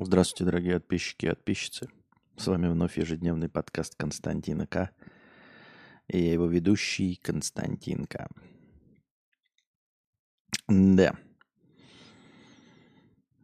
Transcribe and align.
Здравствуйте, 0.00 0.44
дорогие 0.44 0.74
подписчики 0.74 1.26
и 1.26 1.30
подписчицы. 1.30 1.88
С 2.36 2.46
вами 2.46 2.68
вновь 2.68 2.96
ежедневный 2.98 3.48
подкаст 3.48 3.96
Константина 3.96 4.64
К. 4.64 4.90
И 6.06 6.20
я 6.20 6.34
его 6.34 6.46
ведущий 6.46 7.16
Константин 7.16 8.06
К. 8.06 8.28
Да. 10.68 11.16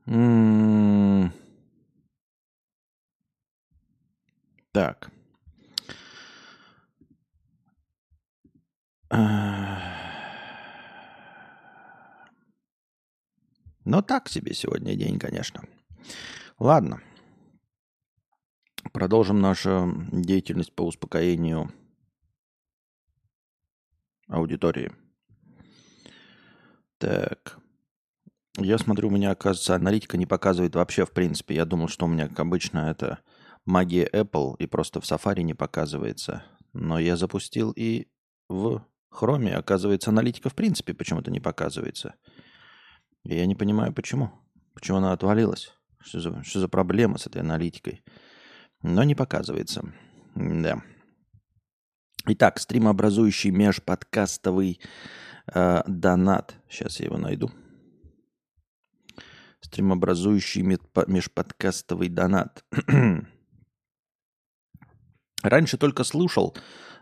М-м. 0.06 1.32
Так. 4.70 5.10
Ну, 13.86 14.00
так 14.00 14.30
себе 14.30 14.54
сегодня 14.54 14.96
день, 14.96 15.18
конечно. 15.18 15.62
Ладно. 16.58 17.02
Продолжим 18.92 19.40
нашу 19.40 19.92
деятельность 20.12 20.74
по 20.74 20.82
успокоению 20.82 21.72
аудитории. 24.28 24.92
Так. 26.98 27.58
Я 28.56 28.78
смотрю, 28.78 29.08
у 29.08 29.10
меня, 29.10 29.32
оказывается, 29.32 29.74
аналитика 29.74 30.16
не 30.16 30.26
показывает 30.26 30.76
вообще 30.76 31.04
в 31.04 31.10
принципе. 31.10 31.56
Я 31.56 31.64
думал, 31.64 31.88
что 31.88 32.06
у 32.06 32.08
меня, 32.08 32.28
как 32.28 32.38
обычно, 32.40 32.90
это 32.90 33.18
магия 33.64 34.08
Apple 34.08 34.54
и 34.58 34.66
просто 34.66 35.00
в 35.00 35.04
Safari 35.04 35.42
не 35.42 35.54
показывается. 35.54 36.44
Но 36.72 37.00
я 37.00 37.16
запустил 37.16 37.72
и 37.72 38.06
в 38.48 38.86
Chrome, 39.12 39.52
оказывается, 39.52 40.10
аналитика 40.10 40.50
в 40.50 40.54
принципе 40.54 40.94
почему-то 40.94 41.32
не 41.32 41.40
показывается. 41.40 42.14
И 43.24 43.34
я 43.34 43.46
не 43.46 43.56
понимаю, 43.56 43.92
почему. 43.92 44.30
Почему 44.74 44.98
она 44.98 45.12
отвалилась. 45.12 45.72
Что 46.04 46.20
за, 46.20 46.44
что 46.44 46.60
за 46.60 46.68
проблема 46.68 47.18
с 47.18 47.26
этой 47.26 47.40
аналитикой? 47.40 48.02
Но 48.82 49.04
не 49.04 49.14
показывается. 49.14 49.94
Да. 50.34 50.82
Итак, 52.26 52.60
стримообразующий 52.60 53.50
межподкастовый 53.50 54.80
э, 55.52 55.82
донат. 55.86 56.56
Сейчас 56.68 57.00
я 57.00 57.06
его 57.06 57.16
найду. 57.16 57.50
Стримообразующий 59.60 60.62
межподкастовый 60.62 62.10
донат. 62.10 62.64
Раньше 65.42 65.78
только 65.78 66.04
слушал, 66.04 66.54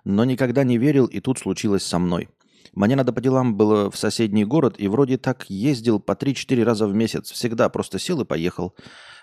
но 0.05 0.25
никогда 0.25 0.63
не 0.65 0.79
верил, 0.79 1.07
и 1.07 1.21
тут 1.21 1.39
случилось 1.39 1.85
со 1.85 1.99
мной. 1.99 2.29
Мне 2.73 2.97
надо 2.97 3.13
по 3.13 3.21
делам 3.21 3.57
было 3.57 3.91
в 3.91 3.97
соседний 3.97 4.45
город, 4.45 4.77
и 4.79 4.89
вроде 4.89 5.19
так 5.19 5.49
ездил 5.49 6.01
по 6.01 6.13
3-4 6.13 6.63
раза 6.63 6.87
в 6.87 6.95
месяц. 6.95 7.31
Всегда 7.31 7.69
просто 7.69 7.99
сел 7.99 8.21
и 8.21 8.25
поехал. 8.25 8.75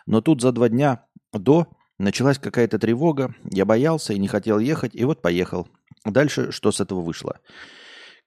Но 0.06 0.22
тут 0.22 0.42
за 0.42 0.52
два 0.52 0.70
дня 0.70 1.06
до 1.34 1.68
началась 1.98 2.40
какая-то 2.40 2.80
тревога. 2.80 3.36
Я 3.52 3.66
боялся 3.66 4.14
и 4.14 4.20
не 4.20 4.28
хотел 4.28 4.60
ехать, 4.60 4.96
и 4.96 5.04
вот 5.06 5.22
поехал. 5.22 5.68
Дальше 6.06 6.52
что 6.52 6.72
с 6.72 6.80
этого 6.80 7.02
вышло? 7.02 7.40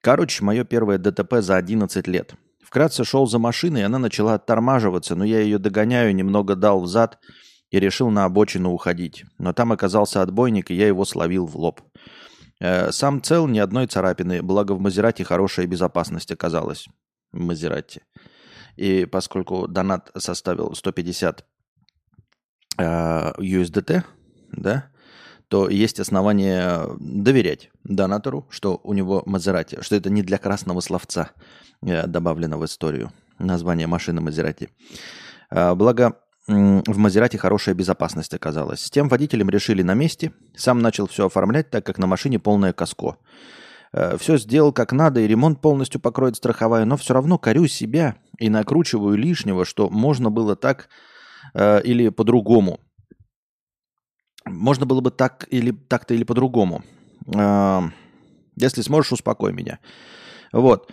Короче, 0.01 0.43
мое 0.43 0.63
первое 0.63 0.97
ДТП 0.97 1.35
за 1.39 1.57
11 1.57 2.07
лет. 2.07 2.35
Вкратце 2.61 3.03
шел 3.03 3.27
за 3.27 3.39
машиной, 3.39 3.81
и 3.81 3.83
она 3.83 3.99
начала 3.99 4.33
оттормаживаться, 4.33 5.15
но 5.15 5.23
я 5.23 5.41
ее 5.41 5.59
догоняю, 5.59 6.15
немного 6.15 6.55
дал 6.55 6.81
взад 6.81 7.19
и 7.69 7.79
решил 7.79 8.09
на 8.09 8.25
обочину 8.25 8.71
уходить. 8.71 9.25
Но 9.37 9.53
там 9.53 9.71
оказался 9.71 10.21
отбойник, 10.21 10.71
и 10.71 10.75
я 10.75 10.87
его 10.87 11.05
словил 11.05 11.45
в 11.45 11.55
лоб. 11.55 11.81
Э, 12.63 12.93
сам 12.93 13.21
цел, 13.21 13.45
ни 13.47 13.59
одной 13.59 13.87
царапины, 13.87 14.41
благо 14.41 14.71
в 14.71 14.79
Мазерате 14.79 15.25
хорошая 15.25 15.67
безопасность 15.67 16.31
оказалась. 16.31 16.87
В 17.33 17.39
Мазерате. 17.41 18.03
И 18.77 19.05
поскольку 19.05 19.67
донат 19.67 20.11
составил 20.17 20.73
150 20.73 21.45
э, 22.77 23.31
USDT, 23.37 24.03
да, 24.53 24.89
то 25.49 25.67
есть 25.67 25.99
основания 25.99 26.87
доверять 26.99 27.69
донатору, 27.83 28.47
что 28.49 28.79
у 28.85 28.93
него 28.93 29.23
Мазерати, 29.25 29.81
что 29.81 29.97
это 29.97 30.09
не 30.09 30.21
для 30.21 30.37
красного 30.37 30.79
словца 30.79 31.31
э, 31.81 32.07
добавлено 32.07 32.57
в 32.57 32.63
историю 32.63 33.11
название 33.39 33.87
машины 33.87 34.21
Мазерати. 34.21 34.69
Благо, 35.51 36.22
в 36.47 36.97
Мазерате 36.97 37.37
хорошая 37.37 37.73
безопасность 37.73 38.33
оказалась. 38.33 38.81
С 38.85 38.89
тем 38.89 39.07
водителем 39.07 39.49
решили 39.49 39.81
на 39.81 39.93
месте. 39.93 40.33
Сам 40.55 40.79
начал 40.79 41.07
все 41.07 41.27
оформлять, 41.27 41.69
так 41.69 41.85
как 41.85 41.97
на 41.97 42.07
машине 42.07 42.39
полное 42.39 42.73
каско. 42.73 43.17
Э, 43.93 44.17
все 44.17 44.37
сделал 44.37 44.73
как 44.73 44.91
надо, 44.91 45.21
и 45.21 45.27
ремонт 45.27 45.61
полностью 45.61 46.01
покроет 46.01 46.35
страховая, 46.35 46.85
но 46.85 46.97
все 46.97 47.13
равно 47.13 47.37
корю 47.37 47.67
себя 47.67 48.15
и 48.39 48.49
накручиваю 48.49 49.15
лишнего, 49.15 49.63
что 49.63 49.89
можно 49.89 50.29
было 50.31 50.55
так 50.55 50.89
э, 51.53 51.81
или 51.83 52.09
по-другому. 52.09 52.79
Можно 54.45 54.85
было 54.85 54.99
бы 54.99 55.11
так 55.11 55.47
или 55.49 55.71
так-то 55.71 56.13
или 56.13 56.25
по-другому. 56.25 56.83
Э, 57.33 57.81
если 58.55 58.81
сможешь, 58.81 59.13
успокой 59.13 59.53
меня. 59.53 59.79
Вот. 60.51 60.91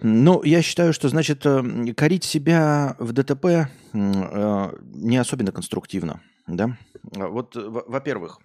Ну, 0.00 0.42
я 0.42 0.62
считаю, 0.62 0.92
что, 0.92 1.08
значит, 1.08 1.46
э, 1.46 1.94
корить 1.96 2.24
себя 2.24 2.96
в 2.98 3.12
ДТП 3.12 3.44
э, 3.46 3.68
не 3.92 5.16
особенно 5.16 5.52
конструктивно, 5.52 6.22
да. 6.46 6.76
Вот, 7.02 7.56
во-первых, 7.56 8.40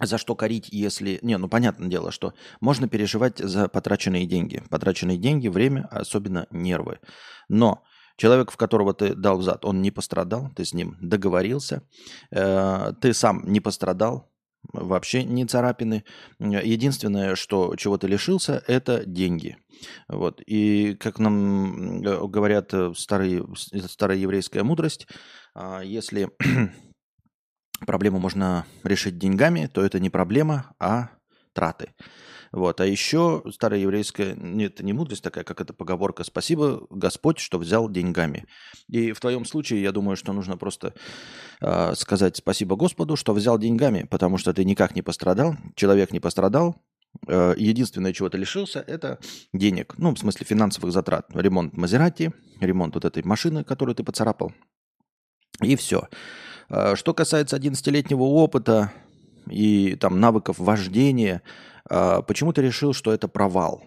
за 0.00 0.16
что 0.18 0.34
корить, 0.34 0.68
если... 0.70 1.18
Не, 1.22 1.36
ну, 1.36 1.48
понятное 1.48 1.88
дело, 1.88 2.10
что 2.12 2.32
можно 2.60 2.88
переживать 2.88 3.38
за 3.38 3.68
потраченные 3.68 4.26
деньги. 4.26 4.62
Потраченные 4.70 5.18
деньги, 5.18 5.48
время, 5.48 5.86
особенно 5.90 6.46
нервы. 6.50 6.98
Но 7.48 7.84
человек, 8.16 8.50
в 8.50 8.56
которого 8.56 8.94
ты 8.94 9.14
дал 9.14 9.38
взад, 9.38 9.64
он 9.66 9.82
не 9.82 9.90
пострадал, 9.90 10.50
ты 10.56 10.64
с 10.64 10.72
ним 10.72 10.96
договорился, 11.00 11.82
э, 12.30 12.92
ты 13.00 13.12
сам 13.12 13.44
не 13.44 13.60
пострадал, 13.60 14.31
вообще 14.72 15.24
не 15.24 15.44
царапины. 15.44 16.04
Единственное, 16.38 17.34
что 17.34 17.74
чего 17.76 17.98
ты 17.98 18.06
лишился, 18.06 18.62
это 18.66 19.04
деньги. 19.04 19.56
Вот. 20.08 20.40
И 20.46 20.94
как 20.94 21.18
нам 21.18 22.02
э, 22.02 22.26
говорят 22.28 22.72
э, 22.72 22.92
старые, 22.96 23.44
старая 23.88 24.16
еврейская 24.16 24.62
мудрость, 24.62 25.08
а, 25.54 25.80
если 25.80 26.30
проблему 27.86 28.18
можно 28.18 28.64
решить 28.84 29.18
деньгами, 29.18 29.68
то 29.72 29.82
это 29.82 29.98
не 29.98 30.10
проблема, 30.10 30.74
а 30.78 31.10
траты. 31.52 31.94
Вот. 32.52 32.80
А 32.80 32.86
еще 32.86 33.42
старая 33.50 33.80
еврейская, 33.80 34.34
нет, 34.36 34.74
это 34.74 34.84
не 34.84 34.92
мудрость 34.92 35.22
такая, 35.22 35.42
как 35.42 35.60
эта 35.60 35.72
поговорка 35.72 36.22
«Спасибо, 36.22 36.86
Господь, 36.90 37.38
что 37.38 37.58
взял 37.58 37.88
деньгами». 37.88 38.44
И 38.88 39.12
в 39.12 39.20
твоем 39.20 39.46
случае, 39.46 39.82
я 39.82 39.90
думаю, 39.90 40.16
что 40.16 40.32
нужно 40.32 40.58
просто 40.58 40.94
э, 41.60 41.94
сказать 41.94 42.36
спасибо 42.36 42.76
Господу, 42.76 43.16
что 43.16 43.32
взял 43.32 43.58
деньгами, 43.58 44.06
потому 44.10 44.36
что 44.36 44.52
ты 44.52 44.64
никак 44.64 44.94
не 44.94 45.02
пострадал, 45.02 45.56
человек 45.76 46.12
не 46.12 46.20
пострадал, 46.20 46.76
э, 47.26 47.54
Единственное, 47.56 48.12
чего 48.12 48.28
ты 48.28 48.36
лишился, 48.36 48.84
это 48.86 49.18
денег. 49.54 49.94
Ну, 49.96 50.14
в 50.14 50.18
смысле 50.18 50.44
финансовых 50.44 50.92
затрат. 50.92 51.26
Ремонт 51.34 51.74
Мазерати, 51.74 52.32
ремонт 52.60 52.94
вот 52.94 53.06
этой 53.06 53.22
машины, 53.22 53.64
которую 53.64 53.94
ты 53.94 54.04
поцарапал. 54.04 54.52
И 55.62 55.74
все. 55.76 56.08
Э, 56.68 56.96
что 56.96 57.14
касается 57.14 57.56
11-летнего 57.56 58.22
опыта 58.22 58.92
и 59.48 59.96
там 59.96 60.20
навыков 60.20 60.58
вождения, 60.58 61.42
а, 61.88 62.22
почему 62.22 62.52
ты 62.52 62.62
решил, 62.62 62.92
что 62.92 63.12
это 63.12 63.28
провал 63.28 63.84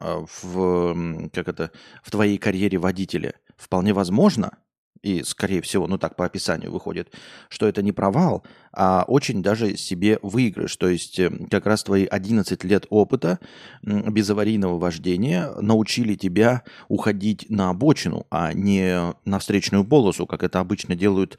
а, 0.00 0.24
в, 0.42 1.28
как 1.32 1.48
это, 1.48 1.70
в 2.02 2.10
твоей 2.10 2.38
карьере 2.38 2.78
водителя? 2.78 3.34
Вполне 3.56 3.92
возможно, 3.92 4.58
и, 5.04 5.22
скорее 5.22 5.60
всего, 5.60 5.86
ну 5.86 5.98
так 5.98 6.16
по 6.16 6.24
описанию 6.24 6.72
выходит, 6.72 7.12
что 7.50 7.68
это 7.68 7.82
не 7.82 7.92
провал, 7.92 8.42
а 8.72 9.04
очень 9.06 9.42
даже 9.42 9.76
себе 9.76 10.18
выигрыш. 10.22 10.74
То 10.78 10.88
есть 10.88 11.18
э, 11.18 11.30
как 11.50 11.66
раз 11.66 11.84
твои 11.84 12.06
11 12.06 12.64
лет 12.64 12.86
опыта 12.88 13.38
безаварийного 13.82 14.78
вождения 14.78 15.50
научили 15.60 16.14
тебя 16.14 16.62
уходить 16.88 17.50
на 17.50 17.68
обочину, 17.68 18.26
а 18.30 18.54
не 18.54 19.14
на 19.26 19.38
встречную 19.38 19.84
полосу, 19.84 20.26
как 20.26 20.42
это 20.42 20.58
обычно 20.60 20.96
делают 20.96 21.38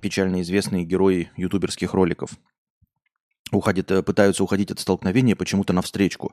печально 0.00 0.42
известные 0.42 0.84
герои 0.84 1.30
ютуберских 1.36 1.94
роликов 1.94 2.30
уходят, 3.52 3.90
э, 3.90 4.02
пытаются 4.02 4.44
уходить 4.44 4.70
от 4.70 4.80
столкновения 4.80 5.36
почему-то 5.36 5.72
навстречу. 5.72 6.32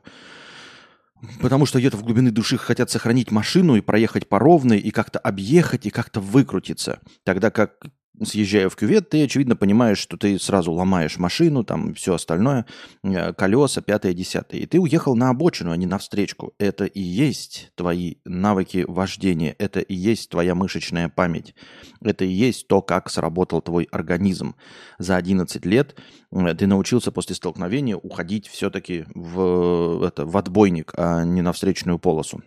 Потому 1.40 1.66
что 1.66 1.78
где-то 1.78 1.96
в 1.96 2.04
глубины 2.04 2.30
души 2.30 2.56
хотят 2.58 2.90
сохранить 2.90 3.30
машину 3.30 3.76
и 3.76 3.80
проехать 3.80 4.28
по 4.28 4.38
ровной, 4.38 4.78
и 4.78 4.90
как-то 4.90 5.18
объехать, 5.18 5.86
и 5.86 5.90
как-то 5.90 6.20
выкрутиться. 6.20 7.00
Тогда 7.24 7.50
как 7.50 7.86
съезжая 8.22 8.68
в 8.68 8.76
кювет, 8.76 9.10
ты, 9.10 9.24
очевидно, 9.24 9.56
понимаешь, 9.56 9.98
что 9.98 10.16
ты 10.16 10.38
сразу 10.38 10.72
ломаешь 10.72 11.18
машину, 11.18 11.64
там 11.64 11.94
все 11.94 12.14
остальное, 12.14 12.66
э, 13.02 13.32
колеса, 13.32 13.80
пятое, 13.80 14.12
десятое. 14.12 14.60
И 14.60 14.66
ты 14.66 14.78
уехал 14.78 15.16
на 15.16 15.30
обочину, 15.30 15.70
а 15.70 15.76
не 15.76 15.86
на 15.86 15.98
встречку. 15.98 16.54
Это 16.58 16.84
и 16.84 17.00
есть 17.00 17.72
твои 17.74 18.16
навыки 18.24 18.84
вождения, 18.86 19.54
это 19.58 19.80
и 19.80 19.94
есть 19.94 20.30
твоя 20.30 20.54
мышечная 20.54 21.08
память. 21.08 21.54
Это 22.02 22.24
и 22.24 22.32
есть 22.32 22.68
то, 22.68 22.82
как 22.82 23.10
сработал 23.10 23.62
твой 23.62 23.84
организм. 23.90 24.54
За 24.98 25.16
11 25.16 25.64
лет 25.66 25.96
э, 26.32 26.54
ты 26.54 26.66
научился 26.66 27.12
после 27.12 27.34
столкновения 27.36 27.96
уходить 27.96 28.48
все-таки 28.48 29.04
в, 29.14 30.04
это, 30.04 30.26
в 30.26 30.36
отбойник, 30.36 30.92
а 30.96 31.24
не 31.24 31.42
на 31.42 31.52
встречную 31.52 31.98
полосу. 31.98 32.42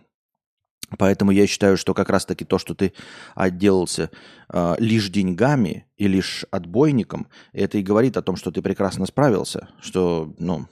Поэтому 0.98 1.32
я 1.32 1.48
считаю, 1.48 1.78
что 1.78 1.94
как 1.94 2.10
раз-таки 2.10 2.46
то, 2.46 2.58
что 2.58 2.74
ты 2.74 2.94
отделался 3.36 4.12
э, 4.50 4.76
лишь 4.78 5.10
деньгами 5.10 5.86
и 5.98 6.08
лишь 6.08 6.46
отбойником, 6.52 7.28
это 7.54 7.78
и 7.78 7.84
говорит 7.84 8.18
о 8.18 8.22
том, 8.22 8.36
что 8.36 8.52
ты 8.52 8.62
прекрасно 8.62 9.06
справился, 9.06 9.70
что, 9.80 10.34
ну, 10.38 10.68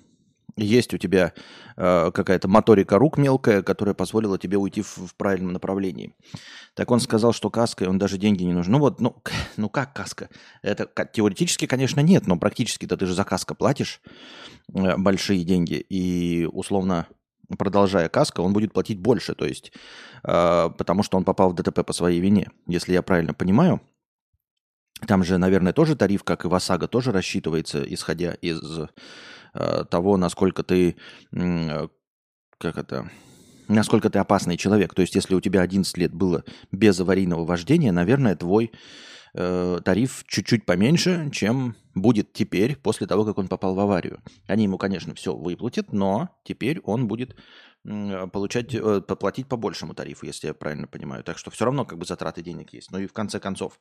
есть 0.57 0.93
у 0.93 0.97
тебя 0.97 1.33
э, 1.77 2.11
какая-то 2.13 2.47
моторика 2.47 2.97
рук 2.97 3.17
мелкая, 3.17 3.61
которая 3.61 3.95
позволила 3.95 4.37
тебе 4.37 4.57
уйти 4.57 4.81
в, 4.81 4.97
в 4.97 5.15
правильном 5.15 5.53
направлении. 5.53 6.13
Так 6.73 6.91
он 6.91 6.99
сказал, 6.99 7.33
что 7.33 7.49
каской 7.49 7.87
он 7.87 7.97
даже 7.97 8.17
деньги 8.17 8.43
не 8.43 8.53
нужен. 8.53 8.73
Ну 8.73 8.79
вот, 8.79 8.99
ну, 8.99 9.15
ну 9.57 9.69
как 9.69 9.93
каска? 9.93 10.29
Это 10.61 10.89
теоретически, 11.11 11.65
конечно, 11.65 12.01
нет, 12.01 12.27
но 12.27 12.37
практически-то 12.37 12.97
ты 12.97 13.05
же 13.05 13.13
за 13.13 13.23
каска 13.23 13.55
платишь 13.55 14.01
э, 14.73 14.97
большие 14.97 15.43
деньги. 15.43 15.75
И 15.75 16.47
условно, 16.51 17.07
продолжая 17.57 18.09
каска, 18.09 18.41
он 18.41 18.53
будет 18.53 18.73
платить 18.73 18.99
больше. 18.99 19.35
То 19.35 19.45
есть, 19.45 19.71
э, 20.23 20.69
потому 20.77 21.03
что 21.03 21.17
он 21.17 21.23
попал 21.23 21.51
в 21.51 21.55
ДТП 21.55 21.85
по 21.85 21.93
своей 21.93 22.19
вине. 22.19 22.49
Если 22.67 22.93
я 22.93 23.01
правильно 23.01 23.33
понимаю, 23.33 23.81
там 25.07 25.23
же, 25.23 25.37
наверное, 25.37 25.73
тоже 25.73 25.95
тариф, 25.95 26.23
как 26.23 26.45
и 26.45 26.47
в 26.47 26.53
ОСАГО, 26.53 26.87
тоже 26.87 27.11
рассчитывается, 27.11 27.81
исходя 27.81 28.33
из 28.33 28.59
Э, 29.53 29.83
того, 29.89 30.17
насколько 30.17 30.63
ты, 30.63 30.95
э, 31.31 31.87
как 32.57 32.77
это, 32.77 33.09
насколько 33.67 34.09
ты 34.09 34.19
опасный 34.19 34.57
человек. 34.57 34.93
То 34.93 35.01
есть, 35.01 35.15
если 35.15 35.35
у 35.35 35.41
тебя 35.41 35.61
11 35.61 35.97
лет 35.97 36.13
было 36.13 36.43
без 36.71 36.99
аварийного 36.99 37.45
вождения, 37.45 37.91
наверное, 37.91 38.35
твой 38.35 38.71
э, 39.39 39.79
тариф 39.83 40.23
чуть-чуть 40.27 40.65
поменьше, 40.65 41.29
чем 41.31 41.75
будет 41.95 42.33
теперь, 42.33 42.75
после 42.75 43.07
того, 43.07 43.25
как 43.25 43.37
он 43.37 43.47
попал 43.47 43.73
в 43.73 43.79
аварию. 43.79 44.21
Они 44.47 44.65
ему, 44.65 44.77
конечно, 44.77 45.15
все 45.15 45.35
выплатят, 45.35 45.91
но 45.91 46.29
теперь 46.43 46.79
он 46.81 47.07
будет 47.07 47.35
получать, 47.83 48.75
э, 48.75 49.01
поплатить 49.01 49.47
по 49.47 49.57
большему 49.57 49.93
тарифу, 49.93 50.25
если 50.25 50.47
я 50.47 50.53
правильно 50.53 50.87
понимаю. 50.87 51.23
Так 51.23 51.37
что 51.37 51.49
все 51.49 51.65
равно 51.65 51.85
как 51.85 51.97
бы 51.97 52.05
затраты 52.05 52.43
денег 52.43 52.73
есть. 52.73 52.91
Ну 52.91 52.99
и 52.99 53.07
в 53.07 53.13
конце 53.13 53.39
концов, 53.39 53.79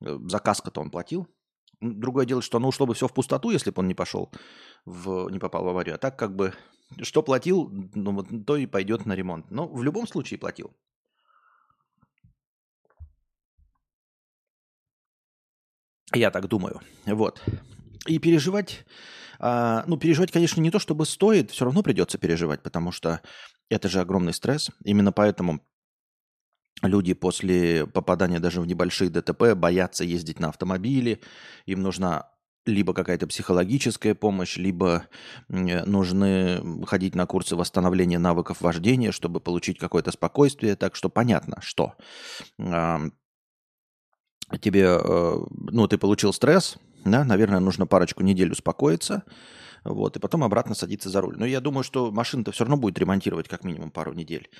э, 0.00 0.18
заказка-то 0.26 0.80
он 0.80 0.90
платил, 0.90 1.28
Другое 1.80 2.26
дело, 2.26 2.42
что 2.42 2.58
оно 2.58 2.68
ушло 2.68 2.86
бы 2.86 2.92
все 2.92 3.08
в 3.08 3.14
пустоту, 3.14 3.50
если 3.50 3.70
бы 3.70 3.80
он 3.80 3.88
не 3.88 3.94
пошел, 3.94 4.30
в, 4.84 5.30
не 5.30 5.38
попал 5.38 5.64
в 5.64 5.68
аварию. 5.68 5.94
А 5.94 5.98
так 5.98 6.18
как 6.18 6.36
бы, 6.36 6.52
что 7.00 7.22
платил, 7.22 7.70
ну, 7.94 8.22
то 8.44 8.56
и 8.56 8.66
пойдет 8.66 9.06
на 9.06 9.14
ремонт. 9.14 9.50
Но 9.50 9.66
в 9.66 9.82
любом 9.82 10.06
случае 10.06 10.38
платил. 10.38 10.76
Я 16.14 16.30
так 16.30 16.48
думаю. 16.48 16.80
Вот. 17.06 17.42
И 18.06 18.18
переживать, 18.18 18.84
а, 19.38 19.84
ну, 19.86 19.96
переживать, 19.96 20.32
конечно, 20.32 20.60
не 20.60 20.70
то 20.70 20.78
чтобы 20.78 21.06
стоит, 21.06 21.50
все 21.50 21.64
равно 21.64 21.82
придется 21.82 22.18
переживать, 22.18 22.62
потому 22.62 22.92
что 22.92 23.20
это 23.68 23.88
же 23.88 24.00
огромный 24.00 24.32
стресс. 24.32 24.70
Именно 24.84 25.12
поэтому 25.12 25.60
люди 26.82 27.14
после 27.14 27.86
попадания 27.86 28.40
даже 28.40 28.60
в 28.60 28.66
небольшие 28.66 29.10
ДТП 29.10 29.54
боятся 29.54 30.04
ездить 30.04 30.40
на 30.40 30.48
автомобиле, 30.48 31.20
им 31.66 31.82
нужна 31.82 32.30
либо 32.66 32.92
какая-то 32.92 33.26
психологическая 33.26 34.14
помощь, 34.14 34.56
либо 34.56 35.06
нужны 35.48 36.84
ходить 36.86 37.14
на 37.14 37.26
курсы 37.26 37.56
восстановления 37.56 38.18
навыков 38.18 38.60
вождения, 38.60 39.12
чтобы 39.12 39.40
получить 39.40 39.78
какое-то 39.78 40.12
спокойствие. 40.12 40.76
Так 40.76 40.94
что 40.94 41.08
понятно, 41.08 41.58
что 41.62 41.94
тебе, 44.58 44.98
э, 45.02 45.34
ну, 45.50 45.86
ты 45.86 45.98
получил 45.98 46.32
стресс, 46.32 46.76
да, 47.04 47.24
наверное, 47.24 47.60
нужно 47.60 47.86
парочку 47.86 48.22
недель 48.22 48.52
успокоиться, 48.52 49.24
вот, 49.84 50.16
и 50.16 50.20
потом 50.20 50.44
обратно 50.44 50.74
садиться 50.74 51.08
за 51.08 51.20
руль. 51.20 51.36
Но 51.38 51.46
я 51.46 51.60
думаю, 51.60 51.84
что 51.84 52.10
машина-то 52.10 52.52
все 52.52 52.64
равно 52.64 52.76
будет 52.76 52.98
ремонтировать 52.98 53.48
как 53.48 53.64
минимум 53.64 53.90
пару 53.90 54.12
недель. 54.12 54.50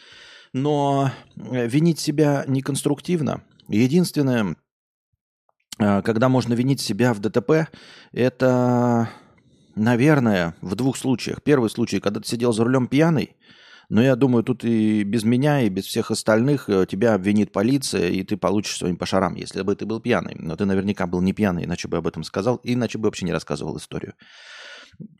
Но 0.53 1.11
э, 1.37 1.67
винить 1.67 2.01
себя 2.01 2.45
неконструктивно. 2.47 3.43
Единственное, 3.69 4.57
э, 5.79 6.03
когда 6.03 6.29
можно 6.29 6.55
винить 6.55 6.81
себя 6.81 7.13
в 7.13 7.21
ДТП, 7.21 7.69
это, 8.13 9.11
наверное, 9.75 10.57
в 10.61 10.75
двух 10.75 10.97
случаях. 10.97 11.43
Первый 11.43 11.71
случай, 11.71 12.01
когда 12.01 12.21
ты 12.21 12.27
сидел 12.27 12.53
за 12.53 12.65
рулем 12.65 12.89
пьяный, 12.89 13.37
но 13.91 14.03
я 14.03 14.17
думаю, 14.17 14.45
тут 14.45 14.65
и 14.65 15.03
без 15.03 15.25
меня, 15.25 15.63
и 15.63 15.69
без 15.69 15.85
всех 15.85 16.11
остальных 16.11 16.69
э, 16.69 16.87
тебя 16.89 17.15
обвинит 17.15 17.53
полиция, 17.53 18.09
и 18.09 18.23
ты 18.23 18.37
получишь 18.37 18.79
своим 18.79 18.97
по 18.97 19.05
шарам, 19.05 19.35
если 19.35 19.63
бы 19.63 19.75
ты 19.75 19.85
был 19.85 20.01
пьяный. 20.01 20.37
Но 20.39 20.57
ты 20.57 20.65
наверняка 20.65 21.07
был 21.07 21.21
не 21.21 21.33
пьяный, 21.33 21.65
иначе 21.65 21.89
бы 21.89 21.97
об 21.97 22.07
этом 22.07 22.23
сказал, 22.23 22.61
иначе 22.63 22.99
бы 22.99 23.07
вообще 23.07 23.27
не 23.27 23.33
рассказывал 23.33 23.77
историю 23.77 24.15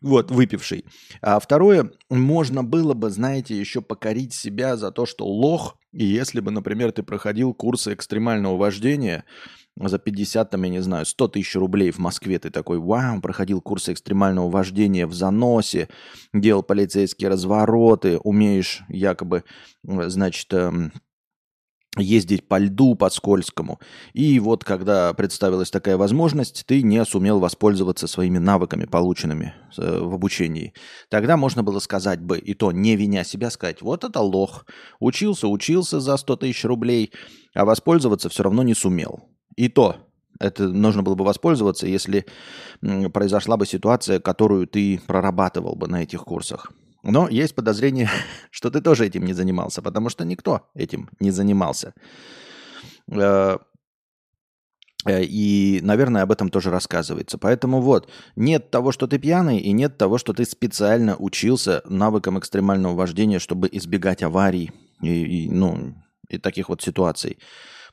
вот, 0.01 0.31
выпивший. 0.31 0.85
А 1.21 1.39
второе, 1.39 1.91
можно 2.09 2.63
было 2.65 2.95
бы, 2.95 3.11
знаете, 3.11 3.59
еще 3.59 3.81
покорить 3.81 4.35
себя 4.35 4.77
за 4.77 4.91
то, 4.91 5.07
что 5.07 5.27
лох, 5.27 5.77
и 5.93 6.05
если 6.05 6.41
бы, 6.41 6.51
например, 6.51 6.93
ты 6.93 7.03
проходил 7.03 7.55
курсы 7.55 7.95
экстремального 7.95 8.57
вождения 8.57 9.25
за 9.89 9.99
50, 9.99 10.51
там, 10.51 10.63
я 10.63 10.69
не 10.69 10.81
знаю, 10.81 11.07
100 11.07 11.29
тысяч 11.29 11.55
рублей 11.57 11.91
в 11.91 11.99
Москве, 11.99 12.39
ты 12.39 12.51
такой, 12.51 12.79
вау, 12.79 13.21
проходил 13.21 13.61
курсы 13.61 13.93
экстремального 13.93 14.51
вождения 14.51 15.07
в 15.07 15.15
заносе, 15.15 15.89
делал 16.33 16.63
полицейские 16.63 17.31
развороты, 17.31 18.19
умеешь 18.19 18.83
якобы, 18.89 19.45
значит, 19.83 20.53
эм, 20.53 20.93
ездить 21.99 22.47
по 22.47 22.59
льду, 22.59 22.95
по 22.95 23.11
скользкому. 23.11 23.81
И 24.13 24.39
вот 24.39 24.65
когда 24.65 25.13
представилась 25.13 25.71
такая 25.71 25.97
возможность, 25.97 26.65
ты 26.67 26.83
не 26.83 27.05
сумел 27.05 27.41
воспользоваться 27.41 28.07
своими 28.07 28.39
навыками, 28.39 28.85
полученными 28.85 29.55
э, 29.77 29.99
в 30.01 30.15
обучении. 30.15 30.73
Тогда 31.09 31.37
можно 31.37 31.63
было 31.63 31.81
сказать 31.81 32.21
бы, 32.21 32.39
и 32.39 32.55
то 32.55 32.71
не 32.71 32.97
виня 32.97 33.25
себя, 33.25 33.51
сказать, 33.51 33.83
вот 33.83 34.05
это 34.05 34.21
лох, 34.21 34.67
учился, 35.01 35.49
учился 35.49 36.01
за 36.01 36.17
100 36.17 36.37
тысяч 36.37 36.65
рублей, 36.65 37.13
а 37.55 37.65
воспользоваться 37.65 38.29
все 38.29 38.45
равно 38.45 38.63
не 38.63 38.75
сумел. 38.75 39.31
И 39.61 39.69
то 39.69 39.97
это 40.39 40.69
нужно 40.69 41.03
было 41.03 41.15
бы 41.15 41.25
воспользоваться, 41.25 41.87
если 41.87 42.25
произошла 43.13 43.59
бы 43.59 43.67
ситуация, 43.67 44.19
которую 44.19 44.67
ты 44.67 44.99
прорабатывал 45.07 45.77
бы 45.77 45.87
на 45.87 46.03
этих 46.03 46.25
курсах. 46.25 46.73
Но 47.03 47.29
есть 47.29 47.55
подозрение, 47.55 48.09
что 48.51 48.71
ты 48.71 48.81
тоже 48.81 49.07
этим 49.07 49.27
не 49.27 49.35
занимался, 49.35 49.83
потому 49.83 50.09
что 50.09 50.25
никто 50.25 50.71
этим 50.75 51.11
не 51.21 51.31
занимался. 51.31 51.93
Э, 53.13 53.59
э, 55.05 55.25
и, 55.25 55.81
наверное, 55.83 56.23
об 56.23 56.33
этом 56.33 56.49
тоже 56.49 56.71
рассказывается. 56.71 57.37
Поэтому 57.37 57.83
вот, 57.83 58.09
нет 58.37 58.71
того, 58.71 58.93
что 58.93 59.07
ты 59.07 59.19
пьяный, 59.19 59.59
и 59.59 59.73
нет 59.73 59.99
того, 59.99 60.17
что 60.17 60.33
ты 60.33 60.47
специально 60.47 61.17
учился 61.17 61.83
навыкам 61.85 62.39
экстремального 62.39 62.95
вождения, 62.95 63.39
чтобы 63.39 63.69
избегать 63.71 64.23
аварий 64.23 64.73
и, 65.03 65.45
и, 65.45 65.51
ну, 65.51 65.95
и 66.31 66.39
таких 66.39 66.71
вот 66.71 66.81
ситуаций. 66.81 67.37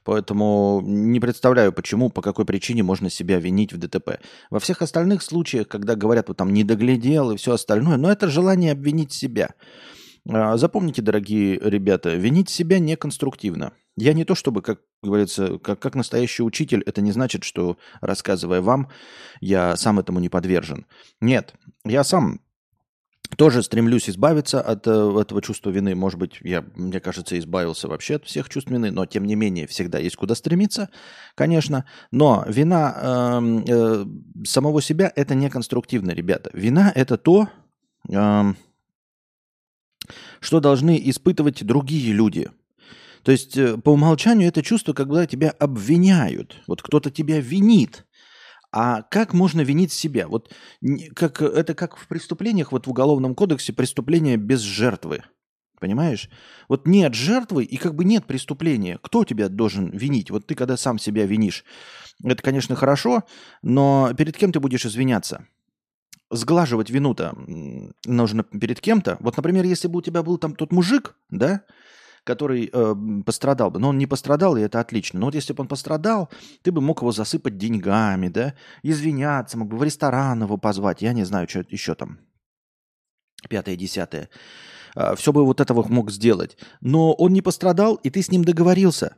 Поэтому 0.08 0.80
не 0.86 1.20
представляю, 1.20 1.74
почему, 1.74 2.10
по 2.10 2.22
какой 2.22 2.46
причине 2.46 2.82
можно 2.82 3.10
себя 3.10 3.40
винить 3.40 3.74
в 3.74 3.78
ДТП. 3.78 4.22
Во 4.50 4.62
всех 4.62 4.82
остальных 4.82 5.22
случаях, 5.22 5.68
когда 5.68 5.96
говорят, 5.96 6.30
вот 6.30 6.38
там 6.38 6.54
не 6.54 6.64
доглядел 6.64 7.32
и 7.32 7.36
все 7.36 7.56
остальное, 7.56 7.98
но 7.98 8.10
это 8.10 8.30
желание 8.30 8.72
обвинить 8.72 9.12
себя. 9.12 9.50
А, 10.30 10.56
запомните, 10.56 11.02
дорогие 11.02 11.60
ребята, 11.62 12.16
винить 12.16 12.50
себя 12.50 12.80
неконструктивно. 12.80 13.74
Я 13.98 14.14
не 14.14 14.24
то 14.24 14.34
чтобы, 14.34 14.62
как 14.62 14.80
говорится, 15.04 15.58
как, 15.58 15.80
как 15.80 15.96
настоящий 15.96 16.42
учитель, 16.42 16.84
это 16.86 17.02
не 17.02 17.12
значит, 17.12 17.44
что, 17.44 17.78
рассказывая 18.00 18.62
вам, 18.62 18.88
я 19.42 19.76
сам 19.76 20.00
этому 20.00 20.20
не 20.22 20.30
подвержен. 20.30 20.86
Нет, 21.20 21.54
я 21.84 22.06
сам 22.06 22.40
тоже 23.36 23.62
стремлюсь 23.64 24.10
избавиться 24.10 24.62
от 24.62 24.88
э, 24.88 25.18
этого 25.20 25.42
чувства 25.42 25.70
вины. 25.70 25.96
Может 25.96 26.20
быть, 26.20 26.40
я, 26.42 26.64
мне 26.76 27.00
кажется, 27.00 27.38
избавился 27.38 27.88
вообще 27.88 28.16
от 28.16 28.26
всех 28.26 28.50
чувств 28.50 28.72
вины, 28.72 28.92
но 28.92 29.06
тем 29.06 29.26
не 29.26 29.36
менее 29.36 29.68
всегда 29.68 30.00
есть 30.00 30.16
куда 30.16 30.36
стремиться, 30.36 30.90
конечно. 31.36 31.86
Но 32.12 32.46
вина 32.48 32.96
э, 32.96 33.64
э, 33.68 34.06
самого 34.46 34.82
себя 34.82 35.12
это 35.16 35.36
не 35.36 35.50
конструктивно, 35.50 36.12
ребята. 36.12 36.50
Вина 36.54 36.92
это 36.96 37.18
то, 37.18 37.50
э, 38.10 38.54
что 40.40 40.60
должны 40.60 41.00
испытывать 41.04 41.66
другие 41.66 42.14
люди. 42.14 42.50
То 43.24 43.34
есть 43.34 43.58
э, 43.58 43.78
по 43.78 43.90
умолчанию 43.90 44.48
это 44.48 44.64
чувство, 44.64 44.94
когда 44.94 45.26
тебя 45.26 45.50
обвиняют. 45.50 46.56
Вот 46.66 46.82
кто-то 46.82 47.12
тебя 47.12 47.42
винит. 47.42 48.07
А 48.72 49.02
как 49.04 49.34
можно 49.34 49.62
винить 49.62 49.92
себя? 49.94 50.28
Вот 50.28 50.54
как, 51.16 51.42
это 51.42 51.74
как 51.74 51.98
в 51.98 52.08
преступлениях, 52.08 52.72
вот 52.72 52.88
в 52.88 52.90
Уголовном 52.90 53.34
кодексе 53.36 53.74
преступление 53.74 54.38
без 54.38 54.62
жертвы. 54.62 55.24
Понимаешь? 55.80 56.30
Вот 56.68 56.88
нет 56.88 57.14
жертвы 57.14 57.64
и 57.64 57.78
как 57.78 57.96
бы 57.96 58.04
нет 58.04 58.26
преступления. 58.26 58.98
Кто 59.02 59.24
тебя 59.24 59.48
должен 59.48 59.90
винить? 59.92 60.32
Вот 60.32 60.48
ты 60.48 60.56
когда 60.56 60.76
сам 60.76 60.98
себя 60.98 61.26
винишь, 61.26 61.64
это, 62.24 62.42
конечно, 62.42 62.76
хорошо, 62.76 63.24
но 63.62 64.12
перед 64.18 64.36
кем 64.36 64.52
ты 64.52 64.60
будешь 64.60 64.86
извиняться? 64.86 65.48
Сглаживать 66.32 66.90
вину-то 66.90 67.38
нужно 68.06 68.44
перед 68.44 68.82
кем-то. 68.82 69.18
Вот, 69.20 69.38
например, 69.38 69.66
если 69.66 69.88
бы 69.88 70.00
у 70.00 70.02
тебя 70.02 70.24
был 70.24 70.38
там 70.38 70.56
тот 70.56 70.74
мужик, 70.74 71.16
да, 71.30 71.62
который 72.28 72.70
э, 72.72 72.96
пострадал 73.26 73.72
бы. 73.72 73.80
Но 73.80 73.90
он 73.90 73.98
не 73.98 74.06
пострадал, 74.06 74.58
и 74.58 74.62
это 74.62 74.80
отлично. 74.80 75.20
Но 75.20 75.28
вот 75.28 75.36
если 75.36 75.54
бы 75.54 75.62
он 75.62 75.68
пострадал, 75.68 76.30
ты 76.62 76.72
бы 76.72 76.82
мог 76.82 77.02
его 77.02 77.12
засыпать 77.12 77.58
деньгами, 77.58 78.28
да, 78.28 78.54
извиняться, 78.84 79.58
мог 79.58 79.70
бы 79.70 79.78
в 79.78 79.84
ресторан 79.84 80.44
его 80.44 80.58
позвать, 80.58 81.02
я 81.02 81.14
не 81.14 81.24
знаю, 81.24 81.48
что 81.50 81.64
еще 81.70 81.96
там, 81.96 82.20
пятое, 83.50 83.78
десятое. 83.78 84.30
а, 84.96 85.16
все 85.16 85.32
бы 85.32 85.46
вот 85.46 85.62
этого 85.62 85.88
мог 85.88 86.12
сделать. 86.12 86.58
Но 86.82 87.14
он 87.14 87.32
не 87.32 87.42
пострадал, 87.42 87.96
и 87.96 88.10
ты 88.10 88.22
с 88.22 88.30
ним 88.30 88.44
договорился. 88.44 89.16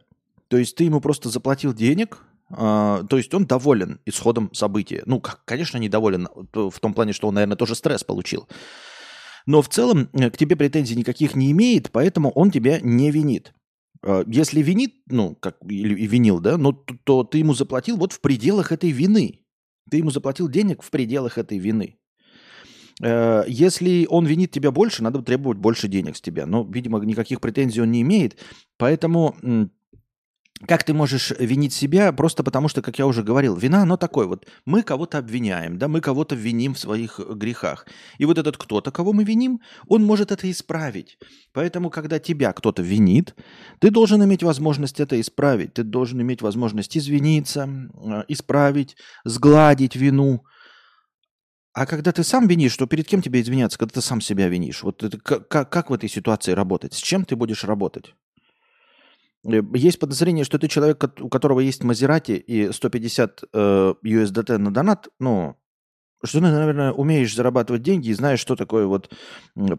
То 0.47 0.57
есть 0.57 0.75
ты 0.75 0.83
ему 0.83 1.01
просто 1.01 1.29
заплатил 1.29 1.73
денег, 1.73 2.19
а, 2.51 3.03
то 3.09 3.17
есть 3.17 3.33
он 3.33 3.45
доволен 3.45 3.99
исходом 4.05 4.53
события. 4.53 5.01
Ну, 5.07 5.21
конечно, 5.45 5.77
недоволен 5.77 6.27
в 6.53 6.79
том 6.79 6.93
плане, 6.93 7.13
что 7.13 7.27
он, 7.27 7.33
наверное, 7.33 7.57
тоже 7.57 7.75
стресс 7.75 8.03
получил. 8.03 8.47
Но 9.49 9.63
в 9.63 9.67
целом 9.67 10.09
э, 10.13 10.29
к 10.29 10.37
тебе 10.37 10.55
претензий 10.55 10.95
никаких 10.95 11.35
не 11.35 11.49
имеет, 11.49 11.89
поэтому 11.89 12.29
он 12.29 12.51
тебя 12.51 12.79
не 12.81 13.09
винит. 13.09 13.51
А, 14.03 14.23
если 14.27 14.61
винит, 14.61 14.93
ну, 15.07 15.33
как 15.33 15.57
или 15.67 16.05
винил, 16.05 16.39
да, 16.39 16.55
ну, 16.55 16.71
то, 16.71 16.93
то 17.03 17.23
ты 17.23 17.39
ему 17.39 17.55
заплатил 17.55 17.97
вот 17.97 18.13
в 18.13 18.21
пределах 18.21 18.71
этой 18.71 18.91
вины. 18.91 19.39
Ты 19.89 19.97
ему 19.97 20.11
заплатил 20.11 20.49
денег 20.49 20.83
в 20.83 20.91
пределах 20.91 21.39
этой 21.39 21.57
вины. 21.57 21.97
Э, 23.01 23.41
если 23.47 24.05
он 24.07 24.27
винит 24.27 24.51
тебя 24.51 24.69
больше, 24.69 25.01
надо 25.01 25.23
требовать 25.23 25.57
больше 25.57 25.87
денег 25.87 26.15
с 26.15 26.21
тебя. 26.21 26.45
Но, 26.45 26.63
видимо, 26.63 27.03
никаких 27.03 27.41
претензий 27.41 27.81
он 27.81 27.89
не 27.89 28.03
имеет. 28.03 28.37
Поэтому 28.77 29.35
как 30.67 30.83
ты 30.83 30.93
можешь 30.93 31.31
винить 31.39 31.73
себя 31.73 32.11
просто 32.11 32.43
потому, 32.43 32.67
что, 32.67 32.81
как 32.81 32.99
я 32.99 33.07
уже 33.07 33.23
говорил, 33.23 33.55
вина, 33.55 33.83
оно 33.83 33.95
такое 33.95 34.27
вот. 34.27 34.45
Мы 34.65 34.83
кого-то 34.83 35.17
обвиняем, 35.17 35.77
да, 35.77 35.87
мы 35.87 36.01
кого-то 36.01 36.35
виним 36.35 36.73
в 36.73 36.79
своих 36.79 37.19
грехах. 37.19 37.87
И 38.17 38.25
вот 38.25 38.37
этот 38.37 38.57
кто-то, 38.57 38.91
кого 38.91 39.13
мы 39.13 39.23
виним, 39.23 39.61
он 39.87 40.03
может 40.03 40.31
это 40.31 40.51
исправить. 40.51 41.17
Поэтому, 41.53 41.89
когда 41.89 42.19
тебя 42.19 42.51
кто-то 42.51 42.81
винит, 42.81 43.35
ты 43.79 43.89
должен 43.89 44.23
иметь 44.23 44.43
возможность 44.43 44.99
это 44.99 45.19
исправить. 45.19 45.73
Ты 45.73 45.83
должен 45.83 46.21
иметь 46.21 46.41
возможность 46.41 46.97
извиниться, 46.97 47.69
э, 47.93 48.23
исправить, 48.27 48.97
сгладить 49.23 49.95
вину. 49.95 50.43
А 51.73 51.85
когда 51.85 52.11
ты 52.11 52.23
сам 52.23 52.47
винишь, 52.47 52.75
то 52.75 52.85
перед 52.87 53.07
кем 53.07 53.21
тебе 53.21 53.39
извиняться, 53.39 53.77
когда 53.77 53.93
ты 53.93 54.01
сам 54.01 54.19
себя 54.19 54.49
винишь? 54.49 54.83
Вот 54.83 55.03
это, 55.03 55.17
как, 55.17 55.69
как 55.69 55.89
в 55.89 55.93
этой 55.93 56.09
ситуации 56.09 56.51
работать? 56.51 56.93
С 56.93 56.97
чем 56.97 57.23
ты 57.23 57.37
будешь 57.37 57.63
работать? 57.63 58.13
Э, 59.51 59.61
есть 59.73 59.99
подозрение, 59.99 60.45
что 60.45 60.59
ты 60.59 60.67
человек, 60.67 61.03
у 61.19 61.29
которого 61.29 61.59
есть 61.59 61.83
Мазерати 61.83 62.33
и 62.33 62.71
150 62.71 63.43
э, 63.53 63.93
USDT 64.03 64.57
на 64.57 64.73
донат, 64.73 65.07
ну, 65.19 65.55
что 66.23 66.39
ты, 66.39 66.45
наверное, 66.45 66.91
умеешь 66.91 67.33
зарабатывать 67.33 67.81
деньги 67.81 68.09
и 68.09 68.13
знаешь, 68.13 68.39
что 68.39 68.55
такое 68.55 68.85
вот 68.85 69.09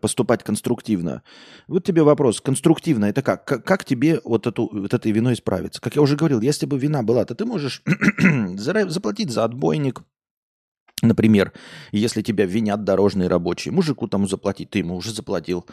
поступать 0.00 0.42
конструктивно. 0.42 1.22
Вот 1.68 1.84
тебе 1.84 2.02
вопрос, 2.02 2.40
конструктивно 2.40 3.06
это 3.06 3.22
как? 3.22 3.44
Как, 3.44 3.64
как 3.64 3.84
тебе 3.84 4.20
вот, 4.24 4.46
эту, 4.46 4.70
вот 4.72 4.94
этой 4.94 5.12
виной 5.12 5.36
справиться? 5.36 5.80
Как 5.80 5.96
я 5.96 6.02
уже 6.02 6.16
говорил, 6.16 6.40
если 6.40 6.64
бы 6.64 6.78
вина 6.78 7.02
была, 7.02 7.24
то 7.24 7.34
ты 7.34 7.44
можешь 7.44 7.82
заплатить 8.56 9.30
за 9.30 9.44
отбойник, 9.44 10.02
например, 11.02 11.52
если 11.92 12.22
тебя 12.22 12.46
винят 12.46 12.84
дорожные 12.84 13.28
рабочие. 13.28 13.72
Мужику 13.72 14.08
тому 14.08 14.26
заплатить, 14.26 14.70
ты 14.70 14.78
ему 14.78 14.96
уже 14.96 15.12
заплатил. 15.12 15.66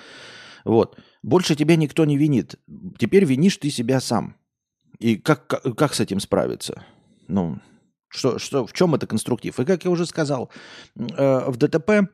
Вот. 0.67 0.99
Больше 1.23 1.55
тебя 1.55 1.75
никто 1.75 2.05
не 2.05 2.17
винит. 2.17 2.55
Теперь 2.97 3.25
винишь 3.25 3.57
ты 3.57 3.69
себя 3.69 3.99
сам. 3.99 4.35
И 4.99 5.15
как, 5.15 5.47
как, 5.47 5.63
как 5.77 5.93
с 5.93 5.99
этим 5.99 6.19
справиться? 6.19 6.83
Ну, 7.27 7.59
что, 8.09 8.37
что, 8.39 8.65
в 8.65 8.73
чем 8.73 8.95
это 8.95 9.07
конструктив? 9.07 9.59
И 9.59 9.65
как 9.65 9.85
я 9.85 9.91
уже 9.91 10.05
сказал, 10.05 10.51
э, 10.95 11.49
в 11.49 11.57
ДТП 11.57 12.09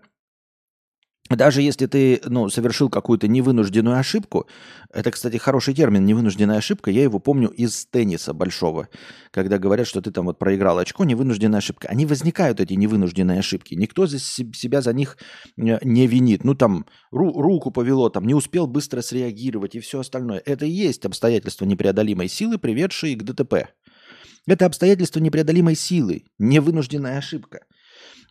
даже 1.30 1.62
если 1.62 1.86
ты 1.86 2.22
ну, 2.26 2.50
совершил 2.50 2.90
какую-то 2.90 3.28
невынужденную 3.28 3.98
ошибку, 3.98 4.46
это, 4.92 5.10
кстати, 5.10 5.38
хороший 5.38 5.74
термин, 5.74 6.06
невынужденная 6.06 6.58
ошибка, 6.58 6.92
я 6.92 7.04
его 7.04 7.20
помню 7.20 7.48
из 7.50 7.86
тенниса 7.86 8.34
большого, 8.34 8.90
когда 9.32 9.58
говорят, 9.58 9.88
что 9.88 10.02
ты 10.02 10.12
там 10.12 10.26
вот 10.26 10.38
проиграл 10.38 10.78
очко, 10.80 11.06
невынужденная 11.06 11.60
ошибка. 11.60 11.88
Они 11.88 12.06
возникают, 12.06 12.60
эти 12.60 12.74
невынужденные 12.74 13.40
ошибки. 13.40 13.74
Никто 13.74 14.06
за 14.06 14.20
себя 14.20 14.82
за 14.82 14.92
них 14.94 15.18
э, 15.58 15.80
не 15.82 16.08
винит. 16.08 16.44
Ну 16.44 16.56
там 16.56 16.86
ру- 17.14 17.42
руку 17.42 17.72
повело, 17.72 18.10
там 18.10 18.26
не 18.26 18.36
успел 18.36 18.68
быстро 18.68 19.02
среагировать 19.02 19.76
и 19.76 19.80
все 19.80 20.02
остальное. 20.02 20.42
Это 20.46 20.66
и 20.66 20.72
есть 20.72 21.06
обстоятельства 21.06 21.66
непреодолимой 21.66 22.28
силы, 22.28 22.58
приведшие 22.58 23.16
к 23.16 23.24
ДТП. 23.24 23.70
Это 24.46 24.66
обстоятельства 24.66 25.22
непреодолимой 25.22 25.76
силы, 25.76 26.26
невынужденная 26.38 27.18
ошибка– 27.18 27.62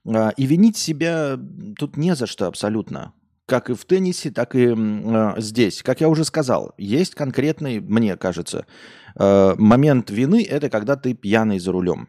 и 0.05 0.47
винить 0.47 0.77
себя 0.77 1.39
тут 1.79 1.97
не 1.97 2.15
за 2.15 2.27
что 2.27 2.47
абсолютно. 2.47 3.15
Как 3.47 3.71
и 3.71 3.75
в 3.75 3.85
теннисе, 3.85 4.31
так 4.31 4.55
и 4.55 4.75
э, 4.75 5.35
здесь. 5.39 5.83
Как 5.83 6.01
я 6.01 6.09
уже 6.09 6.25
сказал, 6.25 6.75
есть 6.79 7.15
конкретный, 7.15 7.81
мне 7.81 8.17
кажется, 8.17 8.67
э, 9.19 9.55
момент 9.59 10.11
вины– 10.11 10.45
это 10.49 10.71
когда 10.71 10.97
ты 10.97 11.15
пьяный 11.15 11.59
за 11.59 11.73
рулем. 11.73 12.09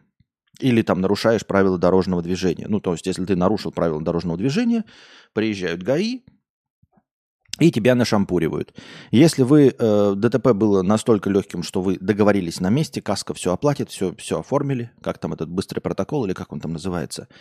Или 0.60 0.82
там 0.82 1.00
нарушаешь 1.00 1.44
правила 1.44 1.76
дорожного 1.76 2.22
движения. 2.22 2.66
Ну, 2.68 2.80
то 2.80 2.92
есть, 2.92 3.06
если 3.06 3.24
ты 3.24 3.34
нарушил 3.34 3.72
правила 3.72 4.00
дорожного 4.00 4.38
движения, 4.38 4.84
приезжают 5.32 5.82
ГАИ, 5.82 6.20
и 7.58 7.70
тебя 7.70 7.94
нашампуривают. 7.94 8.74
Если 9.10 9.42
вы 9.42 9.74
э, 9.76 10.14
ДТП 10.16 10.52
было 10.52 10.82
настолько 10.82 11.30
легким, 11.30 11.62
что 11.62 11.82
вы 11.82 11.98
договорились 12.00 12.60
на 12.60 12.70
месте, 12.70 13.02
каска 13.02 13.34
все 13.34 13.52
оплатит, 13.52 13.90
все, 13.90 14.14
все 14.16 14.40
оформили, 14.40 14.92
как 15.02 15.18
там 15.18 15.32
этот 15.32 15.50
быстрый 15.50 15.80
протокол 15.80 16.24
или 16.24 16.32
как 16.32 16.52
он 16.52 16.60
там 16.60 16.72
называется– 16.72 17.28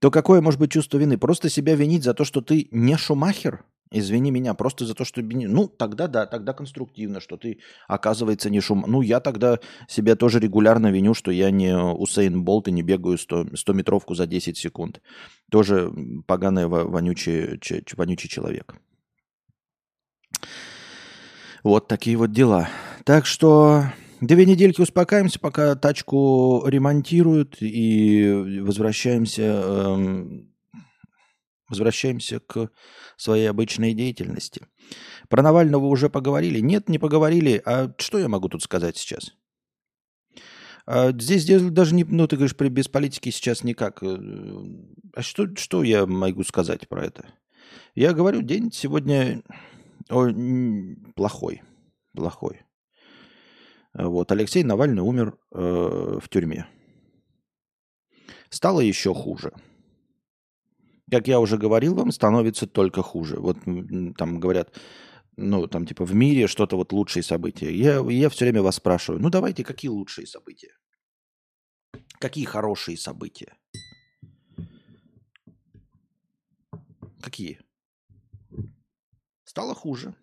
то 0.00 0.10
какое 0.10 0.40
может 0.40 0.58
быть 0.58 0.72
чувство 0.72 0.98
вины? 0.98 1.18
Просто 1.18 1.48
себя 1.48 1.74
винить 1.76 2.04
за 2.04 2.14
то, 2.14 2.24
что 2.24 2.40
ты 2.40 2.68
не 2.70 2.96
Шумахер? 2.96 3.64
Извини 3.92 4.30
меня, 4.30 4.54
просто 4.54 4.86
за 4.86 4.94
то, 4.94 5.04
что... 5.04 5.20
Ну, 5.20 5.66
тогда 5.66 6.06
да, 6.06 6.24
тогда 6.24 6.52
конструктивно, 6.52 7.20
что 7.20 7.36
ты, 7.36 7.58
оказывается, 7.88 8.48
не 8.48 8.60
шум... 8.60 8.84
Ну, 8.86 9.02
я 9.02 9.18
тогда 9.18 9.58
себя 9.88 10.14
тоже 10.14 10.38
регулярно 10.38 10.92
виню, 10.92 11.12
что 11.12 11.32
я 11.32 11.50
не 11.50 11.76
Усейн 11.76 12.44
Болт 12.44 12.68
и 12.68 12.72
не 12.72 12.82
бегаю 12.82 13.18
100, 13.18 13.42
100-метровку 13.46 14.14
за 14.14 14.28
10 14.28 14.56
секунд. 14.56 15.00
Тоже 15.50 15.92
поганый, 16.28 16.68
вонючий, 16.68 17.60
вонючий 17.96 18.28
человек. 18.28 18.76
Вот 21.64 21.88
такие 21.88 22.16
вот 22.16 22.30
дела. 22.30 22.68
Так 23.04 23.26
что 23.26 23.86
Две 24.20 24.44
недельки 24.44 24.82
успокаиваемся, 24.82 25.40
пока 25.40 25.74
тачку 25.74 26.62
ремонтируют 26.66 27.56
и 27.60 28.60
возвращаемся, 28.60 29.62
э, 29.64 30.42
возвращаемся 31.70 32.40
к 32.40 32.70
своей 33.16 33.48
обычной 33.48 33.94
деятельности. 33.94 34.66
Про 35.30 35.42
Навального 35.42 35.86
уже 35.86 36.10
поговорили? 36.10 36.60
Нет, 36.60 36.90
не 36.90 36.98
поговорили. 36.98 37.62
А 37.64 37.94
что 37.96 38.18
я 38.18 38.28
могу 38.28 38.50
тут 38.50 38.62
сказать 38.62 38.98
сейчас? 38.98 39.32
А 40.84 41.12
здесь 41.12 41.46
даже 41.46 41.94
не, 41.94 42.04
ну 42.04 42.26
ты 42.26 42.36
говоришь, 42.36 42.54
без 42.54 42.88
политики 42.88 43.30
сейчас 43.30 43.64
никак. 43.64 44.02
Э, 44.02 44.18
а 45.14 45.22
что, 45.22 45.46
что 45.56 45.82
я 45.82 46.04
могу 46.04 46.44
сказать 46.44 46.88
про 46.88 47.06
это? 47.06 47.26
Я 47.94 48.12
говорю, 48.12 48.42
день 48.42 48.70
сегодня 48.70 49.42
о, 50.10 50.28
плохой, 51.14 51.62
плохой. 52.12 52.60
Вот, 53.94 54.30
Алексей 54.30 54.62
Навальный 54.62 55.02
умер 55.02 55.36
э, 55.52 56.18
в 56.22 56.28
тюрьме. 56.28 56.66
Стало 58.48 58.80
еще 58.80 59.14
хуже. 59.14 59.52
Как 61.10 61.26
я 61.26 61.40
уже 61.40 61.58
говорил 61.58 61.94
вам, 61.94 62.12
становится 62.12 62.66
только 62.66 63.02
хуже. 63.02 63.36
Вот 63.40 63.56
там 64.16 64.38
говорят, 64.38 64.78
ну, 65.36 65.66
там 65.66 65.86
типа 65.86 66.04
в 66.04 66.14
мире 66.14 66.46
что-то 66.46 66.76
вот 66.76 66.92
лучшие 66.92 67.22
события. 67.22 67.74
Я, 67.74 68.00
я 68.08 68.28
все 68.28 68.44
время 68.44 68.62
вас 68.62 68.76
спрашиваю, 68.76 69.20
ну 69.20 69.30
давайте, 69.30 69.64
какие 69.64 69.90
лучшие 69.90 70.26
события? 70.26 70.72
Какие 72.20 72.44
хорошие 72.44 72.96
события? 72.96 73.56
Какие? 77.20 77.60
Стало 79.44 79.74
хуже. 79.74 80.14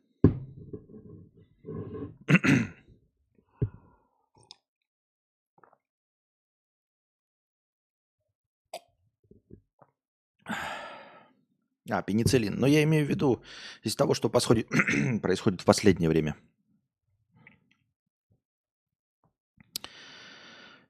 А, 11.90 12.02
пенициллин. 12.02 12.60
Но 12.60 12.68
я 12.68 12.84
имею 12.84 13.06
в 13.06 13.10
виду 13.10 13.42
из 13.84 13.96
того, 13.96 14.14
что 14.14 14.30
происходит, 14.30 14.68
происходит 15.22 15.62
в 15.62 15.66
последнее 15.66 16.10
время. 16.10 16.36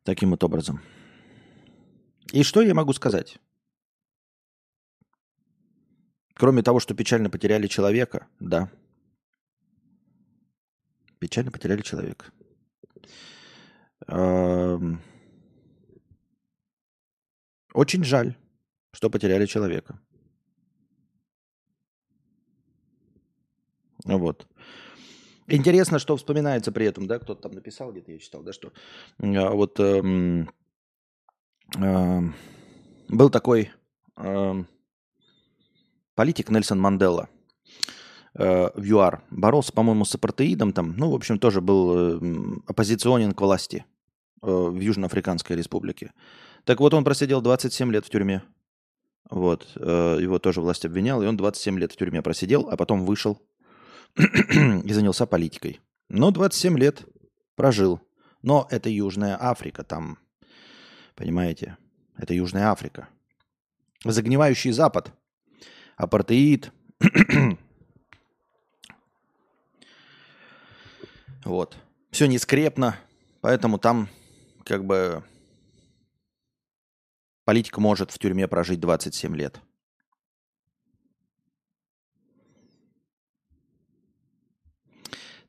Таким 0.04 0.32
вот 0.32 0.44
образом. 0.44 0.82
И 2.32 2.44
что 2.44 2.62
я 2.62 2.74
могу 2.74 2.94
сказать? 2.94 3.38
Кроме 6.34 6.62
того, 6.62 6.80
что 6.80 6.94
печально 6.94 7.30
потеряли 7.30 7.68
человека, 7.68 8.28
да. 8.40 8.72
Печально 11.20 11.52
потеряли 11.52 11.82
человека. 11.82 12.26
Очень 17.74 18.04
жаль, 18.04 18.36
что 18.94 19.10
потеряли 19.10 19.46
человека. 19.46 20.00
Вот. 24.08 24.48
Интересно, 25.48 26.00
что 26.00 26.18
вспоминается 26.18 26.72
при 26.72 26.86
этом, 26.86 27.08
да, 27.08 27.20
кто-то 27.20 27.44
там 27.44 27.54
написал, 27.54 27.92
где-то 27.92 28.12
я 28.12 28.20
читал, 28.20 28.44
да, 28.44 28.52
что 28.52 28.74
а, 29.20 29.52
вот 29.52 29.80
эм, 29.80 30.50
эм, 31.78 32.36
был 33.08 33.30
такой 33.30 33.72
эм, 34.18 34.68
политик 36.16 36.50
Нельсон 36.50 36.80
Мандела. 36.80 37.30
э, 38.34 38.70
в 38.76 38.84
ЮАР. 38.84 39.24
Боролся, 39.32 39.72
по-моему, 39.74 40.06
с 40.06 40.14
апартеидом 40.16 40.74
там. 40.74 40.96
Ну, 40.98 41.12
в 41.12 41.16
общем, 41.16 41.40
тоже 41.40 41.62
был 41.62 42.18
э, 42.18 42.20
оппозиционен 42.68 43.32
к 43.32 43.42
власти 43.42 43.86
э, 44.44 44.48
в 44.48 44.80
Южноафриканской 44.80 45.56
республике. 45.56 46.12
Так 46.66 46.80
вот, 46.80 46.94
он 46.94 47.04
просидел 47.04 47.42
27 47.42 47.92
лет 47.92 48.06
в 48.06 48.10
тюрьме. 48.10 48.44
Вот. 49.30 49.68
Э, 49.76 50.18
его 50.22 50.40
тоже 50.40 50.62
власть 50.62 50.86
обвиняла, 50.86 51.24
и 51.24 51.28
он 51.28 51.38
27 51.38 51.80
лет 51.80 51.94
в 51.94 51.98
тюрьме 51.98 52.22
просидел, 52.22 52.68
а 52.70 52.78
потом 52.78 53.06
вышел 53.06 53.42
и 54.84 54.94
занялся 54.94 55.26
политикой. 55.26 55.80
Но 56.10 56.32
27 56.32 56.78
лет 56.78 57.06
прожил. 57.56 58.02
Но 58.42 58.68
это 58.72 58.90
Южная 58.90 59.38
Африка, 59.40 59.84
там, 59.84 60.18
понимаете, 61.16 61.78
это 62.16 62.34
Южная 62.34 62.70
Африка. 62.70 63.10
Загнивающий 64.04 64.72
Запад, 64.72 65.12
апартеид. 65.96 66.72
вот. 71.44 71.78
Все 72.12 72.26
не 72.28 72.38
скрепно, 72.38 72.96
поэтому 73.42 73.78
там 73.80 74.08
как 74.64 74.86
бы 74.86 75.24
политик 77.44 77.78
может 77.78 78.12
в 78.12 78.20
тюрьме 78.20 78.48
прожить 78.48 78.80
27 78.80 79.36
лет. 79.36 79.62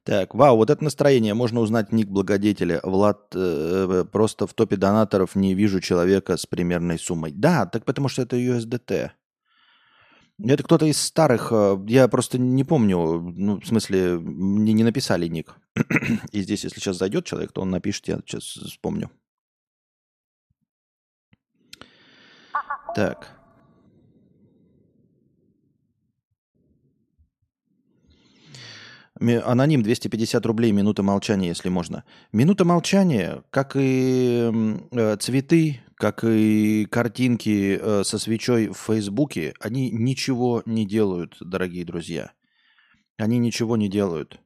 Так, 0.09 0.35
вау, 0.35 0.57
вот 0.57 0.71
это 0.71 0.83
настроение. 0.83 1.35
Можно 1.35 1.61
узнать 1.61 1.93
ник 1.93 2.09
благодетеля. 2.09 2.81
Влад, 2.83 3.31
э, 3.35 4.07
просто 4.11 4.47
в 4.47 4.55
топе 4.55 4.77
донаторов 4.77 5.35
не 5.35 5.55
вижу 5.55 5.83
человека 5.83 6.39
с 6.39 6.47
примерной 6.47 6.99
суммой. 6.99 7.31
Да, 7.31 7.67
так 7.67 7.85
потому 7.85 8.09
что 8.09 8.23
это 8.23 8.37
USDT. 8.37 9.11
Это 10.43 10.63
кто-то 10.63 10.87
из 10.87 10.99
старых, 10.99 11.49
э, 11.53 11.77
я 11.89 12.09
просто 12.09 12.39
не 12.39 12.65
помню, 12.65 13.21
ну, 13.37 13.61
в 13.61 13.67
смысле, 13.67 14.19
мне 14.19 14.73
не 14.73 14.83
написали 14.83 15.29
ник. 15.29 15.57
И 16.33 16.41
здесь, 16.41 16.65
если 16.65 16.81
сейчас 16.81 16.97
зайдет 16.97 17.27
человек, 17.27 17.53
то 17.53 17.61
он 17.61 17.69
напишет, 17.69 18.09
я 18.09 18.17
сейчас 18.25 18.45
вспомню. 18.45 19.11
Так. 22.95 23.38
Аноним 29.21 29.83
250 29.83 30.47
рублей, 30.47 30.71
минута 30.71 31.03
молчания, 31.03 31.49
если 31.49 31.69
можно. 31.69 32.05
Минута 32.33 32.65
молчания, 32.65 33.43
как 33.51 33.73
и 33.75 34.51
э, 34.93 35.17
цветы, 35.17 35.81
как 35.97 36.23
и 36.23 36.87
картинки 36.87 37.79
э, 37.81 38.05
со 38.05 38.19
свечой 38.19 38.69
в 38.69 38.77
Фейсбуке, 38.77 39.55
они 39.59 39.91
ничего 39.91 40.63
не 40.67 40.87
делают, 40.87 41.37
дорогие 41.41 41.85
друзья. 41.85 42.31
Они 43.17 43.39
ничего 43.39 43.77
не 43.77 43.89
делают. 43.89 44.41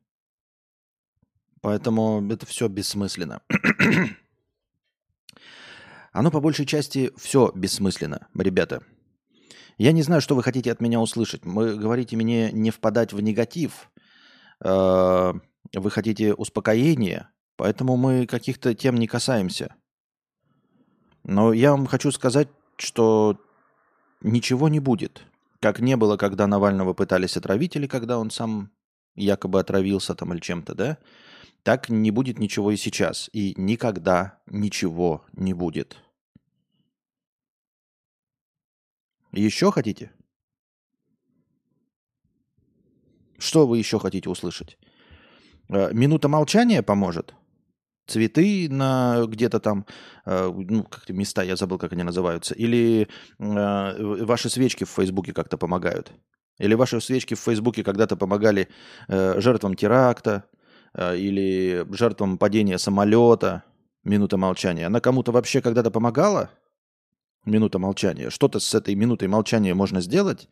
Поэтому 1.61 2.26
это 2.33 2.47
все 2.47 2.69
бессмысленно. 2.69 3.43
Оно 6.12 6.31
по 6.31 6.41
большей 6.41 6.64
части 6.64 7.12
все 7.19 7.52
бессмысленно, 7.55 8.29
ребята. 8.35 8.83
Я 9.76 9.93
не 9.93 10.02
знаю, 10.02 10.23
что 10.23 10.35
вы 10.35 10.43
хотите 10.43 10.73
от 10.73 10.81
меня 10.81 11.00
услышать. 11.00 11.45
Вы 11.45 11.76
говорите 11.76 12.17
мне 12.17 12.50
не 12.52 12.71
впадать 12.71 13.12
в 13.12 13.21
негатив– 13.21 13.91
Э, 14.64 15.33
вы 15.75 15.90
хотите 15.90 16.35
успокоения, 16.35 17.31
поэтому 17.57 17.97
мы 17.97 18.26
каких-то 18.26 18.75
тем 18.75 18.97
не 18.97 19.07
касаемся. 19.07 19.75
Но 21.25 21.52
я 21.52 21.73
вам 21.73 21.87
хочу 21.87 22.11
сказать, 22.11 22.49
что 22.76 23.40
ничего 24.21 24.69
не 24.69 24.81
будет. 24.81 25.23
Как 25.61 25.81
не 25.81 25.97
было, 25.97 26.16
когда 26.16 26.47
Навального 26.47 26.92
пытались 26.95 27.37
отравить, 27.37 27.76
или 27.76 27.87
когда 27.87 28.19
он 28.19 28.31
сам 28.31 28.71
якобы 29.14 29.61
отравился 29.61 30.14
там 30.14 30.33
или 30.33 30.40
чем-то, 30.40 30.75
да? 30.75 30.99
Так 31.62 31.88
не 31.88 32.11
будет 32.11 32.38
ничего 32.38 32.72
и 32.72 32.77
сейчас. 32.77 33.31
И 33.33 33.55
никогда 33.57 34.40
ничего 34.46 35.25
не 35.33 35.55
будет. 35.55 35.96
Еще 39.31 39.70
хотите? 39.70 40.11
Что 43.42 43.66
вы 43.66 43.78
еще 43.78 43.98
хотите 43.98 44.31
услышать? 44.31 44.78
Э, 45.68 45.92
минута 45.92 46.28
молчания 46.28 46.83
поможет? 46.83 47.35
Цветы 48.07 48.68
на 48.70 49.24
где-то 49.26 49.59
там, 49.59 49.85
э, 50.26 50.52
ну, 50.55 50.85
как-то 50.85 51.12
места, 51.12 51.42
я 51.42 51.57
забыл, 51.57 51.78
как 51.78 51.92
они 51.92 52.05
называются. 52.05 52.55
Или 52.55 53.09
э, 53.40 54.24
ваши 54.24 54.48
свечки 54.48 54.85
в 54.85 54.90
Фейсбуке 54.90 55.33
как-то 55.33 55.59
помогают. 55.59 56.12
Или 56.59 56.74
ваши 56.74 57.00
свечки 57.00 57.35
в 57.35 57.40
Фейсбуке 57.40 57.83
когда-то 57.83 58.16
помогали 58.16 58.68
жертвам 59.09 59.74
теракта 59.74 60.44
или 60.94 61.85
жертвам 61.90 62.38
падения 62.38 62.78
самолета. 62.78 63.64
Минута 64.05 64.37
молчания. 64.37 64.87
Она 64.87 65.00
кому-то 65.00 65.33
вообще 65.33 65.61
когда-то 65.61 65.90
помогала? 65.90 66.50
Минута 67.46 67.78
молчания. 67.78 68.31
Что-то 68.31 68.61
с 68.61 68.74
этой 68.74 68.94
минутой 68.94 69.28
молчания 69.28 69.74
можно 69.74 70.00
сделать? 70.00 70.48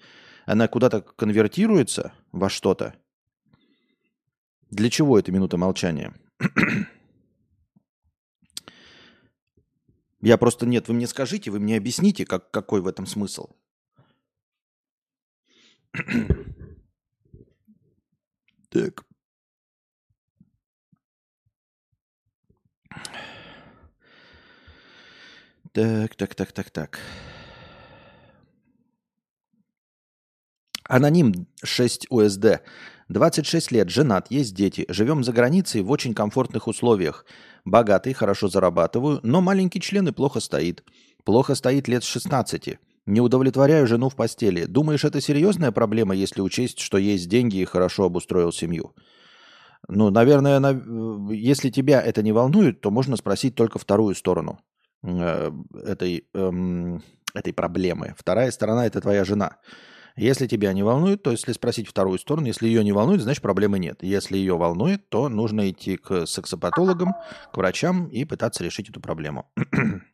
Она 0.46 0.68
куда-то 0.68 1.00
конвертируется 1.02 2.12
во 2.32 2.48
что-то. 2.48 2.94
Для 4.70 4.88
чего 4.90 5.18
эта 5.18 5.32
минута 5.32 5.56
молчания? 5.56 6.14
Я 10.20 10.36
просто 10.38 10.66
нет, 10.66 10.88
вы 10.88 10.94
мне 10.94 11.06
скажите, 11.06 11.50
вы 11.50 11.58
мне 11.60 11.76
объясните, 11.76 12.24
как, 12.26 12.50
какой 12.50 12.80
в 12.80 12.86
этом 12.86 13.06
смысл. 13.06 13.48
так. 18.68 19.04
Так, 25.72 26.16
так, 26.16 26.34
так, 26.34 26.52
так, 26.52 26.70
так. 26.70 26.98
Аноним 30.90 31.46
6 31.62 32.08
УСД. 32.10 32.62
26 33.08 33.70
лет, 33.70 33.90
женат, 33.90 34.26
есть 34.30 34.54
дети. 34.54 34.86
Живем 34.88 35.22
за 35.22 35.32
границей 35.32 35.82
в 35.82 35.90
очень 35.92 36.14
комфортных 36.14 36.66
условиях. 36.66 37.24
Богатый, 37.64 38.12
хорошо 38.12 38.48
зарабатываю, 38.48 39.20
но 39.22 39.40
маленький 39.40 39.80
член 39.80 40.08
и 40.08 40.12
плохо 40.12 40.40
стоит. 40.40 40.82
Плохо 41.24 41.54
стоит 41.54 41.86
лет 41.86 42.02
с 42.02 42.08
16. 42.08 42.78
Не 43.06 43.20
удовлетворяю 43.20 43.86
жену 43.86 44.08
в 44.08 44.16
постели. 44.16 44.64
Думаешь, 44.64 45.04
это 45.04 45.20
серьезная 45.20 45.70
проблема, 45.70 46.14
если 46.14 46.40
учесть, 46.40 46.80
что 46.80 46.98
есть 46.98 47.28
деньги 47.28 47.58
и 47.58 47.64
хорошо 47.64 48.06
обустроил 48.06 48.52
семью? 48.52 48.92
Ну, 49.88 50.10
наверное, 50.10 50.58
на... 50.58 50.70
если 51.32 51.70
тебя 51.70 52.02
это 52.02 52.22
не 52.22 52.32
волнует, 52.32 52.80
то 52.80 52.90
можно 52.90 53.16
спросить 53.16 53.54
только 53.54 53.78
вторую 53.78 54.16
сторону 54.16 54.58
э, 55.04 55.52
этой, 55.84 56.26
эм, 56.34 57.02
этой 57.32 57.52
проблемы. 57.52 58.14
Вторая 58.18 58.50
сторона– 58.50 58.86
это 58.88 59.00
твоя 59.00 59.24
жена. 59.24 59.56
Если 60.16 60.46
тебя 60.46 60.72
не 60.72 60.82
волнует, 60.82 61.22
то 61.22 61.30
если 61.30 61.52
спросить 61.52 61.88
вторую 61.88 62.18
сторону, 62.18 62.46
если 62.46 62.66
ее 62.66 62.82
не 62.84 62.92
волнует, 62.92 63.20
значит 63.22 63.42
проблемы 63.42 63.78
нет. 63.78 64.02
Если 64.02 64.36
ее 64.36 64.56
волнует, 64.56 65.08
то 65.08 65.28
нужно 65.28 65.70
идти 65.70 65.96
к 65.96 66.26
сексопатологам, 66.26 67.14
к 67.52 67.56
врачам 67.56 68.08
и 68.08 68.24
пытаться 68.24 68.64
решить 68.64 68.90
эту 68.90 69.00
проблему. 69.00 69.50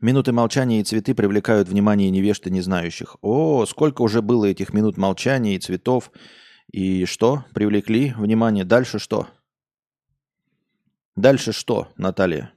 Минуты 0.00 0.32
молчания 0.32 0.80
и 0.80 0.84
цветы 0.84 1.14
привлекают 1.14 1.68
внимание 1.68 2.10
невежд 2.10 2.46
и 2.46 2.50
незнающих. 2.50 3.16
О, 3.22 3.64
сколько 3.66 4.02
уже 4.02 4.20
было 4.20 4.46
этих 4.46 4.72
минут 4.72 4.96
молчания 4.96 5.54
и 5.54 5.60
цветов. 5.60 6.10
И 6.72 7.04
что? 7.04 7.44
Привлекли 7.54 8.12
внимание. 8.16 8.64
Дальше 8.64 8.98
что? 8.98 9.28
Дальше 11.14 11.52
что, 11.52 11.88
Наталья? 11.96 12.52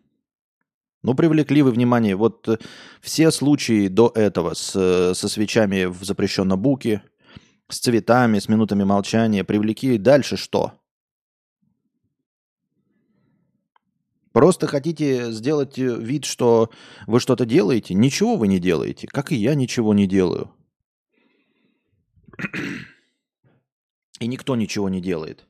Ну, 1.06 1.14
привлекли 1.14 1.62
вы 1.62 1.70
внимание. 1.70 2.16
Вот 2.16 2.50
э, 2.50 2.58
все 3.00 3.30
случаи 3.30 3.90
до 3.90 4.12
этого 4.16 4.56
с, 4.56 4.76
э, 4.76 5.14
со 5.14 5.30
свечами 5.30 5.86
в 5.86 6.04
запрещенном 6.04 6.60
буке, 6.60 7.04
с 7.70 7.78
цветами, 7.78 8.40
с 8.40 8.50
минутами 8.50 8.84
молчания 8.84 9.44
привлекли. 9.44 10.00
Дальше 10.00 10.36
что? 10.36 10.72
Просто 14.32 14.66
хотите 14.66 15.32
сделать 15.32 15.78
э, 15.78 15.96
вид, 15.96 16.26
что 16.26 16.72
вы 17.06 17.20
что-то 17.20 17.46
делаете? 17.46 17.94
Ничего 17.94 18.36
вы 18.36 18.48
не 18.48 18.58
делаете, 18.58 19.06
как 19.06 19.32
и 19.32 19.36
я 19.36 19.54
ничего 19.54 19.94
не 19.94 20.08
делаю. 20.08 20.52
И 24.20 24.26
никто 24.28 24.56
ничего 24.56 24.90
не 24.90 25.02
делает. 25.02 25.46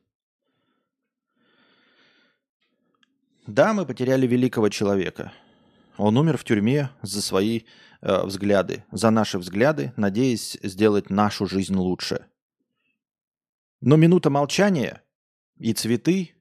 Да, 3.47 3.73
мы 3.73 3.85
потеряли 3.85 4.27
великого 4.27 4.67
человека– 4.67 5.31
он 5.97 6.17
умер 6.17 6.37
в 6.37 6.43
тюрьме 6.43 6.89
за 7.01 7.21
свои 7.21 7.61
э, 8.01 8.25
взгляды, 8.25 8.83
за 8.91 9.09
наши 9.09 9.37
взгляды, 9.37 9.93
надеясь 9.97 10.57
сделать 10.63 11.09
нашу 11.09 11.47
жизнь 11.47 11.75
лучше. 11.75 12.27
Но 13.81 13.95
минута 13.95 14.29
молчания 14.29 15.03
и 15.57 15.73
цветы 15.73 16.35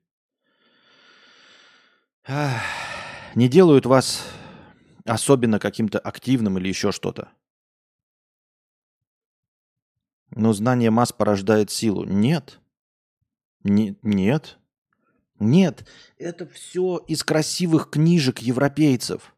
э, 2.27 2.51
не 3.35 3.49
делают 3.49 3.87
вас 3.87 4.25
особенно 5.05 5.59
каким-то 5.59 5.99
активным 5.99 6.59
или 6.59 6.69
еще 6.69 6.93
что-то. 6.93 7.31
Но 10.31 10.53
знание 10.53 10.91
масс 10.91 11.13
порождает 11.13 11.71
силу. 11.71 12.05
Нет. 12.05 12.61
Не, 13.63 13.97
нет. 14.03 14.59
Нет. 15.39 15.87
Это 16.19 16.47
все 16.47 16.99
из 17.07 17.23
красивых 17.23 17.91
книжек 17.91 18.39
европейцев. 18.41 19.34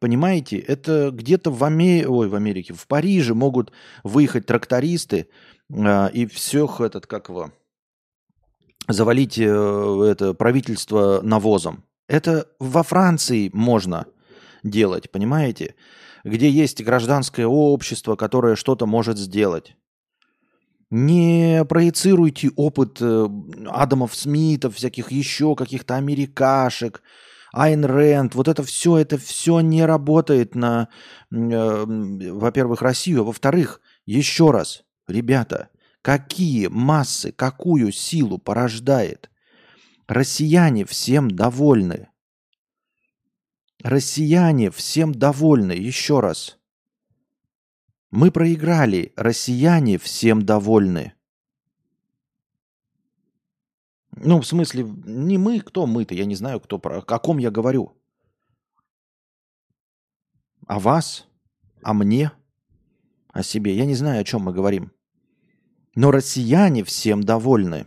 Понимаете, 0.00 0.58
это 0.58 1.10
где-то 1.10 1.50
в, 1.50 1.62
Аме... 1.64 2.06
Ой, 2.06 2.28
в 2.28 2.34
Америке, 2.34 2.74
в 2.74 2.86
Париже 2.86 3.34
могут 3.34 3.72
выехать 4.02 4.46
трактористы 4.46 5.28
э, 5.72 6.10
и 6.12 6.26
всех 6.26 6.80
этот, 6.80 7.06
как 7.06 7.28
его, 7.28 7.52
завалить 8.88 9.38
э, 9.38 9.44
это 9.44 10.34
правительство 10.34 11.20
навозом. 11.22 11.84
Это 12.08 12.48
во 12.58 12.82
Франции 12.82 13.50
можно 13.52 14.06
делать, 14.62 15.10
понимаете? 15.10 15.74
Где 16.24 16.50
есть 16.50 16.82
гражданское 16.82 17.46
общество, 17.46 18.16
которое 18.16 18.56
что-то 18.56 18.86
может 18.86 19.18
сделать. 19.18 19.76
Не 20.90 21.64
проецируйте 21.68 22.50
опыт 22.56 22.98
э, 23.00 23.28
Адамов 23.68 24.14
Смитов, 24.14 24.76
всяких 24.76 25.10
еще 25.12 25.54
каких-то 25.54 25.96
америкашек, 25.96 27.02
Айн 27.54 27.84
Рэнд. 27.84 28.34
Вот 28.34 28.48
это 28.48 28.62
все, 28.64 28.98
это 28.98 29.16
все 29.16 29.60
не 29.60 29.84
работает 29.84 30.54
на, 30.54 30.88
э, 31.30 31.84
во-первых, 31.86 32.82
Россию, 32.82 33.20
а 33.20 33.24
во-вторых, 33.24 33.80
еще 34.06 34.50
раз, 34.50 34.84
ребята, 35.06 35.68
какие 36.02 36.66
массы, 36.66 37.32
какую 37.32 37.92
силу 37.92 38.38
порождает 38.38 39.30
Россияне 40.06 40.84
всем 40.84 41.30
довольны. 41.30 42.08
Россияне 43.82 44.70
всем 44.70 45.14
довольны. 45.14 45.72
Еще 45.72 46.20
раз. 46.20 46.58
Мы 48.10 48.30
проиграли. 48.30 49.12
Россияне 49.16 49.98
всем 49.98 50.44
довольны. 50.44 51.14
Ну, 54.16 54.40
в 54.40 54.46
смысле, 54.46 54.84
не 55.04 55.38
мы, 55.38 55.60
кто 55.60 55.86
мы-то, 55.86 56.14
я 56.14 56.24
не 56.24 56.34
знаю, 56.34 56.60
кто, 56.60 56.78
про, 56.78 56.98
о 56.98 57.18
ком 57.18 57.38
я 57.38 57.50
говорю. 57.50 57.96
О 60.66 60.78
вас, 60.78 61.26
о 61.82 61.94
мне, 61.94 62.32
о 63.32 63.42
себе. 63.42 63.76
Я 63.76 63.84
не 63.84 63.94
знаю, 63.94 64.20
о 64.20 64.24
чем 64.24 64.42
мы 64.42 64.52
говорим. 64.52 64.92
Но 65.94 66.10
россияне 66.10 66.84
всем 66.84 67.22
довольны 67.22 67.86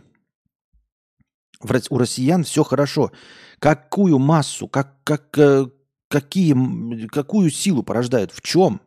у 1.60 1.98
россиян 1.98 2.44
все 2.44 2.62
хорошо. 2.62 3.12
Какую 3.58 4.18
массу, 4.18 4.68
как, 4.68 5.02
как, 5.04 5.36
э, 5.38 5.66
какие, 6.08 7.06
какую 7.08 7.50
силу 7.50 7.82
порождают? 7.82 8.32
В 8.32 8.40
чем? 8.40 8.80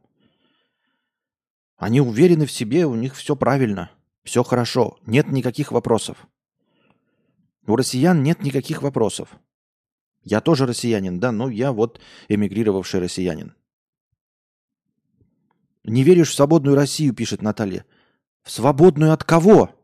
Они 1.77 1.99
уверены 1.99 2.45
в 2.45 2.51
себе, 2.51 2.86
у 2.86 2.95
них 2.95 3.15
все 3.15 3.36
правильно, 3.36 3.91
все 4.23 4.43
хорошо, 4.43 4.99
нет 5.06 5.27
никаких 5.32 5.71
вопросов. 5.71 6.27
У 7.67 7.76
россиян 7.76 8.24
нет 8.24 8.41
никаких 8.41 8.82
вопросов. 8.82 9.30
Я 10.24 10.41
тоже 10.41 10.65
россиянин, 10.65 11.19
да, 11.19 11.32
но 11.32 11.50
я 11.50 11.71
вот 11.71 12.00
эмигрировавший 12.28 13.00
россиянин. 13.00 13.56
Не 15.84 16.04
веришь 16.04 16.30
в 16.30 16.36
свободную 16.36 16.76
Россию, 16.76 17.13
пишет 17.13 17.41
Наталья. 17.41 17.86
В 18.43 18.52
свободную 18.52 19.13
от 19.13 19.24
кого? 19.24 19.76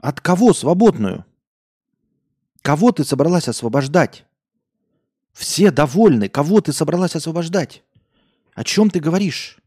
От 0.00 0.20
кого 0.20 0.52
свободную? 0.52 1.24
Кого 2.62 2.92
ты 2.92 3.04
собралась 3.04 3.48
освобождать? 3.48 4.26
Все 5.32 5.70
довольны. 5.70 6.28
Кого 6.28 6.60
ты 6.60 6.72
собралась 6.72 7.14
освобождать? 7.14 7.84
О 8.54 8.64
чем 8.64 8.90
ты 8.90 9.00
говоришь? 9.00 9.58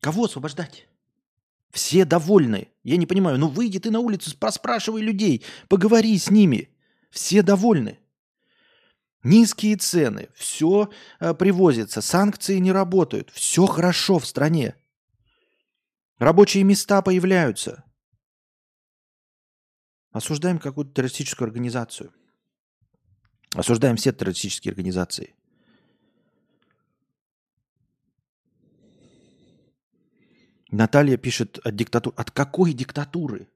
Кого 0.00 0.24
освобождать? 0.24 0.87
Все 1.70 2.04
довольны. 2.04 2.68
Я 2.82 2.96
не 2.96 3.06
понимаю, 3.06 3.38
ну 3.38 3.48
выйди 3.48 3.78
ты 3.78 3.90
на 3.90 4.00
улицу, 4.00 4.36
проспрашивай 4.38 5.02
людей, 5.02 5.44
поговори 5.68 6.16
с 6.16 6.30
ними. 6.30 6.70
Все 7.10 7.42
довольны. 7.42 7.98
Низкие 9.22 9.76
цены, 9.76 10.28
все 10.34 10.90
э, 11.18 11.34
привозится, 11.34 12.00
санкции 12.00 12.58
не 12.58 12.70
работают, 12.70 13.30
все 13.30 13.66
хорошо 13.66 14.18
в 14.18 14.26
стране. 14.26 14.76
Рабочие 16.18 16.62
места 16.64 17.02
появляются. 17.02 17.84
Осуждаем 20.12 20.58
какую-то 20.58 20.94
террористическую 20.94 21.46
организацию. 21.46 22.12
Осуждаем 23.54 23.96
все 23.96 24.12
террористические 24.12 24.70
организации. 24.70 25.34
Наталья 30.70 31.16
пишет 31.16 31.58
от 31.64 31.74
диктатуры. 31.76 32.14
От 32.16 32.30
какой 32.30 32.72
диктатуры? 32.72 33.48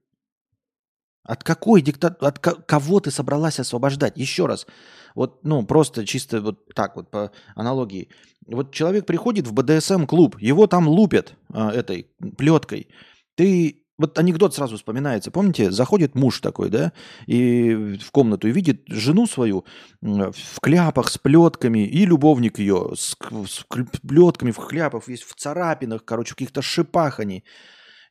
От 1.23 1.43
какой 1.43 1.81
диктатуры? 1.81 2.27
От 2.27 2.39
кого 2.39 2.99
ты 2.99 3.11
собралась 3.11 3.59
освобождать? 3.59 4.17
Еще 4.17 4.45
раз. 4.45 4.67
Вот, 5.15 5.43
ну, 5.43 5.65
просто 5.65 6.05
чисто 6.05 6.41
вот 6.41 6.73
так 6.73 6.95
вот 6.95 7.11
по 7.11 7.31
аналогии. 7.55 8.09
Вот 8.47 8.73
человек 8.73 9.05
приходит 9.05 9.47
в 9.47 9.53
БДСМ-клуб, 9.53 10.37
его 10.39 10.67
там 10.67 10.87
лупят 10.87 11.35
а, 11.53 11.71
этой 11.71 12.11
плеткой. 12.37 12.89
Ты 13.35 13.82
вот 13.97 14.17
анекдот 14.17 14.55
сразу 14.55 14.77
вспоминается. 14.77 15.29
Помните, 15.29 15.71
заходит 15.71 16.15
муж 16.15 16.39
такой, 16.39 16.69
да, 16.69 16.93
и 17.27 17.97
в 17.97 18.11
комнату 18.11 18.47
и 18.47 18.51
видит 18.51 18.83
жену 18.87 19.27
свою 19.27 19.65
в 20.01 20.59
кляпах 20.61 21.09
с 21.09 21.17
плетками, 21.17 21.87
и 21.87 22.05
любовник 22.05 22.57
ее 22.57 22.93
с, 22.95 23.15
с 23.47 23.65
плетками 24.01 24.51
в 24.51 24.57
кляпах, 24.57 25.07
весь 25.07 25.21
в 25.21 25.35
царапинах, 25.35 26.03
короче, 26.05 26.31
в 26.33 26.35
каких-то 26.35 26.61
шипах 26.61 27.19
они. 27.19 27.43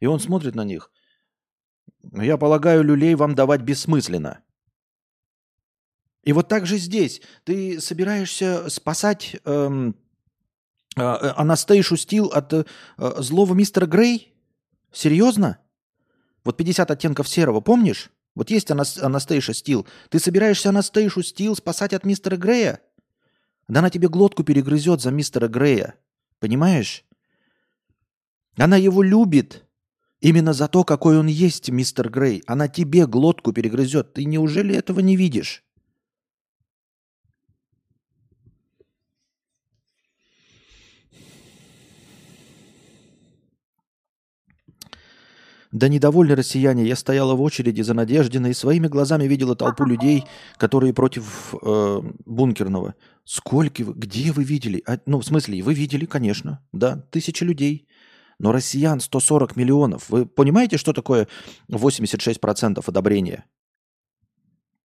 И 0.01 0.07
он 0.07 0.21
смотрит 0.21 0.55
на 0.55 0.65
них. 0.65 0.91
Я 2.13 2.37
полагаю, 2.37 2.83
люлей 2.83 3.15
вам 3.15 3.35
давать 3.35 3.63
бессмысленно. 3.63 4.41
И 6.25 6.33
вот 6.33 6.49
так 6.49 6.67
же 6.67 6.77
здесь. 6.77 7.21
Ты 7.45 7.81
собираешься 7.81 8.69
спасать 8.71 9.37
эм, 9.45 9.97
э, 10.97 11.01
Анастейшу 11.01 11.97
Стил 11.97 12.27
от 12.27 12.53
э, 12.53 12.65
злого 12.97 13.55
мистера 13.55 13.87
Грей? 13.87 14.33
Серьезно? 14.93 15.59
Вот 16.45 16.57
50 16.57 16.91
оттенков 16.91 17.29
серого, 17.29 17.61
помнишь? 17.61 18.11
Вот 18.35 18.51
есть 18.51 18.71
Анастейша 18.71 19.53
Стил. 19.53 19.87
Ты 20.09 20.19
собираешься 20.19 20.71
Анастейшу 20.71 21.23
Стил 21.23 21.55
спасать 21.55 21.93
от 21.93 22.05
мистера 22.05 22.37
Грея? 22.37 22.81
Да 23.69 23.81
она 23.81 23.91
тебе 23.91 24.09
глотку 24.09 24.43
перегрызет 24.43 25.01
за 25.01 25.11
мистера 25.11 25.49
Грея. 25.49 25.95
Понимаешь? 26.41 27.05
Она 28.57 28.77
его 28.77 29.03
любит. 29.03 29.65
Именно 30.21 30.53
за 30.53 30.69
то, 30.69 30.85
какой 30.85 31.19
он 31.19 31.27
есть, 31.27 31.69
мистер 31.71 32.09
Грей. 32.09 32.43
Она 32.47 32.69
тебе 32.69 33.07
глотку 33.07 33.53
перегрызет. 33.53 34.15
Ты 34.15 34.25
неужели 34.25 34.75
этого 34.75 35.01
не 35.01 35.17
видишь? 35.17 35.65
Да 45.73 45.89
недовольны 45.89 46.35
россияне. 46.35 46.85
Я 46.85 46.97
стояла 46.97 47.35
в 47.35 47.41
очереди 47.41 47.81
за 47.81 47.95
Надеждиной 47.95 48.51
и 48.51 48.55
своими 48.55 48.89
глазами 48.89 49.25
видела 49.25 49.57
толпу 49.57 49.85
людей, 49.85 50.25
которые 50.59 50.93
против 50.93 51.55
э, 51.63 52.03
бункерного. 52.27 52.95
Сколько 53.25 53.83
вы, 53.83 53.95
где 53.95 54.33
вы 54.33 54.45
видели? 54.45 54.83
А, 54.87 54.99
ну, 55.07 55.19
в 55.19 55.25
смысле, 55.25 55.63
вы 55.63 55.73
видели, 55.73 56.05
конечно. 56.05 56.63
Да, 56.73 56.97
тысячи 57.11 57.43
людей. 57.43 57.89
Но 58.39 58.53
россиян 58.53 59.01
140 59.01 59.57
миллионов. 59.57 60.11
Вы 60.11 60.27
понимаете, 60.27 60.77
что 60.77 60.93
такое 60.93 61.27
86% 61.71 62.83
одобрения? 62.87 63.47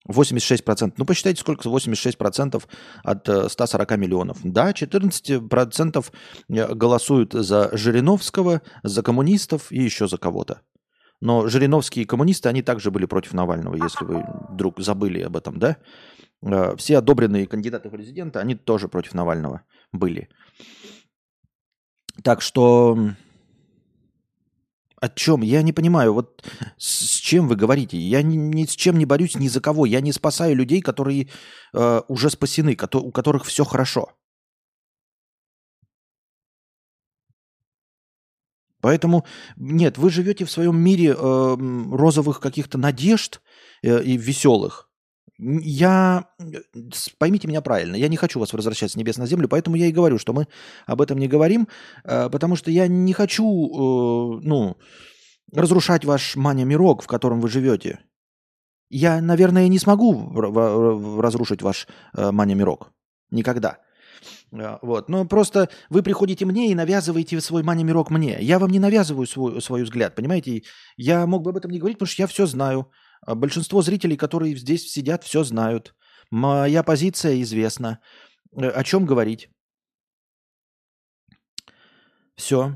86%. 0.08 0.94
Ну, 0.96 1.06
посчитайте, 1.06 1.42
сколько 1.42 1.68
86% 1.68 2.64
от 3.04 3.52
140 3.52 3.92
э, 3.92 3.98
миллионов. 3.98 4.38
Да, 4.42 4.72
14% 4.72 6.06
э, 6.48 6.74
голосуют 6.74 7.34
за 7.34 7.76
Жириновского, 7.76 8.62
за 8.84 9.04
коммунистов 9.04 9.70
и 9.70 9.84
еще 9.84 10.08
за 10.08 10.18
кого-то. 10.18 10.62
Но 11.20 11.48
жириновские 11.48 12.06
коммунисты, 12.06 12.50
они 12.50 12.62
также 12.62 12.92
были 12.92 13.06
против 13.06 13.34
Навального, 13.34 13.76
если 13.76 14.06
вы 14.06 14.24
вдруг 14.50 14.80
забыли 14.80 15.22
об 15.22 15.36
этом, 15.36 15.58
да? 15.60 15.78
Э, 16.44 16.76
все 16.78 16.98
одобренные 16.98 17.48
кандидаты 17.48 17.90
в 17.90 17.92
президенты, 17.92 18.40
они 18.40 18.56
тоже 18.56 18.88
против 18.88 19.14
Навального 19.14 19.64
были. 19.92 20.30
Так 22.24 22.42
что 22.42 22.98
о 25.00 25.10
чем? 25.10 25.42
Я 25.42 25.62
не 25.62 25.74
понимаю, 25.74 26.14
вот 26.14 26.44
с 26.78 27.18
чем 27.18 27.48
вы 27.48 27.56
говорите? 27.56 27.98
Я 27.98 28.24
ни, 28.24 28.36
ни 28.36 28.66
с 28.66 28.76
чем 28.76 28.98
не 28.98 29.06
борюсь, 29.06 29.36
ни 29.36 29.48
за 29.48 29.62
кого. 29.62 29.86
Я 29.86 30.02
не 30.02 30.12
спасаю 30.12 30.56
людей, 30.56 30.82
которые 30.82 31.30
э, 31.74 32.02
уже 32.08 32.30
спасены, 32.30 32.76
у 32.94 33.12
которых 33.12 33.46
все 33.46 33.64
хорошо. 33.64 34.14
Поэтому 38.88 39.26
нет, 39.58 39.98
вы 39.98 40.10
живете 40.10 40.46
в 40.46 40.50
своем 40.50 40.80
мире 40.80 41.10
э, 41.10 41.58
розовых 41.92 42.40
каких-то 42.40 42.78
надежд 42.78 43.42
э, 43.84 44.02
и 44.02 44.16
веселых. 44.16 44.90
я, 45.38 46.30
поймите 47.18 47.50
меня 47.50 47.60
правильно, 47.60 47.98
я 47.98 48.08
не 48.08 48.16
хочу 48.16 48.40
вас 48.40 48.54
возвращать 48.54 48.92
с 48.92 48.96
небес 48.96 49.18
на 49.18 49.26
землю, 49.26 49.50
поэтому 49.50 49.76
я 49.76 49.88
и 49.88 49.92
говорю, 49.92 50.18
что 50.18 50.32
мы 50.32 50.48
об 50.86 51.02
этом 51.02 51.18
не 51.18 51.28
говорим, 51.28 51.68
э, 52.06 52.30
потому 52.30 52.56
что 52.56 52.72
я 52.72 52.88
не 52.88 53.12
хочу, 53.12 53.44
э, 53.44 54.40
ну, 54.44 54.78
разрушать 55.52 56.06
ваш 56.06 56.38
мания-мирок, 56.38 57.04
в 57.04 57.08
котором 57.08 57.42
вы 57.42 57.50
живете. 57.50 58.00
Я, 58.90 59.20
наверное, 59.22 59.68
не 59.68 59.80
смогу 59.80 60.32
разрушить 61.20 61.62
ваш 61.62 61.90
э, 62.16 62.32
мания-мирок. 62.32 62.94
Никогда. 63.32 63.80
Вот. 64.52 65.10
Но 65.10 65.26
просто 65.26 65.70
вы 65.90 66.04
приходите 66.04 66.46
мне 66.46 66.72
и 66.72 66.76
навязываете 66.76 67.42
свой 67.42 67.64
мания-мирок 67.64 68.12
мне. 68.12 68.38
Я 68.42 68.60
вам 68.60 68.72
не 68.72 68.80
навязываю 68.80 69.28
свой, 69.28 69.62
свой 69.62 69.84
взгляд, 69.84 70.16
понимаете? 70.16 70.64
Я 70.96 71.26
мог 71.26 71.44
бы 71.44 71.50
об 71.52 71.58
этом 71.58 71.72
не 71.72 71.80
говорить, 71.80 71.98
потому 71.98 72.08
что 72.12 72.22
я 72.24 72.28
все 72.28 72.46
знаю. 72.46 72.92
А 73.22 73.36
большинство 73.36 73.82
зрителей, 73.82 74.18
которые 74.18 74.56
здесь 74.56 74.92
сидят, 74.92 75.24
все 75.24 75.44
знают. 75.44 75.96
Моя 76.32 76.84
позиция 76.84 77.42
известна. 77.42 78.00
Э, 78.56 78.70
о 78.70 78.84
чем 78.84 79.06
говорить? 79.06 79.50
Все. 82.36 82.74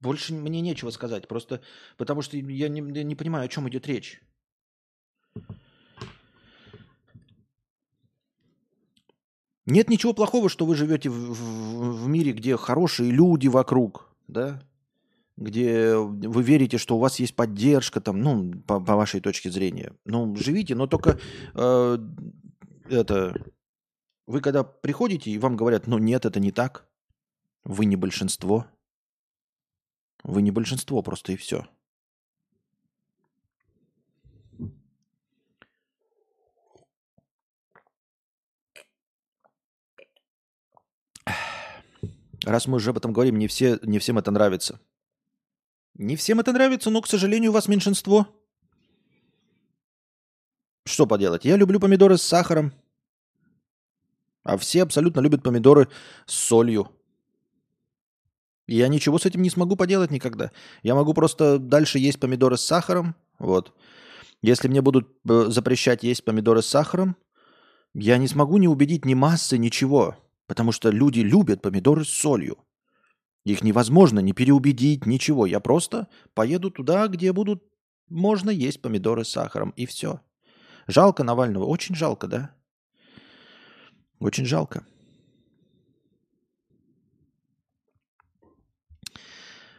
Больше 0.00 0.34
мне 0.34 0.60
нечего 0.60 0.90
сказать, 0.90 1.26
просто 1.26 1.62
потому 1.96 2.22
что 2.22 2.36
я 2.36 2.68
не, 2.68 2.80
не 2.80 3.16
понимаю, 3.16 3.44
о 3.44 3.48
чем 3.48 3.68
идет 3.68 3.86
речь. 3.86 4.20
Нет 9.66 9.90
ничего 9.90 10.14
плохого, 10.14 10.48
что 10.48 10.64
вы 10.64 10.74
живете 10.74 11.10
в, 11.10 11.14
в, 11.14 12.04
в 12.04 12.08
мире, 12.08 12.32
где 12.32 12.56
хорошие 12.56 13.10
люди 13.10 13.48
вокруг, 13.48 14.08
да? 14.28 14.62
где 15.36 15.94
вы 15.96 16.42
верите, 16.42 16.78
что 16.78 16.96
у 16.96 16.98
вас 16.98 17.20
есть 17.20 17.36
поддержка, 17.36 18.00
там, 18.00 18.22
ну, 18.22 18.52
по, 18.66 18.80
по 18.80 18.96
вашей 18.96 19.20
точке 19.20 19.50
зрения. 19.50 19.92
Ну, 20.06 20.34
живите, 20.36 20.74
но 20.74 20.86
только 20.86 21.18
э, 21.54 21.98
это 22.88 23.34
вы 24.26 24.40
когда 24.40 24.64
приходите 24.64 25.30
и 25.30 25.38
вам 25.38 25.56
говорят, 25.56 25.86
ну 25.86 25.98
нет, 25.98 26.24
это 26.26 26.40
не 26.40 26.52
так, 26.52 26.88
вы 27.64 27.84
не 27.84 27.96
большинство. 27.96 28.66
Вы 30.24 30.42
не 30.42 30.50
большинство 30.50 31.02
просто 31.02 31.32
и 31.32 31.36
все. 31.36 31.66
Раз 42.46 42.68
мы 42.68 42.76
уже 42.76 42.90
об 42.90 42.96
этом 42.96 43.12
говорим, 43.12 43.38
не, 43.38 43.48
все, 43.48 43.80
не 43.82 43.98
всем 43.98 44.18
это 44.18 44.30
нравится. 44.30 44.78
Не 45.94 46.14
всем 46.14 46.38
это 46.38 46.52
нравится, 46.52 46.90
но, 46.90 47.02
к 47.02 47.08
сожалению, 47.08 47.50
у 47.50 47.54
вас 47.54 47.66
меньшинство. 47.66 48.28
Что 50.84 51.08
поделать? 51.08 51.44
Я 51.44 51.56
люблю 51.56 51.80
помидоры 51.80 52.16
с 52.16 52.22
сахаром. 52.22 52.72
А 54.44 54.56
все 54.58 54.84
абсолютно 54.84 55.18
любят 55.18 55.42
помидоры 55.42 55.88
с 56.26 56.34
солью. 56.34 56.88
Я 58.68 58.86
ничего 58.86 59.18
с 59.18 59.26
этим 59.26 59.42
не 59.42 59.50
смогу 59.50 59.74
поделать 59.74 60.12
никогда. 60.12 60.52
Я 60.84 60.94
могу 60.94 61.14
просто 61.14 61.58
дальше 61.58 61.98
есть 61.98 62.20
помидоры 62.20 62.56
с 62.56 62.60
сахаром. 62.60 63.16
Вот. 63.40 63.74
Если 64.40 64.68
мне 64.68 64.82
будут 64.82 65.08
э, 65.28 65.46
запрещать 65.48 66.04
есть 66.04 66.24
помидоры 66.24 66.62
с 66.62 66.66
сахаром, 66.66 67.16
я 67.92 68.18
не 68.18 68.28
смогу 68.28 68.58
не 68.58 68.68
убедить 68.68 69.04
ни 69.04 69.14
массы, 69.14 69.58
ничего. 69.58 70.16
Потому 70.46 70.72
что 70.72 70.90
люди 70.90 71.20
любят 71.20 71.62
помидоры 71.62 72.04
с 72.04 72.10
солью. 72.10 72.58
Их 73.44 73.62
невозможно 73.62 74.20
не 74.20 74.32
переубедить, 74.32 75.06
ничего. 75.06 75.46
Я 75.46 75.60
просто 75.60 76.08
поеду 76.34 76.70
туда, 76.70 77.06
где 77.08 77.32
будут 77.32 77.62
можно 78.08 78.50
есть 78.50 78.80
помидоры 78.82 79.24
с 79.24 79.30
сахаром, 79.30 79.70
и 79.70 79.86
все. 79.86 80.20
Жалко 80.86 81.24
Навального. 81.24 81.64
Очень 81.64 81.96
жалко, 81.96 82.28
да? 82.28 82.54
Очень 84.20 84.46
жалко. 84.46 84.86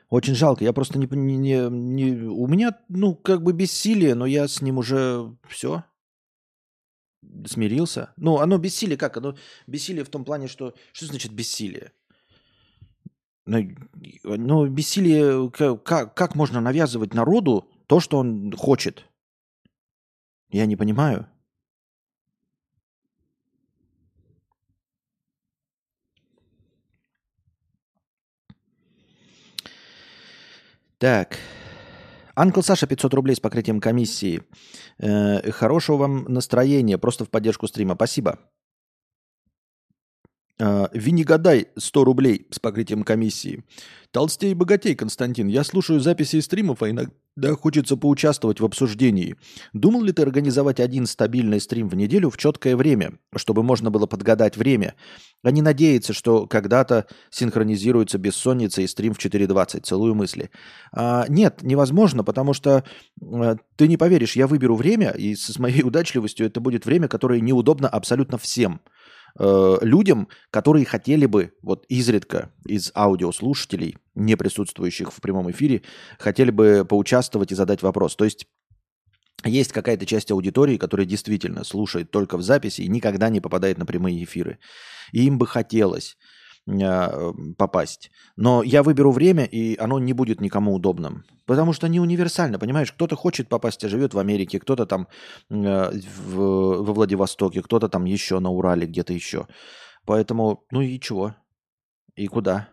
Очень 0.09 0.35
жалко. 0.35 0.63
Я 0.63 0.73
просто 0.73 0.99
не, 0.99 1.07
не, 1.07 1.69
не... 1.69 2.11
У 2.23 2.47
меня, 2.47 2.77
ну, 2.89 3.15
как 3.15 3.43
бы 3.43 3.53
бессилие, 3.53 4.15
но 4.15 4.25
я 4.25 4.47
с 4.47 4.61
ним 4.61 4.77
уже 4.77 5.35
все 5.47 5.83
смирился. 7.45 8.13
Ну, 8.17 8.37
оно 8.37 8.57
бессилие 8.57 8.97
как? 8.97 9.17
Оно 9.17 9.35
бессилие 9.67 10.03
в 10.03 10.09
том 10.09 10.25
плане, 10.25 10.47
что... 10.47 10.73
Что 10.93 11.05
значит 11.05 11.33
бессилие? 11.33 11.91
Ну, 13.45 13.75
ну 14.23 14.67
бессилие... 14.67 15.49
Как, 15.51 16.13
как 16.15 16.35
можно 16.35 16.61
навязывать 16.61 17.13
народу 17.13 17.69
то, 17.87 17.99
что 17.99 18.17
он 18.17 18.51
хочет? 18.53 19.05
Я 20.49 20.65
не 20.65 20.75
понимаю. 20.75 21.27
Так. 30.99 31.37
Анкл 32.37 32.61
Саша 32.61 32.85
500 32.85 33.15
рублей 33.15 33.35
с 33.35 33.39
покрытием 33.39 33.79
комиссии. 33.79 34.43
Э, 34.99 35.49
хорошего 35.51 35.97
вам 35.97 36.25
настроения, 36.25 36.99
просто 36.99 37.25
в 37.25 37.31
поддержку 37.31 37.67
стрима. 37.67 37.95
Спасибо. 37.95 38.37
Uh, 40.59 40.89
Виннигадай 40.91 41.67
100 41.77 42.03
рублей 42.03 42.47
с 42.49 42.57
покрытием 42.57 43.03
комиссии. 43.03 43.63
Толстей 44.09 44.51
и 44.51 44.55
богатей, 44.55 44.95
Константин. 44.95 45.47
Я 45.47 45.63
слушаю 45.63 45.99
записи 45.99 46.39
стримов, 46.39 46.81
а 46.81 46.89
иногда 46.89 47.11
хочется 47.53 47.95
поучаствовать 47.95 48.59
в 48.59 48.65
обсуждении. 48.65 49.35
Думал 49.73 50.01
ли 50.01 50.13
ты 50.13 50.23
организовать 50.23 50.79
один 50.79 51.05
стабильный 51.05 51.61
стрим 51.61 51.89
в 51.89 51.95
неделю 51.95 52.31
в 52.31 52.37
четкое 52.37 52.75
время, 52.75 53.19
чтобы 53.35 53.61
можно 53.61 53.91
было 53.91 54.07
подгадать 54.07 54.57
время, 54.57 54.95
а 55.43 55.51
не 55.51 55.61
надеяться, 55.61 56.13
что 56.13 56.47
когда-то 56.47 57.05
синхронизируется 57.29 58.17
бессонница 58.17 58.81
и 58.81 58.87
стрим 58.87 59.13
в 59.13 59.19
4.20? 59.19 59.81
Целую 59.81 60.15
мысли. 60.15 60.49
А, 60.91 61.27
нет, 61.29 61.61
невозможно, 61.61 62.23
потому 62.23 62.53
что 62.53 62.83
а, 63.21 63.57
ты 63.75 63.87
не 63.87 63.97
поверишь, 63.97 64.35
я 64.35 64.47
выберу 64.47 64.75
время, 64.75 65.11
и 65.11 65.35
с 65.35 65.59
моей 65.59 65.83
удачливостью 65.83 66.47
это 66.47 66.61
будет 66.61 66.87
время, 66.87 67.07
которое 67.07 67.41
неудобно 67.41 67.87
абсолютно 67.87 68.39
всем– 68.39 68.81
э, 69.39 69.77
людям, 69.81 70.27
которые 70.51 70.85
хотели 70.85 71.25
бы 71.25 71.53
вот 71.61 71.85
изредка 71.89 72.51
из 72.65 72.91
аудиослушателей, 72.95 73.97
не 74.15 74.35
присутствующих 74.35 75.11
в 75.13 75.21
прямом 75.21 75.51
эфире, 75.51 75.83
хотели 76.19 76.51
бы 76.51 76.85
поучаствовать 76.87 77.51
и 77.51 77.55
задать 77.55 77.81
вопрос. 77.81 78.15
То 78.15 78.25
есть 78.25 78.47
есть 79.45 79.71
какая-то 79.71 80.05
часть 80.05 80.31
аудитории, 80.31 80.77
которая 80.77 81.05
действительно 81.05 81.63
слушает 81.63 82.11
только 82.11 82.37
в 82.37 82.41
записи 82.41 82.81
и 82.81 82.87
никогда 82.87 83.29
не 83.29 83.39
попадает 83.39 83.77
на 83.77 83.85
прямые 83.85 84.23
эфиры. 84.23 84.59
И 85.11 85.25
им 85.25 85.37
бы 85.37 85.45
хотелось 85.45 86.17
попасть. 87.57 88.11
Но 88.35 88.61
я 88.63 88.83
выберу 88.83 89.11
время, 89.11 89.45
и 89.45 89.77
оно 89.77 89.99
не 89.99 90.13
будет 90.13 90.41
никому 90.41 90.73
удобным. 90.73 91.23
Потому 91.45 91.73
что 91.73 91.87
не 91.87 91.99
универсально, 91.99 92.59
понимаешь? 92.59 92.91
Кто-то 92.91 93.15
хочет 93.15 93.47
попасть, 93.47 93.83
а 93.85 93.89
живет 93.89 94.13
в 94.13 94.19
Америке, 94.19 94.59
кто-то 94.59 94.85
там 94.85 95.07
э, 95.49 95.91
в, 96.25 96.83
во 96.83 96.93
Владивостоке, 96.93 97.61
кто-то 97.61 97.87
там 97.87 98.03
еще 98.03 98.39
на 98.39 98.49
Урале, 98.49 98.85
где-то 98.85 99.13
еще. 99.13 99.47
Поэтому, 100.05 100.65
ну 100.71 100.81
и 100.81 100.99
чего? 100.99 101.35
И 102.15 102.27
куда? 102.27 102.69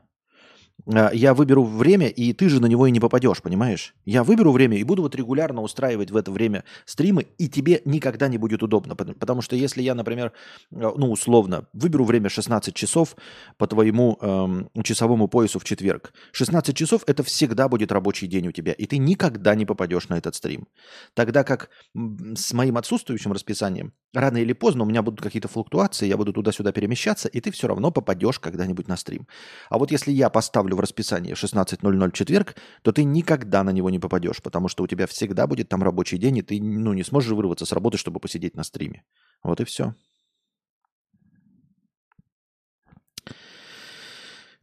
А, 0.92 1.10
я 1.12 1.34
выберу 1.34 1.64
время, 1.64 2.08
и 2.08 2.32
ты 2.32 2.48
же 2.48 2.60
на 2.60 2.66
него 2.66 2.86
и 2.86 2.90
не 2.90 3.00
попадешь, 3.00 3.40
понимаешь? 3.42 3.94
Я 4.04 4.22
выберу 4.22 4.52
время 4.52 4.76
и 4.76 4.84
буду 4.84 5.02
вот 5.02 5.14
регулярно 5.14 5.62
устраивать 5.62 6.10
в 6.10 6.16
это 6.16 6.30
время 6.30 6.64
стримы, 6.84 7.26
и 7.38 7.48
тебе 7.48 7.80
никогда 7.84 8.28
не 8.28 8.38
будет 8.38 8.62
удобно. 8.62 8.94
Потому 8.96 9.40
что 9.40 9.56
если 9.56 9.82
я, 9.82 9.94
например, 9.94 10.32
а, 10.72 10.92
ну, 10.96 11.10
условно, 11.10 11.68
выберу 11.72 12.04
время 12.04 12.28
16 12.28 12.74
часов 12.74 13.16
по 13.56 13.66
твоему 13.66 14.18
эм, 14.20 14.70
часовому 14.82 15.28
поясу 15.28 15.58
в 15.58 15.64
четверг, 15.64 16.12
16 16.32 16.76
часов– 16.76 17.02
это 17.06 17.22
всегда 17.22 17.68
будет 17.68 17.92
рабочий 17.92 18.26
день 18.26 18.48
у 18.48 18.52
тебя, 18.52 18.72
и 18.72 18.86
ты 18.86 18.98
никогда 18.98 19.54
не 19.54 19.64
попадешь 19.64 20.08
на 20.08 20.18
этот 20.18 20.34
стрим. 20.34 20.66
Тогда 21.14 21.44
как 21.44 21.70
с 21.94 22.52
моим 22.52 22.76
отсутствующим 22.76 23.32
расписанием, 23.32 23.92
рано 24.14 24.38
или 24.38 24.52
поздно 24.52 24.84
у 24.84 24.86
меня 24.86 25.02
будут 25.02 25.20
какие-то 25.20 25.48
флуктуации, 25.48 26.06
я 26.06 26.16
буду 26.16 26.32
туда-сюда 26.32 26.72
перемещаться, 26.72 27.28
и 27.28 27.40
ты 27.40 27.50
все 27.50 27.68
равно 27.68 27.90
попадешь 27.90 28.38
когда-нибудь 28.38 28.88
на 28.88 28.96
стрим. 28.96 29.26
А 29.68 29.78
вот 29.78 29.90
если 29.90 30.12
я 30.12 30.30
поставлю 30.30 30.76
в 30.76 30.80
расписание 30.80 31.34
16.00 31.34 32.12
четверг, 32.12 32.56
то 32.82 32.92
ты 32.92 33.04
никогда 33.04 33.64
на 33.64 33.70
него 33.70 33.90
не 33.90 33.98
попадешь, 33.98 34.42
потому 34.42 34.68
что 34.68 34.84
у 34.84 34.86
тебя 34.86 35.06
всегда 35.06 35.46
будет 35.46 35.68
там 35.68 35.82
рабочий 35.82 36.18
день, 36.18 36.38
и 36.38 36.42
ты 36.42 36.60
ну, 36.60 36.92
не 36.92 37.04
сможешь 37.04 37.32
вырваться 37.32 37.66
с 37.66 37.72
работы, 37.72 37.98
чтобы 37.98 38.20
посидеть 38.20 38.56
на 38.56 38.64
стриме. 38.64 39.04
Вот 39.42 39.60
и 39.60 39.64
все. 39.64 39.94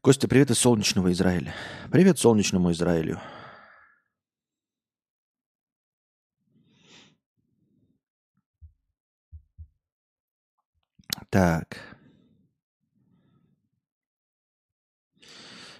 Костя, 0.01 0.27
привет 0.27 0.49
из 0.49 0.57
солнечного 0.57 1.11
Израиля. 1.11 1.53
Привет 1.91 2.17
солнечному 2.17 2.71
Израилю. 2.71 3.19
Так. 11.31 11.79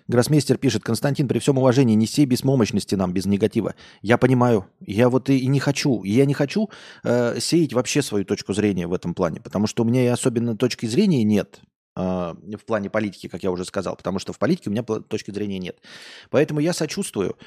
Гроссмейстер 0.08 0.58
пишет, 0.58 0.84
Константин, 0.84 1.28
при 1.28 1.40
всем 1.40 1.58
уважении, 1.58 1.94
не 1.94 2.08
сей 2.08 2.26
беспомощности 2.26 2.96
нам 2.96 3.14
без 3.14 3.26
негатива. 3.26 3.76
Я 4.02 4.18
понимаю, 4.18 4.66
я 4.80 5.10
вот 5.10 5.30
и, 5.30 5.46
не 5.48 5.60
хочу. 5.60 6.04
Я 6.04 6.26
не 6.26 6.34
хочу 6.34 6.70
э, 7.04 7.40
сеять 7.40 7.74
вообще 7.74 8.02
свою 8.02 8.26
точку 8.26 8.54
зрения 8.54 8.88
в 8.88 8.94
этом 8.94 9.14
плане, 9.14 9.42
потому 9.42 9.68
что 9.68 9.84
у 9.84 9.86
меня 9.86 10.04
и 10.04 10.08
особенно 10.08 10.58
точки 10.58 10.86
зрения 10.86 11.24
нет 11.24 11.60
э, 11.98 12.02
в 12.02 12.66
плане 12.66 12.90
политики, 12.90 13.28
как 13.28 13.44
я 13.44 13.52
уже 13.52 13.66
сказал, 13.66 13.98
потому 13.98 14.20
что 14.20 14.32
в 14.34 14.40
политике 14.40 14.70
у 14.70 14.74
меня 14.74 14.84
точки 14.84 15.32
зрения 15.32 15.60
нет. 15.60 15.80
Поэтому 16.30 16.62
я 16.62 16.72
сочувствую 16.74 17.38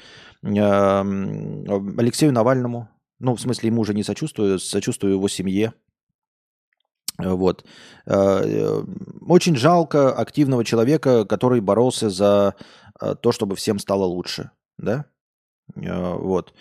э, 0.43 0.47
Алексею 0.47 2.33
Навальному, 2.33 2.87
ну, 3.19 3.35
в 3.35 3.41
смысле, 3.41 3.69
ему 3.69 3.81
уже 3.81 3.93
не 3.93 4.03
сочувствую, 4.03 4.59
сочувствую 4.59 5.13
его 5.13 5.27
семье, 5.27 5.73
вот. 7.17 7.65
Э, 8.05 8.41
э, 8.43 8.83
очень 9.27 9.55
жалко 9.55 10.13
активного 10.13 10.65
человека, 10.65 11.25
который 11.25 11.61
боролся 11.61 12.09
за 12.09 12.55
э, 12.99 13.15
то, 13.15 13.31
чтобы 13.31 13.55
всем 13.55 13.79
стало 13.79 14.03
лучше. 14.03 14.51
Да? 14.77 15.05
Вот. 15.75 16.53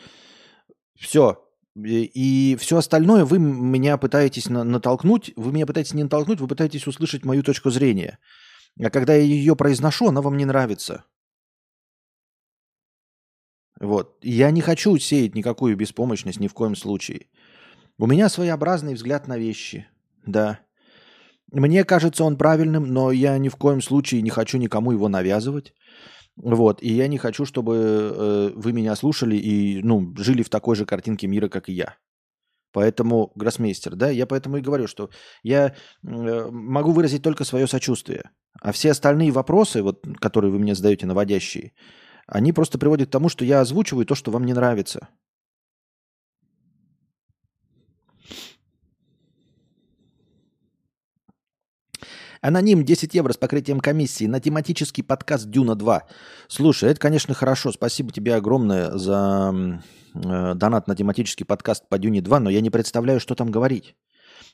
Все. 0.98 1.40
И 1.76 2.56
все 2.60 2.76
остальное 2.76 3.24
вы 3.24 3.38
меня 3.38 3.98
пытаетесь 3.98 4.48
натолкнуть, 4.48 5.32
вы 5.34 5.52
меня 5.52 5.66
пытаетесь 5.66 5.92
не 5.92 6.04
натолкнуть, 6.04 6.40
вы 6.40 6.46
пытаетесь 6.46 6.86
услышать 6.86 7.24
мою 7.24 7.42
точку 7.42 7.70
зрения. 7.70 8.18
А 8.80 8.90
когда 8.90 9.14
я 9.14 9.22
ее 9.22 9.56
произношу, 9.56 10.08
она 10.08 10.22
вам 10.22 10.36
не 10.36 10.44
нравится. 10.44 11.04
Вот. 13.80 14.18
Я 14.22 14.52
не 14.52 14.60
хочу 14.60 14.96
сеять 14.98 15.34
никакую 15.34 15.76
беспомощность 15.76 16.38
ни 16.38 16.46
в 16.46 16.54
коем 16.54 16.76
случае. 16.76 17.26
У 17.98 18.06
меня 18.06 18.28
своеобразный 18.28 18.94
взгляд 18.94 19.26
на 19.26 19.36
вещи– 19.36 19.88
да. 20.26 20.60
Мне 21.52 21.84
кажется 21.84 22.24
он 22.24 22.36
правильным, 22.36 22.84
но 22.86 23.12
я 23.12 23.38
ни 23.38 23.48
в 23.48 23.56
коем 23.56 23.80
случае 23.80 24.22
не 24.22 24.30
хочу 24.30 24.58
никому 24.58 24.92
его 24.92 25.08
навязывать. 25.08 25.72
Вот, 26.36 26.82
и 26.82 26.92
я 26.92 27.06
не 27.06 27.18
хочу, 27.18 27.44
чтобы 27.44 27.76
э, 27.76 28.50
вы 28.56 28.72
меня 28.72 28.96
слушали 28.96 29.36
и, 29.36 29.80
ну, 29.84 30.14
жили 30.16 30.42
в 30.42 30.48
такой 30.48 30.74
же 30.74 30.84
картинке 30.84 31.28
мира, 31.28 31.48
как 31.48 31.68
и 31.68 31.72
я. 31.72 31.96
Поэтому, 32.72 33.30
гроссмейстер, 33.36 33.94
да, 33.94 34.10
я 34.10 34.26
поэтому 34.26 34.56
и 34.56 34.60
говорю, 34.60 34.88
что 34.88 35.10
я 35.44 35.68
э, 35.68 36.48
могу 36.50 36.90
выразить 36.90 37.22
только 37.22 37.44
свое 37.44 37.68
сочувствие. 37.68 38.30
А 38.60 38.72
все 38.72 38.90
остальные 38.90 39.30
вопросы, 39.30 39.80
вот, 39.80 40.04
которые 40.20 40.50
вы 40.50 40.58
мне 40.58 40.74
задаете, 40.74 41.06
наводящие, 41.06 41.72
они 42.26 42.52
просто 42.52 42.78
приводят 42.78 43.08
к 43.08 43.12
тому, 43.12 43.28
что 43.28 43.44
я 43.44 43.60
озвучиваю 43.60 44.04
то, 44.04 44.16
что 44.16 44.32
вам 44.32 44.44
не 44.44 44.54
нравится. 44.54 45.08
Аноним 52.44 52.84
10 52.84 53.14
евро 53.14 53.32
с 53.32 53.38
покрытием 53.38 53.80
комиссии 53.80 54.26
на 54.26 54.38
тематический 54.38 55.02
подкаст 55.02 55.48
Дюна 55.48 55.76
2. 55.76 56.02
Слушай, 56.46 56.90
это, 56.90 57.00
конечно, 57.00 57.32
хорошо. 57.32 57.72
Спасибо 57.72 58.12
тебе 58.12 58.34
огромное 58.34 58.90
за 58.98 59.80
э, 60.12 60.52
донат 60.54 60.86
на 60.86 60.94
тематический 60.94 61.46
подкаст 61.46 61.88
по 61.88 61.96
Дюне 61.96 62.20
2, 62.20 62.40
но 62.40 62.50
я 62.50 62.60
не 62.60 62.68
представляю, 62.68 63.18
что 63.18 63.34
там 63.34 63.50
говорить. 63.50 63.96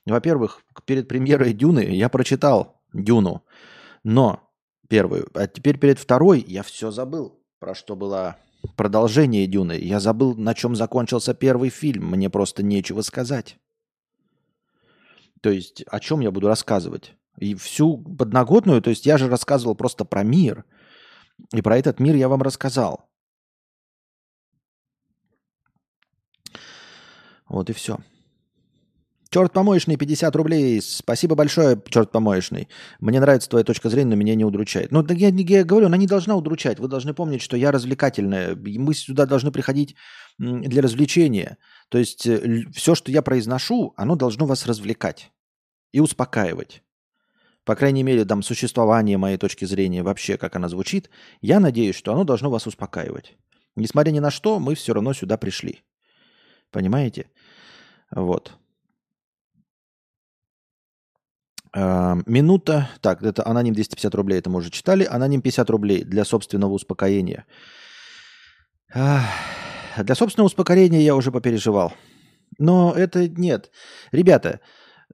Во-первых, 0.06 0.62
перед 0.84 1.08
премьерой 1.08 1.52
Дюны 1.52 1.80
я 1.80 2.08
прочитал 2.08 2.80
Дюну, 2.92 3.42
но 4.04 4.48
первую, 4.88 5.28
а 5.34 5.48
теперь 5.48 5.76
перед 5.76 5.98
второй 5.98 6.44
я 6.46 6.62
все 6.62 6.92
забыл, 6.92 7.40
про 7.58 7.74
что 7.74 7.96
было 7.96 8.36
продолжение 8.76 9.48
Дюны. 9.48 9.76
Я 9.76 9.98
забыл, 9.98 10.36
на 10.36 10.54
чем 10.54 10.76
закончился 10.76 11.34
первый 11.34 11.70
фильм. 11.70 12.08
Мне 12.10 12.30
просто 12.30 12.62
нечего 12.62 13.00
сказать. 13.00 13.56
То 15.40 15.50
есть, 15.50 15.82
о 15.88 15.98
чем 15.98 16.20
я 16.20 16.30
буду 16.30 16.46
рассказывать? 16.46 17.16
И 17.40 17.54
всю 17.54 17.96
подноготную, 17.96 18.82
то 18.82 18.90
есть 18.90 19.06
я 19.06 19.16
же 19.16 19.28
рассказывал 19.28 19.74
просто 19.74 20.04
про 20.04 20.22
мир. 20.22 20.64
И 21.54 21.62
про 21.62 21.78
этот 21.78 21.98
мир 21.98 22.14
я 22.14 22.28
вам 22.28 22.42
рассказал. 22.42 23.08
Вот 27.48 27.70
и 27.70 27.72
все. 27.72 27.98
Черт 29.30 29.52
помоечный, 29.52 29.96
50 29.96 30.36
рублей. 30.36 30.82
Спасибо 30.82 31.34
большое, 31.34 31.80
черт 31.88 32.12
помоечный. 32.12 32.68
Мне 33.00 33.20
нравится 33.20 33.48
твоя 33.48 33.64
точка 33.64 33.88
зрения, 33.88 34.10
но 34.10 34.16
меня 34.16 34.34
не 34.34 34.44
удручает. 34.44 34.92
Ну, 34.92 35.06
я, 35.08 35.28
я 35.28 35.64
говорю, 35.64 35.86
она 35.86 35.96
не 35.96 36.06
должна 36.06 36.36
удручать. 36.36 36.78
Вы 36.78 36.88
должны 36.88 37.14
помнить, 37.14 37.40
что 37.40 37.56
я 37.56 37.72
развлекательная. 37.72 38.54
Мы 38.54 38.92
сюда 38.92 39.24
должны 39.24 39.50
приходить 39.50 39.96
для 40.38 40.82
развлечения. 40.82 41.56
То 41.88 41.98
есть 41.98 42.26
э, 42.26 42.64
все, 42.74 42.94
что 42.94 43.10
я 43.10 43.22
произношу, 43.22 43.94
оно 43.96 44.14
должно 44.14 44.46
вас 44.46 44.66
развлекать 44.66 45.32
и 45.92 46.00
успокаивать 46.00 46.82
по 47.64 47.74
крайней 47.76 48.02
мере, 48.02 48.24
там 48.24 48.42
существование 48.42 49.18
моей 49.18 49.36
точки 49.36 49.64
зрения, 49.64 50.02
вообще 50.02 50.36
как 50.36 50.56
она 50.56 50.68
звучит, 50.68 51.10
я 51.40 51.60
надеюсь, 51.60 51.96
что 51.96 52.12
оно 52.12 52.24
должно 52.24 52.50
вас 52.50 52.66
успокаивать. 52.66 53.36
Несмотря 53.76 54.10
ни 54.10 54.18
на 54.18 54.30
что, 54.30 54.58
мы 54.58 54.74
все 54.74 54.94
равно 54.94 55.12
сюда 55.12 55.36
пришли. 55.36 55.82
Понимаете? 56.70 57.30
Вот. 58.10 58.52
А, 61.72 62.16
минута. 62.26 62.90
Так, 63.00 63.22
это 63.22 63.46
аноним 63.46 63.74
250 63.74 64.14
рублей, 64.14 64.38
это 64.38 64.50
мы 64.50 64.58
уже 64.58 64.70
читали. 64.70 65.04
Аноним 65.04 65.42
50 65.42 65.70
рублей 65.70 66.04
для 66.04 66.24
собственного 66.24 66.72
успокоения. 66.72 67.46
Для 68.92 70.14
собственного 70.14 70.46
успокоения 70.46 71.00
я 71.00 71.14
уже 71.14 71.30
попереживал. 71.30 71.92
Но 72.58 72.92
это 72.92 73.28
нет. 73.28 73.70
Ребята, 74.12 74.60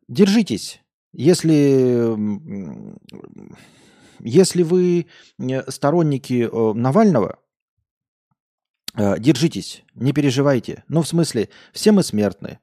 держитесь. 0.09 0.80
Если, 1.18 2.14
если 4.20 4.62
вы 4.62 5.07
сторонники 5.68 6.46
э, 6.46 6.72
Навального, 6.74 7.38
э, 8.94 9.18
держитесь, 9.18 9.83
не 9.94 10.12
переживайте. 10.12 10.85
Ну, 10.88 11.00
в 11.00 11.09
смысле, 11.09 11.48
все 11.72 11.92
мы 11.92 12.02
смертны. 12.02 12.59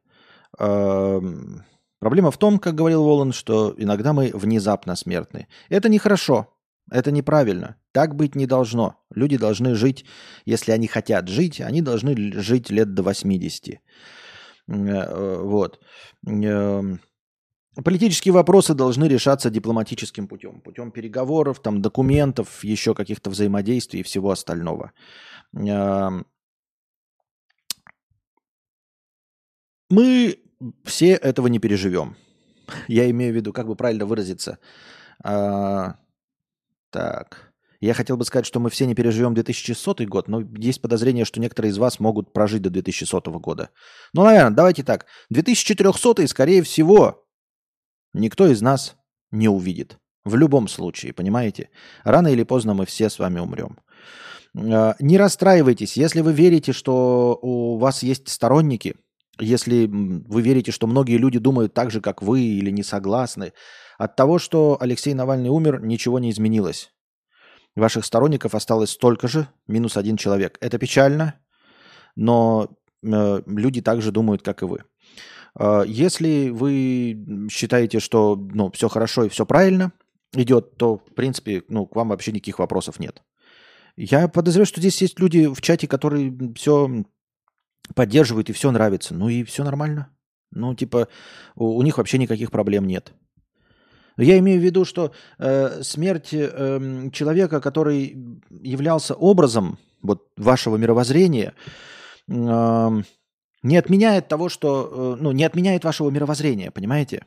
Эм, 0.59 1.63
проблема 1.97 2.29
в 2.29 2.37
том, 2.37 2.59
как 2.59 2.75
говорил 2.75 3.03
Волан, 3.03 3.33
что 3.33 3.73
иногда 3.75 4.13
мы 4.13 4.29
внезапно 4.31 4.95
смертны. 4.95 5.47
Это 5.69 5.89
нехорошо, 5.89 6.55
это 6.91 7.09
неправильно. 7.09 7.77
Так 7.91 8.15
быть 8.15 8.35
не 8.35 8.45
должно. 8.45 9.03
Люди 9.15 9.37
должны 9.37 9.73
жить, 9.73 10.05
если 10.45 10.73
они 10.73 10.85
хотят 10.85 11.27
жить, 11.27 11.59
они 11.59 11.81
должны 11.81 12.15
жить 12.39 12.69
лет 12.69 12.93
до 12.93 13.01
80. 13.01 13.81
Э, 14.67 15.41
вот. 15.41 15.79
Политические 17.83 18.33
вопросы 18.33 18.75
должны 18.75 19.05
решаться 19.05 19.49
дипломатическим 19.49 20.27
путем, 20.27 20.61
путем 20.61 20.91
переговоров, 20.91 21.59
там, 21.59 21.81
документов, 21.81 22.63
еще 22.63 22.93
каких-то 22.93 23.31
взаимодействий 23.31 24.01
и 24.01 24.03
всего 24.03 24.29
остального. 24.29 24.91
Мы 29.89 30.39
все 30.85 31.11
этого 31.11 31.47
не 31.47 31.59
переживем. 31.59 32.15
Я 32.87 33.09
имею 33.09 33.33
в 33.33 33.35
виду, 33.35 33.53
как 33.53 33.67
бы 33.67 33.75
правильно 33.75 34.05
выразиться. 34.05 34.59
А, 35.23 35.95
так. 36.91 37.53
Я 37.81 37.93
хотел 37.93 38.15
бы 38.15 38.23
сказать, 38.23 38.45
что 38.45 38.59
мы 38.59 38.69
все 38.69 38.85
не 38.85 38.95
переживем 38.95 39.33
2100 39.33 40.05
год, 40.05 40.27
но 40.29 40.41
есть 40.57 40.81
подозрение, 40.81 41.25
что 41.25 41.41
некоторые 41.41 41.71
из 41.71 41.77
вас 41.77 41.99
могут 41.99 42.31
прожить 42.31 42.61
до 42.61 42.69
2100 42.69 43.39
года. 43.39 43.71
Ну, 44.13 44.23
наверное, 44.23 44.55
давайте 44.55 44.83
так. 44.83 45.05
2400, 45.29 46.27
скорее 46.27 46.63
всего, 46.63 47.22
никто 48.13 48.47
из 48.47 48.61
нас 48.61 48.95
не 49.31 49.47
увидит. 49.47 49.97
В 50.25 50.35
любом 50.35 50.67
случае, 50.67 51.13
понимаете? 51.13 51.69
Рано 52.03 52.27
или 52.27 52.43
поздно 52.43 52.73
мы 52.73 52.85
все 52.85 53.09
с 53.09 53.19
вами 53.19 53.39
умрем. 53.39 53.77
А, 54.55 54.95
не 54.99 55.17
расстраивайтесь, 55.17 55.97
если 55.97 56.21
вы 56.21 56.33
верите, 56.33 56.71
что 56.71 57.37
у 57.41 57.77
вас 57.77 58.03
есть 58.03 58.29
сторонники, 58.29 58.95
если 59.39 59.87
вы 59.87 60.41
верите, 60.41 60.71
что 60.71 60.87
многие 60.87 61.17
люди 61.17 61.39
думают 61.39 61.73
так 61.73 61.91
же, 61.91 62.01
как 62.01 62.21
вы, 62.21 62.41
или 62.41 62.69
не 62.69 62.83
согласны, 62.83 63.53
от 63.97 64.15
того, 64.15 64.39
что 64.39 64.77
Алексей 64.79 65.13
Навальный 65.13 65.49
умер, 65.49 65.81
ничего 65.83 66.19
не 66.19 66.29
изменилось. 66.29 66.91
Ваших 67.75 68.05
сторонников 68.05 68.53
осталось 68.53 68.91
столько 68.91 69.27
же, 69.27 69.47
минус 69.67 69.97
один 69.97 70.17
человек. 70.17 70.57
Это 70.61 70.77
печально, 70.77 71.39
но 72.15 72.69
э, 73.03 73.41
люди 73.47 73.81
также 73.81 74.11
думают, 74.11 74.43
как 74.43 74.61
и 74.61 74.65
вы. 74.65 74.83
А, 75.55 75.83
если 75.83 76.49
вы 76.49 77.47
считаете, 77.49 77.99
что 77.99 78.35
ну, 78.35 78.71
все 78.71 78.87
хорошо 78.89 79.25
и 79.25 79.29
все 79.29 79.45
правильно 79.45 79.91
идет, 80.33 80.77
то, 80.77 80.97
в 80.97 81.13
принципе, 81.13 81.63
ну, 81.67 81.85
к 81.85 81.95
вам 81.95 82.09
вообще 82.09 82.31
никаких 82.31 82.59
вопросов 82.59 82.99
нет. 82.99 83.23
Я 83.95 84.27
подозреваю, 84.27 84.65
что 84.65 84.79
здесь 84.79 85.01
есть 85.01 85.19
люди 85.19 85.45
в 85.47 85.61
чате, 85.61 85.87
которые 85.87 86.35
все 86.55 87.03
поддерживают 87.95 88.49
и 88.49 88.53
все 88.53 88.71
нравится. 88.71 89.13
Ну 89.13 89.29
и 89.29 89.43
все 89.43 89.63
нормально. 89.63 90.09
Ну, 90.51 90.73
типа, 90.73 91.07
у, 91.55 91.75
у 91.75 91.81
них 91.83 91.97
вообще 91.97 92.17
никаких 92.17 92.51
проблем 92.51 92.87
нет. 92.87 93.13
Я 94.17 94.37
имею 94.39 94.59
в 94.59 94.63
виду, 94.63 94.85
что 94.85 95.11
э, 95.39 95.81
смерть 95.81 96.29
э, 96.33 97.09
человека, 97.11 97.59
который 97.59 98.15
являлся 98.49 99.15
образом 99.15 99.79
вот, 100.01 100.27
вашего 100.37 100.77
мировоззрения, 100.77 101.53
э, 102.27 103.01
не 103.63 103.77
отменяет 103.77 104.27
того, 104.27 104.49
что, 104.49 105.15
э, 105.17 105.21
ну, 105.21 105.31
не 105.31 105.43
отменяет 105.43 105.83
вашего 105.83 106.09
мировоззрения, 106.09 106.69
понимаете? 106.69 107.25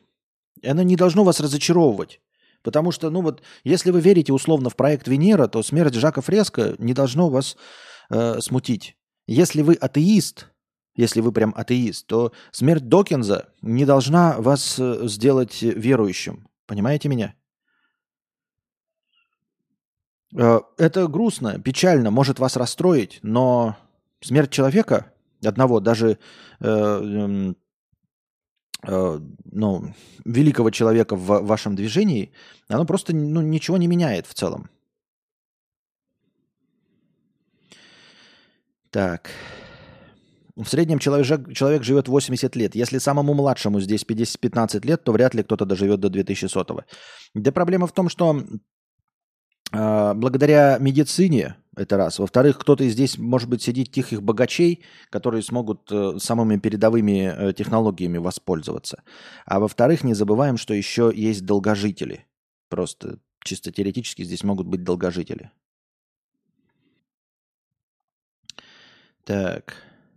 И 0.61 0.67
оно 0.67 0.83
не 0.83 0.95
должно 0.95 1.23
вас 1.23 1.39
разочаровывать. 1.39 2.21
Потому 2.63 2.91
что, 2.91 3.09
ну 3.09 3.21
вот, 3.21 3.43
если 3.63 3.91
вы 3.91 4.01
верите 4.01 4.33
условно 4.33 4.69
в 4.69 4.75
проект 4.75 5.07
Венера, 5.07 5.47
то 5.47 5.63
смерть 5.63 5.93
Жака 5.93 6.21
Фреско 6.21 6.75
не 6.79 6.93
должно 6.93 7.29
вас 7.29 7.57
э, 8.09 8.39
смутить. 8.39 8.95
Если 9.27 9.61
вы 9.61 9.75
атеист, 9.75 10.49
если 10.95 11.21
вы 11.21 11.31
прям 11.31 11.53
атеист, 11.55 12.07
то 12.07 12.31
смерть 12.51 12.87
Докинза 12.87 13.49
не 13.61 13.85
должна 13.85 14.35
вас 14.39 14.77
э, 14.79 15.07
сделать 15.07 15.61
верующим. 15.61 16.47
Понимаете 16.65 17.09
меня? 17.09 17.35
Э, 20.35 20.59
это 20.77 21.07
грустно, 21.07 21.59
печально, 21.59 22.11
может 22.11 22.39
вас 22.39 22.57
расстроить, 22.57 23.19
но 23.21 23.77
смерть 24.21 24.51
человека, 24.51 25.13
одного, 25.43 25.79
даже 25.79 26.17
э, 26.59 26.67
эм, 26.67 27.55
э, 28.83 29.19
ну, 29.51 29.93
великого 30.25 30.71
человека 30.71 31.15
в 31.15 31.45
вашем 31.45 31.75
движении, 31.75 32.31
оно 32.67 32.85
просто 32.85 33.15
ну, 33.15 33.41
ничего 33.41 33.77
не 33.77 33.87
меняет 33.87 34.27
в 34.27 34.33
целом. 34.33 34.69
Так. 38.91 39.29
В 40.55 40.65
среднем 40.65 40.97
человек, 40.97 41.53
человек 41.53 41.83
живет 41.83 42.07
80 42.07 42.55
лет. 42.55 42.75
Если 42.75 42.97
самому 42.97 43.35
младшему 43.35 43.79
здесь 43.79 44.03
50, 44.03 44.39
15 44.39 44.85
лет, 44.85 45.03
то 45.03 45.11
вряд 45.11 45.35
ли 45.35 45.43
кто-то 45.43 45.65
доживет 45.65 45.99
до 45.99 46.09
2100. 46.09 46.83
Да 47.35 47.51
проблема 47.51 47.85
в 47.85 47.91
том, 47.91 48.09
что 48.09 48.43
э, 49.71 50.13
благодаря 50.15 50.79
медицине, 50.79 51.57
это 51.77 51.97
раз. 51.97 52.19
Во-вторых, 52.19 52.57
кто-то 52.57 52.87
здесь, 52.89 53.17
может 53.17 53.49
быть, 53.49 53.61
сидит 53.61 53.91
тихих 53.91 54.21
богачей, 54.21 54.83
которые 55.09 55.43
смогут 55.43 55.91
э, 55.91 56.17
самыми 56.19 56.57
передовыми 56.57 57.31
э, 57.33 57.53
технологиями 57.53 58.17
воспользоваться. 58.17 59.03
А 59.45 59.59
во-вторых, 59.59 60.03
не 60.03 60.15
забываем, 60.15 60.57
что 60.57 60.73
еще 60.73 61.11
есть 61.15 61.45
долгожители. 61.45 62.25
Просто 62.69 63.19
чисто 63.43 63.71
теоретически 63.71 64.23
здесь 64.23 64.43
могут 64.43 64.67
быть 64.67 64.83
долгожители. 64.83 65.51
Так. 69.23 69.75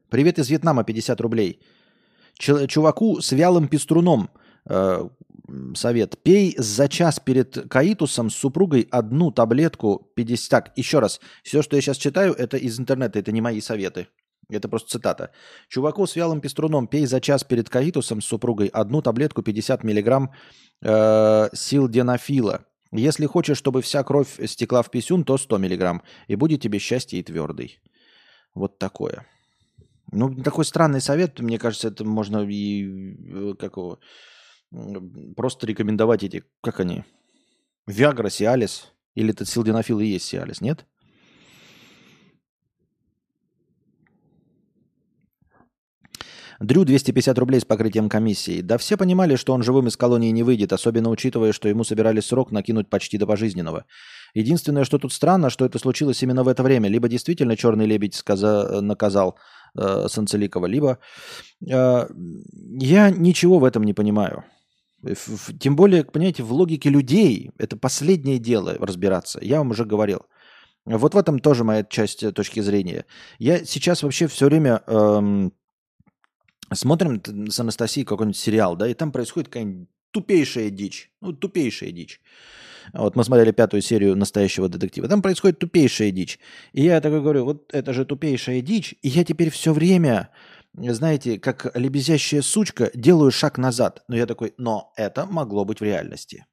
Привет 0.09 0.39
из 0.39 0.49
Вьетнама, 0.49 0.83
50 0.83 1.21
рублей. 1.21 1.61
Чуваку 2.39 3.21
с 3.21 3.33
вялым 3.33 3.69
пеструном 3.69 4.31
э, 4.65 5.09
совет. 5.75 6.19
Пей 6.23 6.55
за 6.59 6.89
час 6.89 7.21
перед 7.21 7.69
каитусом 7.69 8.31
с 8.31 8.37
супругой 8.37 8.87
одну 8.91 9.31
таблетку 9.31 10.11
50. 10.15 10.51
Так, 10.51 10.73
еще 10.77 10.99
раз. 10.99 11.21
Все, 11.43 11.63
что 11.63 11.77
я 11.77 11.83
сейчас 11.83 11.97
читаю, 11.97 12.35
это 12.35 12.57
из 12.57 12.79
интернета, 12.79 13.19
это 13.19 13.33
не 13.33 13.41
мои 13.41 13.61
советы. 13.61 14.09
Это 14.49 14.69
просто 14.69 14.91
цитата. 14.91 15.31
Чуваку 15.69 16.07
с 16.07 16.17
вялым 16.17 16.41
пеструном 16.41 16.87
пей 16.87 17.07
за 17.07 17.21
час 17.21 17.45
перед 17.45 17.69
каитусом 17.69 18.21
с 18.21 18.27
супругой 18.27 18.67
одну 18.67 19.01
таблетку 19.03 19.43
50 19.43 19.85
миллиграмм 19.85 20.33
э, 20.83 21.49
силденафила. 21.53 22.65
Если 22.93 23.27
хочешь, 23.27 23.59
чтобы 23.59 23.83
вся 23.83 24.03
кровь 24.03 24.41
стекла 24.47 24.83
в 24.83 24.91
писюн, 24.91 25.25
то 25.25 25.39
100 25.39 25.59
миллиграмм. 25.59 26.03
И 26.27 26.35
будет 26.35 26.61
тебе 26.61 26.81
счастье 26.81 27.21
и 27.21 27.23
твердый. 27.23 27.79
Вот 28.55 28.79
такое. 28.79 29.27
Ну, 30.13 30.35
такой 30.35 30.65
странный 30.65 31.01
совет, 31.01 31.39
мне 31.39 31.59
кажется, 31.59 31.89
это 31.89 32.05
можно 32.05 32.45
и 32.45 33.15
э, 33.33 33.55
как 33.59 33.77
его, 33.77 34.01
просто 35.37 35.67
рекомендовать 35.67 36.23
эти, 36.23 36.45
как 36.61 36.81
они, 36.81 37.05
Виагра, 37.87 38.31
Сиалис, 38.31 38.93
или 39.15 39.31
этот 39.31 39.49
силденафил 39.49 40.01
и 40.01 40.07
есть 40.07 40.27
Сиалис, 40.27 40.61
нет? 40.61 40.87
Дрю 46.61 46.85
250 46.85 47.39
рублей 47.39 47.59
с 47.61 47.65
покрытием 47.65 48.11
комиссии. 48.11 48.61
Да 48.61 48.77
все 48.77 48.99
понимали, 48.99 49.37
что 49.37 49.55
он 49.55 49.63
живым 49.63 49.87
из 49.89 49.97
колонии 49.97 50.31
не 50.31 50.43
выйдет, 50.43 50.75
особенно 50.75 51.09
учитывая, 51.09 51.53
что 51.53 51.71
ему 51.71 51.85
собирались 51.85 52.27
срок 52.27 52.53
накинуть 52.53 52.91
почти 52.91 53.17
до 53.17 53.27
пожизненного. 53.27 53.87
Единственное, 54.35 54.85
что 54.85 54.99
тут 54.99 55.15
странно, 55.15 55.49
что 55.49 55.65
это 55.65 55.79
случилось 55.79 56.23
именно 56.23 56.45
в 56.45 56.49
это 56.49 56.63
время. 56.63 56.91
Либо 56.91 57.09
действительно 57.09 57.57
черный 57.57 57.87
лебедь 57.87 58.15
сказа, 58.15 58.83
наказал 58.83 59.39
э, 59.75 60.07
Санцеликова, 60.09 60.67
либо 60.67 60.99
э, 61.67 62.07
я 62.79 63.11
ничего 63.11 63.59
в 63.59 63.65
этом 63.65 63.85
не 63.85 63.95
понимаю. 63.95 64.45
Тем 65.59 65.77
более, 65.77 66.05
понимаете, 66.05 66.43
в 66.43 66.53
логике 66.53 66.91
людей 66.91 67.51
это 67.59 67.77
последнее 67.77 68.39
дело 68.39 68.77
разбираться. 68.79 69.39
Я 69.43 69.59
вам 69.59 69.71
уже 69.71 69.85
говорил. 69.85 70.27
Вот 70.85 71.15
в 71.15 71.17
этом 71.17 71.39
тоже 71.39 71.65
моя 71.65 71.85
часть 71.85 72.23
э, 72.23 72.33
точки 72.33 72.61
зрения. 72.61 73.05
Я 73.39 73.65
сейчас 73.65 74.03
вообще 74.03 74.27
все 74.27 74.47
время 74.47 74.83
эм, 74.87 75.53
смотрим 76.73 77.23
с 77.51 77.61
Анастасией 77.61 78.07
какой-нибудь 78.07 78.39
сериал, 78.39 78.77
да, 78.77 78.89
и 78.89 78.95
там 78.95 79.13
происходит 79.13 79.49
какая-нибудь 79.49 79.89
тупейшая 80.11 80.71
дичь. 80.71 81.11
Ну, 81.21 81.33
тупейшая 81.33 81.93
дичь. 81.93 82.21
Вот 82.93 83.15
мы 83.15 83.25
смотрели 83.25 83.53
пятую 83.53 83.83
серию 83.83 84.17
настоящего 84.17 84.69
детектива. 84.69 85.07
Там 85.09 85.23
происходит 85.23 85.59
тупейшая 85.59 86.11
дичь. 86.11 86.39
И 86.73 86.83
я 86.83 87.01
такой 87.01 87.21
говорю, 87.21 87.45
вот 87.45 87.73
это 87.73 87.93
же 87.93 88.05
тупейшая 88.05 88.63
дичь. 88.63 88.95
И 89.03 89.09
я 89.09 89.25
теперь 89.25 89.51
все 89.51 89.73
время, 89.73 90.31
знаете, 90.75 91.39
как 91.39 91.77
лебезящая 91.77 92.43
сучка, 92.43 92.91
делаю 92.95 93.31
шаг 93.31 93.59
назад. 93.59 94.05
Но 94.09 94.17
я 94.17 94.27
такой, 94.27 94.55
но 94.57 94.93
это 94.97 95.27
могло 95.27 95.65
быть 95.65 95.81
в 95.81 95.85
реальности. 95.85 96.47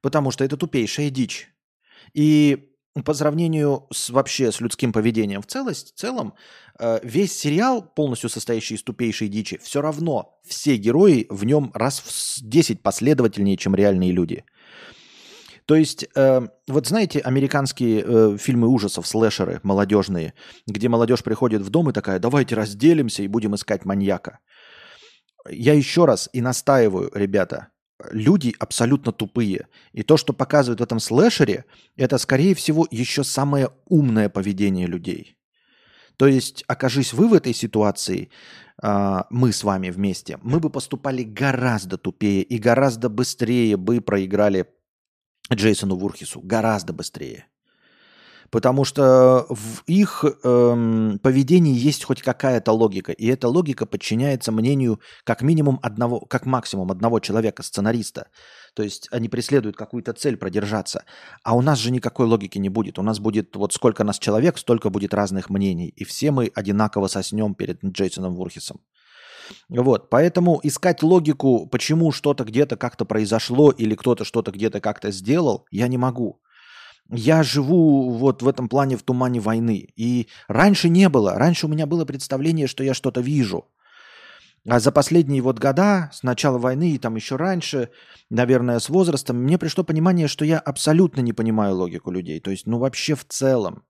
Потому 0.00 0.30
что 0.30 0.44
это 0.44 0.56
тупейшая 0.56 1.10
дичь. 1.10 1.48
И 2.14 2.72
по 3.04 3.14
сравнению 3.14 3.86
с 3.90 4.10
вообще 4.10 4.52
с 4.52 4.60
людским 4.60 4.92
поведением 4.92 5.40
в 5.40 5.46
целость, 5.46 5.94
в 5.94 5.98
целом, 5.98 6.34
э, 6.78 7.00
весь 7.02 7.32
сериал, 7.38 7.82
полностью 7.82 8.28
состоящий 8.28 8.74
из 8.74 8.82
тупейшей 8.82 9.28
дичи, 9.28 9.58
все 9.62 9.80
равно 9.80 10.38
все 10.44 10.76
герои 10.76 11.26
в 11.30 11.44
нем 11.44 11.70
раз 11.74 12.00
в 12.00 12.42
10 12.42 12.82
последовательнее, 12.82 13.56
чем 13.56 13.74
реальные 13.74 14.12
люди. 14.12 14.44
То 15.66 15.76
есть, 15.76 16.06
э, 16.14 16.48
вот 16.66 16.86
знаете, 16.86 17.20
американские 17.20 18.04
э, 18.04 18.36
фильмы 18.38 18.68
ужасов, 18.68 19.06
слэшеры 19.06 19.60
молодежные, 19.62 20.34
где 20.66 20.88
молодежь 20.88 21.22
приходит 21.22 21.62
в 21.62 21.70
дом 21.70 21.90
и 21.90 21.92
такая, 21.92 22.18
давайте 22.18 22.54
разделимся 22.54 23.22
и 23.22 23.28
будем 23.28 23.54
искать 23.54 23.84
маньяка. 23.84 24.40
Я 25.48 25.74
еще 25.74 26.04
раз 26.04 26.28
и 26.32 26.40
настаиваю, 26.40 27.10
ребята, 27.14 27.68
люди 28.10 28.54
абсолютно 28.58 29.12
тупые. 29.12 29.68
И 29.92 30.02
то, 30.02 30.16
что 30.16 30.32
показывают 30.32 30.80
в 30.80 30.84
этом 30.84 30.98
слэшере, 30.98 31.64
это, 31.96 32.18
скорее 32.18 32.54
всего, 32.54 32.86
еще 32.90 33.24
самое 33.24 33.70
умное 33.86 34.28
поведение 34.28 34.86
людей. 34.86 35.36
То 36.16 36.26
есть, 36.26 36.64
окажись 36.66 37.12
вы 37.12 37.28
в 37.28 37.34
этой 37.34 37.54
ситуации, 37.54 38.30
а, 38.80 39.26
мы 39.30 39.52
с 39.52 39.64
вами 39.64 39.90
вместе, 39.90 40.38
мы 40.42 40.60
бы 40.60 40.70
поступали 40.70 41.22
гораздо 41.22 41.96
тупее 41.98 42.42
и 42.42 42.58
гораздо 42.58 43.08
быстрее 43.08 43.76
бы 43.76 44.00
проиграли 44.00 44.66
Джейсону 45.54 45.96
Вурхису. 45.96 46.40
Гораздо 46.40 46.92
быстрее. 46.92 47.46
Потому 48.52 48.84
что 48.84 49.46
в 49.48 49.82
их 49.86 50.26
эм, 50.44 51.18
поведении 51.22 51.74
есть 51.74 52.04
хоть 52.04 52.20
какая-то 52.20 52.72
логика. 52.72 53.10
И 53.10 53.26
эта 53.26 53.48
логика 53.48 53.86
подчиняется 53.86 54.52
мнению 54.52 55.00
как 55.24 55.40
минимум 55.40 55.80
одного, 55.82 56.20
как 56.20 56.44
максимум 56.44 56.92
одного 56.92 57.18
человека, 57.20 57.62
сценариста. 57.62 58.28
То 58.74 58.82
есть 58.82 59.08
они 59.10 59.30
преследуют 59.30 59.78
какую-то 59.78 60.12
цель 60.12 60.36
продержаться. 60.36 61.04
А 61.42 61.56
у 61.56 61.62
нас 61.62 61.78
же 61.78 61.90
никакой 61.90 62.26
логики 62.26 62.58
не 62.58 62.68
будет. 62.68 62.98
У 62.98 63.02
нас 63.02 63.20
будет 63.20 63.56
вот 63.56 63.72
сколько 63.72 64.04
нас 64.04 64.18
человек, 64.18 64.58
столько 64.58 64.90
будет 64.90 65.14
разных 65.14 65.48
мнений. 65.48 65.88
И 65.88 66.04
все 66.04 66.30
мы 66.30 66.52
одинаково 66.54 67.06
соснем 67.06 67.54
перед 67.54 67.82
Джейсоном 67.82 68.34
Вурхисом. 68.34 68.82
Вот, 69.68 70.10
поэтому 70.10 70.60
искать 70.62 71.02
логику, 71.02 71.66
почему 71.66 72.12
что-то 72.12 72.44
где-то 72.44 72.76
как-то 72.76 73.04
произошло 73.04 73.70
или 73.70 73.94
кто-то 73.94 74.24
что-то 74.24 74.50
где-то 74.50 74.80
как-то 74.80 75.10
сделал, 75.10 75.66
я 75.70 75.88
не 75.88 75.98
могу. 75.98 76.40
Я 77.10 77.42
живу 77.42 78.10
вот 78.10 78.42
в 78.42 78.48
этом 78.48 78.68
плане 78.68 78.96
в 78.96 79.02
тумане 79.02 79.40
войны. 79.40 79.88
И 79.96 80.28
раньше 80.48 80.88
не 80.88 81.08
было. 81.08 81.34
Раньше 81.34 81.66
у 81.66 81.68
меня 81.68 81.86
было 81.86 82.04
представление, 82.04 82.66
что 82.66 82.84
я 82.84 82.94
что-то 82.94 83.20
вижу. 83.20 83.66
А 84.68 84.78
за 84.78 84.92
последние 84.92 85.42
вот 85.42 85.58
года, 85.58 86.10
с 86.12 86.22
начала 86.22 86.56
войны 86.56 86.92
и 86.92 86.98
там 86.98 87.16
еще 87.16 87.34
раньше, 87.36 87.90
наверное, 88.30 88.78
с 88.78 88.88
возрастом, 88.88 89.38
мне 89.38 89.58
пришло 89.58 89.82
понимание, 89.82 90.28
что 90.28 90.44
я 90.44 90.58
абсолютно 90.58 91.20
не 91.20 91.32
понимаю 91.32 91.74
логику 91.74 92.12
людей. 92.12 92.40
То 92.40 92.52
есть, 92.52 92.66
ну 92.66 92.78
вообще 92.78 93.14
в 93.16 93.24
целом. 93.24 93.82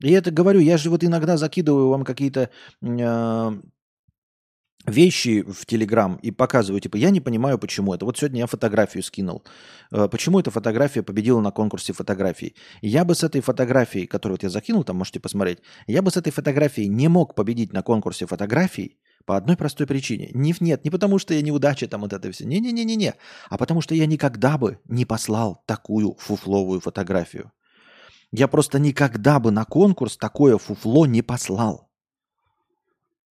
И 0.00 0.10
это 0.10 0.32
говорю, 0.32 0.58
я 0.58 0.78
же 0.78 0.90
вот 0.90 1.04
иногда 1.04 1.36
закидываю 1.36 1.88
вам 1.88 2.04
какие-то 2.04 2.50
э, 2.82 3.52
вещи 4.86 5.42
в 5.42 5.66
Телеграм 5.66 6.16
и 6.22 6.30
показываю, 6.30 6.80
типа, 6.80 6.96
я 6.96 7.10
не 7.10 7.20
понимаю, 7.20 7.58
почему 7.58 7.94
это. 7.94 8.04
Вот 8.04 8.18
сегодня 8.18 8.40
я 8.40 8.46
фотографию 8.46 9.02
скинул. 9.02 9.44
Э, 9.90 10.08
почему 10.08 10.40
эта 10.40 10.50
фотография 10.50 11.02
победила 11.02 11.40
на 11.40 11.50
конкурсе 11.50 11.92
фотографий? 11.92 12.54
Я 12.80 13.04
бы 13.04 13.14
с 13.14 13.22
этой 13.22 13.40
фотографией, 13.40 14.06
которую 14.06 14.34
вот 14.34 14.42
я 14.42 14.50
закинул, 14.50 14.84
там 14.84 14.96
можете 14.96 15.20
посмотреть, 15.20 15.58
я 15.86 16.02
бы 16.02 16.10
с 16.10 16.16
этой 16.16 16.32
фотографией 16.32 16.88
не 16.88 17.08
мог 17.08 17.34
победить 17.34 17.72
на 17.72 17.82
конкурсе 17.82 18.26
фотографий 18.26 18.98
по 19.24 19.36
одной 19.36 19.56
простой 19.56 19.86
причине. 19.86 20.30
Не, 20.34 20.54
нет, 20.60 20.84
не 20.84 20.90
потому 20.90 21.18
что 21.18 21.34
я 21.34 21.42
неудача 21.42 21.86
там 21.86 22.00
вот 22.00 22.12
это 22.12 22.30
все. 22.32 22.44
Не-не-не-не-не. 22.44 23.14
А 23.48 23.58
потому 23.58 23.80
что 23.80 23.94
я 23.94 24.06
никогда 24.06 24.58
бы 24.58 24.80
не 24.86 25.04
послал 25.04 25.62
такую 25.66 26.16
фуфловую 26.18 26.80
фотографию. 26.80 27.52
Я 28.32 28.48
просто 28.48 28.78
никогда 28.78 29.38
бы 29.38 29.50
на 29.50 29.64
конкурс 29.64 30.16
такое 30.16 30.58
фуфло 30.58 31.06
не 31.06 31.22
послал. 31.22 31.91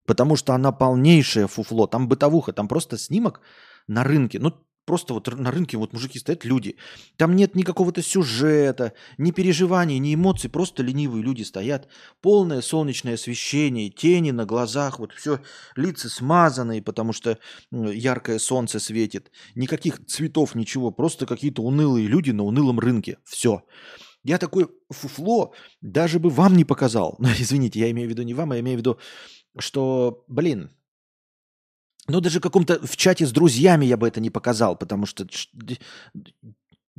Потому 0.10 0.36
что 0.36 0.56
она 0.56 0.72
полнейшее 0.72 1.48
фуфло. 1.48 1.86
Там 1.86 2.08
бытовуха, 2.08 2.52
там 2.52 2.68
просто 2.68 2.98
снимок 2.98 3.42
на 3.88 4.04
рынке. 4.04 4.40
Ну, 4.40 4.54
просто 4.86 5.14
вот 5.14 5.28
на 5.28 5.52
рынке 5.52 5.78
вот 5.78 5.94
мужики 5.94 6.18
стоят, 6.18 6.46
люди. 6.46 6.78
Там 7.16 7.36
нет 7.36 7.54
ни 7.54 7.62
какого-то 7.62 8.02
сюжета, 8.02 8.94
ни 9.20 9.30
переживаний, 9.30 10.00
ни 10.00 10.16
эмоций, 10.16 10.50
просто 10.50 10.82
ленивые 10.82 11.24
люди 11.24 11.44
стоят. 11.44 11.88
Полное 12.22 12.62
солнечное 12.62 13.14
освещение, 13.14 13.92
тени 13.92 14.32
на 14.32 14.48
глазах, 14.48 14.98
вот 14.98 15.14
все, 15.14 15.42
лица 15.76 16.10
смазанные, 16.10 16.82
потому 16.82 17.14
что 17.14 17.38
яркое 17.72 18.40
солнце 18.40 18.80
светит. 18.80 19.32
Никаких 19.54 20.04
цветов, 20.08 20.56
ничего, 20.56 20.90
просто 20.90 21.28
какие-то 21.28 21.62
унылые 21.62 22.08
люди 22.08 22.32
на 22.32 22.42
унылом 22.46 22.80
рынке. 22.80 23.20
Все. 23.26 23.62
Я 24.24 24.38
такой 24.38 24.68
фуфло 24.90 25.54
даже 25.82 26.20
бы 26.20 26.30
вам 26.30 26.56
не 26.56 26.66
показал. 26.66 27.16
Ну, 27.20 27.28
извините, 27.38 27.80
я 27.80 27.92
имею 27.92 28.08
в 28.08 28.12
виду 28.12 28.24
не 28.24 28.34
вам, 28.34 28.52
а 28.52 28.56
я 28.56 28.62
имею 28.62 28.78
в 28.78 28.80
виду, 28.80 29.00
что, 29.58 30.24
блин, 30.28 30.72
ну 32.08 32.22
даже 32.22 32.40
каком-то 32.40 32.86
в 32.86 32.98
чате 32.98 33.26
с 33.26 33.32
друзьями 33.32 33.86
я 33.86 33.98
бы 33.98 34.08
это 34.08 34.20
не 34.20 34.30
показал, 34.30 34.76
потому 34.76 35.06
что 35.06 35.28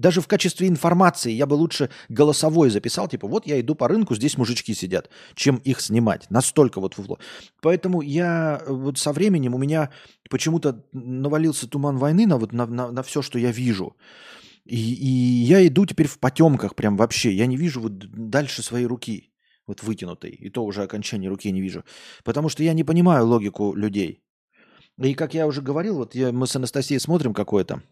даже 0.01 0.23
в 0.23 0.27
качестве 0.27 0.67
информации 0.67 1.31
я 1.31 1.47
бы 1.47 1.55
лучше 1.55 1.91
голосовой 2.09 2.71
записал, 2.71 3.07
типа, 3.07 3.29
вот 3.29 3.47
я 3.47 3.61
иду 3.61 3.75
по 3.75 3.87
рынку, 3.87 4.15
здесь 4.15 4.39
мужички 4.39 4.73
сидят, 4.75 5.11
чем 5.35 5.57
их 5.57 5.81
снимать. 5.81 6.31
Настолько 6.31 6.81
вот 6.81 6.95
фуфло. 6.95 7.19
Поэтому 7.61 8.01
я 8.01 8.63
вот 8.67 8.99
со 8.99 9.13
временем 9.13 9.55
у 9.55 9.59
меня 9.59 9.91
почему-то 10.31 10.85
навалился 10.93 11.69
туман 11.69 11.99
войны 11.99 12.27
на, 12.27 12.39
вот, 12.39 12.53
на, 12.53 12.67
на, 12.67 12.91
на 12.91 13.03
все, 13.03 13.21
что 13.21 13.39
я 13.39 13.53
вижу. 13.53 13.95
И, 14.65 14.77
и 14.77 15.09
я 15.45 15.67
иду 15.67 15.85
теперь 15.85 16.07
в 16.07 16.19
потемках 16.19 16.75
прям 16.77 16.97
вообще. 16.97 17.33
Я 17.33 17.47
не 17.47 17.57
вижу 17.57 17.81
вот 17.81 17.99
дальше 17.99 18.63
своей 18.63 18.87
руки, 18.87 19.31
вот 19.71 19.83
вытянутой. 19.83 20.31
И 20.31 20.51
то 20.51 20.65
уже 20.65 20.83
окончание 20.83 21.31
руки 21.31 21.51
не 21.53 21.61
вижу. 21.61 21.85
Потому 22.25 22.49
что 22.49 22.63
я 22.63 22.75
не 22.75 22.85
понимаю 22.85 23.27
логику 23.27 23.75
людей. 23.75 24.23
И 24.99 25.15
как 25.15 25.35
я 25.35 25.47
уже 25.47 25.63
говорил, 25.63 25.97
вот 25.97 26.15
я, 26.15 26.33
мы 26.33 26.47
с 26.47 26.57
Анастасией 26.57 27.01
смотрим 27.01 27.33
какое-то 27.33 27.83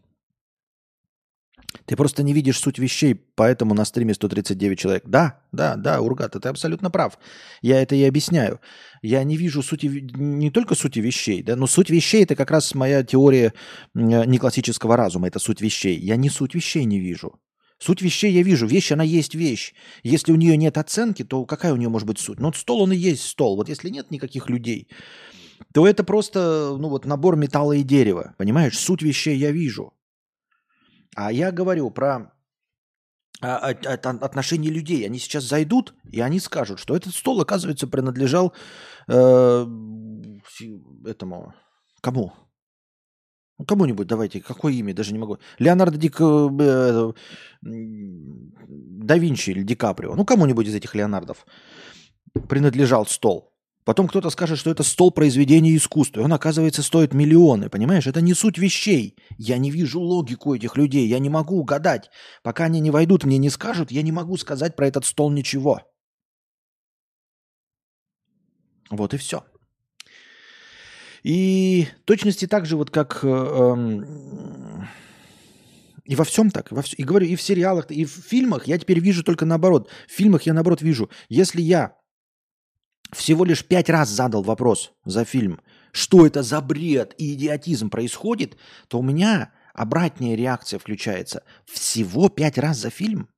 ты 1.84 1.96
просто 1.96 2.22
не 2.22 2.32
видишь 2.32 2.58
суть 2.58 2.78
вещей, 2.78 3.14
поэтому 3.14 3.74
на 3.74 3.84
стриме 3.84 4.14
139 4.14 4.78
человек. 4.78 5.02
Да, 5.06 5.40
да, 5.52 5.76
да, 5.76 6.00
Ургата, 6.00 6.40
ты 6.40 6.48
абсолютно 6.48 6.90
прав. 6.90 7.18
Я 7.62 7.82
это 7.82 7.94
и 7.94 8.04
объясняю. 8.04 8.60
Я 9.02 9.22
не 9.24 9.36
вижу 9.36 9.62
сути, 9.62 9.86
не 9.86 10.50
только 10.50 10.74
сути 10.74 11.00
вещей, 11.00 11.42
да, 11.42 11.56
но 11.56 11.66
суть 11.66 11.90
вещей 11.90 12.24
это 12.24 12.36
как 12.36 12.50
раз 12.50 12.74
моя 12.74 13.02
теория 13.02 13.52
не 13.94 14.38
классического 14.38 14.96
разума, 14.96 15.28
это 15.28 15.38
суть 15.38 15.60
вещей. 15.60 15.98
Я 15.98 16.16
не 16.16 16.30
суть 16.30 16.54
вещей 16.54 16.84
не 16.84 17.00
вижу. 17.00 17.38
Суть 17.78 18.02
вещей 18.02 18.32
я 18.32 18.42
вижу. 18.42 18.66
Вещь, 18.66 18.92
она 18.92 19.04
есть 19.04 19.34
вещь. 19.34 19.72
Если 20.02 20.32
у 20.32 20.36
нее 20.36 20.56
нет 20.56 20.78
оценки, 20.78 21.24
то 21.24 21.44
какая 21.44 21.72
у 21.72 21.76
нее 21.76 21.88
может 21.88 22.08
быть 22.08 22.18
суть? 22.18 22.40
Ну, 22.40 22.46
вот 22.46 22.56
стол, 22.56 22.82
он 22.82 22.92
и 22.92 22.96
есть 22.96 23.22
стол. 23.22 23.56
Вот 23.56 23.68
если 23.68 23.88
нет 23.88 24.10
никаких 24.10 24.50
людей, 24.50 24.88
то 25.72 25.86
это 25.86 26.02
просто, 26.02 26.76
ну, 26.78 26.88
вот 26.88 27.04
набор 27.04 27.36
металла 27.36 27.72
и 27.72 27.84
дерева. 27.84 28.34
Понимаешь? 28.36 28.78
Суть 28.78 29.02
вещей 29.02 29.36
я 29.36 29.52
вижу. 29.52 29.94
А 31.14 31.32
я 31.32 31.52
говорю 31.52 31.90
про 31.90 32.32
а, 33.40 33.70
а, 33.70 33.92
отношения 33.92 34.70
людей. 34.70 35.06
Они 35.06 35.18
сейчас 35.20 35.44
зайдут, 35.44 35.94
и 36.10 36.20
они 36.20 36.40
скажут, 36.40 36.80
что 36.80 36.96
этот 36.96 37.14
стол, 37.14 37.40
оказывается, 37.40 37.86
принадлежал 37.86 38.52
э, 39.06 39.66
этому... 41.06 41.54
Кому? 42.00 42.32
Ну, 43.58 43.64
кому-нибудь 43.64 44.06
давайте, 44.06 44.40
какое 44.40 44.72
имя, 44.72 44.94
даже 44.94 45.12
не 45.12 45.18
могу. 45.18 45.38
Леонардо 45.58 45.98
Ди, 45.98 46.12
э, 46.18 47.12
да 47.60 49.18
Винчи 49.18 49.50
или 49.50 49.64
Ди 49.64 49.74
Каприо. 49.74 50.14
Ну, 50.14 50.24
кому-нибудь 50.24 50.68
из 50.68 50.74
этих 50.74 50.94
Леонардов 50.94 51.44
принадлежал 52.48 53.04
стол. 53.06 53.52
Потом 53.84 54.06
кто-то 54.06 54.30
скажет, 54.30 54.58
что 54.58 54.70
это 54.70 54.82
стол 54.82 55.10
произведения 55.10 55.74
искусства. 55.74 56.20
И 56.20 56.24
он, 56.24 56.32
оказывается, 56.32 56.82
стоит 56.82 57.14
миллионы. 57.14 57.68
Понимаешь, 57.70 58.06
это 58.06 58.20
не 58.20 58.34
суть 58.34 58.58
вещей. 58.58 59.16
Я 59.38 59.58
не 59.58 59.70
вижу 59.70 59.98
логику 59.98 60.54
этих 60.54 60.76
людей. 60.76 61.08
Я 61.08 61.18
не 61.18 61.30
могу 61.30 61.58
угадать. 61.58 62.10
Пока 62.42 62.64
они 62.64 62.80
не 62.80 62.90
войдут, 62.90 63.24
мне 63.24 63.38
не 63.38 63.50
скажут, 63.50 63.90
я 63.90 64.02
не 64.02 64.12
могу 64.12 64.36
сказать 64.36 64.76
про 64.76 64.86
этот 64.86 65.06
стол 65.06 65.30
ничего. 65.30 65.80
Вот 68.90 69.14
и 69.14 69.16
все. 69.16 69.42
И 71.28 71.88
точности 72.06 72.46
так 72.46 72.64
же, 72.64 72.78
вот 72.78 72.90
как... 72.90 73.20
Э, 73.22 73.28
э, 73.28 74.86
и 76.06 76.16
во 76.16 76.24
всем 76.24 76.50
так. 76.50 76.72
Во 76.72 76.80
вс... 76.80 76.94
И 76.96 77.04
говорю, 77.04 77.26
и 77.26 77.36
в 77.36 77.42
сериалах, 77.42 77.90
и 77.90 78.06
в 78.06 78.12
фильмах 78.12 78.66
я 78.66 78.78
теперь 78.78 78.98
вижу 78.98 79.22
только 79.22 79.44
наоборот. 79.44 79.90
В 80.08 80.12
фильмах 80.12 80.44
я 80.44 80.54
наоборот 80.54 80.80
вижу. 80.80 81.10
Если 81.28 81.60
я 81.60 81.98
всего 83.12 83.44
лишь 83.44 83.62
пять 83.62 83.90
раз 83.90 84.08
задал 84.08 84.42
вопрос 84.42 84.92
за 85.04 85.26
фильм, 85.26 85.60
что 85.92 86.26
это 86.26 86.42
за 86.42 86.62
бред 86.62 87.14
и 87.18 87.34
идиотизм 87.34 87.90
происходит, 87.90 88.56
то 88.88 88.98
у 88.98 89.02
меня 89.02 89.52
обратная 89.74 90.34
реакция 90.34 90.78
включается. 90.78 91.44
Всего 91.66 92.30
пять 92.30 92.56
раз 92.56 92.78
за 92.78 92.88
фильм. 92.88 93.28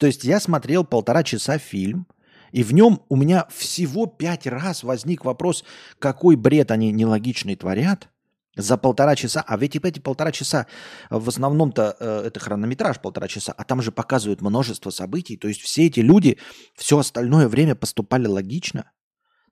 То 0.00 0.06
есть 0.08 0.24
я 0.24 0.40
смотрел 0.40 0.84
полтора 0.84 1.22
часа 1.22 1.58
фильм, 1.58 2.08
и 2.52 2.62
в 2.62 2.72
нем 2.72 3.02
у 3.08 3.16
меня 3.16 3.46
всего 3.50 4.06
пять 4.06 4.46
раз 4.46 4.82
возник 4.84 5.24
вопрос, 5.24 5.64
какой 5.98 6.36
бред 6.36 6.70
они 6.70 6.92
нелогичный 6.92 7.56
творят, 7.56 8.08
за 8.54 8.76
полтора 8.76 9.16
часа, 9.16 9.42
а 9.46 9.56
ведь 9.56 9.76
эти 9.76 9.98
полтора 9.98 10.30
часа 10.30 10.66
в 11.08 11.28
основном-то 11.28 11.96
э, 11.98 12.24
это 12.26 12.38
хронометраж 12.38 13.00
полтора 13.00 13.26
часа, 13.26 13.52
а 13.52 13.64
там 13.64 13.80
же 13.80 13.92
показывают 13.92 14.42
множество 14.42 14.90
событий, 14.90 15.36
то 15.38 15.48
есть 15.48 15.62
все 15.62 15.86
эти 15.86 16.00
люди 16.00 16.38
все 16.74 16.98
остальное 16.98 17.48
время 17.48 17.74
поступали 17.74 18.26
логично. 18.26 18.90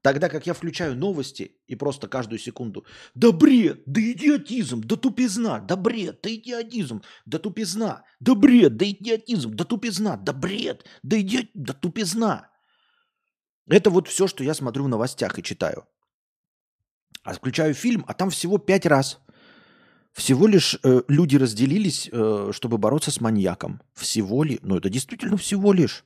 Тогда 0.03 0.29
как 0.29 0.47
я 0.47 0.55
включаю 0.55 0.97
новости 0.97 1.57
и 1.67 1.77
просто 1.77 2.09
каждую 2.09 2.39
секунду 2.39 2.85
«Да 3.15 3.33
бред! 3.33 3.83
Да 3.87 4.01
идиотизм! 4.01 4.83
Да 4.83 4.97
тупизна! 4.97 5.61
Да 5.61 5.77
бред! 5.77 6.21
Да 6.23 6.35
идиотизм! 6.35 7.03
Да 7.27 7.39
тупизна! 7.39 8.03
Да 8.19 8.35
бред! 8.35 8.77
Да 8.77 8.89
идиотизм! 8.89 9.55
Да 9.55 9.65
тупизна! 9.65 10.17
Да 10.17 10.33
бред! 10.33 10.87
Да 11.03 11.21
идиот... 11.21 11.47
Да 11.55 11.75
тупизна!» 11.75 12.51
Это 13.69 13.91
вот 13.91 14.09
все, 14.09 14.27
что 14.27 14.45
я 14.45 14.55
смотрю 14.55 14.85
в 14.85 14.89
новостях 14.89 15.39
и 15.39 15.43
читаю. 15.43 15.87
А 17.23 17.35
включаю 17.35 17.75
фильм, 17.75 18.05
а 18.09 18.15
там 18.15 18.31
всего 18.31 18.59
пять 18.59 18.87
раз. 18.87 19.21
Всего 20.13 20.47
лишь 20.47 20.79
э, 20.83 21.03
люди 21.09 21.37
разделились, 21.37 22.09
э, 22.11 22.51
чтобы 22.53 22.79
бороться 22.79 23.11
с 23.11 23.21
маньяком. 23.21 23.81
Всего 23.95 24.43
ли? 24.43 24.59
Ну, 24.63 24.77
это 24.77 24.91
действительно 24.91 25.37
всего 25.37 25.73
лишь. 25.73 26.05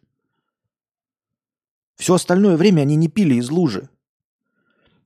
Все 1.97 2.15
остальное 2.15 2.57
время 2.57 2.83
они 2.83 2.97
не 2.97 3.09
пили 3.09 3.37
из 3.37 3.51
лужи. 3.51 3.89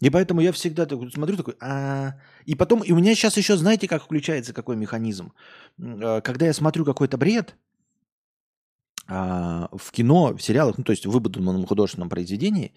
И 0.01 0.11
поэтому 0.11 0.41
я 0.41 0.53
всегда 0.53 0.87
такой, 0.87 1.11
смотрю 1.11 1.37
такой, 1.37 1.57
а 1.61 2.15
и 2.45 2.55
потом, 2.55 2.83
и 2.83 2.93
у 2.93 2.97
меня 2.97 3.15
сейчас 3.15 3.37
еще, 3.37 3.57
знаете, 3.57 3.89
как 3.89 4.05
включается 4.05 4.53
какой 4.53 4.77
механизм? 4.77 5.33
Э, 5.79 6.21
когда 6.23 6.47
я 6.47 6.53
смотрю 6.53 6.85
какой-то 6.85 7.17
бред, 7.19 7.57
а, 9.09 9.69
в 9.73 9.91
кино, 9.91 10.37
в 10.37 10.43
сериалах, 10.43 10.77
ну, 10.77 10.85
то 10.85 10.93
есть 10.93 11.07
в 11.07 11.11
выдуманном 11.11 11.67
художественном 11.67 12.11
произведении, 12.11 12.73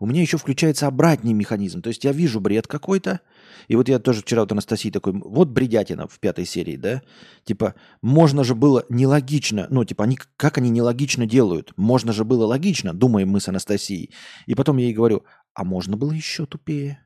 у 0.00 0.06
меня 0.06 0.20
еще 0.20 0.36
включается 0.36 0.86
обратный 0.86 1.32
механизм. 1.32 1.82
То 1.82 1.88
есть 1.88 2.04
я 2.04 2.12
вижу 2.12 2.40
бред 2.40 2.66
какой-то, 2.66 3.20
и 3.68 3.76
вот 3.76 3.88
я 3.88 3.98
тоже 3.98 4.22
вчера 4.22 4.42
вот 4.42 4.52
Анастасии 4.52 4.90
такой, 4.90 5.12
вот 5.12 5.48
бредятина 5.48 6.08
в 6.08 6.18
пятой 6.18 6.46
серии, 6.46 6.76
да, 6.76 7.02
типа, 7.44 7.74
можно 8.02 8.42
же 8.44 8.54
было 8.54 8.84
нелогично, 8.88 9.66
ну, 9.70 9.84
типа, 9.84 10.04
они, 10.04 10.18
как 10.36 10.58
они 10.58 10.70
нелогично 10.70 11.26
делают, 11.26 11.72
можно 11.76 12.12
же 12.12 12.24
было 12.24 12.44
логично, 12.44 12.92
думаем 12.92 13.28
мы 13.28 13.40
с 13.40 13.48
Анастасией. 13.48 14.10
И 14.46 14.54
потом 14.54 14.78
я 14.78 14.86
ей 14.86 14.94
говорю, 14.94 15.24
а 15.54 15.64
можно 15.64 15.96
было 15.96 16.12
еще 16.12 16.46
тупее? 16.46 17.04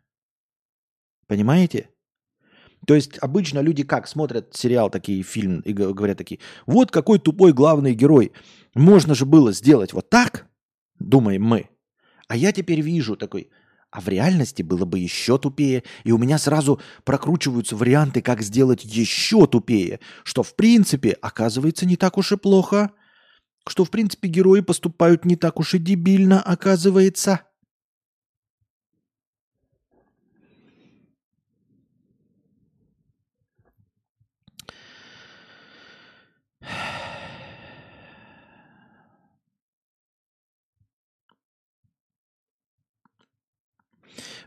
Понимаете? 1.27 1.89
То 2.87 2.95
есть 2.95 3.17
обычно 3.21 3.61
люди 3.61 3.85
как 3.85 4.09
смотрят 4.09 4.55
сериал 4.55 4.91
такие, 4.91 5.23
фильм, 5.23 5.61
и 5.61 5.73
говорят 5.73 6.19
такие, 6.19 6.41
вот 6.67 6.91
какой 6.91 7.19
тупой 7.19 7.53
главный 7.53 7.95
герой. 7.95 8.33
Можно 8.75 9.15
же 9.15 9.27
было 9.27 9.53
сделать 9.53 9.93
вот 9.93 10.09
так, 10.09 10.47
думаем 10.99 11.43
мы. 11.43 11.69
А 12.29 12.37
я 12.37 12.53
теперь 12.53 12.81
вижу 12.81 13.17
такой, 13.17 13.51
а 13.91 14.01
в 14.01 14.09
реальности 14.09 14.63
было 14.63 14.87
бы 14.87 14.99
еще 14.99 15.37
тупее. 15.37 15.85
И 16.05 16.13
у 16.13 16.19
меня 16.19 16.39
сразу 16.39 16.81
прокручиваются 17.05 17.77
варианты, 17.77 18.23
как 18.23 18.41
сделать 18.41 18.85
еще 18.85 19.47
тупее. 19.47 20.01
Что 20.25 20.43
в 20.43 20.57
принципе 20.57 21.11
оказывается 21.11 21.85
не 21.85 21.97
так 21.97 22.17
уж 22.17 22.33
и 22.33 22.39
плохо. 22.39 22.93
Что 23.69 23.85
в 23.85 23.91
принципе 23.91 24.29
герои 24.29 24.61
поступают 24.61 25.27
не 25.27 25.37
так 25.37 25.61
уж 25.61 25.75
и 25.75 25.79
дебильно 25.79 26.41
оказывается. 26.41 27.43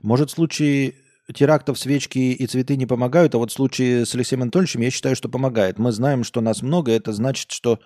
Может, 0.05 0.29
в 0.29 0.33
случае 0.33 0.93
терактов 1.33 1.79
свечки 1.79 2.19
и 2.19 2.45
цветы 2.45 2.75
не 2.75 2.85
помогают, 2.85 3.33
а 3.33 3.39
вот 3.39 3.49
в 3.49 3.53
случае 3.55 4.05
с 4.05 4.13
Алексеем 4.13 4.43
Анатольевичем 4.43 4.81
я 4.81 4.91
считаю, 4.91 5.15
что 5.15 5.29
помогает. 5.29 5.79
Мы 5.79 5.91
знаем, 5.91 6.23
что 6.23 6.41
нас 6.41 6.61
много, 6.61 6.91
это 6.91 7.11
значит, 7.11 7.49
что... 7.49 7.79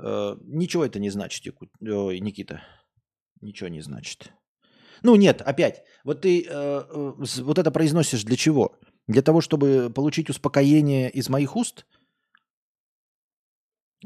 Э, 0.00 0.36
ничего 0.42 0.84
это 0.84 1.00
не 1.00 1.10
значит, 1.10 1.44
Ой, 1.80 2.20
Никита. 2.20 2.62
Ничего 3.40 3.68
не 3.68 3.80
значит. 3.80 4.32
Ну 5.02 5.16
нет, 5.16 5.42
опять. 5.42 5.82
Вот 6.04 6.20
ты 6.20 6.42
э, 6.42 6.46
э, 6.48 7.12
вот 7.42 7.58
это 7.58 7.72
произносишь 7.72 8.22
для 8.22 8.36
чего? 8.36 8.76
Для 9.08 9.22
того, 9.22 9.40
чтобы 9.40 9.90
получить 9.92 10.30
успокоение 10.30 11.10
из 11.10 11.28
моих 11.28 11.56
уст? 11.56 11.84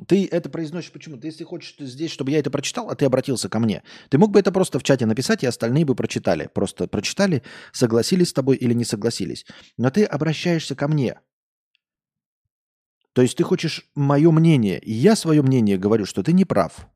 Ты 0.09 0.27
это 0.27 0.51
произносишь 0.51 0.91
почему? 0.91 1.17
Ты 1.19 1.29
если 1.29 1.45
хочешь 1.45 1.77
здесь, 1.79 2.11
чтобы 2.11 2.33
я 2.33 2.41
это 2.41 2.51
прочитал, 2.51 2.91
а 2.91 2.97
ты 2.97 3.05
обратился 3.05 3.49
ко 3.49 3.61
мне, 3.61 3.85
ты 4.09 4.19
мог 4.19 4.33
бы 4.33 4.41
это 4.41 4.51
просто 4.51 4.81
в 4.81 4.83
чате 4.83 5.07
написать, 5.07 5.45
и 5.45 5.47
остальные 5.47 5.85
бы 5.85 5.95
прочитали. 5.95 6.51
Просто 6.53 6.89
прочитали, 6.89 7.45
согласились 7.73 8.31
с 8.31 8.33
тобой 8.33 8.57
или 8.57 8.75
не 8.75 8.85
согласились. 8.85 9.47
Но 9.77 9.91
ты 9.91 10.05
обращаешься 10.05 10.75
ко 10.75 10.89
мне. 10.89 11.21
То 13.13 13.23
есть 13.23 13.37
ты 13.37 13.45
хочешь 13.45 13.89
мое 13.95 14.33
мнение, 14.33 14.81
и 14.81 14.93
я 14.93 15.15
свое 15.15 15.43
мнение 15.43 15.79
говорю, 15.79 16.07
что 16.07 16.25
ты 16.25 16.33
не 16.33 16.45
прав. 16.45 16.89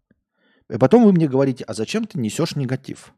И 0.69 0.77
потом 0.77 1.05
вы 1.05 1.13
мне 1.13 1.29
говорите, 1.29 1.63
а 1.65 1.75
зачем 1.75 2.05
ты 2.05 2.19
несешь 2.19 2.57
негатив? 2.57 3.15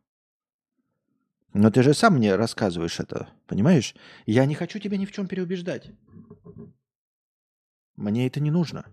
Но 1.55 1.70
ты 1.70 1.83
же 1.83 1.95
сам 1.95 2.16
мне 2.16 2.37
рассказываешь 2.37 3.01
это, 3.01 3.31
понимаешь? 3.47 3.95
Я 4.26 4.45
не 4.45 4.55
хочу 4.55 4.78
тебя 4.78 4.99
ни 4.99 5.07
в 5.07 5.12
чем 5.12 5.26
переубеждать. 5.26 5.91
Мне 7.97 8.26
это 8.26 8.41
не 8.41 8.51
нужно. 8.51 8.85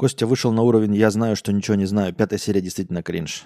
Костя 0.00 0.26
вышел 0.26 0.50
на 0.50 0.62
уровень 0.62 0.94
«Я 0.94 1.10
знаю, 1.10 1.36
что 1.36 1.52
ничего 1.52 1.74
не 1.74 1.84
знаю». 1.84 2.14
Пятая 2.14 2.38
серия 2.38 2.62
действительно 2.62 3.02
кринж. 3.02 3.44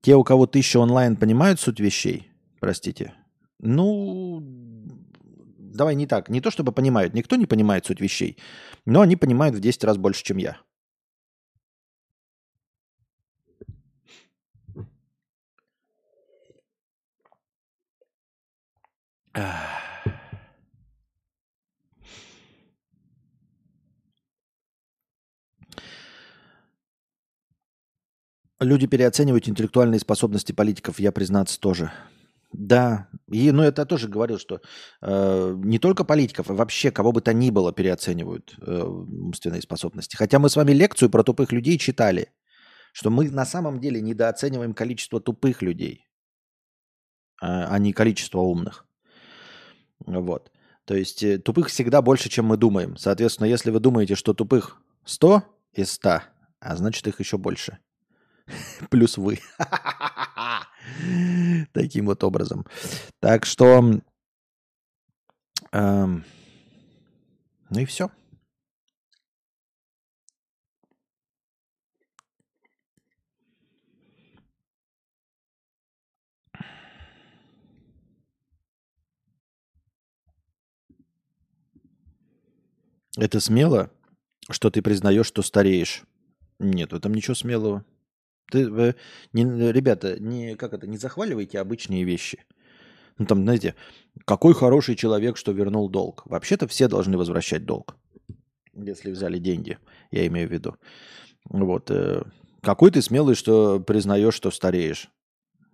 Те, 0.00 0.16
у 0.16 0.24
кого 0.24 0.48
тысяча 0.48 0.78
онлайн, 0.78 1.14
понимают 1.14 1.60
суть 1.60 1.78
вещей? 1.78 2.28
Простите. 2.58 3.14
Ну, 3.60 4.42
давай 5.58 5.94
не 5.94 6.08
так. 6.08 6.28
Не 6.28 6.40
то 6.40 6.50
чтобы 6.50 6.72
понимают. 6.72 7.14
Никто 7.14 7.36
не 7.36 7.46
понимает 7.46 7.86
суть 7.86 8.00
вещей. 8.00 8.36
Но 8.84 9.00
они 9.00 9.14
понимают 9.14 9.54
в 9.54 9.60
10 9.60 9.84
раз 9.84 9.96
больше, 9.96 10.24
чем 10.24 10.38
я. 10.38 10.56
Люди 28.60 28.86
переоценивают 28.86 29.48
интеллектуальные 29.48 30.00
способности 30.00 30.52
политиков, 30.52 30.98
я 30.98 31.12
признаться 31.12 31.60
тоже. 31.60 31.92
Да, 32.52 33.08
и, 33.30 33.50
ну 33.50 33.62
это 33.62 33.82
я 33.82 33.86
тоже 33.86 34.08
говорил, 34.08 34.38
что 34.38 34.62
э, 35.02 35.54
не 35.58 35.78
только 35.78 36.04
политиков, 36.04 36.48
а 36.48 36.54
вообще 36.54 36.90
кого 36.90 37.12
бы 37.12 37.20
то 37.20 37.34
ни 37.34 37.50
было 37.50 37.72
переоценивают 37.72 38.54
э, 38.62 38.82
умственные 38.82 39.60
способности. 39.60 40.16
Хотя 40.16 40.38
мы 40.38 40.48
с 40.48 40.56
вами 40.56 40.72
лекцию 40.72 41.10
про 41.10 41.22
тупых 41.22 41.52
людей 41.52 41.76
читали, 41.76 42.32
что 42.92 43.10
мы 43.10 43.30
на 43.30 43.44
самом 43.44 43.78
деле 43.78 44.00
недооцениваем 44.00 44.72
количество 44.72 45.20
тупых 45.20 45.60
людей, 45.60 46.08
а, 47.42 47.66
а 47.68 47.78
не 47.78 47.92
количество 47.92 48.38
умных. 48.38 48.86
Вот. 49.98 50.50
То 50.86 50.94
есть 50.94 51.22
э, 51.22 51.38
тупых 51.38 51.68
всегда 51.68 52.00
больше, 52.00 52.30
чем 52.30 52.46
мы 52.46 52.56
думаем. 52.56 52.96
Соответственно, 52.96 53.48
если 53.48 53.70
вы 53.70 53.80
думаете, 53.80 54.14
что 54.14 54.32
тупых 54.32 54.80
100 55.04 55.42
из 55.74 55.92
100, 55.92 56.22
а 56.60 56.76
значит 56.76 57.06
их 57.06 57.20
еще 57.20 57.36
больше. 57.36 57.78
Плюс 58.90 59.18
вы. 59.18 59.40
Таким 61.72 62.06
вот 62.06 62.24
образом. 62.24 62.64
Так 63.20 63.44
что... 63.44 64.00
Эм, 65.72 66.24
ну 67.70 67.80
и 67.80 67.84
все. 67.84 68.10
Это 83.16 83.40
смело, 83.40 83.90
что 84.50 84.70
ты 84.70 84.82
признаешь, 84.82 85.26
что 85.26 85.40
стареешь? 85.40 86.02
Нет, 86.58 86.92
в 86.92 86.96
этом 86.96 87.14
ничего 87.14 87.34
смелого. 87.34 87.82
Ты, 88.50 88.68
э, 88.68 88.94
не, 89.32 89.72
ребята, 89.72 90.18
не, 90.20 90.54
как 90.56 90.72
это, 90.72 90.86
не 90.86 90.98
захваливайте 90.98 91.58
обычные 91.58 92.04
вещи. 92.04 92.44
Ну 93.18 93.26
там, 93.26 93.42
знаете, 93.42 93.74
какой 94.24 94.54
хороший 94.54 94.94
человек, 94.94 95.36
что 95.36 95.52
вернул 95.52 95.88
долг. 95.88 96.22
Вообще-то 96.26 96.68
все 96.68 96.88
должны 96.88 97.16
возвращать 97.16 97.64
долг, 97.64 97.96
если 98.74 99.10
взяли 99.10 99.38
деньги, 99.38 99.78
я 100.10 100.26
имею 100.26 100.48
в 100.48 100.52
виду. 100.52 100.76
Вот. 101.48 101.90
Э, 101.90 102.22
какой 102.62 102.90
ты 102.90 103.02
смелый, 103.02 103.34
что 103.34 103.80
признаешь, 103.80 104.34
что 104.34 104.50
стареешь. 104.50 105.08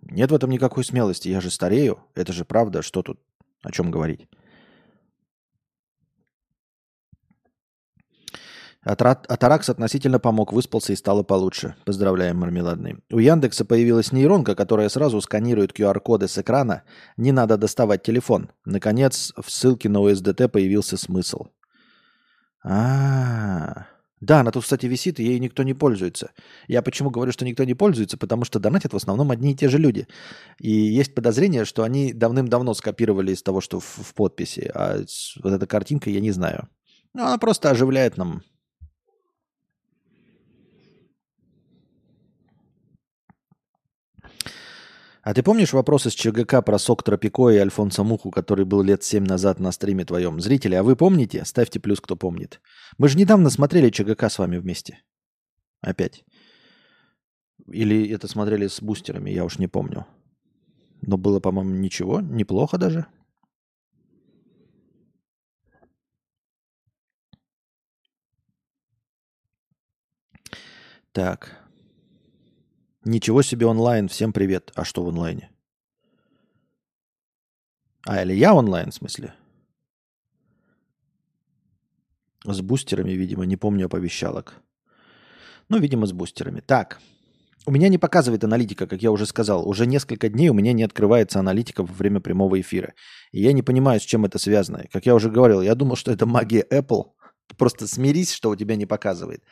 Нет 0.01 0.31
в 0.31 0.35
этом 0.35 0.49
никакой 0.49 0.83
смелости. 0.83 1.29
Я 1.29 1.41
же 1.41 1.49
старею. 1.49 1.99
Это 2.13 2.33
же 2.33 2.45
правда. 2.45 2.81
Что 2.81 3.01
тут? 3.01 3.19
О 3.61 3.71
чем 3.71 3.91
говорить? 3.91 4.27
Атаракс 8.83 9.69
относительно 9.69 10.19
помог, 10.19 10.51
выспался 10.51 10.91
и 10.91 10.97
стало 10.97 11.23
получше. 11.23 11.75
Поздравляем, 11.85 12.37
мармеладный. 12.37 12.97
У 13.11 13.19
Яндекса 13.19 13.63
появилась 13.63 14.11
нейронка, 14.11 14.55
которая 14.55 14.89
сразу 14.89 15.21
сканирует 15.21 15.77
QR-коды 15.77 16.27
с 16.27 16.37
экрана. 16.37 16.83
Не 17.15 17.31
надо 17.31 17.57
доставать 17.57 18.03
телефон. 18.03 18.51
Наконец, 18.65 19.31
в 19.37 19.49
ссылке 19.49 19.87
на 19.87 20.01
ОСДТ 20.01 20.51
появился 20.51 20.97
смысл. 20.97 21.47
А, 22.65 23.87
Да, 24.19 24.41
она 24.41 24.51
тут, 24.51 24.63
кстати, 24.63 24.85
висит, 24.85 25.19
и 25.19 25.23
ей 25.23 25.39
никто 25.39 25.63
не 25.63 25.73
пользуется. 25.73 26.31
Я 26.67 26.81
почему 26.81 27.09
говорю, 27.09 27.31
что 27.31 27.45
никто 27.45 27.63
не 27.63 27.73
пользуется? 27.75 28.17
Потому 28.17 28.43
что 28.43 28.59
донатят 28.59 28.91
в 28.91 28.97
основном 28.97 29.31
одни 29.31 29.51
и 29.51 29.55
те 29.55 29.69
же 29.69 29.77
люди. 29.77 30.07
И 30.59 30.69
есть 30.69 31.15
подозрение, 31.15 31.63
что 31.63 31.83
они 31.83 32.11
давным-давно 32.11 32.73
скопировали 32.73 33.31
из 33.31 33.43
того, 33.43 33.61
что 33.61 33.79
в, 33.79 33.85
в 33.85 34.13
подписи. 34.13 34.69
А 34.73 34.97
вот 35.41 35.53
эта 35.53 35.67
картинка 35.67 36.09
я 36.09 36.19
не 36.19 36.31
знаю. 36.31 36.67
Ну, 37.13 37.23
она 37.23 37.37
просто 37.37 37.69
оживляет 37.69 38.17
нам 38.17 38.43
А 45.23 45.33
ты 45.33 45.41
помнишь 45.41 45.71
вопрос 45.71 46.05
из 46.05 46.13
ЧГК 46.15 46.61
про 46.61 46.77
сок 46.77 47.01
Тропико 47.01 47.49
и 47.49 47.55
Альфонса 47.55 48.03
Муху, 48.03 48.29
который 48.29 48.65
был 48.65 48.83
лет 48.83 49.03
семь 49.03 49.23
назад 49.23 49.57
на 49.59 49.71
стриме 49.71 50.03
твоем? 50.03 50.41
Зрители, 50.41 50.75
а 50.75 50.83
вы 50.83 50.97
помните? 50.97 51.45
Ставьте 51.45 51.79
плюс, 51.79 52.01
кто 52.01 52.17
помнит. 52.17 52.59
Мы 52.97 53.07
же 53.07 53.17
недавно 53.17 53.49
смотрели 53.49 53.89
ЧГК 53.89 54.29
с 54.29 54.37
вами 54.37 54.57
вместе. 54.57 55.01
Опять. 55.79 56.25
Или 57.71 58.09
это 58.09 58.27
смотрели 58.27 58.67
с 58.67 58.81
бустерами, 58.81 59.29
я 59.29 59.45
уж 59.45 59.59
не 59.59 59.67
помню. 59.67 60.05
Но 61.01 61.17
было, 61.17 61.39
по-моему, 61.39 61.73
ничего, 61.73 62.19
неплохо 62.19 62.77
даже. 62.77 63.05
Так. 71.13 71.62
Ничего 73.05 73.41
себе 73.41 73.65
онлайн, 73.65 74.07
всем 74.07 74.31
привет. 74.31 74.71
А 74.75 74.85
что 74.85 75.03
в 75.03 75.09
онлайне? 75.09 75.49
А, 78.07 78.21
или 78.21 78.33
я 78.33 78.53
онлайн, 78.53 78.91
в 78.91 78.93
смысле? 78.93 79.33
С 82.45 82.61
бустерами, 82.61 83.11
видимо, 83.11 83.45
не 83.45 83.57
помню 83.57 83.87
оповещалок. 83.87 84.53
Ну, 85.67 85.79
видимо, 85.79 86.05
с 86.05 86.13
бустерами. 86.13 86.61
Так, 86.61 87.01
у 87.65 87.71
меня 87.71 87.89
не 87.89 87.97
показывает 87.97 88.45
аналитика, 88.45 88.87
как 88.87 89.01
я 89.01 89.11
уже 89.11 89.25
сказал. 89.25 89.67
Уже 89.67 89.85
несколько 89.85 90.29
дней 90.29 90.47
у 90.47 90.53
меня 90.53 90.71
не 90.71 90.83
открывается 90.83 91.39
аналитика 91.39 91.83
во 91.83 91.93
время 91.93 92.21
прямого 92.21 92.59
эфира. 92.59 92.93
И 93.33 93.41
я 93.41 93.51
не 93.51 93.63
понимаю, 93.63 93.99
с 93.99 94.03
чем 94.03 94.23
это 94.23 94.39
связано. 94.39 94.85
Как 94.93 95.05
я 95.05 95.13
уже 95.13 95.29
говорил, 95.29 95.61
я 95.61 95.75
думал, 95.75 95.97
что 95.97 96.11
это 96.11 96.25
магия 96.25 96.65
Apple– 96.71 97.07
Просто 97.57 97.87
смирись, 97.87 98.31
что 98.31 98.49
у 98.49 98.55
тебя 98.55 98.75
не 98.75 98.85
показывает. 98.85 99.43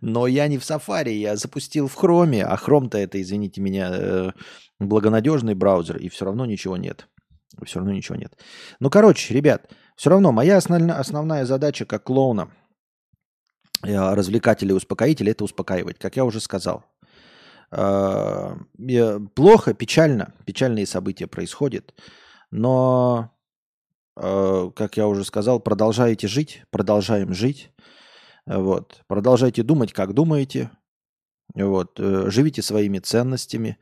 Но 0.00 0.26
я 0.26 0.48
не 0.48 0.58
в 0.58 0.62
Safari, 0.62 1.12
я 1.12 1.36
запустил 1.36 1.88
в 1.88 1.96
Chrome, 1.96 2.42
а 2.42 2.56
Chrome-то 2.56 2.98
это, 2.98 3.20
извините 3.20 3.60
меня, 3.60 3.90
э, 3.92 4.30
благонадежный 4.78 5.54
браузер, 5.54 5.96
и 5.96 6.08
все 6.08 6.24
равно 6.24 6.46
ничего 6.46 6.76
нет. 6.76 7.08
Все 7.64 7.78
равно 7.78 7.92
ничего 7.92 8.16
нет. 8.16 8.36
Ну, 8.80 8.90
короче, 8.90 9.34
ребят, 9.34 9.70
все 9.96 10.10
равно 10.10 10.32
моя 10.32 10.58
основная, 10.58 10.98
основная 10.98 11.44
задача 11.46 11.86
как 11.86 12.04
клоуна, 12.04 12.50
э, 13.82 14.14
развлекателя 14.14 14.70
и 14.70 14.76
успокоителя– 14.76 15.30
это 15.32 15.44
успокаивать, 15.44 15.98
как 15.98 16.16
я 16.16 16.24
уже 16.24 16.40
сказал. 16.40 16.84
Э, 17.70 18.56
плохо, 19.34 19.74
печально, 19.74 20.34
печальные 20.44 20.86
события 20.86 21.26
происходят, 21.26 21.94
но 22.50 23.30
Э, 24.20 24.70
как 24.74 24.96
я 24.96 25.06
уже 25.06 25.24
сказал, 25.24 25.60
продолжаете 25.60 26.26
жить, 26.26 26.64
продолжаем 26.70 27.32
жить. 27.34 27.70
Вот. 28.46 29.02
Продолжайте 29.06 29.62
думать, 29.62 29.92
как 29.92 30.12
думаете. 30.12 30.70
Вот. 31.54 32.00
Э, 32.00 32.28
живите 32.28 32.62
своими 32.62 32.98
ценностями. 32.98 33.78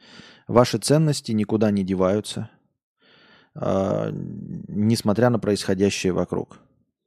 Ваши 0.46 0.78
ценности 0.78 1.32
никуда 1.32 1.70
не 1.70 1.82
деваются, 1.82 2.50
а, 3.56 4.10
несмотря 4.12 5.28
на 5.28 5.40
происходящее 5.40 6.12
вокруг. 6.12 6.58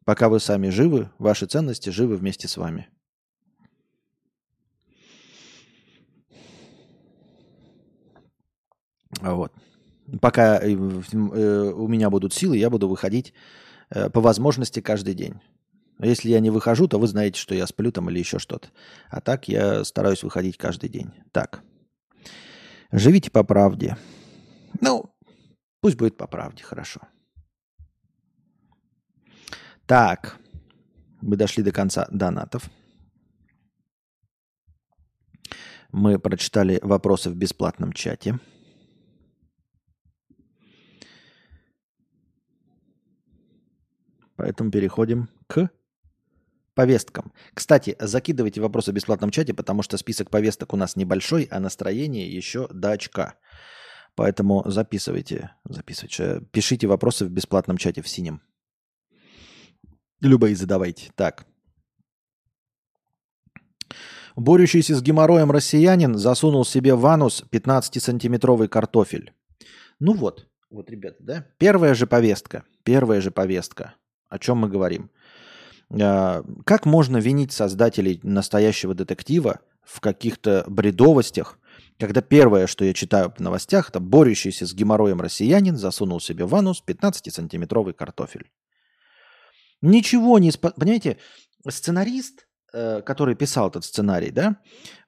Пока 0.04 0.28
вы 0.28 0.42
сами 0.42 0.68
живы, 0.70 1.10
ваши 1.20 1.46
ценности 1.46 1.90
живы 1.90 2.18
вместе 2.18 2.50
с 2.50 2.58
вами. 2.58 2.90
Вот. 9.22 9.54
Пока 10.22 10.60
э, 10.60 10.74
у 10.74 11.88
меня 11.88 12.10
будут 12.10 12.34
силы, 12.34 12.58
я 12.58 12.70
буду 12.70 12.88
выходить 12.88 13.34
по 13.90 14.22
возможности 14.22 14.82
каждый 14.82 15.14
день. 15.16 15.42
Если 16.02 16.30
я 16.30 16.40
не 16.40 16.50
выхожу, 16.50 16.88
то 16.88 16.98
вы 16.98 17.08
знаете, 17.08 17.40
что 17.40 17.54
я 17.54 17.68
сплю 17.68 17.92
там 17.92 18.10
или 18.10 18.20
еще 18.20 18.40
что-то. 18.40 18.70
А 19.10 19.20
так 19.20 19.48
я 19.50 19.84
стараюсь 19.84 20.24
выходить 20.24 20.58
каждый 20.58 20.90
день. 20.90 21.12
Так. 21.32 21.62
Живите 22.92 23.30
по 23.30 23.44
правде. 23.44 23.98
Ну, 24.80 25.14
пусть 25.82 25.98
будет 25.98 26.18
по 26.18 26.28
правде, 26.28 26.64
хорошо. 26.64 27.02
Так. 29.86 30.38
Мы 31.22 31.36
дошли 31.36 31.64
до 31.64 31.72
конца 31.74 32.08
донатов. 32.12 32.70
Мы 35.92 36.18
прочитали 36.18 36.80
вопросы 36.82 37.30
в 37.30 37.36
бесплатном 37.36 37.92
чате. 37.92 38.40
Поэтому 44.40 44.72
переходим 44.72 45.28
к 45.48 45.70
повесткам. 46.74 47.34
Кстати, 47.54 47.98
закидывайте 48.00 48.62
вопросы 48.62 48.92
в 48.92 48.96
бесплатном 48.96 49.32
чате, 49.32 49.54
потому 49.54 49.84
что 49.84 49.98
список 49.98 50.30
повесток 50.30 50.72
у 50.74 50.78
нас 50.78 50.96
небольшой, 50.96 51.50
а 51.52 51.60
настроение 51.60 52.34
еще 52.34 52.70
до 52.70 52.92
очка. 52.92 53.36
Поэтому 54.16 54.64
записывайте, 54.66 55.52
записывайте, 55.66 56.42
пишите 56.54 56.88
вопросы 56.88 57.26
в 57.26 57.30
бесплатном 57.30 57.76
чате 57.76 58.02
в 58.02 58.08
синем. 58.08 58.42
Любые 60.22 60.56
задавайте. 60.56 61.12
Так. 61.16 61.46
Борющийся 64.38 64.96
с 64.96 65.02
геморроем 65.02 65.52
россиянин 65.52 66.18
засунул 66.18 66.64
себе 66.64 66.96
в 66.96 67.06
анус 67.08 67.44
15-сантиметровый 67.52 68.70
картофель. 68.70 69.34
Ну 70.00 70.14
вот, 70.14 70.48
вот, 70.70 70.90
ребята, 70.90 71.18
да? 71.20 71.48
Первая 71.58 71.94
же 71.94 72.08
повестка. 72.08 72.64
Первая 72.84 73.20
же 73.20 73.32
повестка. 73.32 73.96
О 74.30 74.40
чем 74.40 74.58
мы 74.60 74.70
говорим? 74.70 75.10
А, 75.92 76.44
как 76.66 76.86
можно 76.86 77.18
винить 77.18 77.52
создателей 77.52 78.20
настоящего 78.24 78.94
детектива 78.94 79.60
в 79.84 80.00
каких-то 80.00 80.64
бредовостях, 80.68 81.58
когда 82.00 82.22
первое, 82.22 82.68
что 82.68 82.86
я 82.86 82.94
читаю 82.94 83.34
в 83.36 83.40
новостях, 83.40 83.90
это 83.90 84.00
борющийся 84.00 84.66
с 84.66 84.74
геморроем 84.74 85.20
россиянин 85.20 85.78
засунул 85.78 86.22
себе 86.22 86.46
в 86.46 86.56
анус 86.56 86.84
15-сантиметровый 86.86 87.94
картофель. 87.94 88.50
Ничего 89.82 90.40
не... 90.40 90.52
Спо... 90.52 90.72
Понимаете, 90.72 91.18
сценарист, 91.68 92.48
э, 92.74 93.02
который 93.02 93.36
писал 93.36 93.70
этот 93.70 93.84
сценарий, 93.84 94.32
да, 94.32 94.58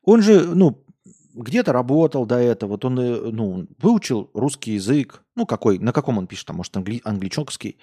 он 0.03 0.21
же, 0.21 0.45
ну, 0.45 0.85
где-то 1.33 1.71
работал 1.71 2.25
до 2.25 2.35
этого, 2.35 2.71
вот 2.71 2.85
он, 2.85 2.99
э, 2.99 3.31
ну, 3.31 3.67
выучил 3.77 4.29
русский 4.33 4.73
язык, 4.73 5.23
ну, 5.35 5.45
какой, 5.45 5.79
на 5.79 5.93
каком 5.93 6.17
он 6.17 6.27
пишет, 6.27 6.47
там, 6.47 6.57
может, 6.57 6.75
англи, 6.75 7.01
англичокский, 7.03 7.77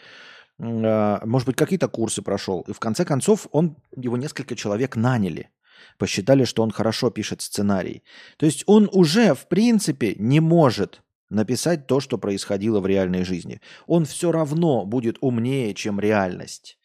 может 0.58 1.46
быть, 1.46 1.56
какие-то 1.56 1.88
курсы 1.88 2.22
прошел. 2.22 2.64
И 2.66 2.72
в 2.72 2.80
конце 2.80 3.04
концов 3.04 3.46
он, 3.52 3.76
его 3.96 4.16
несколько 4.16 4.56
человек 4.56 4.96
наняли. 4.96 5.50
Посчитали, 5.98 6.44
что 6.44 6.62
он 6.62 6.70
хорошо 6.70 7.10
пишет 7.10 7.42
сценарий. 7.42 8.02
То 8.36 8.46
есть 8.46 8.64
он 8.66 8.88
уже, 8.92 9.34
в 9.34 9.46
принципе, 9.46 10.14
не 10.18 10.40
может 10.40 11.02
написать 11.30 11.86
то, 11.86 12.00
что 12.00 12.18
происходило 12.18 12.80
в 12.80 12.86
реальной 12.86 13.24
жизни. 13.24 13.60
Он 13.86 14.04
все 14.04 14.32
равно 14.32 14.84
будет 14.84 15.18
умнее, 15.20 15.74
чем 15.74 16.00
реальность. 16.00 16.78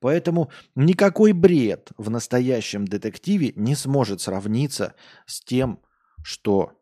Поэтому 0.00 0.50
никакой 0.74 1.32
бред 1.32 1.90
в 1.98 2.10
настоящем 2.10 2.86
детективе 2.86 3.52
не 3.56 3.74
сможет 3.74 4.20
сравниться 4.20 4.94
с 5.26 5.42
тем, 5.42 5.80
что 6.22 6.72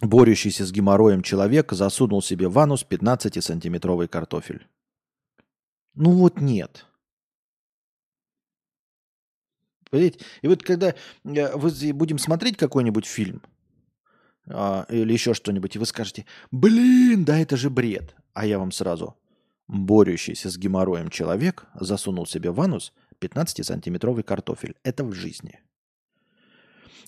борющийся 0.00 0.64
с 0.64 0.72
геморроем 0.72 1.22
человек 1.22 1.72
засунул 1.72 2.22
себе 2.22 2.48
в 2.48 2.58
анус 2.58 2.84
15-сантиметровый 2.88 4.08
картофель. 4.08 4.66
Ну 5.96 6.12
вот 6.12 6.40
нет. 6.40 6.86
Понимаете? 9.90 10.20
И 10.42 10.48
вот 10.48 10.62
когда 10.62 10.94
э, 11.24 11.56
вы 11.56 11.92
будем 11.92 12.18
смотреть 12.18 12.56
какой-нибудь 12.56 13.06
фильм 13.06 13.42
а, 14.48 14.86
или 14.90 15.12
еще 15.12 15.32
что-нибудь, 15.32 15.74
и 15.74 15.78
вы 15.78 15.86
скажете, 15.86 16.26
блин, 16.50 17.24
да 17.24 17.38
это 17.38 17.56
же 17.56 17.70
бред. 17.70 18.14
А 18.34 18.44
я 18.44 18.58
вам 18.58 18.72
сразу, 18.72 19.16
борющийся 19.68 20.50
с 20.50 20.58
геморроем 20.58 21.08
человек 21.08 21.66
засунул 21.80 22.26
себе 22.26 22.50
в 22.50 22.60
анус 22.60 22.92
15-сантиметровый 23.20 24.22
картофель. 24.22 24.74
Это 24.82 25.02
в 25.02 25.12
жизни. 25.12 25.60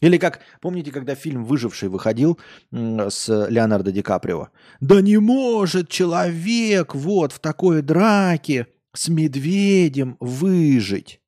Или 0.00 0.16
как, 0.16 0.40
помните, 0.60 0.92
когда 0.92 1.14
фильм 1.16 1.44
«Выживший» 1.44 1.88
выходил 1.88 2.38
с 2.70 3.48
Леонардо 3.50 3.90
Ди 3.90 4.00
Каприо? 4.00 4.48
Да 4.80 5.02
не 5.02 5.18
может 5.18 5.88
человек 5.88 6.94
вот 6.94 7.32
в 7.32 7.40
такой 7.40 7.82
драке 7.82 8.68
с 8.92 9.08
медведем 9.08 10.16
выжить. 10.20 11.20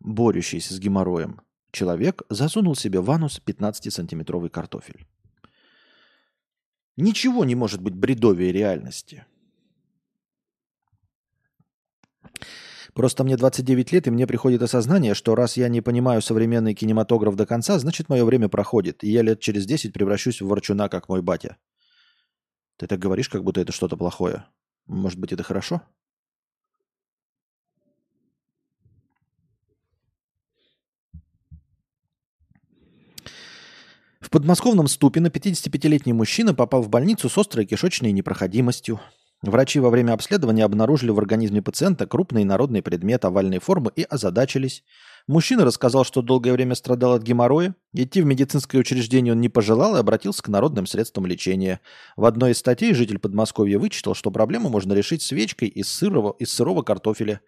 Борющийся 0.00 0.74
с 0.74 0.78
геморроем 0.78 1.40
человек 1.72 2.22
засунул 2.28 2.74
себе 2.74 3.00
в 3.00 3.10
анус 3.10 3.40
15-сантиметровый 3.44 4.48
картофель. 4.50 5.06
Ничего 6.96 7.44
не 7.44 7.54
может 7.54 7.80
быть 7.80 7.94
бредовее 7.94 8.52
реальности. 8.52 9.24
Просто 12.94 13.22
мне 13.22 13.36
29 13.36 13.92
лет, 13.92 14.06
и 14.08 14.10
мне 14.10 14.26
приходит 14.26 14.60
осознание, 14.62 15.14
что 15.14 15.36
раз 15.36 15.56
я 15.56 15.68
не 15.68 15.80
понимаю 15.80 16.20
современный 16.20 16.74
кинематограф 16.74 17.36
до 17.36 17.46
конца, 17.46 17.78
значит, 17.78 18.08
мое 18.08 18.24
время 18.24 18.48
проходит, 18.48 19.04
и 19.04 19.10
я 19.10 19.22
лет 19.22 19.38
через 19.38 19.66
10 19.66 19.92
превращусь 19.92 20.40
в 20.40 20.48
ворчуна, 20.48 20.88
как 20.88 21.08
мой 21.08 21.22
батя. 21.22 21.58
Ты 22.76 22.88
так 22.88 22.98
говоришь, 22.98 23.28
как 23.28 23.44
будто 23.44 23.60
это 23.60 23.70
что-то 23.70 23.96
плохое. 23.96 24.46
Может 24.86 25.20
быть, 25.20 25.32
это 25.32 25.44
хорошо? 25.44 25.82
В 34.28 34.30
подмосковном 34.30 34.88
Ступино 34.88 35.28
55-летний 35.28 36.12
мужчина 36.12 36.52
попал 36.52 36.82
в 36.82 36.90
больницу 36.90 37.30
с 37.30 37.38
острой 37.38 37.64
кишечной 37.64 38.12
непроходимостью. 38.12 39.00
Врачи 39.40 39.80
во 39.80 39.88
время 39.88 40.12
обследования 40.12 40.66
обнаружили 40.66 41.10
в 41.12 41.18
организме 41.18 41.62
пациента 41.62 42.06
крупный 42.06 42.44
народный 42.44 42.82
предмет 42.82 43.24
овальной 43.24 43.58
формы 43.58 43.90
и 43.96 44.02
озадачились. 44.02 44.84
Мужчина 45.26 45.64
рассказал, 45.64 46.04
что 46.04 46.20
долгое 46.20 46.52
время 46.52 46.74
страдал 46.74 47.14
от 47.14 47.22
геморроя. 47.22 47.74
Идти 47.94 48.20
в 48.20 48.26
медицинское 48.26 48.76
учреждение 48.76 49.32
он 49.32 49.40
не 49.40 49.48
пожелал 49.48 49.96
и 49.96 50.00
обратился 50.00 50.42
к 50.42 50.48
народным 50.48 50.86
средствам 50.86 51.24
лечения. 51.24 51.80
В 52.18 52.26
одной 52.26 52.50
из 52.50 52.58
статей 52.58 52.92
житель 52.92 53.18
Подмосковья 53.18 53.78
вычитал, 53.78 54.14
что 54.14 54.30
проблему 54.30 54.68
можно 54.68 54.92
решить 54.92 55.22
свечкой 55.22 55.68
из 55.68 55.88
сырого, 55.88 56.36
из 56.38 56.52
сырого 56.52 56.82
картофеля. 56.82 57.40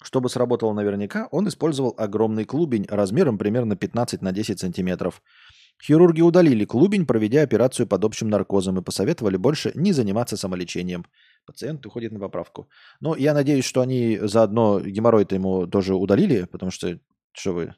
Чтобы 0.00 0.30
сработало 0.30 0.72
наверняка, 0.72 1.28
он 1.30 1.46
использовал 1.46 1.94
огромный 1.98 2.46
клубень 2.46 2.86
размером 2.88 3.36
примерно 3.36 3.76
15 3.76 4.22
на 4.22 4.32
10 4.32 4.60
сантиметров. 4.60 5.20
Хирурги 5.84 6.20
удалили 6.20 6.64
клубень, 6.64 7.06
проведя 7.06 7.42
операцию 7.42 7.88
под 7.88 8.04
общим 8.04 8.28
наркозом 8.28 8.78
и 8.78 8.82
посоветовали 8.82 9.36
больше 9.36 9.72
не 9.74 9.92
заниматься 9.92 10.36
самолечением. 10.36 11.04
Пациент 11.44 11.84
уходит 11.84 12.12
на 12.12 12.20
поправку. 12.20 12.68
Но 13.00 13.16
я 13.16 13.34
надеюсь, 13.34 13.64
что 13.64 13.80
они 13.80 14.18
заодно 14.22 14.80
геморрой-то 14.80 15.34
ему 15.34 15.66
тоже 15.66 15.94
удалили, 15.94 16.44
потому 16.44 16.70
что, 16.70 17.00
что 17.32 17.52
вы, 17.52 17.74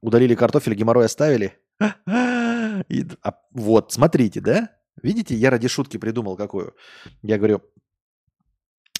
удалили 0.00 0.34
картофель, 0.34 0.74
геморрой 0.74 1.04
оставили? 1.04 1.56
И, 2.88 3.06
а, 3.22 3.34
вот, 3.52 3.92
смотрите, 3.92 4.40
да? 4.40 4.70
Видите, 5.02 5.36
я 5.36 5.50
ради 5.50 5.68
шутки 5.68 5.98
придумал 5.98 6.36
какую. 6.36 6.74
Я 7.22 7.38
говорю, 7.38 7.62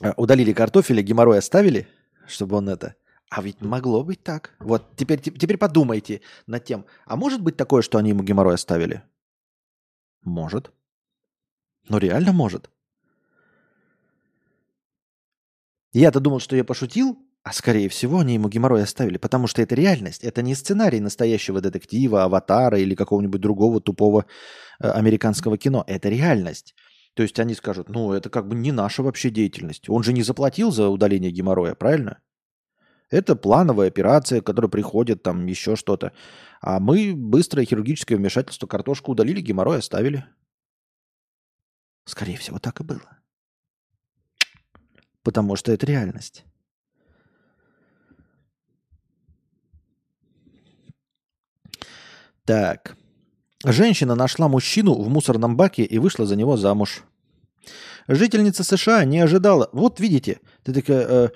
«А, 0.00 0.14
удалили 0.16 0.52
картофель, 0.52 1.02
геморрой 1.02 1.38
оставили, 1.38 1.88
чтобы 2.28 2.56
он 2.56 2.68
это 2.68 2.94
а 3.34 3.40
ведь 3.40 3.62
могло 3.62 4.04
быть 4.04 4.22
так. 4.22 4.54
Вот 4.60 4.94
теперь, 4.94 5.18
теперь 5.18 5.56
подумайте 5.56 6.20
над 6.46 6.66
тем. 6.66 6.84
А 7.06 7.16
может 7.16 7.40
быть 7.40 7.56
такое, 7.56 7.80
что 7.80 7.96
они 7.96 8.10
ему 8.10 8.22
геморрой 8.22 8.56
оставили? 8.56 9.04
Может. 10.22 10.70
Ну 11.88 11.96
реально 11.96 12.34
может. 12.34 12.68
Я-то 15.94 16.20
думал, 16.20 16.40
что 16.40 16.56
я 16.56 16.62
пошутил, 16.62 17.26
а 17.42 17.54
скорее 17.54 17.88
всего 17.88 18.18
они 18.18 18.34
ему 18.34 18.50
геморрой 18.50 18.82
оставили, 18.82 19.16
потому 19.16 19.46
что 19.46 19.62
это 19.62 19.74
реальность. 19.74 20.24
Это 20.24 20.42
не 20.42 20.54
сценарий 20.54 21.00
настоящего 21.00 21.62
детектива, 21.62 22.24
аватара 22.24 22.78
или 22.78 22.94
какого-нибудь 22.94 23.40
другого 23.40 23.80
тупого 23.80 24.26
э, 24.78 24.90
американского 24.90 25.56
кино. 25.56 25.84
Это 25.86 26.10
реальность. 26.10 26.74
То 27.14 27.22
есть 27.22 27.40
они 27.40 27.54
скажут, 27.54 27.88
ну 27.88 28.12
это 28.12 28.28
как 28.28 28.46
бы 28.46 28.54
не 28.56 28.72
наша 28.72 29.02
вообще 29.02 29.30
деятельность. 29.30 29.88
Он 29.88 30.02
же 30.02 30.12
не 30.12 30.22
заплатил 30.22 30.70
за 30.70 30.90
удаление 30.90 31.30
геморроя, 31.30 31.74
правильно? 31.74 32.20
Это 33.12 33.36
плановая 33.36 33.88
операция, 33.88 34.40
которая 34.40 34.70
приходит, 34.70 35.22
там 35.22 35.44
еще 35.44 35.76
что-то. 35.76 36.12
А 36.62 36.80
мы 36.80 37.12
быстрое 37.14 37.66
хирургическое 37.66 38.16
вмешательство, 38.16 38.66
картошку 38.66 39.12
удалили, 39.12 39.42
геморрой 39.42 39.80
оставили. 39.80 40.24
Скорее 42.06 42.38
всего, 42.38 42.58
так 42.58 42.80
и 42.80 42.84
было. 42.84 43.18
Потому 45.22 45.56
что 45.56 45.72
это 45.72 45.84
реальность. 45.84 46.46
Так. 52.46 52.96
Женщина 53.62 54.14
нашла 54.14 54.48
мужчину 54.48 54.94
в 54.94 55.10
мусорном 55.10 55.54
баке 55.54 55.84
и 55.84 55.98
вышла 55.98 56.24
за 56.24 56.34
него 56.34 56.56
замуж. 56.56 57.04
Жительница 58.08 58.64
США 58.64 59.04
не 59.04 59.20
ожидала. 59.20 59.68
Вот 59.72 60.00
видите, 60.00 60.40
ты 60.64 60.72
такая, 60.72 61.06
э, 61.06 61.28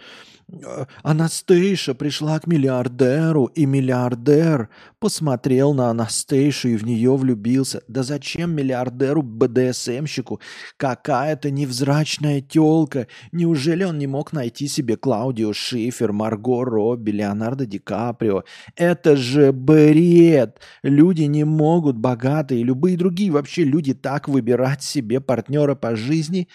Анастейша 1.03 1.95
пришла 1.95 2.39
к 2.39 2.47
миллиардеру, 2.47 3.47
и 3.47 3.67
миллиардер 3.67 4.69
посмотрел 5.01 5.75
на 5.75 5.91
Анастейшу 5.91 6.69
и 6.69 6.77
в 6.77 6.85
нее 6.85 7.17
влюбился. 7.17 7.83
Да 7.89 8.05
зачем 8.05 8.53
миллиардеру 8.55 9.23
БДСМщику 9.23 10.41
какая-то 10.77 11.51
невзрачная 11.51 12.41
телка? 12.41 13.09
Неужели 13.33 13.83
он 13.83 13.99
не 13.99 14.07
мог 14.07 14.33
найти 14.33 14.69
себе 14.69 14.97
Клаудио 14.97 15.53
Шифер, 15.53 16.13
Марго 16.13 16.65
Робби, 16.65 17.11
Леонардо 17.11 17.67
Ди 17.67 17.81
Каприо? 17.81 18.45
Это 18.77 19.17
же 19.17 19.51
бред! 19.53 20.61
Люди 20.85 21.23
не 21.23 21.43
могут, 21.43 21.97
богатые, 21.97 22.63
любые 22.63 22.97
другие 22.97 23.33
вообще 23.33 23.65
люди 23.65 23.95
так 23.95 24.29
выбирать 24.29 24.85
себе 24.85 25.21
партнера 25.21 25.75
по 25.75 25.97
жизни. 25.97 26.47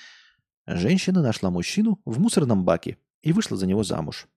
Женщина 0.65 1.21
нашла 1.21 1.49
мужчину 1.49 1.99
в 2.05 2.21
мусорном 2.21 2.63
баке 2.63 2.95
и 3.21 3.33
вышла 3.33 3.57
за 3.57 3.67
него 3.67 3.83
замуж. 3.83 4.27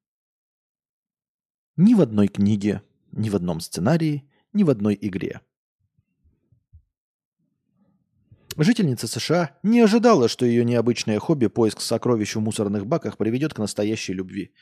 Ни 1.77 1.95
в 1.95 2.01
одной 2.01 2.29
книге, 2.29 2.83
ни 3.13 3.31
в 3.31 3.37
одном 3.37 3.61
сценарии, 3.61 4.29
ни 4.53 4.63
в 4.63 4.71
одной 4.71 4.97
игре. 5.01 5.41
Жительница 8.57 9.09
США 9.09 9.57
не 9.65 9.81
ожидала, 9.81 10.29
что 10.29 10.47
ее 10.47 10.65
необычное 10.65 11.19
хобби 11.19 11.49
поиск 11.49 11.81
сокровищ 11.81 12.37
в 12.37 12.41
мусорных 12.41 12.87
баках 12.87 13.17
приведет 13.17 13.53
к 13.53 13.59
настоящей 13.59 14.13
любви. 14.13 14.53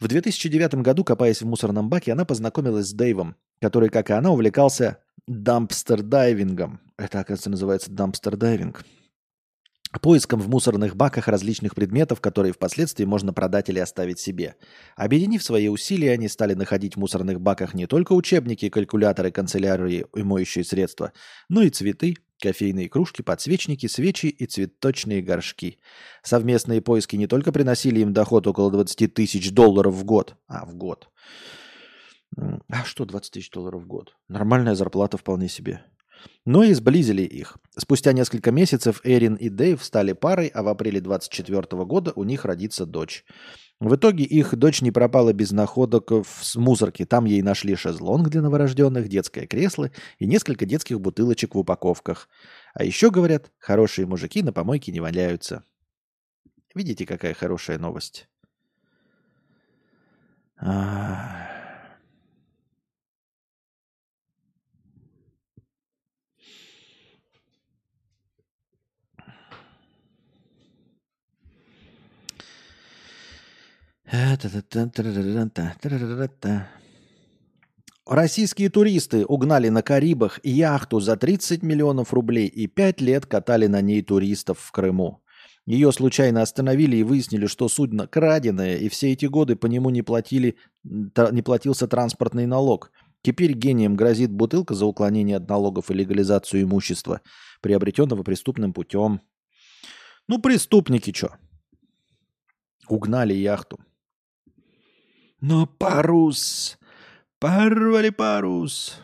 В 0.00 0.08
2009 0.08 0.82
году, 0.82 1.04
копаясь 1.04 1.40
в 1.40 1.46
мусорном 1.46 1.88
баке, 1.88 2.12
она 2.12 2.24
познакомилась 2.24 2.88
с 2.88 2.92
Дэйвом, 2.92 3.36
который, 3.60 3.90
как 3.90 4.10
и 4.10 4.12
она, 4.12 4.30
увлекался 4.30 4.98
dumpster 5.28 5.99
diving 5.99 6.53
ом. 6.53 6.80
Это, 6.96 7.20
оказывается, 7.20 7.50
называется 7.50 7.90
dumpster 7.92 8.45
diving 8.45 8.84
поиском 10.00 10.40
в 10.40 10.48
мусорных 10.48 10.96
баках 10.96 11.28
различных 11.28 11.74
предметов, 11.74 12.20
которые 12.20 12.52
впоследствии 12.52 13.04
можно 13.04 13.32
продать 13.32 13.68
или 13.68 13.78
оставить 13.78 14.18
себе. 14.18 14.56
Объединив 14.96 15.42
свои 15.42 15.68
усилия, 15.68 16.12
они 16.12 16.28
стали 16.28 16.54
находить 16.54 16.94
в 16.94 16.98
мусорных 16.98 17.40
баках 17.40 17.74
не 17.74 17.86
только 17.86 18.12
учебники, 18.12 18.68
калькуляторы, 18.68 19.30
канцелярии 19.30 20.06
и 20.14 20.22
моющие 20.22 20.64
средства, 20.64 21.12
но 21.48 21.62
и 21.62 21.70
цветы, 21.70 22.16
кофейные 22.40 22.88
кружки, 22.88 23.22
подсвечники, 23.22 23.86
свечи 23.86 24.26
и 24.26 24.46
цветочные 24.46 25.22
горшки. 25.22 25.78
Совместные 26.22 26.80
поиски 26.80 27.16
не 27.16 27.26
только 27.26 27.52
приносили 27.52 28.00
им 28.00 28.12
доход 28.12 28.46
около 28.46 28.70
20 28.70 29.14
тысяч 29.14 29.52
долларов 29.52 29.94
в 29.94 30.04
год, 30.04 30.36
а 30.46 30.66
в 30.66 30.74
год. 30.74 31.08
А 32.36 32.84
что 32.84 33.04
20 33.04 33.32
тысяч 33.32 33.50
долларов 33.50 33.82
в 33.82 33.86
год? 33.86 34.14
Нормальная 34.28 34.74
зарплата 34.74 35.16
вполне 35.16 35.48
себе 35.48 35.82
но 36.44 36.62
и 36.62 36.72
сблизили 36.72 37.22
их. 37.22 37.56
Спустя 37.76 38.12
несколько 38.12 38.52
месяцев 38.52 39.00
Эрин 39.04 39.34
и 39.34 39.48
Дэйв 39.48 39.82
стали 39.82 40.12
парой, 40.12 40.48
а 40.48 40.62
в 40.62 40.68
апреле 40.68 41.00
24 41.00 41.84
года 41.84 42.12
у 42.14 42.24
них 42.24 42.44
родится 42.44 42.86
дочь. 42.86 43.24
В 43.78 43.94
итоге 43.94 44.24
их 44.24 44.56
дочь 44.56 44.80
не 44.80 44.90
пропала 44.90 45.34
без 45.34 45.50
находок 45.50 46.10
в 46.10 46.56
мусорке. 46.56 47.04
Там 47.04 47.26
ей 47.26 47.42
нашли 47.42 47.74
шезлонг 47.74 48.28
для 48.28 48.40
новорожденных, 48.40 49.08
детское 49.08 49.46
кресло 49.46 49.90
и 50.18 50.26
несколько 50.26 50.64
детских 50.64 51.00
бутылочек 51.00 51.54
в 51.54 51.58
упаковках. 51.58 52.28
А 52.72 52.84
еще, 52.84 53.10
говорят, 53.10 53.50
хорошие 53.58 54.06
мужики 54.06 54.42
на 54.42 54.52
помойке 54.52 54.92
не 54.92 55.00
валяются. 55.00 55.62
Видите, 56.74 57.04
какая 57.04 57.34
хорошая 57.34 57.78
новость? 57.78 58.28
А... 60.58 61.45
Российские 78.06 78.70
туристы 78.70 79.26
угнали 79.26 79.68
на 79.68 79.82
Карибах 79.82 80.38
яхту 80.44 81.00
за 81.00 81.16
30 81.16 81.64
миллионов 81.64 82.14
рублей 82.14 82.46
и 82.46 82.68
5 82.68 83.00
лет 83.00 83.26
катали 83.26 83.66
на 83.66 83.80
ней 83.80 84.02
туристов 84.02 84.60
в 84.60 84.70
Крыму. 84.70 85.24
Ее 85.66 85.90
случайно 85.90 86.42
остановили 86.42 86.98
и 86.98 87.02
выяснили, 87.02 87.46
что 87.46 87.68
судно 87.68 88.06
краденое, 88.06 88.76
и 88.76 88.88
все 88.88 89.12
эти 89.12 89.26
годы 89.26 89.56
по 89.56 89.66
нему 89.66 89.90
не, 89.90 90.02
платили, 90.02 90.56
не 90.84 91.42
платился 91.42 91.88
транспортный 91.88 92.46
налог. 92.46 92.92
Теперь 93.22 93.54
гением 93.54 93.96
грозит 93.96 94.30
бутылка 94.30 94.74
за 94.74 94.86
уклонение 94.86 95.38
от 95.38 95.48
налогов 95.48 95.90
и 95.90 95.94
легализацию 95.94 96.62
имущества, 96.62 97.22
приобретенного 97.60 98.22
преступным 98.22 98.72
путем. 98.72 99.20
Ну, 100.28 100.40
преступники 100.40 101.12
что? 101.12 101.34
Угнали 102.88 103.34
яхту. 103.34 103.80
Но 105.48 105.64
парус! 105.64 106.76
Порвали 107.38 108.10
парус! 108.10 108.98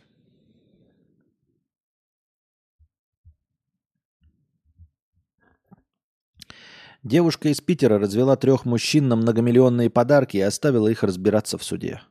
Девушка 7.05 7.49
из 7.49 7.61
Питера 7.61 8.01
развела 8.01 8.34
трех 8.34 8.64
мужчин 8.64 9.07
на 9.07 9.14
многомиллионные 9.14 9.88
подарки 9.88 10.38
и 10.38 10.40
оставила 10.40 10.88
их 10.88 11.05
разбираться 11.05 11.59
в 11.59 11.62
суде. 11.62 12.03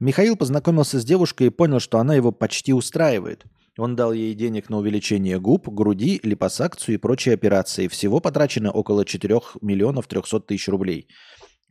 Михаил 0.00 0.34
познакомился 0.34 0.98
с 0.98 1.04
девушкой 1.04 1.48
и 1.48 1.50
понял, 1.50 1.78
что 1.78 1.98
она 1.98 2.14
его 2.14 2.32
почти 2.32 2.72
устраивает. 2.72 3.44
Он 3.76 3.96
дал 3.96 4.14
ей 4.14 4.32
денег 4.32 4.70
на 4.70 4.78
увеличение 4.78 5.38
губ, 5.38 5.68
груди, 5.68 6.20
липосакцию 6.22 6.94
и 6.94 6.98
прочие 6.98 7.34
операции. 7.34 7.88
Всего 7.88 8.20
потрачено 8.20 8.70
около 8.70 9.04
4 9.04 9.40
миллионов 9.60 10.06
300 10.06 10.40
тысяч 10.40 10.68
рублей– 10.68 11.06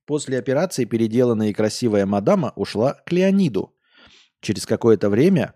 После 0.06 0.38
операции 0.38 0.86
переделанная 0.86 1.50
и 1.50 1.54
красивая 1.54 2.06
мадама 2.06 2.54
ушла 2.56 2.94
к 3.06 3.12
Леониду. 3.12 3.74
Через 4.40 4.66
какое-то 4.66 5.10
время 5.10 5.56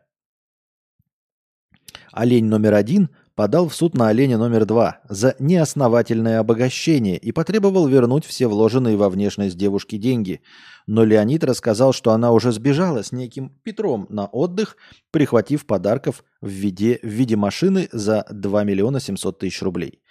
олень 2.11 2.45
номер 2.45 2.73
один 2.73 3.09
подал 3.35 3.69
в 3.69 3.75
суд 3.75 3.93
на 3.93 4.09
оленя 4.09 4.37
номер 4.37 4.65
два 4.65 4.99
за 5.07 5.35
неосновательное 5.39 6.39
обогащение 6.39 7.17
и 7.17 7.31
потребовал 7.31 7.87
вернуть 7.87 8.25
все 8.25 8.47
вложенные 8.47 8.97
во 8.97 9.09
внешность 9.09 9.55
девушки 9.57 9.97
деньги. 9.97 10.41
Но 10.87 11.05
Леонид 11.05 11.43
рассказал, 11.43 11.93
что 11.93 12.11
она 12.11 12.31
уже 12.31 12.51
сбежала 12.51 13.03
с 13.03 13.11
неким 13.11 13.55
Петром 13.63 14.07
на 14.09 14.25
отдых, 14.25 14.75
прихватив 15.11 15.67
подарков 15.67 16.23
в 16.41 16.49
виде, 16.49 16.99
в 17.03 17.07
виде 17.07 17.35
машины 17.35 17.87
за 17.91 18.25
2 18.29 18.63
миллиона 18.63 18.99
700 18.99 19.39
тысяч 19.39 19.61
рублей. 19.61 20.01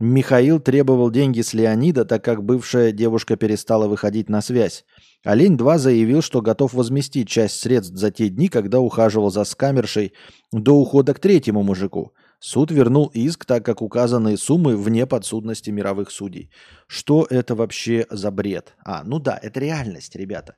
Михаил 0.00 0.60
требовал 0.60 1.10
деньги 1.10 1.40
с 1.40 1.54
Леонида, 1.54 2.04
так 2.04 2.22
как 2.22 2.44
бывшая 2.44 2.92
девушка 2.92 3.36
перестала 3.36 3.88
выходить 3.88 4.28
на 4.28 4.40
связь. 4.40 4.84
Олень-2 5.24 5.78
заявил, 5.78 6.22
что 6.22 6.40
готов 6.40 6.72
возместить 6.72 7.28
часть 7.28 7.58
средств 7.58 7.96
за 7.96 8.12
те 8.12 8.28
дни, 8.28 8.48
когда 8.48 8.78
ухаживал 8.78 9.32
за 9.32 9.42
скамершей 9.42 10.12
до 10.52 10.76
ухода 10.76 11.14
к 11.14 11.18
третьему 11.18 11.64
мужику. 11.64 12.12
Суд 12.38 12.70
вернул 12.70 13.10
иск, 13.12 13.44
так 13.44 13.64
как 13.64 13.82
указанные 13.82 14.36
суммы 14.36 14.76
вне 14.76 15.04
подсудности 15.04 15.70
мировых 15.70 16.12
судей. 16.12 16.52
Что 16.86 17.26
это 17.28 17.56
вообще 17.56 18.06
за 18.08 18.30
бред? 18.30 18.74
А, 18.84 19.02
ну 19.02 19.18
да, 19.18 19.36
это 19.42 19.58
реальность, 19.58 20.14
ребята. 20.14 20.54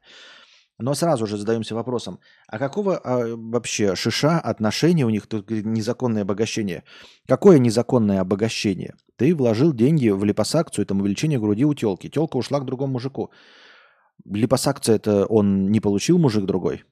Но 0.81 0.95
сразу 0.95 1.27
же 1.27 1.37
задаемся 1.37 1.75
вопросом, 1.75 2.21
а 2.47 2.59
какого 2.59 2.97
а, 2.97 3.37
вообще 3.37 3.95
шиша 3.95 4.41
отношения 4.41 5.05
у 5.05 5.11
них 5.11 5.27
тут 5.27 5.51
незаконное 5.51 6.23
обогащение? 6.23 6.85
Какое 7.29 7.59
незаконное 7.59 8.21
обогащение? 8.21 8.95
Ты 9.17 9.35
вложил 9.35 9.75
деньги 9.75 10.09
в 10.09 10.25
липосакцию, 10.25 10.87
там 10.87 11.01
увеличение 11.01 11.39
груди 11.39 11.67
у 11.67 11.75
телки. 11.75 12.09
Телка 12.09 12.39
ушла 12.39 12.61
к 12.61 12.65
другому 12.65 12.95
мужику. 12.95 13.31
Липосакция 14.25 14.97
это 14.97 15.27
он 15.27 15.71
не 15.71 15.81
получил 15.81 16.19
мужик 16.19 16.47
другой? 16.47 16.85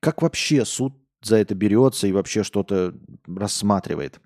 Как 0.00 0.22
вообще 0.22 0.64
суд 0.64 0.94
за 1.22 1.36
это 1.36 1.54
берется 1.54 2.08
и 2.08 2.12
вообще 2.12 2.42
что-то 2.42 2.94
рассматривает? 3.28 4.20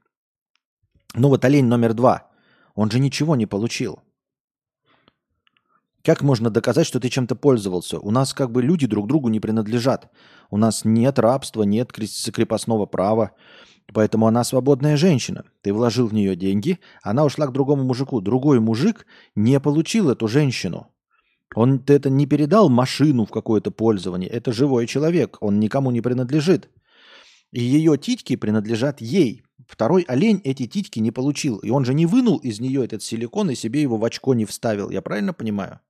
Ну 1.14 1.28
вот 1.28 1.44
олень 1.44 1.66
номер 1.66 1.92
два, 1.92 2.30
он 2.74 2.90
же 2.90 2.98
ничего 2.98 3.36
не 3.36 3.44
получил. 3.44 4.00
Как 6.02 6.22
можно 6.22 6.48
доказать, 6.48 6.86
что 6.86 6.98
ты 6.98 7.10
чем-то 7.10 7.36
пользовался? 7.36 7.98
У 7.98 8.10
нас 8.10 8.32
как 8.32 8.50
бы 8.50 8.62
люди 8.62 8.86
друг 8.86 9.06
другу 9.06 9.28
не 9.28 9.38
принадлежат. 9.38 10.10
У 10.50 10.56
нас 10.56 10.84
нет 10.84 11.18
рабства, 11.18 11.62
нет 11.62 11.92
крепостного 11.92 12.86
права. 12.86 13.32
Поэтому 13.92 14.26
она 14.26 14.44
свободная 14.44 14.96
женщина. 14.96 15.44
Ты 15.62 15.72
вложил 15.72 16.06
в 16.06 16.14
нее 16.14 16.36
деньги, 16.36 16.78
она 17.02 17.24
ушла 17.24 17.46
к 17.46 17.52
другому 17.52 17.84
мужику. 17.84 18.20
Другой 18.20 18.60
мужик 18.60 19.06
не 19.34 19.60
получил 19.60 20.10
эту 20.10 20.26
женщину. 20.28 20.88
Он 21.54 21.82
это 21.86 22.08
не 22.08 22.26
передал 22.26 22.68
машину 22.68 23.26
в 23.26 23.30
какое-то 23.30 23.70
пользование. 23.70 24.30
Это 24.30 24.52
живой 24.52 24.86
человек, 24.86 25.36
он 25.40 25.58
никому 25.58 25.90
не 25.90 26.00
принадлежит. 26.00 26.70
И 27.50 27.60
ее 27.60 27.98
титьки 27.98 28.36
принадлежат 28.36 29.00
ей. 29.00 29.42
Второй 29.66 30.02
олень 30.02 30.40
эти 30.44 30.66
титьки 30.66 31.00
не 31.00 31.10
получил. 31.10 31.58
И 31.58 31.70
он 31.70 31.84
же 31.84 31.92
не 31.92 32.06
вынул 32.06 32.38
из 32.38 32.60
нее 32.60 32.84
этот 32.84 33.02
силикон 33.02 33.50
и 33.50 33.56
себе 33.56 33.82
его 33.82 33.96
в 33.96 34.04
очко 34.04 34.34
не 34.34 34.44
вставил. 34.44 34.90
Я 34.90 35.02
правильно 35.02 35.32
понимаю? 35.32 35.80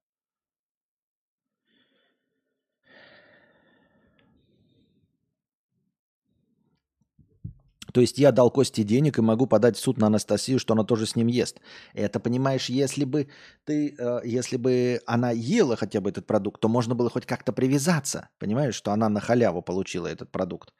То 7.92 8.00
есть 8.00 8.18
я 8.18 8.32
дал 8.32 8.50
Косте 8.50 8.82
денег 8.82 9.18
и 9.18 9.22
могу 9.22 9.46
подать 9.46 9.76
в 9.76 9.80
суд 9.80 9.98
на 9.98 10.06
Анастасию, 10.06 10.58
что 10.58 10.74
она 10.74 10.84
тоже 10.84 11.06
с 11.06 11.16
ним 11.16 11.26
ест. 11.26 11.60
Это, 11.94 12.20
понимаешь, 12.20 12.68
если 12.68 13.04
бы 13.04 13.28
ты, 13.64 13.94
э, 13.98 14.20
если 14.24 14.56
бы 14.56 15.00
она 15.06 15.30
ела 15.30 15.76
хотя 15.76 16.00
бы 16.00 16.10
этот 16.10 16.26
продукт, 16.26 16.60
то 16.60 16.68
можно 16.68 16.94
было 16.94 17.10
хоть 17.10 17.26
как-то 17.26 17.52
привязаться. 17.52 18.28
Понимаешь, 18.38 18.74
что 18.74 18.92
она 18.92 19.08
на 19.08 19.20
халяву 19.20 19.62
получила 19.62 20.06
этот 20.06 20.30
продукт. 20.30 20.72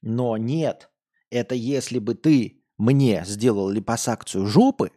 Но 0.00 0.36
нет, 0.36 0.90
это 1.30 1.54
если 1.54 1.98
бы 1.98 2.14
ты 2.14 2.62
мне 2.78 3.22
сделал 3.26 3.70
липосакцию 3.70 4.46
жопы, 4.46 4.90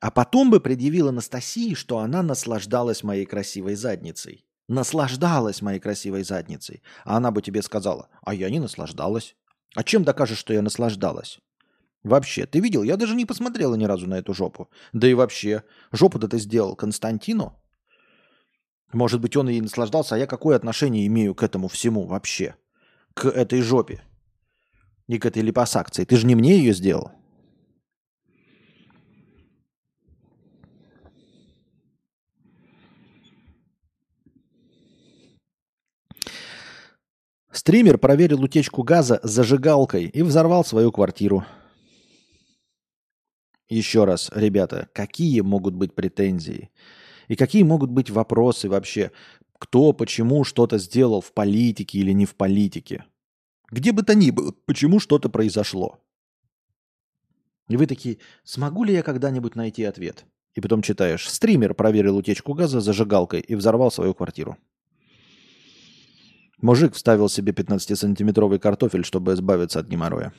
а 0.00 0.10
потом 0.10 0.50
бы 0.50 0.60
предъявил 0.60 1.08
Анастасии, 1.08 1.74
что 1.74 1.98
она 1.98 2.22
наслаждалась 2.22 3.02
моей 3.02 3.26
красивой 3.26 3.74
задницей. 3.74 4.46
Наслаждалась 4.66 5.62
моей 5.62 5.78
красивой 5.78 6.22
задницей. 6.22 6.82
А 7.04 7.18
она 7.18 7.30
бы 7.30 7.42
тебе 7.42 7.60
сказала, 7.60 8.08
а 8.22 8.34
я 8.34 8.48
не 8.50 8.60
наслаждалась. 8.60 9.36
А 9.74 9.84
чем 9.84 10.04
докажешь, 10.04 10.38
что 10.38 10.52
я 10.52 10.62
наслаждалась? 10.62 11.38
Вообще, 12.02 12.46
ты 12.46 12.60
видел? 12.60 12.82
Я 12.82 12.96
даже 12.96 13.14
не 13.14 13.26
посмотрела 13.26 13.74
ни 13.74 13.84
разу 13.84 14.06
на 14.06 14.14
эту 14.14 14.34
жопу. 14.34 14.70
Да 14.92 15.06
и 15.06 15.14
вообще, 15.14 15.64
жопу-то 15.92 16.28
ты 16.28 16.38
сделал 16.38 16.74
Константину? 16.74 17.56
Может 18.92 19.20
быть, 19.20 19.36
он 19.36 19.48
и 19.48 19.60
наслаждался, 19.60 20.14
а 20.14 20.18
я 20.18 20.26
какое 20.26 20.56
отношение 20.56 21.06
имею 21.06 21.34
к 21.34 21.42
этому 21.42 21.68
всему 21.68 22.06
вообще? 22.06 22.56
К 23.14 23.26
этой 23.26 23.60
жопе 23.60 24.02
и 25.06 25.18
к 25.18 25.26
этой 25.26 25.42
липосакции. 25.42 26.04
Ты 26.04 26.16
же 26.16 26.26
не 26.26 26.34
мне 26.34 26.58
ее 26.58 26.72
сделал. 26.72 27.12
Стример 37.60 37.98
проверил 37.98 38.42
утечку 38.42 38.82
газа 38.82 39.20
зажигалкой 39.22 40.06
и 40.06 40.22
взорвал 40.22 40.64
свою 40.64 40.90
квартиру. 40.90 41.44
Еще 43.68 44.04
раз, 44.04 44.30
ребята, 44.34 44.88
какие 44.94 45.42
могут 45.42 45.74
быть 45.74 45.94
претензии? 45.94 46.70
И 47.28 47.36
какие 47.36 47.62
могут 47.62 47.90
быть 47.90 48.08
вопросы 48.08 48.70
вообще? 48.70 49.12
Кто, 49.58 49.92
почему 49.92 50.42
что-то 50.44 50.78
сделал 50.78 51.20
в 51.20 51.34
политике 51.34 51.98
или 51.98 52.12
не 52.12 52.24
в 52.24 52.34
политике? 52.34 53.04
Где 53.70 53.92
бы 53.92 54.04
то 54.04 54.14
ни 54.14 54.30
было, 54.30 54.54
почему 54.64 54.98
что-то 54.98 55.28
произошло? 55.28 55.98
И 57.68 57.76
вы 57.76 57.86
такие, 57.86 58.20
смогу 58.42 58.84
ли 58.84 58.94
я 58.94 59.02
когда-нибудь 59.02 59.54
найти 59.54 59.84
ответ? 59.84 60.24
И 60.54 60.62
потом 60.62 60.80
читаешь, 60.80 61.28
стример 61.28 61.74
проверил 61.74 62.16
утечку 62.16 62.54
газа 62.54 62.80
зажигалкой 62.80 63.40
и 63.40 63.54
взорвал 63.54 63.90
свою 63.90 64.14
квартиру. 64.14 64.56
Мужик 66.62 66.94
вставил 66.94 67.28
себе 67.28 67.52
15-сантиметровый 67.52 68.58
картофель, 68.58 69.04
чтобы 69.04 69.32
избавиться 69.32 69.80
от 69.80 69.86
геморроя. 69.86 70.32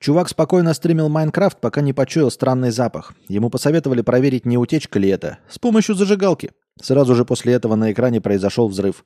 Чувак 0.00 0.28
спокойно 0.28 0.74
стримил 0.74 1.08
Майнкрафт, 1.08 1.60
пока 1.60 1.80
не 1.80 1.92
почуял 1.92 2.30
странный 2.30 2.70
запах. 2.70 3.14
Ему 3.28 3.50
посоветовали 3.50 4.02
проверить, 4.02 4.46
не 4.46 4.56
утечка 4.56 4.98
ли 4.98 5.08
это, 5.08 5.38
с 5.50 5.58
помощью 5.58 5.96
зажигалки. 5.96 6.52
Сразу 6.80 7.14
же 7.16 7.24
после 7.24 7.54
этого 7.54 7.74
на 7.74 7.92
экране 7.92 8.20
произошел 8.20 8.68
взрыв. 8.68 9.04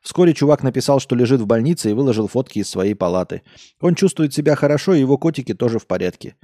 Вскоре 0.00 0.32
чувак 0.32 0.62
написал, 0.62 1.00
что 1.00 1.16
лежит 1.16 1.40
в 1.40 1.46
больнице 1.46 1.90
и 1.90 1.92
выложил 1.92 2.28
фотки 2.28 2.60
из 2.60 2.70
своей 2.70 2.94
палаты. 2.94 3.42
Он 3.80 3.96
чувствует 3.96 4.32
себя 4.32 4.54
хорошо, 4.54 4.94
и 4.94 5.00
его 5.00 5.18
котики 5.18 5.54
тоже 5.54 5.80
в 5.80 5.88
порядке. 5.88 6.36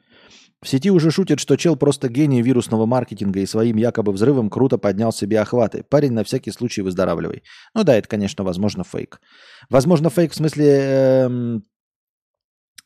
В 0.65 0.69
сети 0.69 0.91
уже 0.91 1.11
шутят, 1.11 1.41
что 1.41 1.57
чел 1.57 1.77
просто 1.77 2.09
гений 2.09 2.41
вирусного 2.41 2.87
маркетинга 2.87 3.41
и 3.41 3.47
своим 3.47 3.77
якобы 3.77 4.13
взрывом 4.13 4.49
круто 4.49 4.79
поднял 4.79 5.13
себе 5.13 5.39
охваты. 5.39 5.85
Парень 5.87 6.13
на 6.13 6.25
всякий 6.25 6.53
случай 6.53 6.81
выздоравливай. 6.81 7.43
Ну 7.75 7.85
да, 7.85 7.97
это, 7.97 8.09
конечно, 8.09 8.45
возможно, 8.45 8.83
фейк. 8.83 9.21
Возможно, 9.69 10.09
фейк 10.09 10.33
в 10.33 10.35
смысле 10.35 10.67
э, 10.67 11.59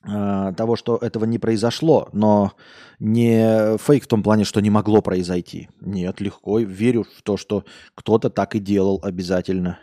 э, 0.09 0.53
того, 0.57 0.75
что 0.75 0.97
этого 0.97 1.25
не 1.25 1.39
произошло, 1.39 2.09
но 2.13 2.51
не 2.99 3.79
фейк 3.79 4.03
в 4.03 4.09
том 4.09 4.25
плане, 4.25 4.43
что 4.43 4.61
не 4.61 4.71
могло 4.71 5.01
произойти. 5.01 5.69
Нет, 5.81 6.21
легко. 6.21 6.59
Верю 6.59 7.05
в 7.05 7.23
то, 7.23 7.37
что 7.37 7.65
кто-то 7.95 8.29
так 8.29 8.57
и 8.57 8.59
делал 8.59 8.99
обязательно. 9.05 9.79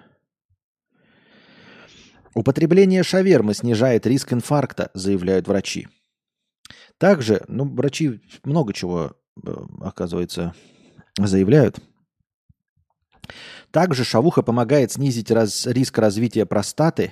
Употребление 2.34 3.04
шавермы 3.04 3.54
снижает 3.54 4.06
риск 4.06 4.34
инфаркта, 4.34 4.92
заявляют 4.94 5.48
врачи. 5.48 5.88
Также, 6.98 7.44
ну, 7.48 7.66
врачи 7.66 8.22
много 8.44 8.74
чего, 8.74 9.18
э, 9.46 9.50
оказывается, 9.82 10.56
заявляют. 11.18 11.80
Также 13.72 14.04
шавуха 14.04 14.42
помогает 14.44 14.92
снизить 14.92 15.32
раз, 15.32 15.66
риск 15.66 15.98
развития 15.98 16.46
простаты. 16.46 17.12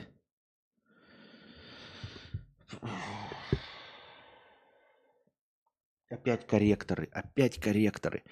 Опять 6.09 6.47
корректоры, 6.47 7.09
опять 7.11 7.59
корректоры. 7.59 8.23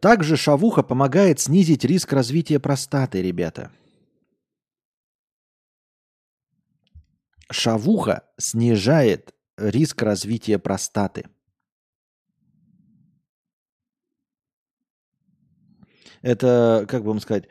Также 0.00 0.36
шавуха 0.36 0.82
помогает 0.82 1.38
снизить 1.38 1.84
риск 1.84 2.12
развития 2.12 2.58
простаты, 2.58 3.20
ребята. 3.20 3.70
Шавуха 7.50 8.24
снижает 8.38 9.33
риск 9.56 10.02
развития 10.02 10.58
простаты. 10.58 11.28
Это, 16.22 16.86
как 16.88 17.02
бы 17.02 17.08
вам 17.08 17.20
сказать, 17.20 17.48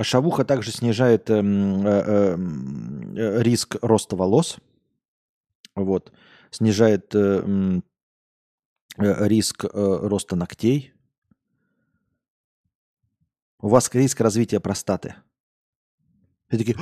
шавуха 0.00 0.44
также 0.46 0.72
снижает 0.72 1.28
э, 1.28 1.34
э, 1.34 2.36
э, 3.16 3.42
риск 3.42 3.76
роста 3.82 4.16
волос, 4.16 4.56
вот, 5.74 6.10
снижает 6.50 7.14
э, 7.14 7.80
э, 8.96 9.28
риск 9.28 9.66
э, 9.66 9.68
роста 9.72 10.36
ногтей. 10.36 10.94
У 13.60 13.68
вас 13.68 13.92
риск 13.92 14.20
развития 14.20 14.60
простаты. 14.60 15.16
И 16.50 16.56
такие, 16.56 16.76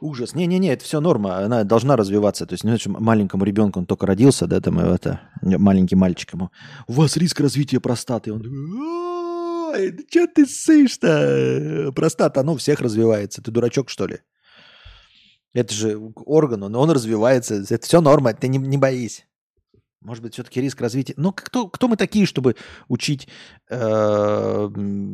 ужас. 0.00 0.34
Не-не-не, 0.34 0.72
это 0.72 0.84
все 0.84 1.00
норма, 1.00 1.38
она 1.38 1.64
должна 1.64 1.96
развиваться. 1.96 2.46
То 2.46 2.54
есть, 2.54 2.62
знаешь, 2.62 2.86
маленькому 2.86 3.44
ребенку 3.44 3.78
он 3.80 3.86
только 3.86 4.06
родился, 4.06 4.46
да, 4.46 4.60
там, 4.60 4.78
это, 4.78 5.20
маленький 5.42 5.96
мальчик 5.96 6.34
ему, 6.34 6.50
у 6.86 6.92
вас 6.92 7.16
риск 7.16 7.40
развития 7.40 7.80
простаты. 7.80 8.32
Он 8.32 8.42
такой, 8.42 10.06
что 10.08 10.26
ты 10.26 10.46
сышь-то? 10.46 11.92
Простата, 11.94 12.42
ну, 12.42 12.56
всех 12.56 12.80
развивается. 12.80 13.42
Ты 13.42 13.50
дурачок, 13.50 13.90
что 13.90 14.06
ли? 14.06 14.20
Это 15.52 15.72
же 15.72 15.98
орган, 16.14 16.64
он, 16.64 16.76
он 16.76 16.90
развивается. 16.90 17.64
Это 17.68 17.86
все 17.86 18.00
норма, 18.00 18.34
ты 18.34 18.48
не, 18.48 18.58
не 18.58 18.76
боись. 18.76 19.26
Может 20.02 20.22
быть, 20.22 20.34
все-таки 20.34 20.60
риск 20.60 20.80
развития. 20.80 21.14
Ну, 21.16 21.32
кто, 21.32 21.68
кто 21.68 21.88
мы 21.88 21.96
такие, 21.96 22.26
чтобы 22.26 22.56
учить 22.88 23.26
э, 23.68 24.70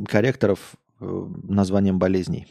корректоров 0.08 0.74
э, 1.00 1.26
названием 1.44 1.98
болезней? 1.98 2.46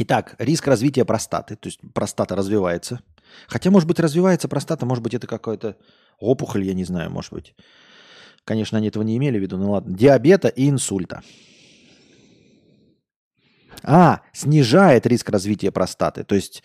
Итак, 0.00 0.36
риск 0.38 0.66
развития 0.68 1.04
простаты. 1.04 1.56
То 1.56 1.66
есть 1.66 1.80
простата 1.92 2.36
развивается. 2.36 3.00
Хотя, 3.48 3.70
может 3.70 3.88
быть, 3.88 3.98
развивается 3.98 4.48
простата, 4.48 4.86
может 4.86 5.02
быть, 5.02 5.14
это 5.14 5.26
какая-то 5.26 5.76
опухоль, 6.20 6.64
я 6.64 6.72
не 6.72 6.84
знаю, 6.84 7.10
может 7.10 7.32
быть. 7.32 7.54
Конечно, 8.44 8.78
они 8.78 8.88
этого 8.88 9.02
не 9.02 9.16
имели 9.16 9.38
в 9.38 9.42
виду, 9.42 9.58
ну 9.58 9.72
ладно. 9.72 9.94
Диабета 9.94 10.48
и 10.48 10.70
инсульта. 10.70 11.22
А, 13.82 14.22
снижает 14.32 15.04
риск 15.06 15.28
развития 15.30 15.72
простаты. 15.72 16.22
То 16.22 16.36
есть 16.36 16.62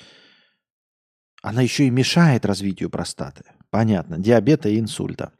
она 1.44 1.62
еще 1.62 1.86
и 1.86 1.90
мешает 1.90 2.46
развитию 2.46 2.90
простаты. 2.90 3.44
Понятно. 3.70 4.18
Диабета 4.18 4.70
и 4.70 4.80
инсульта. 4.80 5.34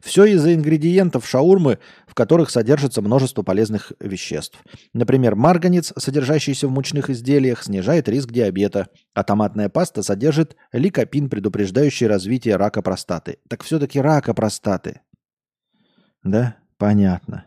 Все 0.00 0.24
из-за 0.26 0.54
ингредиентов 0.54 1.26
шаурмы, 1.26 1.80
в 2.06 2.14
которых 2.14 2.50
содержится 2.50 3.02
множество 3.02 3.42
полезных 3.42 3.92
веществ. 3.98 4.62
Например, 4.94 5.34
марганец, 5.34 5.92
содержащийся 5.96 6.68
в 6.68 6.70
мучных 6.70 7.10
изделиях, 7.10 7.64
снижает 7.64 8.08
риск 8.08 8.30
диабета, 8.30 8.88
а 9.12 9.24
томатная 9.24 9.68
паста 9.68 10.04
содержит 10.04 10.56
ликопин, 10.72 11.28
предупреждающий 11.28 12.06
развитие 12.06 12.54
рака 12.54 12.80
простаты. 12.80 13.38
Так 13.48 13.64
все-таки 13.64 14.00
рака 14.00 14.34
простаты. 14.34 15.00
Да? 16.22 16.56
Понятно. 16.78 17.44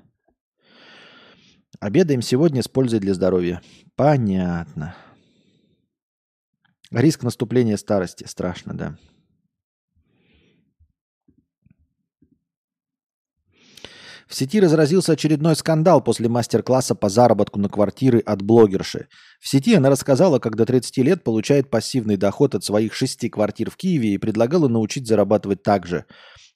Обедаем 1.79 2.21
сегодня 2.21 2.63
с 2.63 2.67
пользой 2.67 2.99
для 2.99 3.13
здоровья. 3.13 3.61
Понятно. 3.95 4.93
Риск 6.93 7.23
наступления 7.23 7.75
старости. 7.77 8.25
Страшно, 8.27 8.75
да. 8.75 8.97
В 14.27 14.35
сети 14.35 14.59
разразился 14.59 15.13
очередной 15.13 15.55
скандал 15.55 16.03
после 16.03 16.29
мастер-класса 16.29 16.95
по 16.95 17.09
заработку 17.09 17.59
на 17.59 17.67
квартиры 17.67 18.19
от 18.19 18.41
блогерши. 18.41 19.07
В 19.39 19.47
сети 19.47 19.75
она 19.75 19.89
рассказала, 19.89 20.39
как 20.39 20.55
до 20.55 20.65
30 20.65 20.97
лет 20.99 21.23
получает 21.23 21.69
пассивный 21.69 22.17
доход 22.17 22.55
от 22.55 22.63
своих 22.63 22.93
шести 22.93 23.29
квартир 23.29 23.69
в 23.69 23.75
Киеве 23.75 24.13
и 24.13 24.17
предлагала 24.17 24.67
научить 24.67 25.07
зарабатывать 25.07 25.61
так 25.61 25.85
же. 25.85 26.05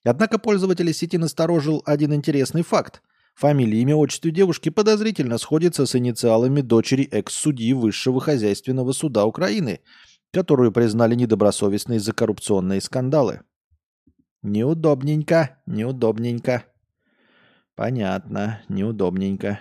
Однако 0.04 0.40
пользователи 0.40 0.92
сети 0.92 1.18
насторожил 1.18 1.82
один 1.86 2.14
интересный 2.14 2.62
факт. 2.62 3.02
Фамилия, 3.36 3.82
имя, 3.82 3.96
отчество 3.96 4.32
девушки 4.32 4.70
подозрительно 4.70 5.38
сходится 5.38 5.86
с 5.86 5.96
инициалами 5.96 6.62
дочери 6.62 7.04
экс-судьи 7.04 7.74
Высшего 7.74 8.20
хозяйственного 8.20 8.94
суда 8.94 9.26
Украины, 9.26 9.82
которую 10.38 10.72
признали 10.72 11.16
недобросовестной 11.16 11.98
за 11.98 12.14
коррупционные 12.14 12.80
скандалы. 12.80 13.42
Неудобненько, 14.44 15.58
неудобненько. 15.66 16.64
Понятно, 17.74 18.62
неудобненько. 18.70 19.60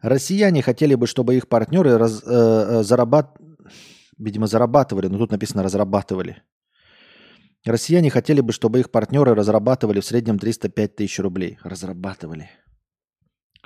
Россияне 0.00 0.62
хотели 0.62 0.94
бы, 0.94 1.08
чтобы 1.08 1.34
их 1.34 1.48
партнеры 1.48 1.98
раз, 1.98 2.22
э, 2.22 2.28
э, 2.28 2.82
зарабат... 2.84 3.36
видимо, 4.16 4.46
зарабатывали, 4.46 5.08
но 5.08 5.18
тут 5.18 5.32
написано 5.32 5.64
разрабатывали. 5.64 6.44
Россияне 7.64 8.10
хотели 8.10 8.40
бы, 8.40 8.52
чтобы 8.52 8.78
их 8.78 8.92
партнеры 8.92 9.34
разрабатывали 9.34 9.98
в 9.98 10.04
среднем 10.04 10.38
305 10.38 10.94
тысяч 10.94 11.18
рублей. 11.18 11.58
Разрабатывали. 11.64 12.48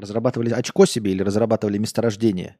Разрабатывали 0.01 0.51
очко 0.51 0.86
себе 0.86 1.12
или 1.12 1.22
разрабатывали 1.22 1.78
месторождение? 1.78 2.57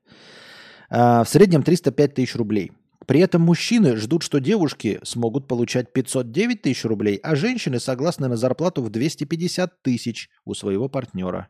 А, 0.91 1.25
в 1.25 1.29
среднем 1.29 1.63
305 1.63 2.15
тысяч 2.15 2.37
рублей. 2.37 2.73
При 3.07 3.21
этом 3.21 3.41
мужчины 3.43 3.97
ждут, 3.97 4.23
что 4.23 4.41
девушки 4.41 5.01
смогут 5.03 5.49
получать 5.49 5.93
509 5.93 6.63
тысяч 6.63 6.85
рублей, 6.85 7.17
а 7.23 7.35
женщины 7.35 7.81
согласны 7.81 8.29
на 8.29 8.37
зарплату 8.37 8.83
в 8.83 8.91
250 8.91 9.83
тысяч 9.83 10.29
у 10.45 10.53
своего 10.53 10.89
партнера. 10.89 11.49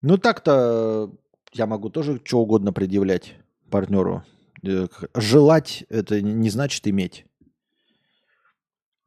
Ну 0.00 0.16
так-то 0.16 1.12
я 1.52 1.66
могу 1.66 1.90
тоже 1.90 2.20
что 2.24 2.40
угодно 2.40 2.72
предъявлять 2.72 3.34
партнеру. 3.70 4.24
Э, 4.66 4.88
желать 5.14 5.84
это 5.90 6.22
не 6.22 6.48
значит 6.48 6.88
иметь. 6.88 7.26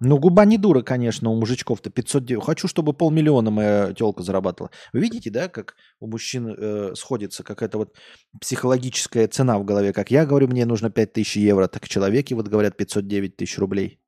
Ну, 0.08 0.20
губа 0.20 0.45
не 0.45 0.60
дура, 0.60 0.84
конечно, 0.84 1.32
у 1.32 1.36
мужичков-то 1.36 1.89
509. 1.89 2.43
Хочу, 2.43 2.68
чтобы 2.68 2.93
полмиллиона 2.93 3.49
моя 3.49 3.91
телка 3.93 4.22
зарабатывала. 4.22 4.70
Вы 4.93 4.99
видите, 4.99 5.32
да, 5.32 5.47
как 5.49 5.76
у 5.99 6.06
мужчин 6.08 6.56
э, 6.56 6.93
сходится 6.95 7.43
какая-то 7.43 7.80
вот 7.80 7.95
психологическая 8.39 9.28
цена 9.28 9.58
в 9.58 9.66
голове. 9.66 9.93
Как 9.93 10.12
я 10.12 10.28
говорю, 10.28 10.47
мне 10.47 10.66
нужно 10.66 10.91
5000 10.91 11.38
евро, 11.38 11.68
так 11.68 11.88
человеки 11.88 12.36
вот 12.36 12.47
говорят 12.47 12.78
509 12.78 13.36
тысяч 13.36 13.58
рублей. 13.58 13.99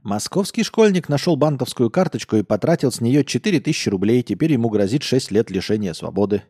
Московский 0.00 0.64
школьник 0.64 1.08
нашел 1.08 1.36
банковскую 1.36 1.88
карточку 1.88 2.34
и 2.34 2.42
потратил 2.42 2.90
с 2.90 3.00
нее 3.00 3.24
4000 3.24 3.90
рублей. 3.90 4.24
Теперь 4.24 4.54
ему 4.54 4.68
грозит 4.68 5.04
6 5.04 5.30
лет 5.30 5.52
лишения 5.52 5.92
свободы. 5.92 6.42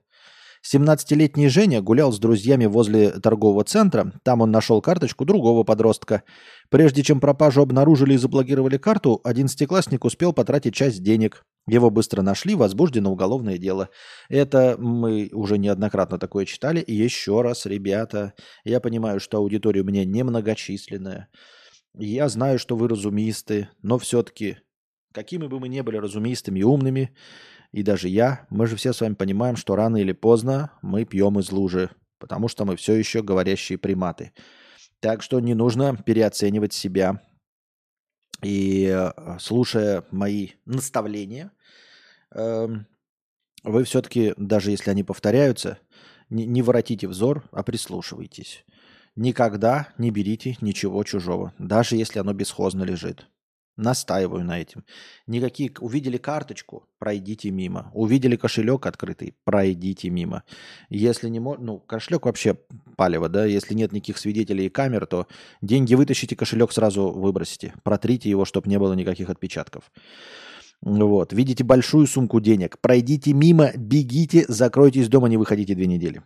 17-летний 0.64 1.48
Женя 1.48 1.82
гулял 1.82 2.12
с 2.12 2.20
друзьями 2.20 2.66
возле 2.66 3.10
торгового 3.10 3.64
центра. 3.64 4.12
Там 4.22 4.42
он 4.42 4.52
нашел 4.52 4.80
карточку 4.80 5.24
другого 5.24 5.64
подростка. 5.64 6.22
Прежде 6.70 7.02
чем 7.02 7.18
пропажу 7.18 7.62
обнаружили 7.62 8.14
и 8.14 8.16
заблокировали 8.16 8.78
карту, 8.78 9.20
одиннадцатиклассник 9.24 10.04
успел 10.04 10.32
потратить 10.32 10.74
часть 10.74 11.02
денег. 11.02 11.44
Его 11.66 11.90
быстро 11.90 12.22
нашли, 12.22 12.54
возбуждено 12.54 13.10
уголовное 13.10 13.58
дело. 13.58 13.88
Это 14.28 14.76
мы 14.78 15.30
уже 15.32 15.58
неоднократно 15.58 16.18
такое 16.18 16.44
читали. 16.44 16.82
Еще 16.86 17.42
раз, 17.42 17.66
ребята, 17.66 18.34
я 18.64 18.80
понимаю, 18.80 19.18
что 19.18 19.38
аудитория 19.38 19.80
у 19.80 19.84
меня 19.84 20.04
немногочисленная. 20.04 21.28
Я 21.94 22.28
знаю, 22.28 22.58
что 22.58 22.76
вы 22.76 22.88
разумисты, 22.88 23.68
но 23.82 23.98
все-таки, 23.98 24.58
какими 25.12 25.46
бы 25.46 25.60
мы 25.60 25.68
ни 25.68 25.80
были 25.82 25.96
разумистыми 25.98 26.60
и 26.60 26.64
умными, 26.64 27.14
и 27.72 27.82
даже 27.82 28.08
я, 28.08 28.46
мы 28.50 28.66
же 28.66 28.76
все 28.76 28.92
с 28.92 29.00
вами 29.00 29.14
понимаем, 29.14 29.56
что 29.56 29.74
рано 29.74 29.96
или 29.96 30.12
поздно 30.12 30.70
мы 30.82 31.04
пьем 31.04 31.38
из 31.38 31.50
лужи, 31.50 31.90
потому 32.18 32.48
что 32.48 32.64
мы 32.64 32.76
все 32.76 32.94
еще 32.94 33.22
говорящие 33.22 33.78
приматы. 33.78 34.32
Так 35.00 35.22
что 35.22 35.40
не 35.40 35.54
нужно 35.54 35.96
переоценивать 35.96 36.74
себя. 36.74 37.20
И 38.42 38.86
э, 38.86 39.38
слушая 39.40 40.04
мои 40.10 40.50
наставления, 40.66 41.50
эм, 42.32 42.86
вы 43.64 43.84
все-таки, 43.84 44.34
даже 44.36 44.70
если 44.70 44.90
они 44.90 45.02
повторяются, 45.02 45.78
не, 46.28 46.46
не 46.46 46.60
воротите 46.62 47.08
взор, 47.08 47.48
а 47.52 47.62
прислушивайтесь. 47.62 48.64
Никогда 49.16 49.88
не 49.98 50.10
берите 50.10 50.56
ничего 50.60 51.04
чужого, 51.04 51.54
даже 51.58 51.96
если 51.96 52.18
оно 52.18 52.32
бесхозно 52.32 52.82
лежит. 52.82 53.28
Настаиваю 53.76 54.44
на 54.44 54.60
этом. 54.60 54.84
Никакие... 55.26 55.72
Увидели 55.80 56.18
карточку, 56.18 56.86
пройдите 56.98 57.50
мимо. 57.50 57.90
Увидели 57.94 58.36
кошелек 58.36 58.84
открытый, 58.84 59.34
пройдите 59.44 60.10
мимо. 60.10 60.42
Если 60.90 61.28
не 61.28 61.40
можно... 61.40 61.64
Ну, 61.64 61.78
кошелек 61.78 62.26
вообще 62.26 62.58
палево, 62.96 63.30
да? 63.30 63.46
Если 63.46 63.72
нет 63.74 63.92
никаких 63.92 64.18
свидетелей 64.18 64.66
и 64.66 64.68
камер, 64.68 65.06
то 65.06 65.26
деньги 65.62 65.94
вытащите, 65.94 66.36
кошелек 66.36 66.72
сразу 66.72 67.10
выбросите. 67.10 67.72
Протрите 67.82 68.28
его, 68.28 68.44
чтобы 68.44 68.68
не 68.68 68.78
было 68.78 68.92
никаких 68.92 69.30
отпечатков. 69.30 69.90
Вот. 70.82 71.32
Видите 71.32 71.64
большую 71.64 72.06
сумку 72.06 72.40
денег. 72.40 72.78
Пройдите 72.78 73.32
мимо, 73.32 73.72
бегите, 73.74 74.44
закройтесь 74.48 75.08
дома, 75.08 75.28
не 75.28 75.38
выходите 75.38 75.74
две 75.74 75.86
недели. 75.86 76.22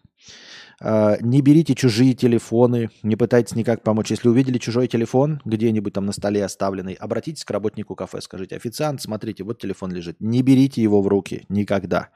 А, 0.80 1.16
не 1.20 1.40
берите 1.40 1.74
чужие 1.74 2.14
телефоны, 2.14 2.90
не 3.02 3.16
пытайтесь 3.16 3.56
никак 3.56 3.82
помочь. 3.82 4.10
Если 4.10 4.28
увидели 4.28 4.58
чужой 4.58 4.88
телефон 4.88 5.40
где-нибудь 5.44 5.94
там 5.94 6.06
на 6.06 6.12
столе 6.12 6.44
оставленный, 6.44 6.94
обратитесь 6.94 7.44
к 7.44 7.50
работнику 7.50 7.94
кафе, 7.94 8.20
скажите, 8.20 8.56
официант, 8.56 9.00
смотрите, 9.00 9.44
вот 9.44 9.58
телефон 9.58 9.92
лежит. 9.92 10.20
Не 10.20 10.42
берите 10.42 10.82
его 10.82 11.00
в 11.00 11.08
руки 11.08 11.44
никогда. 11.48 12.10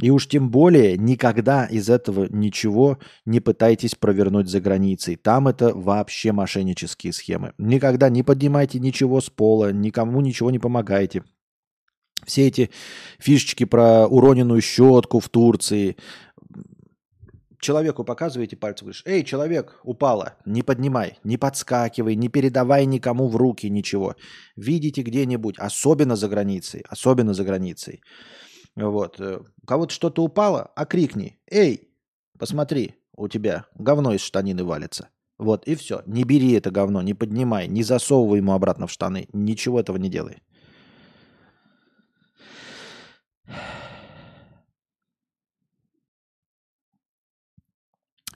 И 0.00 0.10
уж 0.10 0.26
тем 0.26 0.50
более 0.50 0.96
никогда 0.96 1.66
из 1.66 1.90
этого 1.90 2.26
ничего 2.30 2.98
не 3.26 3.40
пытайтесь 3.40 3.94
провернуть 3.94 4.48
за 4.48 4.60
границей. 4.60 5.16
Там 5.16 5.46
это 5.46 5.74
вообще 5.74 6.32
мошеннические 6.32 7.12
схемы. 7.12 7.52
Никогда 7.58 8.08
не 8.08 8.22
поднимайте 8.22 8.80
ничего 8.80 9.20
с 9.20 9.28
пола, 9.28 9.72
никому 9.72 10.20
ничего 10.22 10.50
не 10.50 10.58
помогайте. 10.58 11.22
Все 12.26 12.46
эти 12.46 12.70
фишечки 13.18 13.64
про 13.64 14.06
уроненную 14.06 14.60
щетку 14.60 15.20
в 15.20 15.28
Турции, 15.28 15.96
человеку 17.62 18.04
показываете 18.04 18.56
пальцем, 18.56 18.86
говоришь, 18.86 19.02
эй, 19.06 19.24
человек, 19.24 19.80
упала, 19.84 20.34
не 20.44 20.62
поднимай, 20.62 21.18
не 21.24 21.38
подскакивай, 21.38 22.16
не 22.16 22.28
передавай 22.28 22.84
никому 22.84 23.28
в 23.28 23.36
руки 23.36 23.70
ничего. 23.70 24.16
Видите 24.56 25.02
где-нибудь, 25.02 25.58
особенно 25.58 26.16
за 26.16 26.28
границей, 26.28 26.84
особенно 26.88 27.32
за 27.32 27.44
границей. 27.44 28.02
Вот. 28.76 29.20
Э, 29.20 29.40
у 29.62 29.66
кого-то 29.66 29.94
что-то 29.94 30.22
упало, 30.22 30.70
окрикни, 30.76 31.38
эй, 31.50 31.88
посмотри, 32.38 32.96
у 33.16 33.28
тебя 33.28 33.66
говно 33.74 34.12
из 34.12 34.20
штанины 34.20 34.64
валится. 34.64 35.08
Вот, 35.38 35.66
и 35.66 35.74
все. 35.74 36.02
Не 36.06 36.24
бери 36.24 36.52
это 36.52 36.70
говно, 36.70 37.02
не 37.02 37.14
поднимай, 37.14 37.68
не 37.68 37.82
засовывай 37.82 38.38
ему 38.38 38.52
обратно 38.52 38.86
в 38.86 38.92
штаны. 38.92 39.28
Ничего 39.32 39.80
этого 39.80 39.96
не 39.96 40.08
делай. 40.08 40.42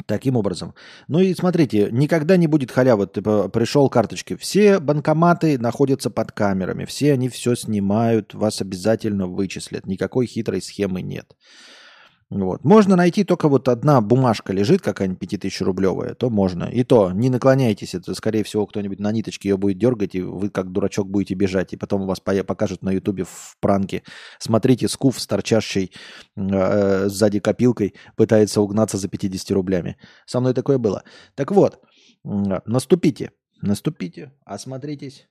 Таким 0.07 0.37
образом. 0.37 0.75
Ну 1.09 1.19
и 1.19 1.35
смотрите, 1.35 1.89
никогда 1.91 2.37
не 2.37 2.47
будет 2.47 2.71
халявы. 2.71 3.09
Ты 3.09 3.23
пришел 3.23 3.89
карточки. 3.89 4.37
Все 4.37 4.79
банкоматы 4.79 5.59
находятся 5.59 6.11
под 6.11 6.31
камерами. 6.31 6.85
Все 6.85 7.13
они 7.13 7.29
все 7.29 7.57
снимают. 7.57 8.33
Вас 8.33 8.61
обязательно 8.61 9.27
вычислят. 9.27 9.87
Никакой 9.87 10.27
хитрой 10.27 10.63
схемы 10.63 11.03
нет. 11.03 11.35
Вот. 12.29 12.65
Можно 12.65 12.97
найти 12.97 13.23
только 13.23 13.49
вот 13.49 13.69
одна 13.69 14.01
бумажка 14.01 14.53
лежит, 14.53 14.83
какая-нибудь 14.83 15.21
5000 15.21 15.61
рублевая, 15.61 16.15
то 16.15 16.29
можно. 16.29 16.65
И 16.65 16.83
то, 16.83 17.13
не 17.13 17.31
наклоняйтесь, 17.31 17.95
это 17.95 18.15
скорее 18.15 18.43
всего 18.43 18.67
кто-нибудь 18.67 18.99
на 18.99 19.13
ниточке 19.13 19.51
ее 19.51 19.57
будет 19.57 19.79
дергать, 19.79 20.17
и 20.17 20.23
вы 20.23 20.51
как 20.51 20.73
дурачок 20.73 21.09
будете 21.09 21.35
бежать, 21.35 21.73
и 21.73 21.77
потом 21.77 22.05
вас 22.05 22.19
покажут 22.19 22.83
на 22.83 22.91
ютубе 22.91 23.25
в 23.25 23.57
пранке. 23.61 24.03
Смотрите, 24.41 24.89
скуф 24.89 25.21
с 25.21 25.27
торчащей 25.29 25.93
э, 26.35 27.09
сзади 27.09 27.39
копилкой 27.39 27.95
пытается 28.17 28.61
угнаться 28.61 28.97
за 28.97 29.07
50 29.07 29.49
рублями. 29.53 29.97
Со 30.27 30.41
мной 30.41 30.53
такое 30.53 30.79
было. 30.79 31.05
Так 31.37 31.53
вот, 31.53 31.81
наступите, 32.25 33.31
наступите, 33.63 34.33
осмотритесь, 34.45 35.29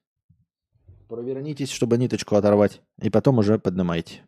провернитесь, 1.10 1.72
чтобы 1.72 1.98
ниточку 1.98 2.38
оторвать, 2.38 2.82
и 3.02 3.10
потом 3.10 3.40
уже 3.40 3.60
поднимайте. 3.60 4.24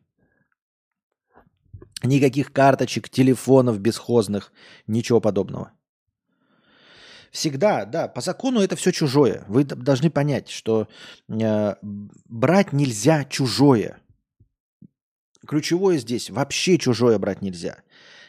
Никаких 2.04 2.54
карточек, 2.54 3.10
телефонов 3.10 3.80
бесхозных, 3.80 4.52
ничего 4.86 5.20
подобного. 5.20 5.72
Всегда, 7.32 7.86
да, 7.86 8.08
по 8.08 8.22
закону 8.22 8.62
это 8.62 8.76
все 8.76 8.92
чужое. 8.92 9.44
Вы 9.48 9.64
должны 9.64 10.10
понять, 10.10 10.50
что 10.50 10.88
э, 11.28 11.76
брать 11.82 12.74
нельзя 12.74 13.26
чужое. 13.26 14.00
Ключевое 15.46 15.98
здесь 15.98 16.30
вообще 16.30 16.78
чужое 16.78 17.18
брать 17.20 17.42
нельзя. 17.42 17.78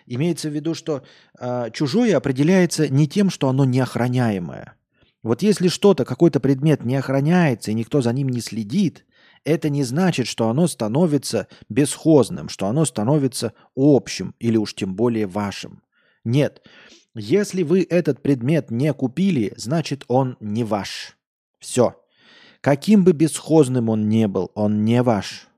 Имеется 0.06 0.48
в 0.48 0.52
виду, 0.52 0.74
что 0.74 1.02
э, 1.38 1.70
чужое 1.72 2.16
определяется 2.16 2.88
не 2.88 3.06
тем, 3.06 3.30
что 3.30 3.48
оно 3.48 3.64
неохраняемое. 3.64 4.74
Вот 5.22 5.42
если 5.42 5.68
что-то, 5.68 6.04
какой-то 6.04 6.40
предмет 6.40 6.84
не 6.84 6.96
охраняется 6.96 7.70
и 7.70 7.74
никто 7.74 8.00
за 8.00 8.12
ним 8.12 8.28
не 8.28 8.40
следит, 8.40 9.04
это 9.44 9.68
не 9.68 9.84
значит, 9.84 10.26
что 10.26 10.48
оно 10.48 10.66
становится 10.66 11.48
бесхозным, 11.68 12.48
что 12.48 12.66
оно 12.66 12.84
становится 12.84 13.52
общим 13.76 14.34
или 14.38 14.56
уж 14.56 14.74
тем 14.74 14.94
более 14.94 15.26
вашим. 15.26 15.82
Нет. 16.24 16.62
Если 17.14 17.62
вы 17.62 17.86
этот 17.88 18.22
предмет 18.22 18.70
не 18.70 18.92
купили, 18.92 19.52
значит 19.56 20.04
он 20.08 20.36
не 20.40 20.64
ваш. 20.64 21.16
Все. 21.58 22.00
Каким 22.60 23.04
бы 23.04 23.12
бесхозным 23.12 23.88
он 23.88 24.08
не 24.08 24.28
был, 24.28 24.50
он 24.54 24.84
не 24.84 25.02
ваш. 25.02 25.48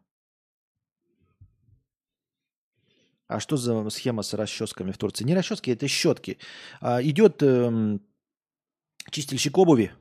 А 3.26 3.38
что 3.38 3.56
за 3.56 3.88
схема 3.90 4.22
с 4.22 4.34
расческами 4.34 4.90
в 4.90 4.98
Турции? 4.98 5.24
Не 5.24 5.34
расчески, 5.34 5.70
это 5.70 5.86
щетки. 5.86 6.38
А, 6.80 7.00
идет 7.00 7.42
э, 7.42 7.98
чистильщик 9.10 9.56
обуви, 9.56 9.92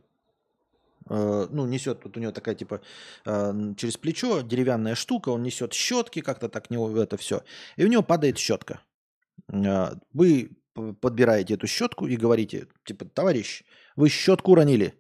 э, 1.10 1.48
ну, 1.49 1.65
несет, 1.65 2.03
вот 2.03 2.18
у 2.18 2.19
него 2.19 2.31
такая 2.31 2.56
типа 2.56 2.81
э, 3.26 3.73
через 3.77 3.98
плечо 3.98 4.41
деревянная 4.41 4.95
штука, 4.95 5.30
он 5.30 5.44
несет 5.44 5.73
щетки, 5.73 6.22
как-то 6.22 6.49
так 6.49 6.69
него 6.69 6.95
это 7.02 7.18
все. 7.18 7.41
И 7.77 7.84
у 7.84 7.88
него 7.88 8.03
падает 8.03 8.38
щетка. 8.38 8.81
Э, 9.52 9.95
вы 10.14 10.52
подбираете 11.02 11.56
эту 11.56 11.68
щетку 11.68 12.07
и 12.07 12.15
говорите, 12.15 12.68
типа, 12.86 13.06
товарищ, 13.06 13.64
вы 13.95 14.10
щетку 14.10 14.52
уронили. 14.52 14.94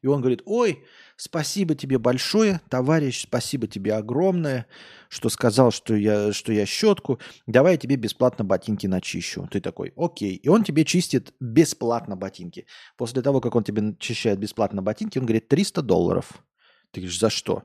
И 0.00 0.06
он 0.08 0.20
говорит, 0.20 0.42
ой, 0.46 0.84
спасибо 1.22 1.76
тебе 1.76 1.98
большое, 1.98 2.60
товарищ, 2.68 3.22
спасибо 3.22 3.68
тебе 3.68 3.94
огромное, 3.94 4.66
что 5.08 5.28
сказал, 5.28 5.70
что 5.70 5.94
я, 5.94 6.32
что 6.32 6.52
я 6.52 6.66
щетку, 6.66 7.20
давай 7.46 7.74
я 7.74 7.78
тебе 7.78 7.94
бесплатно 7.94 8.44
ботинки 8.44 8.88
начищу. 8.88 9.46
Ты 9.48 9.60
такой, 9.60 9.92
окей. 9.96 10.34
И 10.34 10.48
он 10.48 10.64
тебе 10.64 10.84
чистит 10.84 11.32
бесплатно 11.38 12.16
ботинки. 12.16 12.66
После 12.96 13.22
того, 13.22 13.40
как 13.40 13.54
он 13.54 13.62
тебе 13.62 13.82
начищает 13.82 14.40
бесплатно 14.40 14.82
ботинки, 14.82 15.18
он 15.18 15.26
говорит, 15.26 15.46
300 15.46 15.82
долларов. 15.82 16.44
Ты 16.90 17.00
говоришь, 17.00 17.20
за 17.20 17.30
что? 17.30 17.62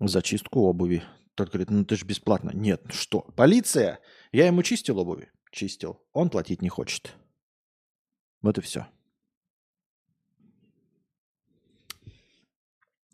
За 0.00 0.22
чистку 0.22 0.60
обуви. 0.60 1.02
Тот 1.34 1.50
говорит, 1.50 1.68
ну 1.68 1.84
ты 1.84 1.96
же 1.96 2.06
бесплатно. 2.06 2.50
Нет, 2.54 2.82
что? 2.88 3.20
Полиция? 3.36 3.98
Я 4.32 4.46
ему 4.46 4.62
чистил 4.62 4.98
обуви? 4.98 5.30
Чистил. 5.52 6.00
Он 6.14 6.30
платить 6.30 6.62
не 6.62 6.70
хочет. 6.70 7.14
Вот 8.40 8.56
и 8.56 8.62
все. 8.62 8.86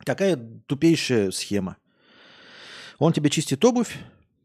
Какая 0.05 0.37
тупейшая 0.67 1.31
схема. 1.31 1.77
Он 2.99 3.13
тебе 3.13 3.31
чистит 3.31 3.65
обувь 3.65 3.97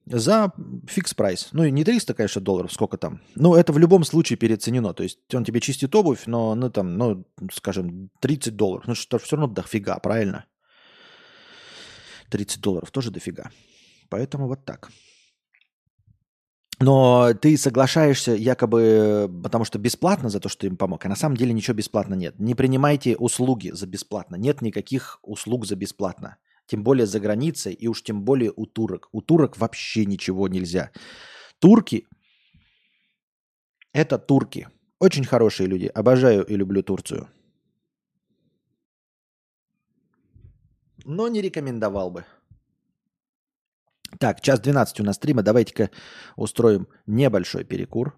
за 0.05 0.51
фикс 0.87 1.13
прайс. 1.13 1.49
Ну 1.51 1.63
и 1.63 1.71
не 1.71 1.83
300, 1.83 2.13
конечно, 2.13 2.41
долларов, 2.41 2.71
сколько 2.71 2.97
там. 2.97 3.21
Но 3.35 3.55
это 3.55 3.73
в 3.73 3.77
любом 3.77 4.03
случае 4.03 4.37
переоценено. 4.37 4.93
То 4.93 5.03
есть 5.03 5.19
он 5.33 5.43
тебе 5.43 5.59
чистит 5.59 5.93
обувь, 5.95 6.25
но, 6.25 6.55
ну 6.55 6.69
там, 6.69 6.97
ну, 6.97 7.25
скажем, 7.51 8.09
30 8.19 8.55
долларов. 8.55 8.87
Ну 8.87 8.95
что, 8.95 9.17
все 9.19 9.35
равно 9.35 9.53
дофига, 9.53 9.99
правильно? 9.99 10.45
30 12.29 12.61
долларов 12.61 12.91
тоже 12.91 13.11
дофига. 13.11 13.51
Поэтому 14.09 14.47
вот 14.47 14.65
так. 14.65 14.89
Но 16.79 17.33
ты 17.33 17.57
соглашаешься 17.57 18.33
якобы 18.33 19.31
потому, 19.43 19.65
что 19.65 19.79
бесплатно 19.79 20.29
за 20.29 20.39
то, 20.39 20.47
что 20.47 20.67
им 20.67 20.77
помог, 20.77 21.03
а 21.05 21.09
на 21.09 21.15
самом 21.15 21.35
деле 21.35 21.53
ничего 21.53 21.75
бесплатно 21.75 22.13
нет. 22.13 22.39
Не 22.39 22.53
принимайте 22.53 23.15
услуги 23.17 23.71
за 23.71 23.87
бесплатно. 23.87 24.35
Нет 24.35 24.61
никаких 24.61 25.19
услуг 25.23 25.65
за 25.65 25.75
бесплатно. 25.75 26.37
Тем 26.67 26.83
более 26.83 27.07
за 27.07 27.19
границей 27.19 27.73
и 27.73 27.87
уж 27.87 28.03
тем 28.03 28.21
более 28.21 28.53
у 28.55 28.65
турок. 28.65 29.09
У 29.11 29.21
турок 29.21 29.57
вообще 29.57 30.05
ничего 30.05 30.47
нельзя. 30.47 30.91
Турки– 31.59 32.05
это 33.93 34.19
турки. 34.19 34.67
Очень 34.99 35.25
хорошие 35.25 35.67
люди. 35.67 35.85
Обожаю 35.85 36.45
и 36.45 36.55
люблю 36.55 36.83
Турцию. 36.83 37.27
Но 41.05 41.27
не 41.27 41.41
рекомендовал 41.41 42.11
бы. 42.11 42.25
Так, 44.19 44.41
час 44.41 44.59
12 44.59 44.99
у 45.01 45.03
нас 45.03 45.15
стрима. 45.15 45.43
Давайте-ка 45.43 45.91
устроим 46.35 46.87
небольшой 47.05 47.63
перекур. 47.63 48.15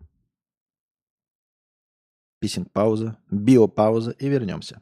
Pissing-пауза, 2.40 3.18
биопауза 3.30 4.12
и 4.12 4.30
вернемся. 4.30 4.82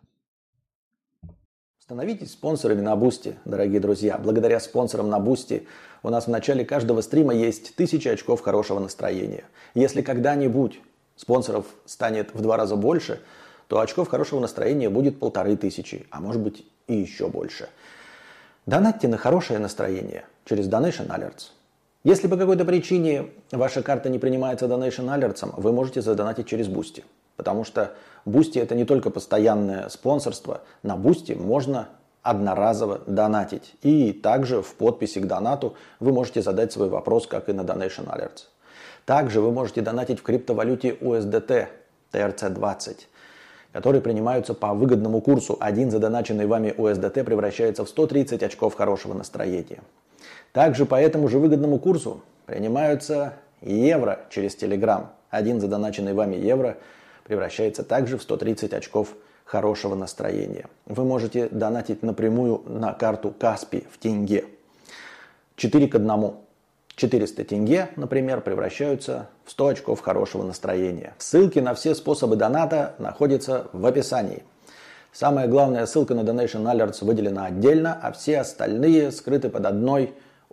Становитесь 1.80 2.34
спонсорами 2.34 2.82
на 2.82 2.96
Бусти, 2.96 3.40
дорогие 3.46 3.80
друзья. 3.80 4.18
Благодаря 4.18 4.60
спонсорам 4.60 5.10
на 5.10 5.20
Бусти 5.20 5.68
у 6.04 6.10
нас 6.10 6.28
в 6.28 6.30
начале 6.30 6.66
каждого 6.66 7.02
стрима 7.02 7.34
есть 7.34 7.76
тысячи 7.76 8.08
очков 8.10 8.42
хорошего 8.42 8.80
настроения. 8.80 9.46
Если 9.74 10.04
когда-нибудь 10.04 10.82
спонсоров 11.16 11.66
станет 11.86 12.36
в 12.36 12.42
два 12.42 12.58
раза 12.58 12.76
больше, 12.76 13.22
то 13.68 13.80
очков 13.80 14.10
хорошего 14.10 14.40
настроения 14.40 14.90
будет 14.90 15.20
полторы 15.20 15.58
тысячи, 15.58 16.06
а 16.12 16.20
может 16.20 16.42
быть 16.42 16.66
и 16.86 16.96
еще 16.96 17.28
больше. 17.28 17.70
Донатьте 18.68 19.08
на 19.08 19.18
хорошее 19.18 19.60
настроение– 19.60 20.26
через 20.48 20.68
Donation 20.68 21.08
Alerts. 21.08 21.52
Если 22.04 22.28
по 22.28 22.38
какой-то 22.38 22.64
причине 22.64 23.28
ваша 23.52 23.84
карта 23.84 24.10
не 24.10 24.18
принимается 24.18 24.66
Donation 24.66 25.14
Alerts, 25.14 25.54
вы 25.58 25.72
можете 25.74 26.02
задонатить 26.02 26.48
через 26.48 26.68
Boosty. 26.68 27.04
Потому 27.36 27.64
что 27.64 27.92
Boosty 28.26 28.62
это 28.62 28.76
не 28.76 28.86
только 28.86 29.10
постоянное 29.10 29.90
спонсорство. 29.90 30.62
На 30.84 30.96
Boosty 30.96 31.38
можно 31.38 31.90
одноразово 32.24 33.02
донатить. 33.08 33.76
И 33.82 34.12
также 34.12 34.62
в 34.62 34.74
подписи 34.76 35.20
к 35.20 35.26
донату 35.26 35.76
вы 36.00 36.12
можете 36.12 36.42
задать 36.42 36.72
свой 36.72 36.90
вопрос, 36.90 37.28
как 37.28 37.50
и 37.50 37.54
на 37.54 37.62
Donation 37.62 38.06
Alerts. 38.06 38.46
Также 39.06 39.40
вы 39.40 39.52
можете 39.52 39.82
донатить 39.82 40.20
в 40.20 40.24
криптовалюте 40.24 40.90
USDT 40.90 41.68
TRC20, 42.12 42.98
которые 43.72 44.02
принимаются 44.02 44.54
по 44.54 44.74
выгодному 44.74 45.22
курсу. 45.22 45.58
Один 45.60 45.92
задоначенный 45.92 46.48
вами 46.48 46.74
USDT 46.78 47.24
превращается 47.24 47.86
в 47.86 47.90
130 47.90 48.44
очков 48.44 48.76
хорошего 48.76 49.14
настроения. 49.14 49.82
Также 50.54 50.86
по 50.86 50.96
этому 50.96 51.28
же 51.28 51.40
выгодному 51.40 51.80
курсу 51.80 52.22
принимаются 52.46 53.34
евро 53.62 54.20
через 54.30 54.56
Telegram. 54.56 55.08
Один 55.30 55.60
задоначенный 55.60 56.14
вами 56.14 56.36
евро 56.36 56.78
превращается 57.26 57.84
также 57.84 58.18
в 58.18 58.24
130 58.24 58.74
очков 58.74 59.16
хорошего 59.44 59.96
настроения. 59.96 60.66
Вы 60.86 61.04
можете 61.04 61.48
донатить 61.50 62.04
напрямую 62.04 62.64
на 62.66 62.94
карту 62.94 63.34
Каспи 63.38 63.86
в 63.92 63.98
тенге. 63.98 64.46
4 65.56 65.88
к 65.88 65.96
1. 65.96 66.34
400 66.96 67.44
тенге, 67.44 67.90
например, 67.96 68.42
превращаются 68.42 69.30
в 69.46 69.52
100 69.52 69.68
очков 69.68 70.02
хорошего 70.02 70.44
настроения. 70.44 71.14
Ссылки 71.20 71.60
на 71.60 71.76
все 71.76 71.94
способы 71.94 72.36
доната 72.36 72.96
находятся 72.98 73.68
в 73.72 73.86
описании. 73.86 74.44
Самая 75.14 75.48
главная 75.48 75.86
ссылка 75.86 76.16
на 76.16 76.22
Donation 76.22 76.64
Alerts 76.64 77.06
выделена 77.06 77.46
отдельно, 77.46 77.98
а 78.02 78.12
все 78.12 78.40
остальные 78.40 79.12
скрыты 79.12 79.50
под 79.50 79.66
одной 79.66 80.14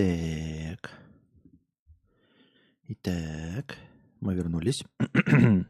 Так. 0.00 0.90
Итак, 2.88 3.76
мы 4.20 4.34
вернулись. 4.34 4.84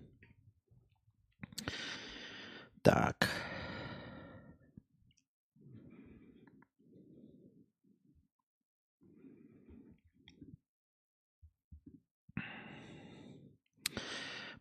Так. 2.83 3.29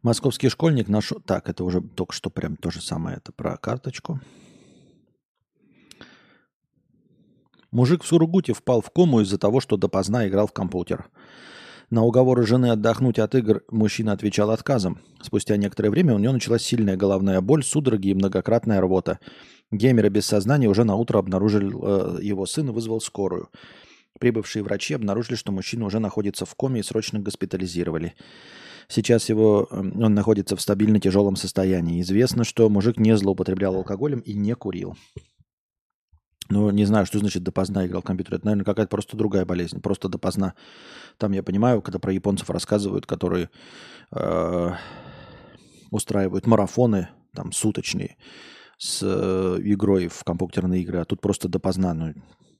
Московский 0.02 0.50
школьник 0.50 0.90
нашел... 0.90 1.22
Так, 1.22 1.48
это 1.48 1.64
уже 1.64 1.80
только 1.82 2.14
что 2.14 2.30
прям 2.30 2.58
то 2.58 2.72
же 2.72 2.82
самое. 2.82 3.18
Это 3.18 3.32
про 3.32 3.56
карточку. 3.56 4.20
Мужик 7.72 8.04
в 8.04 8.08
Сургуте 8.08 8.54
впал 8.54 8.82
в 8.82 8.90
кому 8.90 9.22
из-за 9.22 9.38
того, 9.38 9.60
что 9.60 9.78
допоздна 9.78 10.28
играл 10.28 10.48
в 10.48 10.54
компьютер. 10.54 11.10
На 11.90 12.04
уговоры 12.04 12.46
жены 12.46 12.72
отдохнуть 12.72 13.18
от 13.18 13.34
игр 13.34 13.64
мужчина 13.70 14.12
отвечал 14.12 14.52
отказом. 14.52 15.00
Спустя 15.22 15.58
некоторое 15.58 15.90
время 15.90 16.14
у 16.14 16.20
него 16.20 16.34
началась 16.34 16.62
сильная 16.62 16.98
головная 16.98 17.42
боль, 17.42 17.64
судороги 17.64 18.10
и 18.10 18.14
многократная 18.14 18.80
рвота. 18.80 19.20
Геймера 19.72 20.10
без 20.10 20.26
сознания 20.26 20.68
уже 20.68 20.84
на 20.84 20.96
утро 20.96 21.18
обнаружил 21.18 21.84
э, 21.84 22.20
его 22.22 22.46
сын 22.46 22.70
и 22.70 22.72
вызвал 22.72 23.02
скорую. 23.02 23.50
Прибывшие 24.20 24.64
врачи 24.64 24.94
обнаружили, 24.94 25.36
что 25.36 25.52
мужчина 25.52 25.86
уже 25.86 26.00
находится 26.00 26.46
в 26.46 26.54
коме 26.56 26.82
и 26.82 26.84
срочно 26.84 27.20
госпитализировали. 27.20 28.14
Сейчас 28.88 29.30
его, 29.30 29.68
он 29.72 30.14
находится 30.14 30.56
в 30.56 30.62
стабильно 30.62 31.00
тяжелом 31.00 31.36
состоянии. 31.36 32.02
Известно, 32.02 32.44
что 32.44 32.70
мужик 32.70 32.98
не 32.98 33.16
злоупотреблял 33.16 33.76
алкоголем 33.76 34.20
и 34.20 34.34
не 34.34 34.56
курил. 34.56 34.96
Ну, 36.50 36.72
не 36.72 36.86
знаю, 36.86 37.06
что 37.06 37.20
значит 37.20 37.44
допоздна 37.44 37.86
играл 37.86 38.02
в 38.02 38.06
компьютер. 38.06 38.36
Это, 38.36 38.46
наверное, 38.46 38.66
какая-то 38.66 38.90
просто 38.90 39.16
другая 39.16 39.46
болезнь. 39.46 39.82
Просто 39.82 40.10
допоздна. 40.10 40.56
Там 41.18 41.32
я 41.32 41.44
понимаю, 41.44 41.82
когда 41.84 42.00
про 42.00 42.12
японцев 42.12 42.50
рассказывают, 42.50 43.06
которые 43.06 43.52
э, 44.12 44.70
устраивают 45.92 46.48
марафоны 46.48 47.10
там 47.36 47.52
суточные 47.52 48.18
с 48.80 49.02
э, 49.04 49.58
игрой 49.62 50.08
в 50.08 50.24
компьютерные 50.24 50.82
игры, 50.82 51.00
а 51.00 51.06
тут 51.06 51.22
просто 51.22 51.50
допоздна. 51.50 51.94
Ну, 51.94 52.14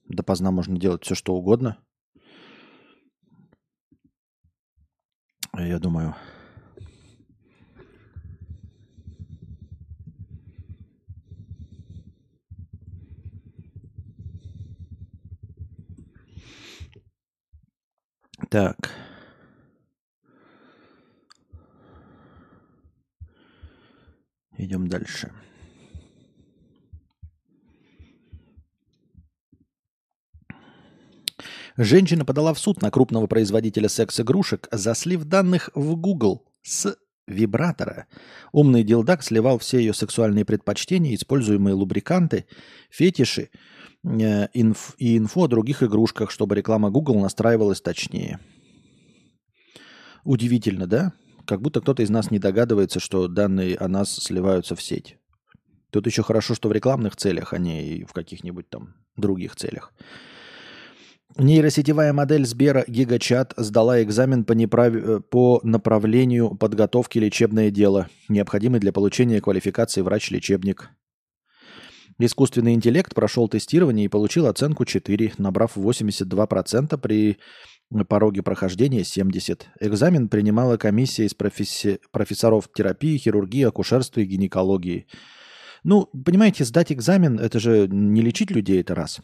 допоздна 0.08 0.52
можно 0.52 0.78
делать 0.78 1.02
все, 1.02 1.16
что 1.16 1.34
угодно. 1.34 1.76
Я 5.58 5.80
думаю, 5.80 6.14
Так. 18.50 18.90
Идем 24.58 24.88
дальше. 24.88 25.32
Женщина 31.76 32.24
подала 32.24 32.52
в 32.52 32.58
суд 32.58 32.82
на 32.82 32.90
крупного 32.90 33.28
производителя 33.28 33.88
секс-игрушек 33.88 34.66
за 34.72 34.94
слив 34.96 35.24
данных 35.24 35.70
в 35.76 35.94
Google 35.94 36.44
с 36.62 36.96
вибратора. 37.28 38.08
Умный 38.50 38.82
дилдак 38.82 39.22
сливал 39.22 39.60
все 39.60 39.78
ее 39.78 39.94
сексуальные 39.94 40.44
предпочтения, 40.44 41.14
используемые 41.14 41.74
лубриканты, 41.74 42.46
фетиши 42.90 43.50
инф, 44.04 44.94
и 44.98 45.18
инфо 45.18 45.44
о 45.44 45.48
других 45.48 45.82
игрушках, 45.82 46.30
чтобы 46.30 46.54
реклама 46.54 46.90
Google 46.90 47.20
настраивалась 47.20 47.80
точнее. 47.80 48.40
Удивительно, 50.24 50.86
да? 50.86 51.12
Как 51.46 51.60
будто 51.60 51.80
кто-то 51.80 52.02
из 52.02 52.10
нас 52.10 52.30
не 52.30 52.38
догадывается, 52.38 53.00
что 53.00 53.28
данные 53.28 53.76
о 53.76 53.88
нас 53.88 54.14
сливаются 54.14 54.74
в 54.74 54.82
сеть. 54.82 55.16
Тут 55.90 56.06
еще 56.06 56.22
хорошо, 56.22 56.54
что 56.54 56.68
в 56.68 56.72
рекламных 56.72 57.16
целях, 57.16 57.52
а 57.52 57.58
не 57.58 58.04
в 58.04 58.12
каких-нибудь 58.12 58.68
там 58.70 58.94
других 59.16 59.56
целях. 59.56 59.92
Нейросетевая 61.36 62.12
модель 62.12 62.44
Сбера 62.44 62.84
GigaChat 62.86 63.54
сдала 63.56 64.02
экзамен 64.02 64.44
по, 64.44 64.52
неправ... 64.52 64.94
Э, 64.94 65.20
по 65.20 65.60
направлению 65.62 66.56
подготовки 66.56 67.18
лечебное 67.18 67.70
дело, 67.70 68.08
необходимый 68.28 68.80
для 68.80 68.92
получения 68.92 69.40
квалификации 69.40 70.00
врач-лечебник. 70.00 70.90
Искусственный 72.22 72.74
интеллект 72.74 73.14
прошел 73.14 73.48
тестирование 73.48 74.04
и 74.04 74.08
получил 74.08 74.46
оценку 74.46 74.84
4, 74.84 75.32
набрав 75.38 75.78
82% 75.78 76.98
при 76.98 77.38
пороге 78.06 78.42
прохождения 78.42 79.04
70. 79.04 79.68
Экзамен 79.80 80.28
принимала 80.28 80.76
комиссия 80.76 81.24
из 81.24 81.32
професси... 81.32 81.98
профессоров 82.12 82.68
терапии, 82.74 83.16
хирургии, 83.16 83.64
акушерства 83.64 84.20
и 84.20 84.26
гинекологии. 84.26 85.06
Ну, 85.82 86.10
понимаете, 86.26 86.66
сдать 86.66 86.92
экзамен– 86.92 87.40
это 87.40 87.58
же 87.58 87.88
не 87.88 88.20
лечить 88.20 88.50
людей, 88.50 88.82
это 88.82 88.94
раз. 88.94 89.22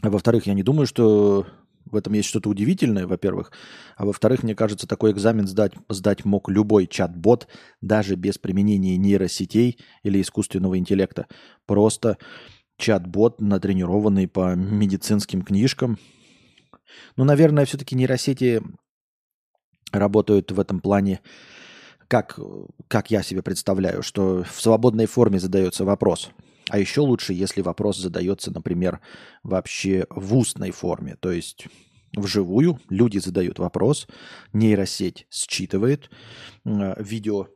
Во-вторых, 0.00 0.46
я 0.46 0.54
не 0.54 0.62
думаю, 0.62 0.86
что 0.86 1.44
в 1.84 1.96
этом 1.96 2.12
есть 2.12 2.28
что-то 2.28 2.48
удивительное, 2.48 3.06
во-первых. 3.06 3.52
А 3.96 4.04
во-вторых, 4.04 4.42
мне 4.42 4.54
кажется, 4.54 4.86
такой 4.86 5.12
экзамен 5.12 5.46
сдать, 5.46 5.72
сдать 5.88 6.24
мог 6.24 6.48
любой 6.48 6.86
чат-бот, 6.86 7.48
даже 7.80 8.14
без 8.14 8.38
применения 8.38 8.96
нейросетей 8.96 9.78
или 10.02 10.20
искусственного 10.20 10.78
интеллекта. 10.78 11.26
Просто 11.66 12.18
чат-бот, 12.76 13.40
натренированный 13.40 14.28
по 14.28 14.54
медицинским 14.54 15.42
книжкам. 15.42 15.98
Ну, 17.16 17.24
наверное, 17.24 17.64
все-таки 17.64 17.94
нейросети 17.94 18.62
работают 19.92 20.52
в 20.52 20.60
этом 20.60 20.80
плане, 20.80 21.20
как, 22.08 22.38
как 22.88 23.10
я 23.10 23.22
себе 23.22 23.42
представляю, 23.42 24.02
что 24.02 24.44
в 24.44 24.60
свободной 24.60 25.06
форме 25.06 25.38
задается 25.38 25.84
вопрос– 25.84 26.30
а 26.70 26.78
еще 26.78 27.00
лучше, 27.00 27.32
если 27.32 27.62
вопрос 27.62 27.98
задается, 27.98 28.52
например, 28.52 29.00
вообще 29.42 30.06
в 30.08 30.36
устной 30.36 30.70
форме, 30.70 31.16
то 31.16 31.30
есть 31.32 31.66
вживую 32.16 32.78
люди 32.88 33.18
задают 33.18 33.58
вопрос, 33.58 34.06
нейросеть 34.52 35.26
считывает, 35.30 36.10
видео 36.64 37.48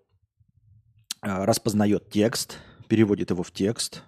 а, 1.21 1.47
распознает 1.47 2.11
текст, 2.11 2.59
переводит 2.89 3.31
его 3.31 3.43
в 3.43 3.53
текст, 3.53 4.03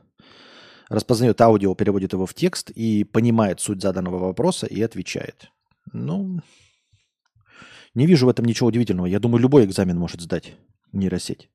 распознает 0.88 1.40
аудио, 1.40 1.74
переводит 1.74 2.12
его 2.12 2.26
в 2.26 2.34
текст 2.34 2.70
и 2.70 3.04
понимает 3.04 3.60
суть 3.60 3.80
заданного 3.80 4.18
вопроса 4.18 4.66
и 4.66 4.82
отвечает. 4.82 5.50
Ну, 5.92 6.40
не 7.94 8.06
вижу 8.06 8.26
в 8.26 8.28
этом 8.28 8.44
ничего 8.44 8.68
удивительного. 8.68 9.06
Я 9.06 9.20
думаю, 9.20 9.40
любой 9.40 9.64
экзамен 9.64 9.98
может 9.98 10.20
сдать 10.20 10.54
нейросеть. 10.92 11.48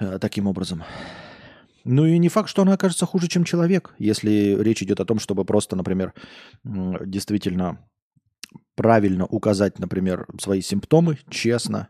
Э, 0.00 0.18
таким 0.18 0.46
образом. 0.46 0.82
Ну 1.84 2.04
и 2.04 2.18
не 2.18 2.28
факт, 2.28 2.48
что 2.48 2.62
она 2.62 2.74
окажется 2.74 3.06
хуже, 3.06 3.28
чем 3.28 3.44
человек, 3.44 3.94
если 3.98 4.56
речь 4.60 4.82
идет 4.82 5.00
о 5.00 5.04
том, 5.04 5.18
чтобы 5.18 5.44
просто, 5.44 5.76
например, 5.76 6.14
действительно 6.64 7.86
правильно 8.74 9.26
указать, 9.26 9.78
например, 9.78 10.26
свои 10.40 10.60
симптомы, 10.60 11.18
честно, 11.28 11.88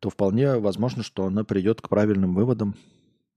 то 0.00 0.10
вполне 0.10 0.58
возможно, 0.58 1.02
что 1.02 1.26
она 1.26 1.44
придет 1.44 1.80
к 1.80 1.88
правильным 1.88 2.34
выводам. 2.34 2.76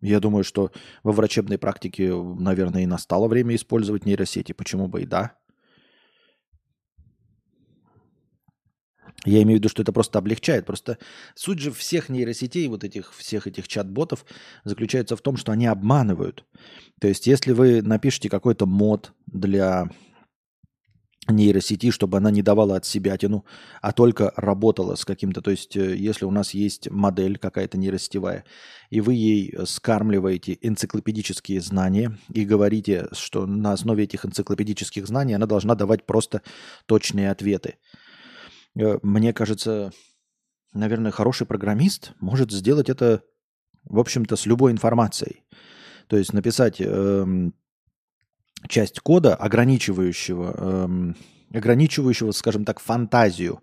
Я 0.02 0.20
думаю, 0.20 0.44
что 0.44 0.72
во 1.04 1.12
врачебной 1.12 1.58
практике, 1.58 2.14
наверное, 2.14 2.84
и 2.84 2.86
настало 2.86 3.28
время 3.28 3.56
использовать 3.56 4.06
нейросети. 4.06 4.54
Почему 4.54 4.88
бы 4.88 5.02
и 5.02 5.06
да? 5.06 5.36
Я 9.26 9.42
имею 9.44 9.58
в 9.58 9.60
виду, 9.60 9.70
что 9.70 9.82
это 9.82 9.92
просто 9.92 10.20
облегчает. 10.20 10.66
Просто 10.66 10.98
суть 11.36 11.60
же 11.60 11.72
всех 11.72 12.10
нейросетей, 12.10 12.68
вот 12.68 12.84
этих 12.84 13.14
всех 13.14 13.48
этих 13.48 13.68
чат-ботов 13.68 14.26
заключается 14.64 15.16
в 15.16 15.22
том, 15.22 15.38
что 15.38 15.52
они 15.52 15.68
обманывают. 15.68 16.46
То 17.02 17.08
есть, 17.08 17.28
если 17.28 17.52
вы 17.52 17.82
напишете 17.82 18.30
какой-то 18.30 18.66
мод 18.66 19.14
для 19.28 19.90
нейросети, 21.28 21.92
чтобы 21.92 22.18
она 22.18 22.32
не 22.32 22.42
давала 22.42 22.78
от 22.78 22.86
себя 22.86 23.18
тяну, 23.18 23.46
а 23.82 23.92
только 23.92 24.34
работала 24.36 24.96
с 24.96 25.06
каким-то, 25.06 25.42
то 25.42 25.52
есть 25.52 25.76
э, 25.76 25.96
если 25.96 26.26
у 26.26 26.32
нас 26.32 26.56
есть 26.56 26.90
модель 26.90 27.38
какая-то 27.38 27.78
нейросетевая, 27.78 28.46
и 28.90 29.02
вы 29.02 29.14
ей 29.14 29.56
скармливаете 29.66 30.58
энциклопедические 30.62 31.62
знания 31.62 32.18
и 32.34 32.46
говорите, 32.46 33.10
что 33.12 33.46
на 33.46 33.74
основе 33.74 34.06
этих 34.06 34.26
энциклопедических 34.26 35.06
знаний 35.06 35.34
она 35.34 35.46
должна 35.46 35.76
давать 35.76 36.06
просто 36.06 36.42
точные 36.88 37.30
ответы– 37.30 37.76
мне 39.02 39.34
кажется, 39.34 39.92
наверное, 40.74 41.12
хороший 41.12 41.48
программист 41.48 42.14
может 42.20 42.52
сделать 42.52 42.90
это, 42.90 43.24
в 43.84 44.00
общем-то, 44.00 44.36
с 44.36 44.46
любой 44.46 44.72
информацией. 44.72 45.44
То 46.08 46.18
есть 46.18 46.34
написать 46.34 46.78
э, 46.80 47.26
часть 48.68 49.00
кода, 49.00 49.36
ограничивающего, 49.36 50.56
э, 50.58 51.58
ограничивающего, 51.58 52.32
скажем 52.32 52.66
так, 52.66 52.80
фантазию 52.80 53.62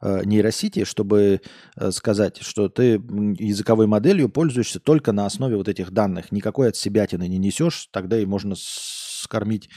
э, 0.00 0.22
нейросети, 0.24 0.84
чтобы 0.84 1.40
э, 1.76 1.90
сказать, 1.90 2.38
что 2.40 2.68
ты 2.68 2.94
языковой 3.38 3.86
моделью 3.86 4.28
пользуешься 4.28 4.80
только 4.80 5.12
на 5.12 5.26
основе 5.26 5.56
вот 5.56 5.68
этих 5.68 5.92
данных. 5.92 6.32
Никакой 6.32 6.68
от 6.68 6.76
себя 6.76 7.06
не 7.10 7.38
несешь, 7.38 7.88
тогда 7.92 8.18
и 8.18 8.26
можно 8.26 8.54
скормить 8.56 9.68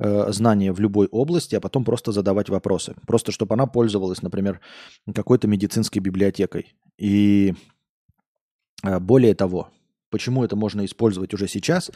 э, 0.00 0.32
знания 0.32 0.72
в 0.72 0.80
любой 0.80 1.06
области, 1.06 1.54
а 1.54 1.60
потом 1.60 1.84
просто 1.84 2.12
задавать 2.12 2.48
вопросы. 2.48 2.94
Просто 3.06 3.30
чтобы 3.30 3.54
она 3.54 3.66
пользовалась, 3.66 4.22
например, 4.22 4.60
какой-то 5.14 5.46
медицинской 5.46 6.02
библиотекой. 6.02 6.74
И 6.98 7.54
А, 8.82 8.98
более 9.00 9.34
того, 9.34 9.68
почему 10.10 10.44
это 10.44 10.56
можно 10.56 10.84
использовать 10.84 11.34
уже 11.34 11.48
сейчас, 11.48 11.90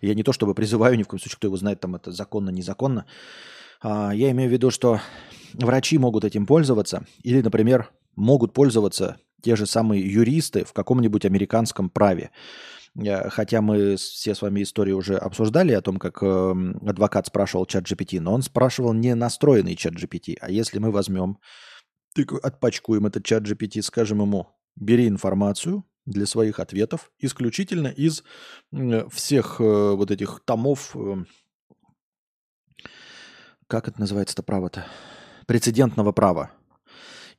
я 0.00 0.14
не 0.14 0.22
то 0.22 0.32
чтобы 0.32 0.54
призываю 0.54 0.96
ни 0.96 1.02
в 1.02 1.08
коем 1.08 1.20
случае, 1.20 1.36
кто 1.36 1.48
его 1.48 1.56
знает, 1.56 1.80
там 1.80 1.94
это 1.94 2.12
законно, 2.12 2.50
незаконно, 2.50 3.04
а, 3.82 4.12
я 4.14 4.30
имею 4.30 4.48
в 4.48 4.52
виду, 4.52 4.70
что 4.70 5.00
врачи 5.54 5.98
могут 5.98 6.24
этим 6.24 6.46
пользоваться, 6.46 7.04
или, 7.22 7.42
например, 7.42 7.90
могут 8.16 8.52
пользоваться 8.52 9.16
те 9.42 9.56
же 9.56 9.66
самые 9.66 10.02
юристы 10.02 10.64
в 10.64 10.72
каком-нибудь 10.72 11.24
американском 11.24 11.88
праве. 11.88 12.30
Хотя 13.30 13.60
мы 13.60 13.96
все 13.96 14.34
с 14.34 14.42
вами 14.42 14.62
истории 14.62 14.92
уже 14.92 15.16
обсуждали 15.16 15.72
о 15.72 15.80
том, 15.80 15.96
как 15.98 16.22
эм, 16.22 16.76
адвокат 16.86 17.26
спрашивал 17.26 17.66
чат 17.66 17.84
GPT, 17.84 18.20
но 18.20 18.34
он 18.34 18.42
спрашивал 18.42 18.92
не 18.92 19.14
настроенный 19.14 19.76
чат 19.76 19.94
GPT, 19.94 20.36
а 20.40 20.50
если 20.50 20.78
мы 20.78 20.90
возьмем, 20.90 21.38
отпачкуем 22.42 23.06
этот 23.06 23.24
чат 23.24 23.44
GPT, 23.44 23.82
скажем 23.82 24.20
ему, 24.20 24.48
бери 24.76 25.08
информацию 25.08 25.84
для 26.06 26.26
своих 26.26 26.60
ответов 26.60 27.10
исключительно 27.18 27.88
из 27.88 28.24
всех 29.10 29.60
э, 29.60 29.64
вот 29.94 30.10
этих 30.10 30.40
томов, 30.44 30.94
эм, 30.94 31.26
как 33.66 33.88
это 33.88 34.00
называется-то 34.00 34.42
право-то, 34.42 34.86
прецедентного 35.46 36.12
права. 36.12 36.50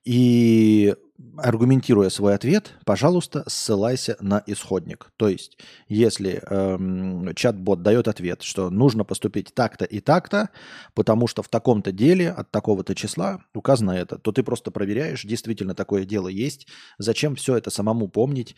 И 0.04 0.96
аргументируя 1.38 2.10
свой 2.10 2.34
ответ, 2.36 2.74
пожалуйста, 2.86 3.44
ссылайся 3.48 4.18
на 4.20 4.44
исходник. 4.48 5.12
То 5.18 5.28
есть, 5.28 5.58
если 5.88 6.42
эм, 6.50 7.34
чат-бот 7.36 7.84
дает 7.84 8.08
ответ, 8.08 8.42
что 8.42 8.70
нужно 8.70 9.04
поступить 9.04 9.54
так-то 9.54 9.86
и 9.86 10.00
так-то, 10.00 10.50
потому 10.94 11.28
что 11.28 11.44
в 11.44 11.50
таком-то 11.50 11.92
деле 11.92 12.32
от 12.32 12.52
такого-то 12.52 12.96
числа 12.96 13.44
указано 13.54 13.92
это, 13.92 14.18
то 14.18 14.32
ты 14.32 14.44
просто 14.44 14.72
проверяешь, 14.72 15.24
действительно 15.24 15.76
такое 15.76 16.06
дело 16.06 16.28
есть. 16.28 16.68
Зачем 16.98 17.36
все 17.36 17.56
это 17.56 17.70
самому 17.70 18.08
помнить, 18.08 18.56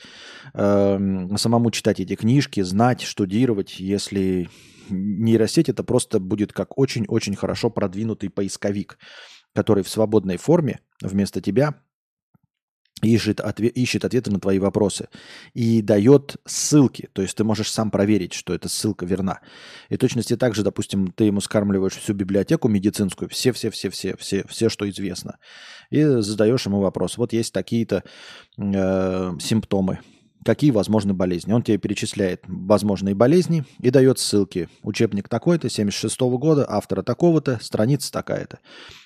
эм, 0.53 1.37
самому 1.37 1.71
читать 1.71 1.99
эти 1.99 2.15
книжки, 2.15 2.61
знать, 2.61 3.01
штудировать, 3.01 3.79
если 3.79 4.49
нейросеть 4.89 5.69
это 5.69 5.83
просто 5.83 6.19
будет 6.19 6.53
как 6.53 6.77
очень-очень 6.77 7.35
хорошо 7.35 7.69
продвинутый 7.69 8.29
поисковик, 8.29 8.97
который 9.53 9.83
в 9.83 9.89
свободной 9.89 10.37
форме 10.37 10.79
вместо 11.01 11.41
тебя 11.41 11.75
ищет, 13.01 13.39
ответ, 13.39 13.75
ищет 13.75 14.05
ответы 14.05 14.31
на 14.31 14.39
твои 14.39 14.59
вопросы 14.59 15.09
и 15.53 15.81
дает 15.81 16.37
ссылки. 16.45 17.09
То 17.13 17.21
есть 17.21 17.35
ты 17.35 17.43
можешь 17.43 17.71
сам 17.71 17.91
проверить, 17.91 18.33
что 18.33 18.53
эта 18.53 18.69
ссылка 18.69 19.05
верна. 19.05 19.41
И 19.89 19.97
точности 19.97 20.37
также, 20.37 20.63
допустим, 20.63 21.11
ты 21.11 21.25
ему 21.25 21.41
скармливаешь 21.41 21.97
всю 21.97 22.13
библиотеку 22.13 22.67
медицинскую, 22.67 23.29
все-все-все-все, 23.29 24.15
все, 24.17 24.45
все, 24.47 24.69
что 24.69 24.89
известно, 24.89 25.37
и 25.89 26.03
задаешь 26.03 26.65
ему 26.65 26.79
вопрос. 26.79 27.17
Вот 27.17 27.33
есть 27.33 27.53
такие-то 27.53 28.03
э, 28.57 29.31
симптомы, 29.39 29.99
какие 30.43 30.71
возможны 30.71 31.13
болезни. 31.13 31.53
Он 31.53 31.61
тебе 31.61 31.77
перечисляет 31.77 32.43
возможные 32.47 33.15
болезни 33.15 33.63
и 33.79 33.89
дает 33.89 34.19
ссылки. 34.19 34.69
Учебник 34.81 35.29
такой-то, 35.29 35.69
76 35.69 36.19
-го 36.21 36.37
года, 36.37 36.65
автора 36.67 37.03
такого-то, 37.03 37.59
страница 37.61 38.11
такая-то. 38.11 38.59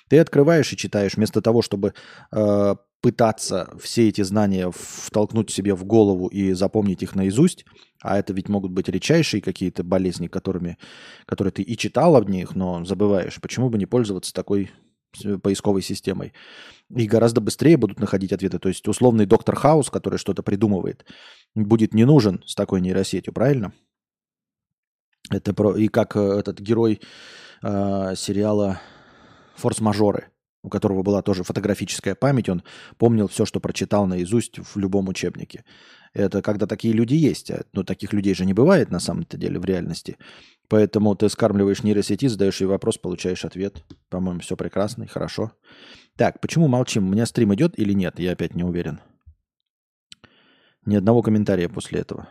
Ты 0.08 0.18
открываешь 0.18 0.72
и 0.72 0.76
читаешь, 0.76 1.16
вместо 1.16 1.42
того, 1.42 1.62
чтобы 1.62 1.94
э, 2.32 2.74
пытаться 3.00 3.70
все 3.80 4.08
эти 4.08 4.22
знания 4.22 4.72
втолкнуть 4.74 5.50
себе 5.50 5.74
в 5.74 5.84
голову 5.84 6.26
и 6.28 6.52
запомнить 6.52 7.02
их 7.02 7.14
наизусть, 7.14 7.64
а 8.02 8.18
это 8.18 8.32
ведь 8.32 8.48
могут 8.48 8.72
быть 8.72 8.88
редчайшие 8.88 9.40
какие-то 9.40 9.84
болезни, 9.84 10.26
которыми, 10.26 10.78
которые 11.26 11.52
ты 11.52 11.62
и 11.62 11.76
читал 11.76 12.16
об 12.16 12.28
них, 12.28 12.54
но 12.54 12.84
забываешь. 12.84 13.40
Почему 13.40 13.70
бы 13.70 13.78
не 13.78 13.86
пользоваться 13.86 14.32
такой 14.32 14.70
поисковой 15.42 15.82
системой? 15.82 16.32
И 16.94 17.06
гораздо 17.06 17.40
быстрее 17.40 17.76
будут 17.76 18.00
находить 18.00 18.32
ответы. 18.32 18.58
То 18.58 18.68
есть 18.68 18.86
условный 18.88 19.26
доктор 19.26 19.56
Хаус, 19.56 19.90
который 19.90 20.18
что-то 20.18 20.42
придумывает, 20.42 21.04
будет 21.54 21.94
не 21.94 22.04
нужен 22.04 22.42
с 22.46 22.54
такой 22.54 22.80
нейросетью, 22.80 23.32
правильно? 23.32 23.72
Это 25.30 25.52
про... 25.52 25.76
И 25.76 25.88
как 25.88 26.16
э, 26.16 26.20
этот 26.20 26.60
герой 26.60 27.00
э, 27.62 28.14
сериала 28.16 28.80
«Форс-мажоры», 29.56 30.30
у 30.62 30.70
которого 30.70 31.02
была 31.02 31.22
тоже 31.22 31.44
фотографическая 31.44 32.14
память, 32.14 32.48
он 32.48 32.62
помнил 32.96 33.28
все, 33.28 33.44
что 33.44 33.60
прочитал 33.60 34.06
наизусть 34.06 34.58
в 34.58 34.78
любом 34.78 35.08
учебнике. 35.08 35.64
Это 36.14 36.42
когда 36.42 36.66
такие 36.66 36.94
люди 36.94 37.14
есть. 37.14 37.50
А, 37.50 37.64
но 37.72 37.84
таких 37.84 38.12
людей 38.12 38.34
же 38.34 38.46
не 38.46 38.54
бывает 38.54 38.90
на 38.90 39.00
самом-то 39.00 39.36
деле 39.36 39.58
в 39.58 39.64
реальности. 39.64 40.16
Поэтому 40.68 41.14
ты 41.14 41.28
скармливаешь 41.30 41.82
нейросети, 41.82 42.26
задаешь 42.26 42.60
ей 42.60 42.66
вопрос, 42.66 42.98
получаешь 42.98 43.44
ответ. 43.44 43.82
По-моему, 44.10 44.40
все 44.40 44.56
прекрасно 44.56 45.04
и 45.04 45.08
хорошо. 45.08 45.52
Так, 46.16 46.40
почему 46.40 46.68
молчим? 46.68 47.08
У 47.08 47.12
меня 47.12 47.24
стрим 47.24 47.54
идет 47.54 47.78
или 47.78 47.94
нет? 47.94 48.18
Я 48.18 48.32
опять 48.32 48.54
не 48.54 48.64
уверен. 48.64 49.00
Ни 50.84 50.96
одного 50.96 51.22
комментария 51.22 51.68
после 51.68 52.00
этого. 52.00 52.28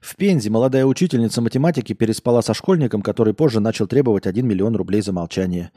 В 0.00 0.16
Пензе 0.16 0.50
молодая 0.50 0.86
учительница 0.86 1.40
математики 1.40 1.92
переспала 1.92 2.40
со 2.40 2.54
школьником, 2.54 3.02
который 3.02 3.34
позже 3.34 3.60
начал 3.60 3.86
требовать 3.86 4.26
1 4.26 4.46
миллион 4.46 4.74
рублей 4.74 5.02
за 5.02 5.12
молчание. 5.12 5.72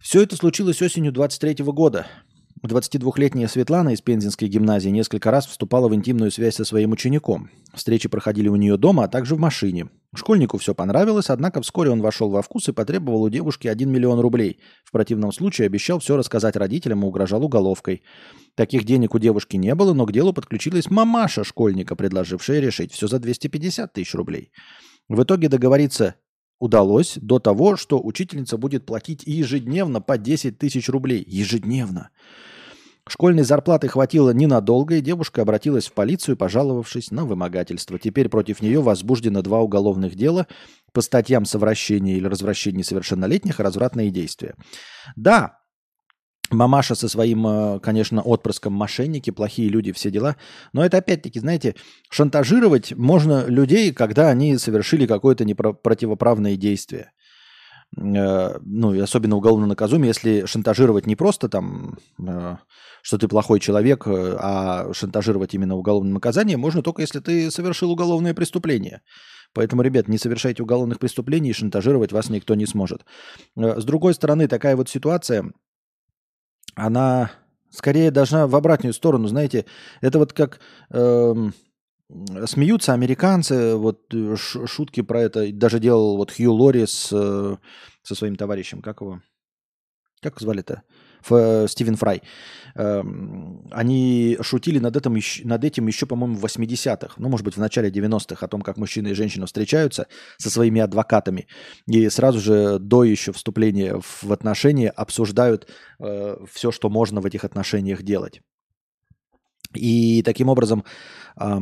Все 0.00 0.22
это 0.22 0.36
случилось 0.36 0.82
осенью 0.82 1.12
23 1.12 1.64
года. 1.64 2.06
22-летняя 2.66 3.48
Светлана 3.48 3.90
из 3.90 4.00
Пензенской 4.00 4.48
гимназии 4.48 4.88
несколько 4.88 5.30
раз 5.30 5.46
вступала 5.46 5.88
в 5.88 5.94
интимную 5.94 6.30
связь 6.30 6.56
со 6.56 6.64
своим 6.64 6.92
учеником. 6.92 7.50
Встречи 7.74 8.08
проходили 8.08 8.48
у 8.48 8.56
нее 8.56 8.76
дома, 8.76 9.04
а 9.04 9.08
также 9.08 9.34
в 9.34 9.38
машине. 9.38 9.88
Школьнику 10.14 10.58
все 10.58 10.74
понравилось, 10.74 11.28
однако 11.28 11.60
вскоре 11.60 11.90
он 11.90 12.00
вошел 12.00 12.30
во 12.30 12.42
вкус 12.42 12.68
и 12.68 12.72
потребовал 12.72 13.22
у 13.22 13.28
девушки 13.28 13.68
1 13.68 13.90
миллион 13.90 14.20
рублей. 14.20 14.58
В 14.84 14.92
противном 14.92 15.32
случае 15.32 15.66
обещал 15.66 15.98
все 15.98 16.16
рассказать 16.16 16.56
родителям 16.56 17.02
и 17.02 17.06
угрожал 17.06 17.44
уголовкой. 17.44 18.02
Таких 18.54 18.84
денег 18.84 19.14
у 19.14 19.18
девушки 19.18 19.56
не 19.56 19.74
было, 19.74 19.92
но 19.92 20.06
к 20.06 20.12
делу 20.12 20.32
подключилась 20.32 20.90
мамаша 20.90 21.44
школьника, 21.44 21.96
предложившая 21.96 22.60
решить 22.60 22.92
все 22.92 23.06
за 23.06 23.18
250 23.18 23.92
тысяч 23.92 24.14
рублей. 24.14 24.50
В 25.08 25.22
итоге 25.22 25.48
договориться 25.48 26.14
удалось 26.58 27.18
до 27.20 27.38
того, 27.38 27.76
что 27.76 28.00
учительница 28.02 28.56
будет 28.56 28.86
платить 28.86 29.22
ежедневно 29.26 30.00
по 30.00 30.18
10 30.18 30.58
тысяч 30.58 30.88
рублей. 30.88 31.22
Ежедневно. 31.26 32.10
Школьной 33.08 33.44
зарплаты 33.44 33.86
хватило 33.86 34.30
ненадолго, 34.30 34.96
и 34.96 35.00
девушка 35.00 35.42
обратилась 35.42 35.86
в 35.86 35.92
полицию, 35.92 36.36
пожаловавшись 36.36 37.12
на 37.12 37.24
вымогательство. 37.24 38.00
Теперь 38.00 38.28
против 38.28 38.60
нее 38.60 38.80
возбуждено 38.80 39.42
два 39.42 39.60
уголовных 39.60 40.16
дела 40.16 40.48
по 40.92 41.00
статьям 41.02 41.44
совращения 41.44 42.16
или 42.16 42.26
развращения 42.26 42.82
совершеннолетних 42.82 43.60
и 43.60 43.62
развратные 43.62 44.10
действия. 44.10 44.54
Да, 45.14 45.58
мамаша 46.50 46.96
со 46.96 47.08
своим, 47.08 47.46
э, 47.46 47.80
конечно, 47.80 48.22
отпрыском 48.22 48.72
мошенники, 48.72 49.30
плохие 49.30 49.68
люди, 49.68 49.92
все 49.92 50.10
дела. 50.10 50.36
Но 50.72 50.84
это 50.84 50.98
опять-таки, 50.98 51.38
знаете, 51.38 51.76
шантажировать 52.10 52.92
можно 52.96 53.46
людей, 53.46 53.92
когда 53.92 54.30
они 54.30 54.58
совершили 54.58 55.06
какое-то 55.06 55.44
непротивоправное 55.44 56.56
действие. 56.56 57.12
Э, 57.96 58.58
ну, 58.62 59.02
особенно 59.02 59.36
уголовно 59.36 59.66
наказуемо, 59.66 60.06
если 60.06 60.44
шантажировать 60.44 61.06
не 61.06 61.16
просто 61.16 61.48
там, 61.48 61.98
э, 62.18 62.56
что 63.02 63.18
ты 63.18 63.26
плохой 63.26 63.58
человек, 63.58 64.06
э, 64.06 64.36
а 64.38 64.92
шантажировать 64.92 65.54
именно 65.54 65.76
уголовным 65.76 66.14
наказанием 66.14 66.60
можно 66.60 66.82
только 66.82 67.02
если 67.02 67.20
ты 67.20 67.50
совершил 67.50 67.90
уголовное 67.90 68.34
преступление. 68.34 69.02
Поэтому, 69.54 69.80
ребят, 69.80 70.08
не 70.08 70.18
совершайте 70.18 70.62
уголовных 70.62 70.98
преступлений, 70.98 71.50
и 71.50 71.54
шантажировать 71.54 72.12
вас 72.12 72.28
никто 72.28 72.54
не 72.54 72.66
сможет. 72.66 73.06
С 73.56 73.84
другой 73.84 74.12
стороны, 74.12 74.48
такая 74.48 74.76
вот 74.76 74.90
ситуация, 74.90 75.50
она 76.74 77.30
скорее 77.70 78.10
должна 78.10 78.46
в 78.46 78.54
обратную 78.54 78.92
сторону, 78.92 79.28
знаете, 79.28 79.64
это 80.02 80.18
вот 80.18 80.34
как... 80.34 80.60
Эм, 80.90 81.54
смеются 82.46 82.92
американцы, 82.92 83.74
вот 83.76 84.14
э, 84.14 84.36
шутки 84.36 85.02
про 85.02 85.22
это 85.22 85.52
даже 85.52 85.80
делал 85.80 86.16
вот 86.16 86.30
Хью 86.30 86.52
Лори 86.52 86.86
с, 86.86 87.10
э, 87.12 87.56
со 88.02 88.14
своим 88.14 88.36
товарищем, 88.36 88.80
как 88.80 89.00
его, 89.00 89.20
как 90.20 90.40
звали-то? 90.40 90.82
Э, 91.28 91.66
Стивен 91.68 91.96
Фрай. 91.96 92.22
Эм, 92.74 93.66
они 93.72 94.38
шутили 94.40 94.78
над 94.78 94.96
этим, 94.96 95.18
над 95.44 95.64
этим 95.64 95.86
еще, 95.86 96.06
по-моему, 96.06 96.36
в 96.36 96.44
80-х, 96.44 97.14
ну, 97.16 97.28
может 97.28 97.44
быть, 97.44 97.56
в 97.56 97.60
начале 97.60 97.90
90-х, 97.90 98.44
о 98.44 98.48
том, 98.48 98.62
как 98.62 98.76
мужчина 98.76 99.08
и 99.08 99.14
женщина 99.14 99.46
встречаются 99.46 100.06
со 100.38 100.50
своими 100.50 100.80
адвокатами. 100.80 101.48
И 101.86 102.08
сразу 102.10 102.38
же 102.38 102.78
до 102.78 103.02
еще 103.02 103.32
вступления 103.32 104.00
в 104.00 104.32
отношения 104.32 104.90
обсуждают 104.90 105.68
э, 105.98 106.36
все, 106.52 106.70
что 106.70 106.90
можно 106.90 107.20
в 107.20 107.26
этих 107.26 107.44
отношениях 107.44 108.02
делать. 108.02 108.42
И 109.74 110.22
таким 110.22 110.48
образом 110.48 110.84
э, 111.40 111.58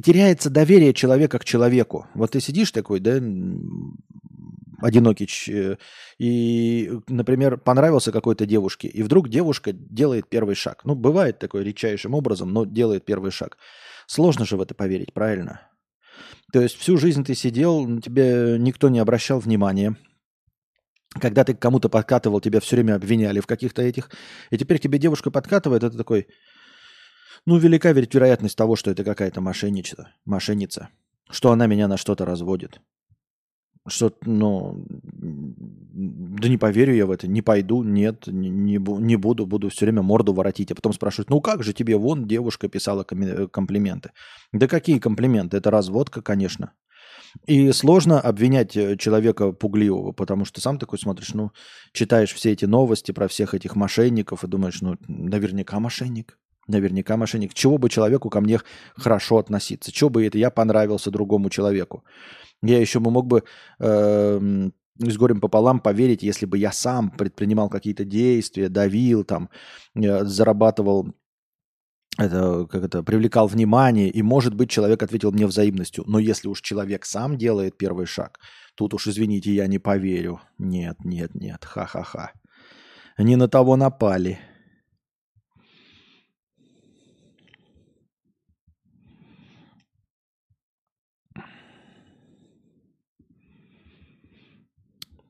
теряется 0.00 0.50
доверие 0.50 0.92
человека 0.92 1.38
к 1.38 1.44
человеку. 1.44 2.06
Вот 2.14 2.32
ты 2.32 2.40
сидишь 2.40 2.72
такой, 2.72 3.00
да, 3.00 3.20
одинокий, 4.80 5.28
э, 5.48 5.76
и, 6.18 6.92
например, 7.08 7.58
понравился 7.58 8.12
какой-то 8.12 8.46
девушке, 8.46 8.88
и 8.88 9.02
вдруг 9.02 9.28
девушка 9.28 9.72
делает 9.72 10.28
первый 10.28 10.54
шаг. 10.54 10.80
Ну, 10.84 10.94
бывает 10.94 11.38
такое 11.38 11.62
редчайшим 11.62 12.14
образом, 12.14 12.52
но 12.52 12.64
делает 12.64 13.04
первый 13.04 13.30
шаг. 13.30 13.56
Сложно 14.06 14.44
же 14.44 14.56
в 14.56 14.60
это 14.60 14.74
поверить, 14.74 15.12
правильно? 15.12 15.62
То 16.52 16.60
есть 16.60 16.76
всю 16.76 16.96
жизнь 16.98 17.24
ты 17.24 17.34
сидел, 17.34 17.86
на 17.86 18.00
тебя 18.00 18.58
никто 18.58 18.88
не 18.88 18.98
обращал 18.98 19.40
внимания, 19.40 19.96
когда 21.20 21.44
ты 21.44 21.54
к 21.54 21.60
кому-то 21.60 21.88
подкатывал, 21.88 22.40
тебя 22.40 22.60
все 22.60 22.76
время 22.76 22.96
обвиняли 22.96 23.40
в 23.40 23.46
каких-то 23.46 23.82
этих, 23.82 24.10
и 24.50 24.58
теперь 24.58 24.78
к 24.78 24.82
тебе 24.82 24.98
девушка 24.98 25.30
подкатывает, 25.30 25.82
это 25.82 25.96
такой, 25.96 26.26
ну, 27.46 27.58
велика 27.58 27.92
ведь 27.92 28.14
вероятность 28.14 28.56
того, 28.56 28.76
что 28.76 28.90
это 28.90 29.04
какая-то 29.04 29.40
мошенница, 29.40 30.08
мошенница, 30.24 30.88
что 31.30 31.52
она 31.52 31.66
меня 31.66 31.88
на 31.88 31.96
что-то 31.96 32.24
разводит. 32.24 32.80
Что, 33.86 34.16
ну, 34.22 34.86
да 34.88 36.48
не 36.48 36.56
поверю 36.56 36.94
я 36.94 37.04
в 37.04 37.10
это, 37.10 37.28
не 37.28 37.42
пойду, 37.42 37.82
нет, 37.82 38.26
не, 38.26 38.48
не, 38.48 39.16
буду, 39.16 39.44
буду 39.46 39.68
все 39.68 39.84
время 39.84 40.00
морду 40.00 40.32
воротить. 40.32 40.72
А 40.72 40.74
потом 40.74 40.94
спрашивают, 40.94 41.28
ну 41.28 41.42
как 41.42 41.62
же 41.62 41.74
тебе 41.74 41.98
вон 41.98 42.26
девушка 42.26 42.68
писала 42.68 43.04
комплименты? 43.04 44.12
Да 44.52 44.68
какие 44.68 44.98
комплименты? 44.98 45.58
Это 45.58 45.70
разводка, 45.70 46.22
конечно. 46.22 46.72
И 47.46 47.72
сложно 47.72 48.20
обвинять 48.20 48.76
э, 48.76 48.96
человека 48.96 49.52
пугливого, 49.52 50.12
потому 50.12 50.44
что 50.44 50.60
сам 50.60 50.78
такой 50.78 50.98
смотришь, 50.98 51.34
ну, 51.34 51.50
читаешь 51.92 52.32
все 52.32 52.52
эти 52.52 52.64
новости 52.64 53.12
про 53.12 53.28
всех 53.28 53.54
этих 53.54 53.76
мошенников 53.76 54.44
и 54.44 54.46
думаешь, 54.46 54.80
ну, 54.80 54.96
наверняка 55.08 55.80
мошенник. 55.80 56.38
Наверняка 56.66 57.16
мошенник. 57.16 57.54
Чего 57.54 57.78
бы 57.78 57.88
человеку 57.88 58.30
ко 58.30 58.40
мне 58.40 58.60
хорошо 58.96 59.38
относиться? 59.38 59.92
Чего 59.92 60.10
бы 60.10 60.26
это 60.26 60.38
я 60.38 60.50
понравился 60.50 61.10
другому 61.10 61.50
человеку? 61.50 62.04
Я 62.62 62.80
еще 62.80 63.00
мог 63.00 63.26
бы 63.26 63.44
э, 63.80 64.70
с 64.98 65.16
горем 65.16 65.40
пополам 65.40 65.80
поверить, 65.80 66.22
если 66.22 66.46
бы 66.46 66.58
я 66.58 66.72
сам 66.72 67.10
предпринимал 67.10 67.68
какие-то 67.68 68.04
действия, 68.04 68.68
давил, 68.68 69.24
там, 69.24 69.50
э, 69.94 70.24
зарабатывал 70.24 71.14
это, 72.16 72.66
как 72.70 72.84
это, 72.84 73.02
привлекал 73.02 73.48
внимание, 73.48 74.08
и, 74.08 74.22
может 74.22 74.54
быть, 74.54 74.70
человек 74.70 75.02
ответил 75.02 75.32
мне 75.32 75.46
взаимностью. 75.46 76.04
Но 76.06 76.18
если 76.18 76.48
уж 76.48 76.60
человек 76.60 77.04
сам 77.04 77.36
делает 77.36 77.76
первый 77.76 78.06
шаг, 78.06 78.38
тут 78.76 78.94
уж, 78.94 79.08
извините, 79.08 79.52
я 79.52 79.66
не 79.66 79.78
поверю. 79.78 80.40
Нет, 80.58 80.96
нет, 81.04 81.34
нет, 81.34 81.64
ха-ха-ха. 81.64 82.32
Не 83.18 83.36
на 83.36 83.48
того 83.48 83.76
напали. 83.76 84.38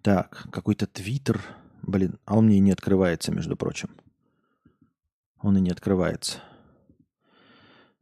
Так, 0.04 0.48
какой-то 0.52 0.86
твиттер. 0.86 1.40
Блин, 1.80 2.18
а 2.26 2.36
он 2.36 2.44
мне 2.44 2.58
и 2.58 2.60
не 2.60 2.72
открывается, 2.72 3.32
между 3.32 3.56
прочим. 3.56 3.88
Он 5.40 5.56
и 5.56 5.62
не 5.62 5.70
открывается. 5.70 6.40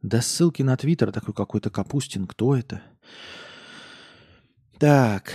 Да 0.01 0.21
ссылки 0.21 0.63
на 0.63 0.75
Твиттер 0.75 1.13
такой 1.13 1.33
какой-то 1.33 1.69
Капустин. 1.69 2.27
Кто 2.27 2.57
это? 2.57 2.81
Так. 4.79 5.31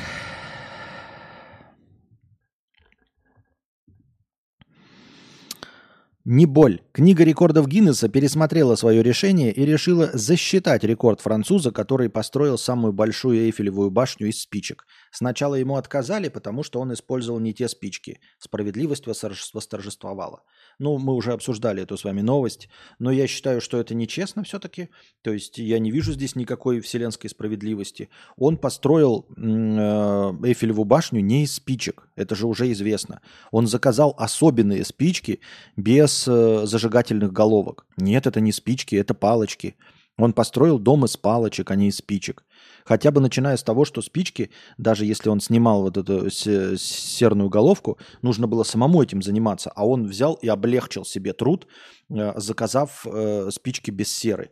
Не 6.31 6.45
боль. 6.45 6.82
Книга 6.93 7.24
рекордов 7.24 7.66
Гиннесса 7.66 8.11
пересмотрела 8.11 8.77
свое 8.77 9.03
решение 9.03 9.51
и 9.51 9.65
решила 9.65 10.11
засчитать 10.12 10.85
рекорд 10.85 11.23
француза, 11.23 11.70
который 11.70 12.11
построил 12.11 12.59
самую 12.59 12.93
большую 12.93 13.39
Эйфелевую 13.39 13.90
башню 13.90 14.28
из 14.28 14.43
спичек. 14.43 14.85
Сначала 15.10 15.55
ему 15.55 15.76
отказали, 15.76 16.28
потому 16.28 16.62
что 16.62 16.80
он 16.80 16.93
использовал 16.93 17.40
не 17.40 17.55
те 17.55 17.68
спички. 17.68 18.20
Справедливость 18.39 19.06
восторжествовала. 19.06 20.43
Ну, 20.78 20.98
мы 20.98 21.14
уже 21.14 21.32
обсуждали 21.32 21.82
эту 21.82 21.97
с 21.97 22.05
вами 22.05 22.20
новость, 22.20 22.68
но 22.98 23.10
я 23.10 23.26
считаю, 23.26 23.60
что 23.60 23.78
это 23.78 23.94
нечестно 23.94 24.44
все-таки. 24.44 24.90
То 25.22 25.32
есть 25.32 25.59
я 25.59 25.78
не 25.78 25.90
вижу 25.90 26.12
здесь 26.12 26.36
никакой 26.36 26.80
вселенской 26.80 27.30
справедливости. 27.30 28.09
Он 28.36 28.56
построил 28.56 29.26
э, 29.36 29.40
Эйфелеву 29.40 30.85
башню 30.85 31.20
не 31.20 31.44
из 31.44 31.55
спичек, 31.55 32.09
это 32.16 32.35
же 32.35 32.47
уже 32.47 32.70
известно. 32.72 33.20
Он 33.51 33.66
заказал 33.66 34.14
особенные 34.18 34.85
спички 34.85 35.40
без 35.76 36.26
э, 36.28 36.66
зажигательных 36.66 37.32
головок. 37.32 37.86
Нет, 37.97 38.26
это 38.26 38.40
не 38.40 38.52
спички, 38.52 38.97
это 38.97 39.14
палочки. 39.14 39.76
Он 40.19 40.32
построил 40.32 40.78
дом 40.78 41.05
из 41.05 41.16
палочек, 41.16 41.70
а 41.70 41.77
не 41.77 41.89
из 41.89 41.97
спичек. 41.97 42.45
Хотя 42.85 43.11
бы 43.11 43.20
начиная 43.20 43.57
с 43.57 43.62
того, 43.62 43.85
что 43.85 44.03
спички, 44.03 44.51
даже 44.77 45.05
если 45.05 45.28
он 45.28 45.40
снимал 45.40 45.82
вот 45.82 45.97
эту 45.97 46.28
серную 46.31 47.49
головку, 47.49 47.99
нужно 48.20 48.49
было 48.49 48.65
самому 48.65 49.03
этим 49.03 49.23
заниматься. 49.23 49.70
А 49.74 49.86
он 49.86 50.07
взял 50.07 50.35
и 50.35 50.49
облегчил 50.49 51.05
себе 51.05 51.32
труд, 51.32 51.69
э, 52.11 52.32
заказав 52.36 53.07
э, 53.07 53.51
спички 53.53 53.90
без 53.93 54.11
серы. 54.12 54.51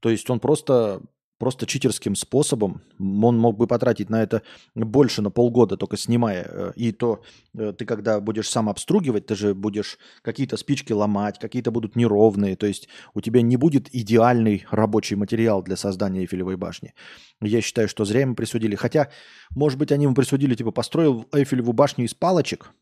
То 0.00 0.08
есть 0.08 0.28
он 0.30 0.40
просто 0.40 1.02
просто 1.44 1.66
читерским 1.66 2.16
способом. 2.16 2.80
Он 2.98 3.38
мог 3.38 3.58
бы 3.58 3.66
потратить 3.66 4.08
на 4.08 4.22
это 4.22 4.40
больше, 4.74 5.20
на 5.20 5.30
полгода, 5.30 5.76
только 5.76 5.98
снимая. 5.98 6.46
Э, 6.48 6.72
и 6.74 6.90
то 6.90 7.20
э, 7.52 7.74
ты, 7.76 7.84
когда 7.84 8.18
будешь 8.18 8.48
сам 8.48 8.70
обстругивать, 8.70 9.26
ты 9.26 9.34
же 9.34 9.54
будешь 9.54 9.98
какие-то 10.22 10.56
спички 10.56 10.94
ломать, 10.94 11.38
какие-то 11.38 11.70
будут 11.70 11.96
неровные. 11.96 12.56
То 12.56 12.66
есть 12.66 12.88
у 13.12 13.20
тебя 13.20 13.42
не 13.42 13.58
будет 13.58 13.94
идеальный 13.94 14.64
рабочий 14.70 15.16
материал 15.16 15.62
для 15.62 15.76
создания 15.76 16.20
Эйфелевой 16.20 16.56
башни. 16.56 16.94
Я 17.42 17.60
считаю, 17.60 17.88
что 17.88 18.06
зря 18.06 18.22
ему 18.22 18.34
присудили. 18.34 18.74
Хотя, 18.74 19.10
может 19.54 19.78
быть, 19.78 19.92
они 19.92 20.04
ему 20.04 20.14
присудили, 20.14 20.54
типа, 20.54 20.70
построил 20.70 21.28
Эйфелеву 21.30 21.74
башню 21.74 22.06
из 22.06 22.14
палочек, 22.14 22.72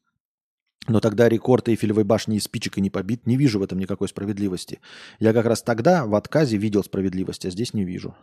но 0.89 1.01
тогда 1.01 1.29
рекорд 1.29 1.69
Эйфелевой 1.69 2.05
башни 2.05 2.37
из 2.37 2.45
спичек 2.45 2.79
и 2.79 2.81
не 2.81 2.91
побит. 2.91 3.27
Не 3.27 3.37
вижу 3.37 3.61
в 3.61 3.63
этом 3.63 3.79
никакой 3.79 4.09
справедливости. 4.09 4.81
Я 5.21 5.33
как 5.33 5.47
раз 5.47 5.63
тогда 5.63 6.07
в 6.07 6.15
отказе 6.15 6.57
видел 6.57 6.83
справедливость, 6.83 7.47
а 7.47 7.51
здесь 7.51 7.73
не 7.75 7.85
вижу. 7.85 8.15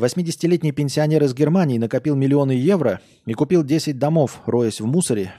80-летний 0.00 0.72
пенсионер 0.72 1.22
из 1.24 1.34
Германии 1.34 1.78
накопил 1.78 2.16
миллионы 2.16 2.52
евро 2.52 3.00
и 3.26 3.34
купил 3.34 3.62
10 3.62 3.98
домов, 3.98 4.42
роясь 4.46 4.80
в 4.80 4.86
мусоре 4.86 5.32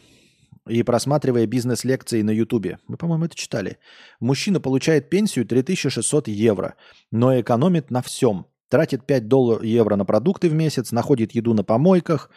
и 0.67 0.83
просматривая 0.83 1.47
бизнес-лекции 1.47 2.21
на 2.21 2.31
Ютубе. 2.31 2.79
Вы, 2.88 2.97
по-моему, 2.97 3.25
это 3.25 3.35
читали. 3.35 3.77
Мужчина 4.19 4.59
получает 4.59 5.09
пенсию 5.09 5.45
3600 5.45 6.27
евро, 6.27 6.75
но 7.11 7.39
экономит 7.39 7.89
на 7.89 8.01
всем. 8.01 8.45
Тратит 8.69 9.05
5 9.05 9.27
долларов 9.27 9.63
евро 9.63 9.95
на 9.95 10.05
продукты 10.05 10.49
в 10.49 10.53
месяц, 10.53 10.91
находит 10.91 11.33
еду 11.33 11.53
на 11.53 11.63
помойках 11.63 12.29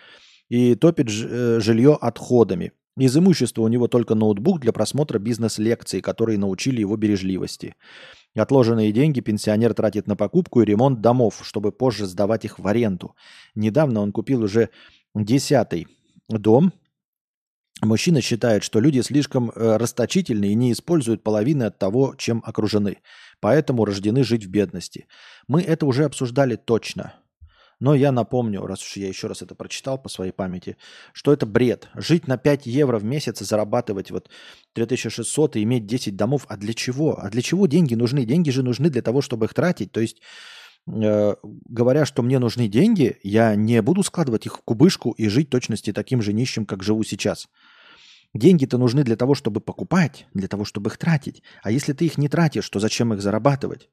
и 0.48 0.74
топит 0.74 1.08
э, 1.08 1.60
жилье 1.60 1.96
отходами. 2.00 2.72
Из 2.96 3.16
имущества 3.16 3.62
у 3.62 3.68
него 3.68 3.88
только 3.88 4.14
ноутбук 4.14 4.60
для 4.60 4.72
просмотра 4.72 5.18
бизнес-лекций, 5.18 6.00
которые 6.00 6.38
научили 6.38 6.80
его 6.80 6.96
бережливости. 6.96 7.74
Отложенные 8.36 8.90
деньги 8.92 9.20
пенсионер 9.20 9.74
тратит 9.74 10.06
на 10.08 10.16
покупку 10.16 10.60
и 10.60 10.64
ремонт 10.64 11.00
домов, 11.00 11.40
чтобы 11.42 11.70
позже 11.70 12.06
сдавать 12.06 12.44
их 12.44 12.58
в 12.58 12.66
аренду. 12.66 13.14
Недавно 13.54 14.00
он 14.00 14.12
купил 14.12 14.42
уже 14.42 14.70
десятый 15.14 15.86
дом. 16.28 16.72
Мужчина 17.80 18.20
считает, 18.20 18.64
что 18.64 18.80
люди 18.80 19.00
слишком 19.00 19.50
э, 19.50 19.76
расточительны 19.76 20.46
и 20.46 20.54
не 20.54 20.72
используют 20.72 21.22
половины 21.22 21.64
от 21.64 21.78
того, 21.78 22.14
чем 22.16 22.42
окружены. 22.44 22.98
Поэтому 23.40 23.84
рождены 23.84 24.24
жить 24.24 24.46
в 24.46 24.50
бедности. 24.50 25.06
Мы 25.48 25.62
это 25.62 25.86
уже 25.86 26.04
обсуждали 26.04 26.56
точно. 26.56 27.14
Но 27.84 27.94
я 27.94 28.12
напомню, 28.12 28.64
раз 28.64 28.80
уж 28.80 28.96
я 28.96 29.08
еще 29.08 29.26
раз 29.26 29.42
это 29.42 29.54
прочитал 29.54 29.98
по 29.98 30.08
своей 30.08 30.32
памяти, 30.32 30.78
что 31.12 31.34
это 31.34 31.44
бред. 31.44 31.90
Жить 31.94 32.26
на 32.26 32.38
5 32.38 32.64
евро 32.64 32.98
в 32.98 33.04
месяц 33.04 33.42
и 33.42 33.44
зарабатывать 33.44 34.10
вот 34.10 34.30
3600 34.72 35.56
и 35.56 35.62
иметь 35.64 35.84
10 35.84 36.16
домов. 36.16 36.46
А 36.48 36.56
для 36.56 36.72
чего? 36.72 37.18
А 37.20 37.28
для 37.28 37.42
чего 37.42 37.66
деньги 37.66 37.94
нужны? 37.94 38.24
Деньги 38.24 38.48
же 38.48 38.62
нужны 38.62 38.88
для 38.88 39.02
того, 39.02 39.20
чтобы 39.20 39.44
их 39.44 39.52
тратить. 39.52 39.92
То 39.92 40.00
есть, 40.00 40.22
э, 40.86 41.34
говоря, 41.68 42.06
что 42.06 42.22
мне 42.22 42.38
нужны 42.38 42.68
деньги, 42.68 43.18
я 43.22 43.54
не 43.54 43.82
буду 43.82 44.02
складывать 44.02 44.46
их 44.46 44.56
в 44.56 44.62
кубышку 44.62 45.10
и 45.10 45.28
жить 45.28 45.50
точности 45.50 45.92
таким 45.92 46.22
же 46.22 46.32
нищим, 46.32 46.64
как 46.64 46.82
живу 46.82 47.04
сейчас. 47.04 47.50
Деньги-то 48.32 48.78
нужны 48.78 49.04
для 49.04 49.16
того, 49.16 49.34
чтобы 49.34 49.60
покупать, 49.60 50.26
для 50.32 50.48
того, 50.48 50.64
чтобы 50.64 50.88
их 50.88 50.96
тратить. 50.96 51.42
А 51.62 51.70
если 51.70 51.92
ты 51.92 52.06
их 52.06 52.16
не 52.16 52.30
тратишь, 52.30 52.70
то 52.70 52.80
зачем 52.80 53.12
их 53.12 53.20
зарабатывать? 53.20 53.90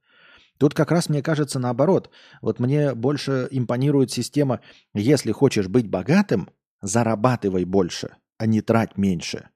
Тут 0.61 0.75
как 0.75 0.91
раз 0.91 1.09
мне 1.09 1.23
кажется 1.23 1.57
наоборот. 1.57 2.11
Вот 2.39 2.59
мне 2.59 2.93
больше 2.93 3.47
импонирует 3.49 4.11
система, 4.11 4.59
если 4.93 5.31
хочешь 5.31 5.67
быть 5.67 5.89
богатым, 5.89 6.51
зарабатывай 6.83 7.65
больше, 7.65 8.15
а 8.38 8.45
не 8.45 8.61
трать 8.61 8.95
меньше. 8.95 9.49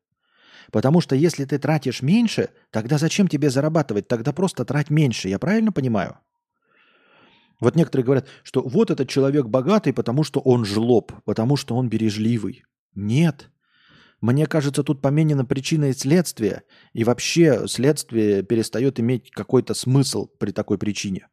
Потому 0.71 1.01
что 1.01 1.15
если 1.15 1.45
ты 1.45 1.59
тратишь 1.59 2.01
меньше, 2.01 2.49
тогда 2.71 2.97
зачем 2.97 3.27
тебе 3.27 3.51
зарабатывать? 3.51 4.07
Тогда 4.07 4.33
просто 4.33 4.65
трать 4.65 4.89
меньше. 4.89 5.29
Я 5.29 5.37
правильно 5.37 5.71
понимаю? 5.71 6.17
Вот 7.59 7.75
некоторые 7.75 8.03
говорят, 8.03 8.27
что 8.41 8.63
вот 8.63 8.89
этот 8.89 9.07
человек 9.07 9.45
богатый, 9.45 9.93
потому 9.93 10.23
что 10.23 10.39
он 10.39 10.65
жлоб, 10.65 11.11
потому 11.23 11.55
что 11.55 11.75
он 11.75 11.87
бережливый. 11.87 12.63
Нет. 12.95 13.51
Мне 14.21 14.47
кажется, 14.47 14.83
тут 14.83 15.01
поменена 15.01 15.45
причина 15.45 15.85
и 15.85 15.93
следствие, 15.93 16.63
и 16.93 17.03
вообще 17.03 17.67
следствие 17.67 18.43
перестает 18.43 18.99
иметь 18.99 19.29
какой-то 19.31 19.73
смысл 19.73 20.27
при 20.39 20.51
такой 20.51 20.77
причине. 20.77 21.27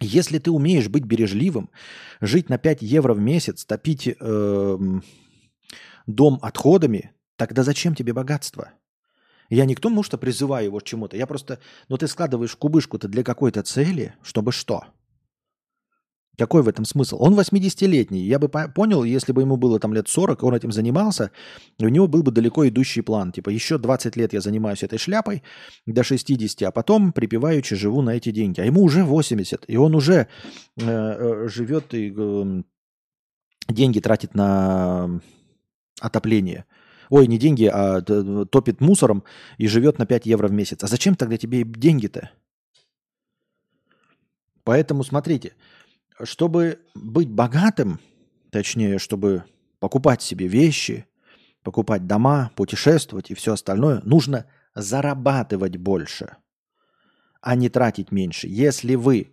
Если 0.00 0.38
ты 0.38 0.50
умеешь 0.50 0.88
быть 0.88 1.04
бережливым, 1.04 1.70
жить 2.20 2.48
на 2.48 2.58
5 2.58 2.82
евро 2.82 3.14
в 3.14 3.20
месяц, 3.20 3.64
топить 3.64 4.08
э, 4.08 4.78
дом 6.06 6.38
отходами, 6.42 7.12
тогда 7.36 7.62
зачем 7.62 7.94
тебе 7.94 8.12
богатство? 8.12 8.72
Я 9.48 9.64
не 9.64 9.74
к 9.74 9.80
тому, 9.80 10.02
что 10.02 10.18
призываю 10.18 10.66
его 10.66 10.78
к 10.78 10.84
чему-то. 10.84 11.16
Я 11.16 11.26
просто... 11.26 11.54
Но 11.88 11.94
ну, 11.94 11.96
ты 11.98 12.06
складываешь 12.06 12.54
кубышку-то 12.54 13.08
для 13.08 13.24
какой-то 13.24 13.62
цели, 13.62 14.14
чтобы 14.22 14.52
что? 14.52 14.84
Какой 16.38 16.62
в 16.62 16.68
этом 16.68 16.84
смысл? 16.84 17.16
Он 17.20 17.34
80-летний. 17.34 18.20
Я 18.20 18.38
бы 18.38 18.48
понял, 18.48 19.02
если 19.02 19.32
бы 19.32 19.42
ему 19.42 19.56
было 19.56 19.80
там 19.80 19.92
лет 19.92 20.08
40, 20.08 20.44
он 20.44 20.54
этим 20.54 20.70
занимался, 20.70 21.32
и 21.78 21.84
у 21.84 21.88
него 21.88 22.06
был 22.06 22.22
бы 22.22 22.30
далеко 22.30 22.68
идущий 22.68 23.00
план. 23.00 23.32
Типа, 23.32 23.50
еще 23.50 23.76
20 23.76 24.14
лет 24.14 24.32
я 24.32 24.40
занимаюсь 24.40 24.84
этой 24.84 25.00
шляпой 25.00 25.42
до 25.84 26.04
60, 26.04 26.62
а 26.62 26.70
потом 26.70 27.12
припеваючи 27.12 27.74
живу 27.74 28.02
на 28.02 28.10
эти 28.10 28.30
деньги. 28.30 28.60
А 28.60 28.64
ему 28.64 28.84
уже 28.84 29.02
80, 29.02 29.64
и 29.66 29.76
он 29.76 29.96
уже 29.96 30.14
э, 30.14 30.84
э, 30.86 31.48
живет 31.48 31.92
и 31.92 32.14
э, 32.16 32.62
деньги 33.68 33.98
тратит 33.98 34.36
на 34.36 35.20
отопление. 36.00 36.66
Ой, 37.10 37.26
не 37.26 37.38
деньги, 37.38 37.64
а 37.64 38.00
топит 38.00 38.80
мусором 38.80 39.24
и 39.56 39.66
живет 39.66 39.98
на 39.98 40.06
5 40.06 40.26
евро 40.26 40.46
в 40.46 40.52
месяц. 40.52 40.84
А 40.84 40.86
зачем 40.86 41.16
тогда 41.16 41.36
тебе 41.36 41.64
деньги-то? 41.64 42.30
Поэтому 44.62 45.02
смотрите, 45.02 45.54
чтобы 46.24 46.80
быть 46.94 47.28
богатым, 47.28 48.00
точнее, 48.50 48.98
чтобы 48.98 49.44
покупать 49.78 50.22
себе 50.22 50.46
вещи, 50.46 51.06
покупать 51.62 52.06
дома, 52.06 52.50
путешествовать 52.56 53.30
и 53.30 53.34
все 53.34 53.52
остальное, 53.54 54.00
нужно 54.04 54.46
зарабатывать 54.74 55.76
больше, 55.76 56.36
а 57.40 57.54
не 57.54 57.68
тратить 57.68 58.12
меньше. 58.12 58.48
Если 58.48 58.94
вы 58.94 59.32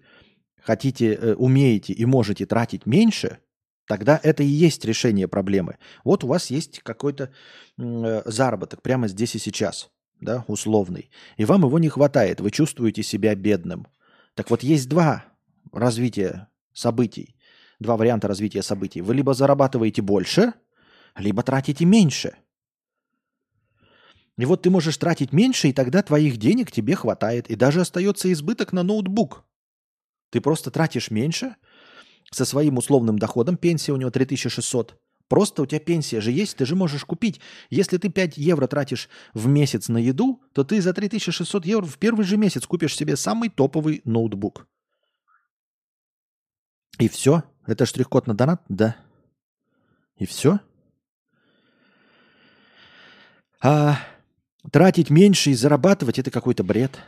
хотите, 0.62 1.14
э, 1.14 1.34
умеете 1.36 1.94
и 1.94 2.06
можете 2.06 2.46
тратить 2.46 2.86
меньше, 2.86 3.40
тогда 3.88 4.20
это 4.22 4.44
и 4.44 4.48
есть 4.48 4.84
решение 4.86 5.28
проблемы. 5.28 5.78
Вот 6.04 6.24
у 6.24 6.28
вас 6.28 6.50
есть 6.50 6.80
какой-то 6.80 7.32
э, 7.78 8.22
заработок 8.26 8.82
прямо 8.82 9.08
здесь 9.08 9.36
и 9.36 9.40
сейчас, 9.40 9.90
да, 10.20 10.44
условный, 10.48 11.10
и 11.38 11.46
вам 11.46 11.64
его 11.64 11.80
не 11.80 11.90
хватает, 11.90 12.42
вы 12.42 12.52
чувствуете 12.52 13.04
себя 13.04 13.36
бедным. 13.36 13.88
Так 14.34 14.50
вот, 14.50 14.64
есть 14.64 14.90
два 14.90 15.26
развития 15.72 16.50
событий, 16.76 17.36
два 17.80 17.98
варианта 17.98 18.28
развития 18.28 18.62
событий. 18.62 19.02
Вы 19.02 19.16
либо 19.16 19.34
зарабатываете 19.34 20.04
больше, 20.04 20.54
либо 21.16 21.42
тратите 21.42 21.86
меньше. 21.86 22.38
И 24.38 24.46
вот 24.46 24.62
ты 24.62 24.70
можешь 24.70 24.98
тратить 24.98 25.34
меньше, 25.34 25.70
и 25.70 25.74
тогда 25.74 26.04
твоих 26.04 26.38
денег 26.38 26.72
тебе 26.72 26.96
хватает, 26.96 27.50
и 27.50 27.56
даже 27.56 27.82
остается 27.82 28.32
избыток 28.32 28.74
на 28.74 28.84
ноутбук. 28.84 29.44
Ты 30.30 30.42
просто 30.42 30.70
тратишь 30.70 31.10
меньше 31.10 31.56
со 32.32 32.44
своим 32.44 32.78
условным 32.78 33.18
доходом, 33.18 33.56
пенсия 33.56 33.94
у 33.94 33.98
него 33.98 34.12
3600, 34.12 35.00
Просто 35.28 35.64
у 35.64 35.66
тебя 35.66 35.80
пенсия 35.80 36.22
же 36.22 36.32
есть, 36.32 36.56
ты 36.58 36.66
же 36.66 36.76
можешь 36.76 37.04
купить. 37.04 37.42
Если 37.70 37.98
ты 37.98 38.10
5 38.10 38.38
евро 38.38 38.68
тратишь 38.68 39.10
в 39.34 39.48
месяц 39.48 39.88
на 39.88 39.98
еду, 39.98 40.42
то 40.54 40.64
ты 40.64 40.82
за 40.82 40.94
3600 40.94 41.66
евро 41.66 41.86
в 41.86 41.98
первый 41.98 42.26
же 42.26 42.38
месяц 42.38 42.66
купишь 42.68 42.96
себе 42.96 43.16
самый 43.16 43.50
топовый 43.50 44.02
ноутбук. 44.06 44.68
И 47.00 47.10
все? 47.10 47.44
Это 47.66 47.86
штрих-код 47.86 48.28
на 48.28 48.34
донат? 48.34 48.62
Да. 48.70 48.96
И 50.18 50.26
все? 50.26 50.60
А 53.62 53.98
тратить 54.72 55.10
меньше 55.10 55.52
и 55.52 55.56
зарабатывать– 55.56 56.20
это 56.20 56.32
какой-то 56.32 56.64
бред. 56.64 57.00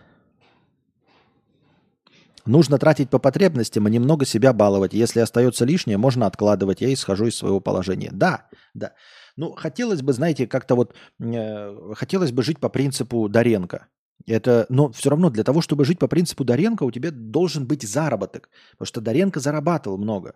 Нужно 2.46 2.78
тратить 2.80 3.10
по 3.10 3.20
потребностям, 3.20 3.86
а 3.86 3.90
немного 3.90 4.26
себя 4.26 4.54
баловать. 4.54 4.94
Если 4.94 5.20
остается 5.20 5.66
лишнее, 5.66 5.98
можно 5.98 6.26
откладывать. 6.26 6.80
Я 6.82 6.94
исхожу 6.94 7.28
из 7.28 7.36
своего 7.36 7.60
положения. 7.60 8.10
Да, 8.14 8.48
да. 8.74 8.94
Ну, 9.36 9.52
хотелось 9.52 10.02
бы, 10.02 10.14
знаете, 10.14 10.48
как-то 10.48 10.76
вот... 10.76 10.96
Э, 11.20 11.94
хотелось 11.96 12.32
бы 12.32 12.44
жить 12.44 12.60
по 12.60 12.70
принципу 12.70 13.28
Доренко. 13.28 13.88
Это, 14.26 14.66
но 14.70 14.92
все 14.92 15.10
равно 15.10 15.30
для 15.30 15.44
того, 15.44 15.62
чтобы 15.62 15.86
жить 15.86 16.00
по 16.00 16.08
принципу 16.08 16.44
Доренко, 16.44 16.84
у 16.84 16.92
тебя 16.92 17.12
должен 17.12 17.66
быть 17.66 17.84
заработок. 17.84 18.50
Потому 18.72 18.88
что 18.88 19.02
Доренко 19.02 19.40
зарабатывал 19.40 19.98
много. 19.98 20.36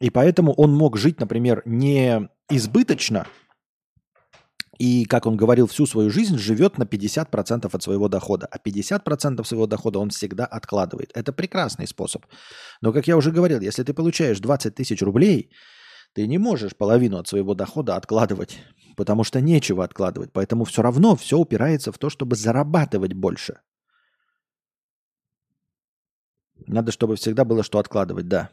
И 0.00 0.10
поэтому 0.10 0.52
он 0.52 0.74
мог 0.74 0.96
жить, 0.96 1.18
например, 1.18 1.62
не 1.64 2.28
избыточно, 2.48 3.26
и, 4.78 5.06
как 5.06 5.26
он 5.26 5.36
говорил, 5.36 5.66
всю 5.66 5.86
свою 5.86 6.10
жизнь 6.10 6.38
живет 6.38 6.78
на 6.78 6.84
50% 6.84 7.68
от 7.72 7.82
своего 7.82 8.08
дохода. 8.08 8.46
А 8.46 8.58
50% 8.58 9.44
своего 9.44 9.66
дохода 9.66 9.98
он 9.98 10.10
всегда 10.10 10.46
откладывает. 10.46 11.10
Это 11.14 11.32
прекрасный 11.32 11.86
способ. 11.86 12.24
Но, 12.80 12.92
как 12.92 13.08
я 13.08 13.16
уже 13.16 13.32
говорил, 13.32 13.60
если 13.60 13.82
ты 13.82 13.92
получаешь 13.92 14.38
20 14.38 14.74
тысяч 14.76 15.02
рублей, 15.02 15.50
ты 16.14 16.26
не 16.28 16.38
можешь 16.38 16.76
половину 16.76 17.18
от 17.18 17.26
своего 17.26 17.54
дохода 17.54 17.96
откладывать 17.96 18.58
потому 18.98 19.22
что 19.22 19.40
нечего 19.40 19.84
откладывать. 19.84 20.32
Поэтому 20.32 20.64
все 20.64 20.82
равно 20.82 21.14
все 21.14 21.38
упирается 21.38 21.92
в 21.92 21.98
то, 21.98 22.10
чтобы 22.10 22.34
зарабатывать 22.34 23.12
больше. 23.12 23.60
Надо, 26.66 26.90
чтобы 26.90 27.14
всегда 27.14 27.44
было 27.44 27.62
что 27.62 27.78
откладывать, 27.78 28.26
да. 28.26 28.50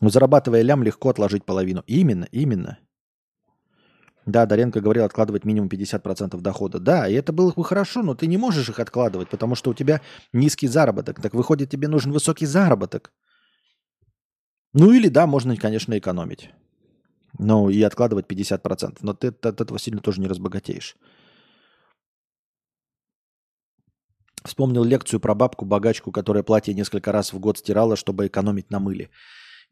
Но 0.00 0.10
зарабатывая 0.10 0.60
лям, 0.60 0.82
легко 0.82 1.08
отложить 1.08 1.46
половину. 1.46 1.82
Именно, 1.86 2.28
именно. 2.30 2.78
Да, 4.26 4.44
Даренко 4.44 4.82
говорил 4.82 5.04
откладывать 5.04 5.46
минимум 5.46 5.70
50% 5.70 6.38
дохода. 6.42 6.78
Да, 6.78 7.08
и 7.08 7.14
это 7.14 7.32
было 7.32 7.52
бы 7.52 7.64
хорошо, 7.64 8.02
но 8.02 8.14
ты 8.14 8.26
не 8.26 8.36
можешь 8.36 8.68
их 8.68 8.80
откладывать, 8.80 9.30
потому 9.30 9.54
что 9.54 9.70
у 9.70 9.74
тебя 9.74 10.02
низкий 10.34 10.68
заработок. 10.68 11.22
Так 11.22 11.32
выходит, 11.32 11.70
тебе 11.70 11.88
нужен 11.88 12.12
высокий 12.12 12.44
заработок. 12.44 13.12
Ну 14.74 14.92
или 14.92 15.08
да, 15.08 15.26
можно, 15.26 15.56
конечно, 15.56 15.96
экономить. 15.96 16.50
Ну, 17.38 17.70
и 17.70 17.82
откладывать 17.82 18.26
50%. 18.26 18.98
Но 19.02 19.14
ты 19.14 19.28
от 19.28 19.60
этого 19.60 19.78
сильно 19.78 20.00
тоже 20.00 20.20
не 20.20 20.28
разбогатеешь. 20.28 20.96
Вспомнил 24.44 24.84
лекцию 24.84 25.20
про 25.20 25.34
бабку-богачку, 25.34 26.12
которая 26.12 26.42
платье 26.42 26.72
несколько 26.74 27.12
раз 27.12 27.32
в 27.32 27.38
год 27.38 27.58
стирала, 27.58 27.96
чтобы 27.96 28.26
экономить 28.26 28.70
на 28.70 28.80
мыле. 28.80 29.10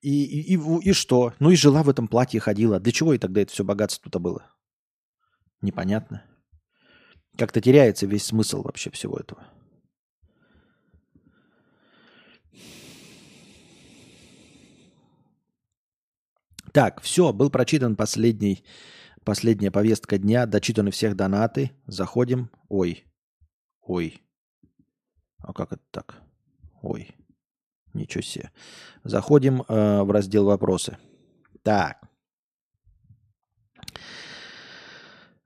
И, 0.03 0.25
и, 0.25 0.55
и, 0.55 0.89
и 0.91 0.93
что? 0.93 1.33
Ну 1.41 1.51
и 1.51 1.57
жила 1.57 1.83
в 1.83 1.89
этом 1.89 2.07
платье, 2.07 2.39
ходила. 2.39 2.79
Для 2.79 2.93
чего 2.93 3.15
и 3.15 3.19
тогда 3.19 3.41
это 3.41 3.53
все 3.53 3.65
богатство-то 3.65 4.19
было? 4.19 4.47
Непонятно. 5.63 6.23
Как-то 7.37 7.61
теряется 7.61 8.07
весь 8.07 8.25
смысл 8.25 8.63
вообще 8.63 8.91
всего 8.91 9.17
этого. 9.17 9.43
Так, 16.73 17.01
все, 17.01 17.33
был 17.33 17.51
прочитан 17.51 17.97
последний, 17.97 18.65
последняя 19.25 19.71
повестка 19.71 20.19
дня, 20.19 20.47
дочитаны 20.47 20.91
всех 20.91 21.17
донаты. 21.17 21.71
Заходим. 21.87 22.51
Ой, 22.69 23.05
ой. 23.81 24.23
А 25.39 25.53
как 25.53 25.73
это 25.73 25.83
так? 25.91 26.23
Ой, 26.83 27.15
ничего 27.95 28.23
себе. 28.23 28.51
Заходим 29.05 29.63
э, 29.63 30.03
в 30.03 30.11
раздел 30.11 30.45
«Вопросы». 30.47 30.99
Так. 31.63 32.01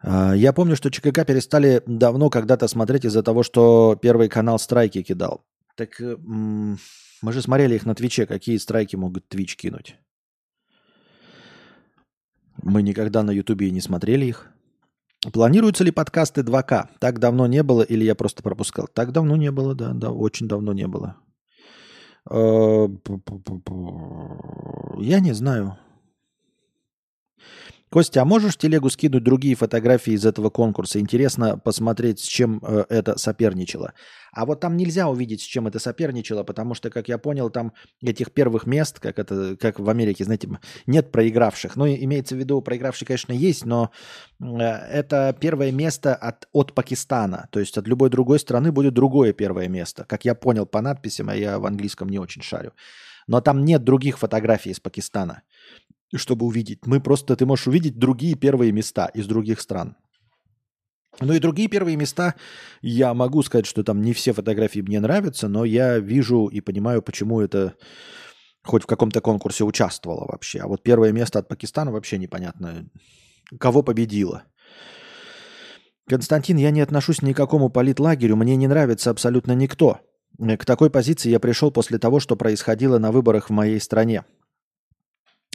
Э, 0.02 0.32
я 0.34 0.52
помню, 0.52 0.76
что 0.76 0.90
ЧКК 0.90 1.24
перестали 1.24 1.82
давно 1.86 2.30
когда-то 2.30 2.68
смотреть 2.68 3.04
из-за 3.04 3.22
того, 3.22 3.42
что 3.42 3.98
Первый 4.00 4.28
канал 4.28 4.58
страйки 4.58 5.02
кидал. 5.02 5.44
Так 5.76 6.00
э, 6.00 6.16
мы 6.16 7.32
же 7.32 7.42
смотрели 7.42 7.74
их 7.76 7.86
на 7.86 7.94
Твиче. 7.94 8.26
Какие 8.26 8.56
страйки 8.56 8.96
могут 8.96 9.28
Твич 9.28 9.56
кинуть? 9.56 9.96
Мы 12.60 12.82
никогда 12.82 13.22
на 13.22 13.30
Ютубе 13.30 13.70
не 13.70 13.80
смотрели 13.80 14.26
их. 14.26 14.50
Планируются 15.32 15.84
ли 15.84 15.92
подкасты 15.92 16.40
2К? 16.40 16.88
Так 16.98 17.20
давно 17.20 17.46
не 17.46 17.62
было 17.62 17.82
или 17.82 18.04
я 18.04 18.14
просто 18.14 18.42
пропускал? 18.42 18.88
Так 18.92 19.12
давно 19.12 19.36
не 19.36 19.52
было, 19.52 19.74
да, 19.74 19.92
да, 19.92 20.10
очень 20.10 20.48
давно 20.48 20.72
не 20.72 20.88
было. 20.88 21.16
Э, 22.28 22.88
я 24.98 25.20
не 25.20 25.32
знаю. 25.32 25.78
Костя, 27.92 28.22
а 28.22 28.24
можешь 28.24 28.56
телегу 28.56 28.88
скинуть 28.88 29.22
другие 29.22 29.54
фотографии 29.54 30.14
из 30.14 30.24
этого 30.24 30.48
конкурса? 30.48 30.98
Интересно 30.98 31.58
посмотреть, 31.58 32.20
с 32.20 32.22
чем 32.22 32.58
э, 32.62 32.86
это 32.88 33.18
соперничало. 33.18 33.92
А 34.32 34.46
вот 34.46 34.60
там 34.60 34.78
нельзя 34.78 35.10
увидеть, 35.10 35.42
с 35.42 35.44
чем 35.44 35.66
это 35.66 35.78
соперничало, 35.78 36.42
потому 36.42 36.72
что, 36.72 36.88
как 36.88 37.08
я 37.08 37.18
понял, 37.18 37.50
там 37.50 37.74
этих 38.02 38.32
первых 38.32 38.66
мест, 38.66 38.98
как 38.98 39.18
это, 39.18 39.58
как 39.58 39.78
в 39.78 39.90
Америке, 39.90 40.24
знаете, 40.24 40.48
нет 40.86 41.12
проигравших. 41.12 41.76
Ну, 41.76 41.86
имеется 41.86 42.34
в 42.34 42.38
виду, 42.38 42.62
проигравшие, 42.62 43.06
конечно, 43.06 43.34
есть, 43.34 43.66
но 43.66 43.90
э, 44.40 44.46
это 44.54 45.36
первое 45.38 45.70
место 45.70 46.14
от, 46.14 46.48
от 46.54 46.72
Пакистана. 46.72 47.48
То 47.52 47.60
есть 47.60 47.76
от 47.76 47.86
любой 47.86 48.08
другой 48.08 48.38
страны 48.38 48.72
будет 48.72 48.94
другое 48.94 49.34
первое 49.34 49.68
место. 49.68 50.06
Как 50.08 50.24
я 50.24 50.34
понял 50.34 50.64
по 50.64 50.80
надписям, 50.80 51.28
а 51.28 51.36
я 51.36 51.58
в 51.58 51.66
английском 51.66 52.08
не 52.08 52.18
очень 52.18 52.40
шарю. 52.40 52.72
Но 53.26 53.42
там 53.42 53.66
нет 53.66 53.84
других 53.84 54.18
фотографий 54.18 54.70
из 54.70 54.80
Пакистана 54.80 55.42
чтобы 56.18 56.46
увидеть. 56.46 56.86
Мы 56.86 57.00
просто, 57.00 57.36
ты 57.36 57.46
можешь 57.46 57.68
увидеть 57.68 57.98
другие 57.98 58.34
первые 58.34 58.72
места 58.72 59.06
из 59.06 59.26
других 59.26 59.60
стран. 59.60 59.96
Ну 61.20 61.34
и 61.34 61.38
другие 61.38 61.68
первые 61.68 61.96
места, 61.96 62.34
я 62.80 63.12
могу 63.12 63.42
сказать, 63.42 63.66
что 63.66 63.84
там 63.84 64.00
не 64.00 64.12
все 64.12 64.32
фотографии 64.32 64.80
мне 64.80 64.98
нравятся, 64.98 65.48
но 65.48 65.64
я 65.64 65.98
вижу 65.98 66.46
и 66.46 66.60
понимаю, 66.60 67.02
почему 67.02 67.40
это 67.40 67.74
хоть 68.64 68.84
в 68.84 68.86
каком-то 68.86 69.20
конкурсе 69.20 69.64
участвовало 69.64 70.26
вообще. 70.26 70.60
А 70.60 70.68
вот 70.68 70.82
первое 70.82 71.12
место 71.12 71.38
от 71.40 71.48
Пакистана 71.48 71.92
вообще 71.92 72.18
непонятно, 72.18 72.88
кого 73.58 73.82
победило. 73.82 74.44
Константин, 76.08 76.56
я 76.56 76.70
не 76.70 76.80
отношусь 76.80 77.22
ни 77.22 77.32
к 77.32 77.36
какому 77.36 77.70
политлагерю, 77.70 78.36
мне 78.36 78.56
не 78.56 78.66
нравится 78.66 79.10
абсолютно 79.10 79.52
никто. 79.52 80.00
К 80.38 80.64
такой 80.64 80.90
позиции 80.90 81.30
я 81.30 81.40
пришел 81.40 81.70
после 81.70 81.98
того, 81.98 82.20
что 82.20 82.36
происходило 82.36 82.98
на 82.98 83.12
выборах 83.12 83.50
в 83.50 83.52
моей 83.52 83.80
стране. 83.80 84.24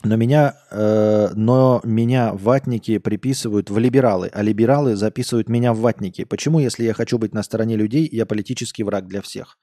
Но 0.04 0.16
меня, 0.16 0.56
э, 0.70 1.30
но 1.34 1.82
меня 1.84 2.34
ватники 2.34 3.00
приписывают 3.00 3.70
в 3.70 3.78
либералы, 3.80 4.30
а 4.32 4.44
либералы 4.44 4.96
записывают 4.96 5.50
меня 5.50 5.74
в 5.74 5.80
ватники. 5.80 6.24
Почему, 6.24 6.60
если 6.60 6.84
я 6.84 6.94
хочу 6.94 7.18
быть 7.18 7.34
на 7.34 7.42
стороне 7.42 7.76
людей, 7.76 8.08
я 8.12 8.26
политический 8.26 8.84
враг 8.84 9.08
для 9.08 9.22
всех? 9.22 9.58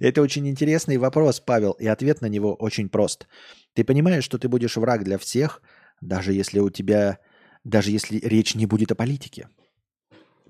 Это 0.00 0.22
очень 0.22 0.48
интересный 0.48 0.96
вопрос, 0.98 1.40
Павел, 1.40 1.72
и 1.72 1.86
ответ 1.86 2.20
на 2.20 2.26
него 2.26 2.54
очень 2.54 2.88
прост. 2.88 3.26
Ты 3.74 3.84
понимаешь, 3.84 4.24
что 4.24 4.38
ты 4.38 4.48
будешь 4.48 4.76
враг 4.76 5.04
для 5.04 5.18
всех, 5.18 5.60
даже 6.00 6.32
если 6.32 6.60
у 6.60 6.70
тебя, 6.70 7.18
даже 7.64 7.90
если 7.90 8.18
речь 8.18 8.54
не 8.54 8.66
будет 8.66 8.92
о 8.92 8.94
политике. 8.94 9.48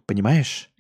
Понимаешь? 0.07 0.71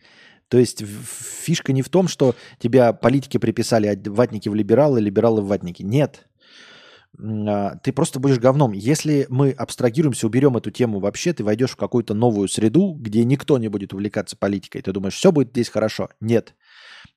То 0.48 0.58
есть 0.58 0.84
фишка 0.84 1.72
не 1.72 1.82
в 1.82 1.88
том, 1.88 2.08
что 2.08 2.34
тебя 2.58 2.92
политики 2.92 3.38
приписали, 3.38 3.86
а 3.86 4.10
ватники 4.10 4.48
в 4.48 4.54
либералы, 4.54 5.00
либералы 5.00 5.42
в 5.42 5.46
ватники. 5.46 5.82
Нет. 5.82 6.26
А, 7.18 7.76
ты 7.76 7.92
просто 7.92 8.20
будешь 8.20 8.38
говном. 8.38 8.72
Если 8.72 9.26
мы 9.28 9.50
абстрагируемся, 9.50 10.26
уберем 10.26 10.56
эту 10.56 10.70
тему 10.70 11.00
вообще, 11.00 11.32
ты 11.32 11.44
войдешь 11.44 11.70
в 11.70 11.76
какую-то 11.76 12.14
новую 12.14 12.48
среду, 12.48 12.94
где 12.98 13.24
никто 13.24 13.58
не 13.58 13.68
будет 13.68 13.92
увлекаться 13.92 14.36
политикой. 14.36 14.82
Ты 14.82 14.92
думаешь, 14.92 15.14
все 15.14 15.32
будет 15.32 15.50
здесь 15.50 15.68
хорошо. 15.68 16.08
Нет. 16.20 16.54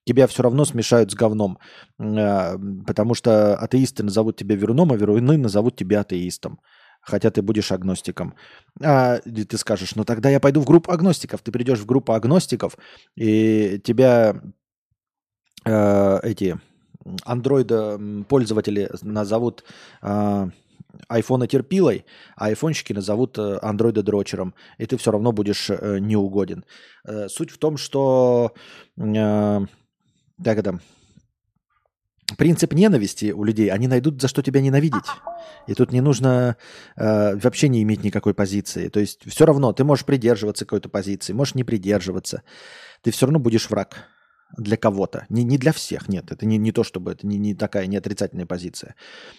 Тебя 0.05 0.27
все 0.27 0.43
равно 0.43 0.65
смешают 0.65 1.11
с 1.11 1.15
говном. 1.15 1.59
А, 1.99 2.55
потому 2.85 3.13
что 3.13 3.55
атеисты 3.55 4.03
назовут 4.03 4.37
тебя 4.37 4.55
веруном, 4.55 4.91
а 4.91 4.95
веруны 4.95 5.37
назовут 5.37 5.75
тебя 5.75 6.01
атеистом 6.01 6.59
хотя 7.05 7.31
ты 7.31 7.41
будешь 7.41 7.71
агностиком. 7.71 8.33
А 8.81 9.17
ты 9.19 9.57
скажешь, 9.57 9.95
ну 9.95 10.05
тогда 10.05 10.29
я 10.29 10.39
пойду 10.39 10.61
в 10.61 10.65
группу 10.65 10.89
агностиков. 10.89 11.41
Ты 11.41 11.51
придешь 11.51 11.79
в 11.79 11.85
группу 11.85 12.13
агностиков, 12.13 12.77
и 13.15 13.77
тебя 13.83 14.41
э, 15.65 16.19
эти 16.23 16.59
андроида 17.23 17.99
пользователи 18.27 18.89
назовут 19.01 19.63
э, 20.01 20.49
айфона 21.07 21.47
терпилой, 21.47 22.05
а 22.35 22.45
айфонщики 22.45 22.93
назовут 22.93 23.37
э, 23.37 23.59
андроида 23.61 24.03
дрочером, 24.03 24.53
и 24.77 24.85
ты 24.85 24.97
все 24.97 25.11
равно 25.11 25.31
будешь 25.31 25.69
э, 25.69 25.99
неугоден. 25.99 26.65
Э, 27.05 27.27
суть 27.29 27.51
в 27.51 27.57
том, 27.57 27.77
что 27.77 28.53
э, 28.97 29.59
это, 30.43 30.79
принцип 32.37 32.73
ненависти 32.73 33.31
у 33.31 33.43
людей, 33.43 33.69
они 33.69 33.87
найдут 33.87 34.21
за 34.21 34.27
что 34.27 34.41
тебя 34.41 34.61
ненавидеть. 34.61 35.05
И 35.67 35.73
тут 35.73 35.91
не 35.91 36.01
нужно 36.01 36.57
э, 36.95 37.35
вообще 37.35 37.69
не 37.69 37.83
иметь 37.83 38.03
никакой 38.03 38.33
позиции. 38.33 38.89
То 38.89 38.99
есть 38.99 39.21
все 39.25 39.45
равно 39.45 39.73
ты 39.73 39.83
можешь 39.83 40.05
придерживаться 40.05 40.65
какой-то 40.65 40.89
позиции, 40.89 41.33
можешь 41.33 41.55
не 41.55 41.63
придерживаться. 41.63 42.43
Ты 43.01 43.11
все 43.11 43.25
равно 43.25 43.39
будешь 43.39 43.69
враг 43.69 44.07
для 44.57 44.77
кого-то. 44.77 45.25
Не, 45.29 45.43
не 45.43 45.57
для 45.57 45.71
всех, 45.71 46.09
нет. 46.09 46.31
Это 46.31 46.45
не, 46.45 46.57
не 46.57 46.71
то, 46.71 46.83
чтобы 46.83 47.11
это 47.11 47.27
не, 47.27 47.37
не 47.37 47.55
такая 47.55 47.87
не 47.87 47.97
отрицательная 47.97 48.45
позиция. 48.45 48.95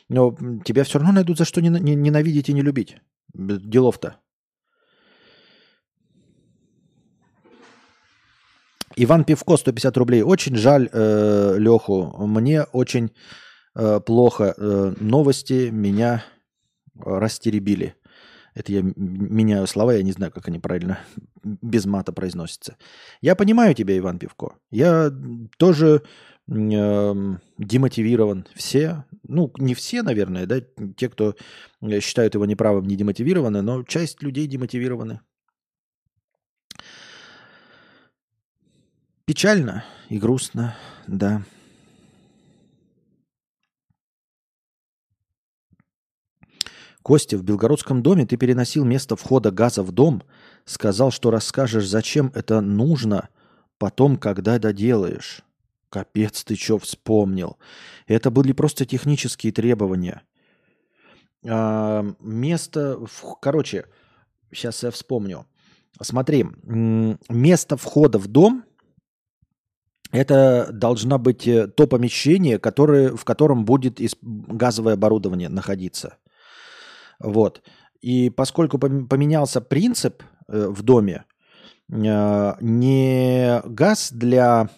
Но 0.08 0.36
тебя 0.64 0.84
все 0.84 0.98
равно 0.98 1.12
найдут 1.12 1.38
за 1.38 1.44
что 1.44 1.60
ненавидеть 1.60 2.48
и 2.48 2.52
не 2.52 2.62
любить. 2.62 2.96
Делов-то. 3.34 4.16
Иван 8.96 9.24
Пивко, 9.24 9.56
150 9.56 9.96
рублей. 9.96 10.22
Очень 10.22 10.56
жаль 10.56 10.88
э, 10.92 11.56
Леху. 11.58 12.14
Мне 12.26 12.62
очень 12.72 13.10
э, 13.74 14.00
плохо. 14.00 14.54
Э, 14.56 14.94
новости 15.00 15.70
меня 15.70 16.24
растеребили. 16.94 17.94
Это 18.54 18.72
я 18.72 18.82
меняю 18.82 19.66
слова, 19.66 19.94
я 19.94 20.02
не 20.02 20.12
знаю, 20.12 20.32
как 20.32 20.48
они 20.48 20.60
правильно 20.60 21.00
без 21.42 21.86
мата 21.86 22.12
произносятся. 22.12 22.76
Я 23.20 23.34
понимаю 23.34 23.74
тебя, 23.74 23.98
Иван 23.98 24.18
Пивко. 24.18 24.54
Я 24.70 25.12
тоже 25.58 26.02
э, 26.48 27.14
демотивирован. 27.58 28.46
Все, 28.54 29.04
ну, 29.24 29.52
не 29.58 29.74
все, 29.74 30.02
наверное, 30.02 30.46
да, 30.46 30.60
те, 30.96 31.08
кто 31.08 31.34
считают 32.00 32.34
его 32.34 32.46
неправым, 32.46 32.86
не 32.86 32.96
демотивированы, 32.96 33.60
но 33.60 33.82
часть 33.82 34.22
людей 34.22 34.46
демотивированы. 34.46 35.20
Печально 39.24 39.84
и 40.10 40.18
грустно, 40.18 40.76
да. 41.06 41.42
Костя, 47.04 47.36
в 47.36 47.42
Белгородском 47.42 48.02
доме 48.02 48.24
ты 48.24 48.38
переносил 48.38 48.82
место 48.82 49.14
входа 49.14 49.50
газа 49.50 49.82
в 49.82 49.92
дом, 49.92 50.22
сказал, 50.64 51.10
что 51.10 51.30
расскажешь, 51.30 51.86
зачем 51.86 52.32
это 52.34 52.62
нужно, 52.62 53.28
потом, 53.76 54.16
когда 54.16 54.58
доделаешь. 54.58 55.42
Капец, 55.90 56.42
ты 56.44 56.56
что 56.56 56.78
вспомнил? 56.78 57.58
Это 58.06 58.30
были 58.30 58.52
просто 58.52 58.86
технические 58.86 59.52
требования. 59.52 60.22
А, 61.46 62.06
место, 62.20 62.98
короче, 63.38 63.84
сейчас 64.50 64.82
я 64.82 64.90
вспомню. 64.90 65.44
Смотри, 66.00 66.46
место 66.64 67.76
входа 67.76 68.18
в 68.18 68.28
дом– 68.28 68.64
это 70.10 70.70
должно 70.72 71.18
быть 71.18 71.46
э, 71.46 71.68
то 71.68 71.86
помещение, 71.86 72.58
которое, 72.58 73.14
в 73.14 73.26
котором 73.26 73.66
будет 73.66 74.00
газовое 74.22 74.94
оборудование 74.94 75.50
находиться. 75.50 76.16
Вот. 77.24 77.62
И 78.00 78.30
поскольку 78.30 78.78
поменялся 78.78 79.60
принцип 79.60 80.22
э, 80.48 80.68
в 80.68 80.82
доме, 80.82 81.24
э, 81.90 82.52
не 82.60 83.60
газ 83.64 84.12
для 84.12 84.68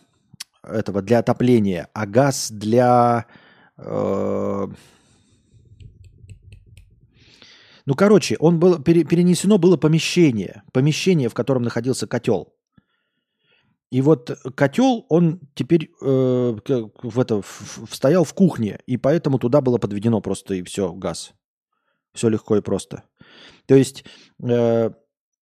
этого 0.62 1.02
для 1.02 1.18
отопления, 1.18 1.89
а 1.93 2.06
газ 2.06 2.51
для 2.51 3.27
ну, 7.86 7.94
короче, 7.94 8.36
он 8.40 8.59
был 8.59 8.82
перенесено 8.82 9.59
было 9.59 9.77
помещение, 9.77 10.62
помещение, 10.73 11.28
в 11.28 11.35
котором 11.35 11.62
находился 11.62 12.06
котел. 12.06 12.52
И 13.93 14.01
вот 14.01 14.31
котел, 14.56 15.06
он 15.09 15.40
теперь 15.55 15.90
э, 16.02 16.56
в 17.02 17.20
это, 17.20 17.40
в, 17.43 17.86
стоял 17.93 18.24
в 18.24 18.35
кухне, 18.35 18.81
и 18.86 18.97
поэтому 18.97 19.39
туда 19.39 19.60
было 19.60 19.78
подведено 19.78 20.20
просто 20.20 20.55
и 20.55 20.62
все, 20.64 20.93
газ. 20.93 21.32
Все 22.16 22.28
легко 22.28 22.56
и 22.56 22.60
просто. 22.62 23.02
То 23.66 23.74
есть, 23.74 24.05
э, 24.43 24.90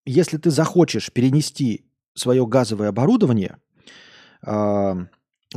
если 0.04 0.38
ты 0.38 0.50
захочешь 0.50 1.12
перенести 1.12 1.90
свое 2.14 2.46
газовое 2.46 2.88
оборудование, 2.88 3.56
э, 4.46 4.94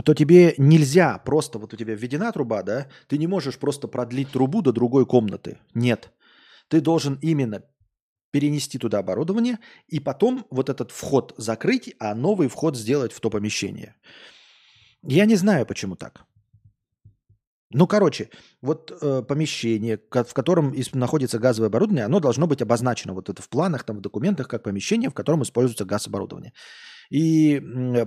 то 0.06 0.14
тебе 0.14 0.54
нельзя 0.58 1.18
просто, 1.18 1.58
вот 1.60 1.74
у 1.74 1.78
тебя 1.78 1.96
введена 1.96 2.32
труба, 2.32 2.62
да, 2.62 2.88
ты 3.08 3.18
не 3.18 3.28
можешь 3.28 3.58
просто 3.58 3.88
продлить 3.88 4.32
трубу 4.32 4.62
до 4.62 4.72
другой 4.72 5.06
комнаты. 5.06 5.58
Нет. 5.74 6.12
Ты 6.68 6.82
должен 6.82 7.18
именно 7.22 7.64
перенести 8.32 8.78
туда 8.78 9.00
оборудование 9.00 9.58
и 9.88 10.00
потом 10.00 10.46
вот 10.52 10.70
этот 10.70 10.92
вход 10.92 11.34
закрыть, 11.38 11.96
а 12.00 12.14
новый 12.14 12.48
вход 12.48 12.78
сделать 12.78 13.12
в 13.12 13.20
то 13.20 13.32
помещение. 13.32 13.96
Я 15.02 15.26
не 15.26 15.36
знаю, 15.36 15.66
почему 15.66 15.96
так. 15.96 16.27
Ну, 17.72 17.86
короче, 17.86 18.30
вот 18.62 18.98
э, 19.02 19.24
помещение, 19.24 20.00
в 20.12 20.34
котором 20.34 20.74
находится 20.94 21.38
газовое 21.38 21.68
оборудование, 21.68 22.06
оно 22.06 22.22
должно 22.22 22.48
быть 22.48 22.62
обозначено 22.62 23.14
вот 23.14 23.30
это 23.30 23.42
в 23.42 23.50
планах, 23.50 23.84
там, 23.84 23.98
в 23.98 24.02
документах, 24.02 24.48
как 24.48 24.64
помещение, 24.64 25.10
в 25.10 25.14
котором 25.14 25.44
используется 25.44 25.84
газ 25.84 26.08
оборудование. 26.08 26.54
И 27.10 27.62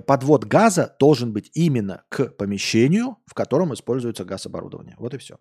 подвод 0.07 0.45
газа 0.45 0.97
должен 0.99 1.33
быть 1.33 1.51
именно 1.55 2.05
к 2.09 2.29
помещению, 2.29 3.19
в 3.27 3.35
котором 3.35 3.75
используется 3.75 4.25
газ 4.25 4.47
оборудование. 4.47 4.97
Вот 4.99 5.13
и 5.15 5.19
все. 5.19 5.37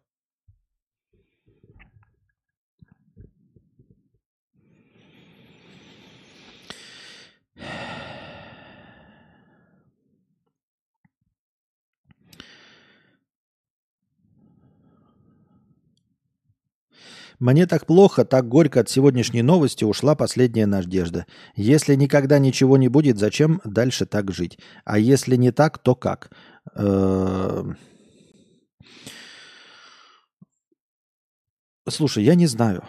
Мне 17.40 17.66
так 17.66 17.86
плохо, 17.86 18.26
так 18.26 18.50
горько 18.50 18.82
от 18.82 18.90
сегодняшней 18.90 19.42
новости 19.42 19.86
ушла 19.86 20.14
последняя 20.14 20.66
надежда. 20.66 21.26
Если 21.56 21.96
никогда 21.96 22.38
ничего 22.38 22.78
не 22.78 22.90
будет, 22.90 23.18
зачем 23.18 23.62
дальше 23.64 24.06
так 24.06 24.32
жить? 24.32 24.60
А 24.84 25.00
если 25.00 25.38
не 25.38 25.52
так, 25.52 25.78
то 25.78 25.96
как? 25.96 26.32
Эм. 26.76 27.78
Слушай, 31.88 32.26
я 32.26 32.36
не 32.36 32.46
знаю. 32.46 32.84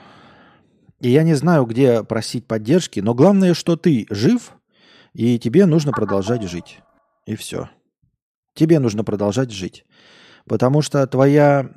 И 1.00 1.10
я 1.10 1.22
не 1.22 1.34
знаю, 1.34 1.64
где 1.64 2.02
просить 2.02 2.46
поддержки, 2.46 2.98
но 2.98 3.14
главное, 3.14 3.54
что 3.54 3.76
ты 3.76 4.06
жив, 4.10 4.52
и 5.14 5.38
тебе 5.38 5.64
нужно 5.64 5.92
продолжать 5.92 6.42
жить. 6.42 6.80
И 7.24 7.36
все. 7.36 7.70
Тебе 8.54 8.80
нужно 8.80 9.04
продолжать 9.04 9.52
жить. 9.52 9.84
Потому 10.50 10.82
что 10.82 11.06
твоя 11.06 11.70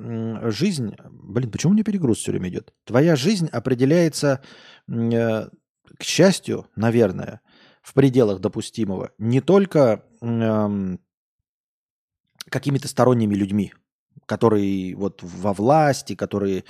жизнь... 0.50 0.96
Блин, 1.08 1.52
почему 1.52 1.70
у 1.70 1.74
меня 1.74 1.84
перегруз 1.84 2.18
все 2.18 2.32
время 2.32 2.48
идет? 2.48 2.74
Твоя 2.82 3.14
жизнь 3.14 3.46
определяется, 3.46 4.42
э, 4.88 5.48
к 5.96 6.02
счастью, 6.02 6.66
наверное, 6.74 7.40
в 7.82 7.94
пределах 7.94 8.40
допустимого, 8.40 9.12
не 9.16 9.40
только 9.40 10.02
эм, 10.20 10.98
какими-то 12.50 12.88
сторонними 12.88 13.36
людьми, 13.36 13.72
которые 14.26 14.96
вот 14.96 15.22
во 15.22 15.52
власти, 15.52 16.16
которые 16.16 16.64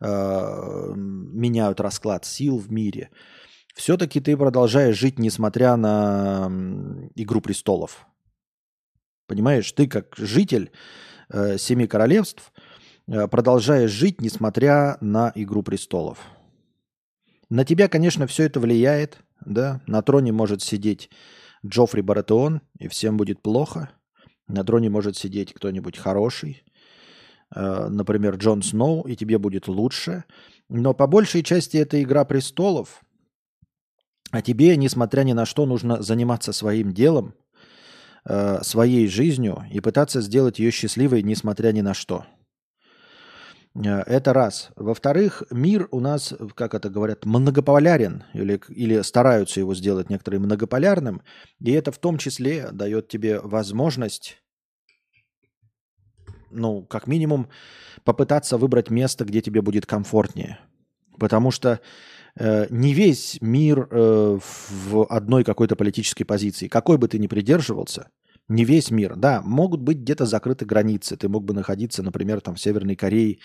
э, 0.00 0.92
меняют 0.96 1.78
расклад 1.78 2.24
сил 2.24 2.56
в 2.56 2.72
мире, 2.72 3.10
все-таки 3.74 4.20
ты 4.20 4.34
продолжаешь 4.34 4.96
жить, 4.96 5.18
несмотря 5.18 5.76
на 5.76 6.50
Игру 7.16 7.42
престолов. 7.42 8.06
Понимаешь, 9.26 9.70
ты 9.72 9.86
как 9.86 10.16
житель 10.16 10.72
э, 11.30 11.58
Семи 11.58 11.86
Королевств 11.86 12.52
э, 13.06 13.28
продолжаешь 13.28 13.90
жить, 13.90 14.20
несмотря 14.20 14.98
на 15.00 15.32
Игру 15.34 15.62
престолов. 15.62 16.18
На 17.48 17.64
тебя, 17.64 17.88
конечно, 17.88 18.26
все 18.26 18.44
это 18.44 18.60
влияет, 18.60 19.18
да, 19.44 19.80
на 19.86 20.02
троне 20.02 20.32
может 20.32 20.62
сидеть 20.62 21.10
Джоффри 21.66 22.02
Баратеон, 22.02 22.60
и 22.78 22.88
всем 22.88 23.16
будет 23.16 23.42
плохо. 23.42 23.90
На 24.46 24.64
троне 24.64 24.90
может 24.90 25.16
сидеть 25.16 25.52
кто-нибудь 25.52 25.96
хороший, 25.96 26.64
э, 27.54 27.88
например, 27.88 28.36
Джон 28.36 28.62
Сноу, 28.62 29.02
и 29.02 29.16
тебе 29.16 29.38
будет 29.38 29.68
лучше. 29.68 30.24
Но 30.68 30.94
по 30.94 31.06
большей 31.06 31.42
части 31.42 31.76
это 31.76 32.02
игра 32.02 32.24
престолов, 32.24 33.02
а 34.30 34.42
тебе, 34.42 34.76
несмотря 34.76 35.22
ни 35.22 35.32
на 35.32 35.44
что, 35.44 35.66
нужно 35.66 36.02
заниматься 36.02 36.52
своим 36.52 36.92
делом, 36.92 37.34
э, 38.24 38.58
своей 38.62 39.08
жизнью 39.08 39.64
и 39.70 39.80
пытаться 39.80 40.20
сделать 40.20 40.58
ее 40.58 40.70
счастливой, 40.70 41.22
несмотря 41.22 41.72
ни 41.72 41.80
на 41.80 41.94
что. 41.94 42.26
Э, 43.74 44.02
это 44.06 44.32
раз. 44.32 44.70
Во-вторых, 44.76 45.42
мир 45.50 45.88
у 45.90 46.00
нас, 46.00 46.34
как 46.54 46.74
это 46.74 46.90
говорят, 46.90 47.24
многополярен, 47.24 48.24
или, 48.32 48.60
или 48.68 49.00
стараются 49.02 49.60
его 49.60 49.74
сделать 49.74 50.10
некоторые 50.10 50.40
многополярным, 50.40 51.22
и 51.60 51.72
это 51.72 51.92
в 51.92 51.98
том 51.98 52.18
числе 52.18 52.70
дает 52.72 53.08
тебе 53.08 53.40
возможность, 53.40 54.38
ну, 56.50 56.82
как 56.82 57.06
минимум, 57.06 57.48
попытаться 58.04 58.56
выбрать 58.56 58.90
место, 58.90 59.24
где 59.24 59.40
тебе 59.40 59.62
будет 59.62 59.86
комфортнее. 59.86 60.58
Потому 61.18 61.50
что 61.50 61.80
не 62.70 62.94
весь 62.94 63.38
мир 63.40 63.86
э, 63.90 64.38
в 64.40 65.06
одной 65.06 65.44
какой-то 65.44 65.76
политической 65.76 66.24
позиции. 66.24 66.68
Какой 66.68 66.96
бы 66.96 67.06
ты 67.06 67.18
ни 67.18 67.26
придерживался, 67.26 68.08
не 68.48 68.64
весь 68.64 68.90
мир. 68.90 69.14
Да, 69.16 69.42
могут 69.42 69.80
быть 69.82 69.98
где-то 69.98 70.26
закрыты 70.26 70.64
границы. 70.64 71.16
Ты 71.16 71.28
мог 71.28 71.44
бы 71.44 71.54
находиться, 71.54 72.02
например, 72.02 72.40
там 72.40 72.54
в 72.54 72.60
Северной 72.60 72.96
Корее 72.96 73.38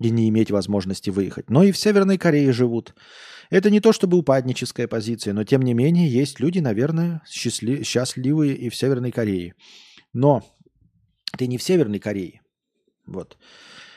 и 0.00 0.10
не 0.10 0.28
иметь 0.28 0.50
возможности 0.50 1.10
выехать. 1.10 1.50
Но 1.50 1.62
и 1.62 1.72
в 1.72 1.78
Северной 1.78 2.18
Корее 2.18 2.52
живут. 2.52 2.94
Это 3.50 3.70
не 3.70 3.80
то 3.80 3.92
чтобы 3.92 4.18
упадническая 4.18 4.88
позиция, 4.88 5.34
но 5.34 5.44
тем 5.44 5.62
не 5.62 5.74
менее 5.74 6.08
есть 6.08 6.40
люди, 6.40 6.58
наверное, 6.58 7.22
счастли... 7.28 7.82
счастливые 7.82 8.56
и 8.56 8.68
в 8.68 8.74
Северной 8.74 9.12
Корее. 9.12 9.54
Но 10.12 10.42
ты 11.38 11.46
не 11.46 11.58
в 11.58 11.62
Северной 11.62 11.98
Корее. 11.98 12.40
Вот. 13.06 13.38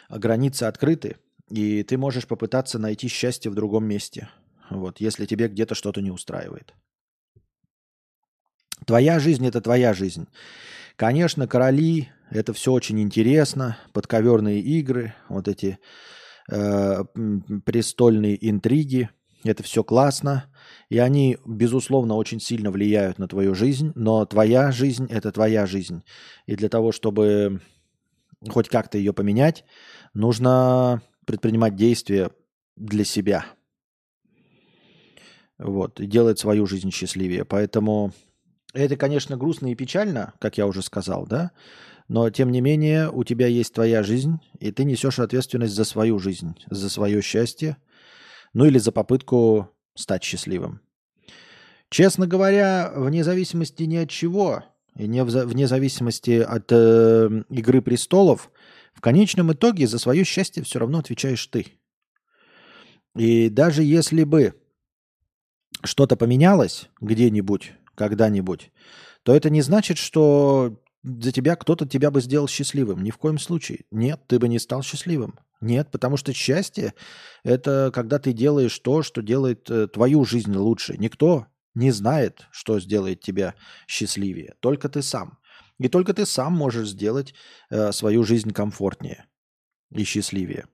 А 0.08 0.20
границы 0.20 0.64
открыты, 0.64 1.18
и 1.50 1.84
ты 1.84 1.98
можешь 1.98 2.28
попытаться 2.28 2.80
найти 2.80 3.08
счастье 3.08 3.52
в 3.52 3.56
другом 3.56 3.86
месте. 3.86 4.30
Вот, 4.70 5.00
если 5.00 5.26
тебе 5.26 5.48
где-то 5.48 5.76
что-то 5.76 6.02
не 6.02 6.12
устраивает. 6.12 6.74
Твоя 8.86 9.20
жизнь– 9.20 9.46
это 9.48 9.62
твоя 9.62 9.94
жизнь. 9.94 10.28
Конечно, 10.96 11.48
короли– 11.48 12.10
это 12.30 12.54
все 12.54 12.72
очень 12.72 13.00
интересно, 13.00 13.78
подковерные 13.94 14.60
игры, 14.60 15.14
вот 15.30 15.48
эти 15.48 15.80
э, 16.52 17.04
престольные 17.66 18.50
интриги– 18.50 19.10
это 19.44 19.62
все 19.62 19.84
классно, 19.84 20.46
и 20.90 20.98
они, 20.98 21.38
безусловно, 21.46 22.16
очень 22.16 22.40
сильно 22.40 22.72
влияют 22.72 23.20
на 23.20 23.28
твою 23.28 23.54
жизнь, 23.54 23.92
но 23.96 24.26
твоя 24.26 24.72
жизнь– 24.72 25.08
это 25.10 25.32
твоя 25.32 25.68
жизнь. 25.68 26.04
И 26.48 26.56
для 26.56 26.68
того, 26.68 26.92
чтобы 26.92 27.62
хоть 28.50 28.70
как-то 28.70 28.98
ее 28.98 29.14
поменять, 29.14 29.64
нужно 30.14 31.02
предпринимать 31.26 31.76
действия 31.76 32.32
для 32.76 33.04
себя. 33.04 33.46
Вот, 35.58 36.00
и 36.00 36.06
делать 36.06 36.40
свою 36.40 36.66
жизнь 36.66 36.92
счастливее. 36.92 37.46
Поэтому 37.46 38.12
это, 38.74 38.98
конечно, 38.98 39.38
грустно 39.38 39.72
и 39.72 39.76
печально, 39.76 40.34
как 40.40 40.58
я 40.58 40.68
уже 40.68 40.82
сказал, 40.82 41.26
да, 41.26 41.52
но 42.08 42.30
тем 42.30 42.52
не 42.52 42.62
менее 42.62 43.10
у 43.10 43.24
тебя 43.24 43.48
есть 43.48 43.74
твоя 43.74 44.04
жизнь, 44.04 44.40
и 44.60 44.72
ты 44.72 44.84
несешь 44.84 45.20
ответственность 45.20 45.74
за 45.74 45.86
свою 45.86 46.20
жизнь, 46.20 46.56
за 46.70 46.90
свое 46.90 47.22
счастье, 47.22 47.78
ну 48.54 48.66
или 48.66 48.78
за 48.78 48.92
попытку 48.92 49.72
стать 49.96 50.24
счастливым. 50.24 50.82
Честно 51.90 52.28
говоря, 52.28 52.92
вне 52.96 53.24
зависимости 53.24 53.84
ни 53.84 53.96
от 53.96 54.10
чего, 54.10 54.64
и 54.96 55.08
не 55.08 55.24
вне 55.24 55.68
зависимости 55.68 56.40
от 56.40 56.72
э, 56.72 57.44
Игры 57.50 57.82
престолов, 57.82 58.52
в 58.96 59.02
конечном 59.02 59.54
итоге 59.54 59.88
за 59.88 60.00
свое 60.00 60.24
счастье 60.24 60.64
все 60.64 60.80
равно 60.80 61.00
отвечаешь 61.00 61.46
ты. 61.48 61.68
И 63.16 63.50
даже 63.50 63.84
если 63.84 64.24
бы 64.24 64.60
что-то 65.84 66.16
поменялось 66.16 66.90
где-нибудь 67.00 67.74
когда-нибудь, 67.96 68.72
то 69.24 69.36
это 69.36 69.50
не 69.50 69.62
значит, 69.62 69.98
что 69.98 70.82
за 71.04 71.32
тебя 71.32 71.56
кто-то 71.56 71.88
тебя 71.88 72.10
бы 72.10 72.22
сделал 72.22 72.48
счастливым. 72.48 73.04
Ни 73.04 73.12
в 73.12 73.18
коем 73.18 73.38
случае. 73.38 73.86
Нет, 73.92 74.22
ты 74.28 74.40
бы 74.40 74.48
не 74.48 74.60
стал 74.60 74.82
счастливым. 74.82 75.38
Нет, 75.62 75.90
потому 75.92 76.18
что 76.18 76.34
счастье– 76.34 76.94
это 77.44 77.92
когда 77.94 78.20
ты 78.20 78.34
делаешь 78.34 78.78
то, 78.80 79.04
что 79.04 79.22
делает 79.22 79.70
э, 79.70 79.88
твою 79.88 80.26
жизнь 80.26 80.56
лучше. 80.56 80.96
Никто 80.98 81.48
не 81.74 81.92
знает, 81.92 82.48
что 82.52 82.80
сделает 82.80 83.22
тебя 83.22 83.56
счастливее. 83.88 84.56
Только 84.60 84.90
ты 84.90 85.02
сам. 85.02 85.38
И 85.80 85.90
только 85.90 86.14
ты 86.14 86.26
сам 86.26 86.54
можешь 86.54 86.90
сделать 86.90 87.34
э, 87.70 87.92
свою 87.92 88.24
жизнь 88.24 88.52
комфортнее 88.52 89.26
и 89.92 90.04
счастливее. 90.04 90.68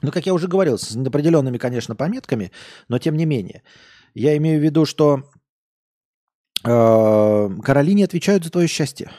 Ну, 0.00 0.10
как 0.10 0.26
я 0.26 0.34
уже 0.34 0.48
говорил, 0.48 0.78
с 0.78 0.96
определенными, 0.96 1.58
конечно, 1.58 1.94
пометками, 1.94 2.50
но 2.88 2.98
тем 2.98 3.16
не 3.16 3.24
менее. 3.24 3.62
Я 4.14 4.36
имею 4.36 4.60
в 4.60 4.64
виду, 4.64 4.84
что 4.84 5.30
Э, 6.64 7.48
короли 7.62 7.94
не 7.94 8.04
отвечают 8.04 8.44
за 8.44 8.50
твое 8.50 8.68
счастье. 8.68 9.10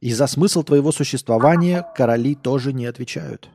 И 0.00 0.12
за 0.12 0.26
смысл 0.26 0.62
твоего 0.62 0.92
существования 0.92 1.84
короли 1.94 2.34
тоже 2.34 2.72
не 2.72 2.86
отвечают. 2.86 3.50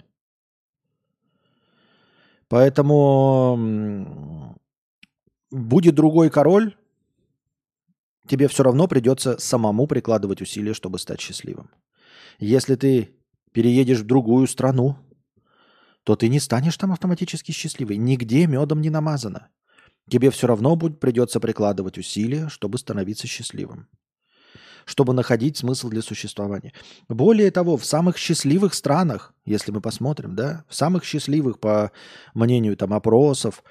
Поэтому 2.50 3.58
будет 5.50 5.96
другой 5.96 6.30
король, 6.30 6.76
тебе 8.28 8.48
все 8.48 8.64
равно 8.64 8.88
придется 8.88 9.38
самому 9.38 9.88
прикладывать 9.88 10.42
усилия, 10.42 10.74
чтобы 10.74 11.00
стать 11.00 11.20
счастливым. 11.22 11.70
Если 12.40 12.76
ты 12.76 13.16
переедешь 13.52 14.00
в 14.00 14.08
другую 14.08 14.48
страну, 14.48 14.98
то 16.04 16.16
ты 16.16 16.28
не 16.28 16.40
станешь 16.40 16.78
там 16.78 16.92
автоматически 16.92 17.52
счастливой. 17.52 17.98
Нигде 17.98 18.48
медом 18.48 18.82
не 18.82 18.90
намазано. 18.90 19.50
Тебе 20.10 20.32
все 20.32 20.48
равно 20.48 20.76
будет, 20.76 21.00
придется 21.00 21.40
прикладывать 21.40 21.98
усилия, 21.98 22.50
чтобы 22.50 22.78
становиться 22.78 23.28
счастливым. 23.28 23.88
Чтобы 24.86 25.14
находить 25.14 25.56
смысл 25.56 25.88
для 25.88 26.02
существования. 26.02 26.74
Более 27.08 27.52
того, 27.52 27.78
в 27.78 27.86
самых 27.86 28.18
счастливых 28.18 28.74
странах, 28.74 29.34
если 29.46 29.72
мы 29.72 29.80
посмотрим, 29.80 30.36
да, 30.36 30.66
в 30.68 30.76
самых 30.76 31.06
счастливых, 31.06 31.60
по 31.60 31.94
мнению 32.34 32.76
там 32.76 32.94
опросов, 32.94 33.64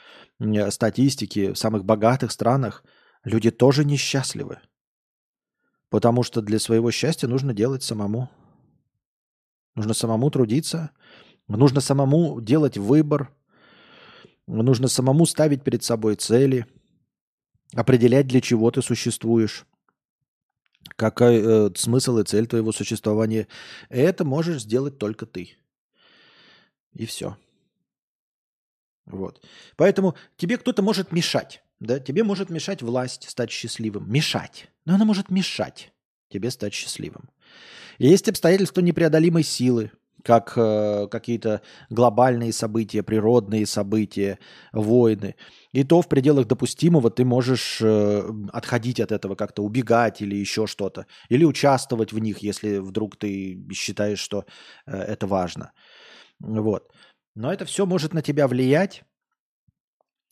статистики, 0.70 1.52
в 1.52 1.58
самых 1.58 1.84
богатых 1.84 2.32
странах, 2.32 2.82
люди 3.24 3.50
тоже 3.50 3.84
несчастливы. 3.84 4.58
Потому 5.88 6.22
что 6.22 6.40
для 6.40 6.58
своего 6.58 6.90
счастья 6.90 7.28
нужно 7.28 7.52
делать 7.54 7.82
самому. 7.82 8.30
Нужно 9.74 9.94
самому 9.94 10.30
трудиться, 10.30 10.90
нужно 11.48 11.80
самому 11.80 12.40
делать 12.40 12.76
выбор, 12.76 13.34
Нужно 14.46 14.88
самому 14.88 15.24
ставить 15.26 15.62
перед 15.62 15.84
собой 15.84 16.16
цели, 16.16 16.66
определять, 17.74 18.26
для 18.26 18.40
чего 18.40 18.70
ты 18.70 18.82
существуешь, 18.82 19.64
какой 20.96 21.40
э, 21.40 21.70
смысл 21.76 22.18
и 22.18 22.24
цель 22.24 22.46
твоего 22.46 22.72
существования. 22.72 23.46
Это 23.88 24.24
можешь 24.24 24.62
сделать 24.62 24.98
только 24.98 25.26
ты. 25.26 25.56
И 26.92 27.06
все. 27.06 27.36
Вот. 29.06 29.42
Поэтому 29.76 30.16
тебе 30.36 30.58
кто-то 30.58 30.82
может 30.82 31.12
мешать. 31.12 31.62
Да? 31.82 31.98
Тебе 31.98 32.22
может 32.22 32.48
мешать 32.48 32.80
власть 32.80 33.28
стать 33.28 33.50
счастливым. 33.50 34.10
Мешать. 34.10 34.68
Но 34.84 34.94
она 34.94 35.04
может 35.04 35.30
мешать 35.30 35.92
тебе 36.28 36.50
стать 36.50 36.72
счастливым. 36.72 37.28
есть 37.98 38.28
обстоятельства 38.28 38.80
непреодолимой 38.80 39.42
силы, 39.42 39.90
как 40.22 40.52
э, 40.56 41.08
какие-то 41.10 41.60
глобальные 41.90 42.52
события, 42.52 43.02
природные 43.02 43.66
события, 43.66 44.38
войны. 44.72 45.34
И 45.72 45.82
то 45.82 46.00
в 46.00 46.08
пределах 46.08 46.46
допустимого 46.46 47.10
ты 47.10 47.24
можешь 47.24 47.80
э, 47.82 48.30
отходить 48.52 49.00
от 49.00 49.10
этого, 49.10 49.34
как-то 49.34 49.62
убегать 49.62 50.22
или 50.22 50.36
еще 50.36 50.68
что-то. 50.68 51.06
Или 51.28 51.44
участвовать 51.44 52.12
в 52.12 52.18
них, 52.20 52.38
если 52.38 52.78
вдруг 52.78 53.16
ты 53.16 53.60
считаешь, 53.72 54.20
что 54.20 54.44
э, 54.86 54.96
это 54.96 55.26
важно. 55.26 55.72
Вот. 56.38 56.92
Но 57.34 57.52
это 57.52 57.64
все 57.64 57.86
может 57.86 58.14
на 58.14 58.22
тебя 58.22 58.46
влиять, 58.46 59.02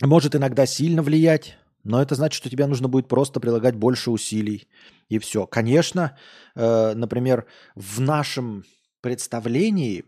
может 0.07 0.35
иногда 0.35 0.67
сильно 0.67 1.03
влиять, 1.03 1.59
Но 1.83 2.03
это 2.03 2.15
значит, 2.15 2.37
что 2.37 2.51
тебе 2.51 2.67
нужно 2.67 2.89
будет 2.89 3.09
просто 3.09 3.41
прилагать 3.41 3.75
больше 3.75 4.11
усилий. 4.11 4.69
И 5.09 5.19
все. 5.19 5.47
Конечно, 5.47 6.17
э, 6.55 6.93
например, 6.95 7.47
в 7.75 8.01
нашем 8.01 8.65
представлении 9.01 10.05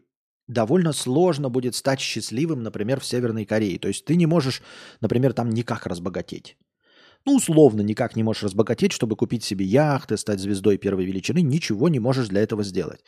довольно 0.49 0.93
сложно 0.93 1.49
будет 1.49 1.75
стать 1.75 2.01
счастливым, 2.01 2.63
например, 2.63 3.01
в 3.01 3.05
Северной 3.05 3.47
Корее. 3.47 3.79
То 3.79 3.89
есть 3.89 4.05
ты 4.05 4.17
не 4.17 4.27
можешь, 4.27 4.63
например, 5.01 5.33
там 5.33 5.51
никак 5.51 5.87
разбогатеть. 5.87 6.57
Ну, 7.25 7.37
условно, 7.37 7.83
никак 7.83 8.17
не 8.17 8.23
можешь 8.23 8.43
разбогатеть, 8.43 8.93
чтобы 8.93 9.17
купить 9.17 9.45
себе 9.45 9.65
яхты, 9.65 10.17
стать 10.17 10.41
звездой 10.41 10.77
первой 10.77 11.05
величины. 11.05 11.41
Ничего 11.41 11.89
не 11.89 12.01
можешь 12.01 12.29
для 12.29 12.43
этого 12.43 12.65
сделать. 12.65 13.01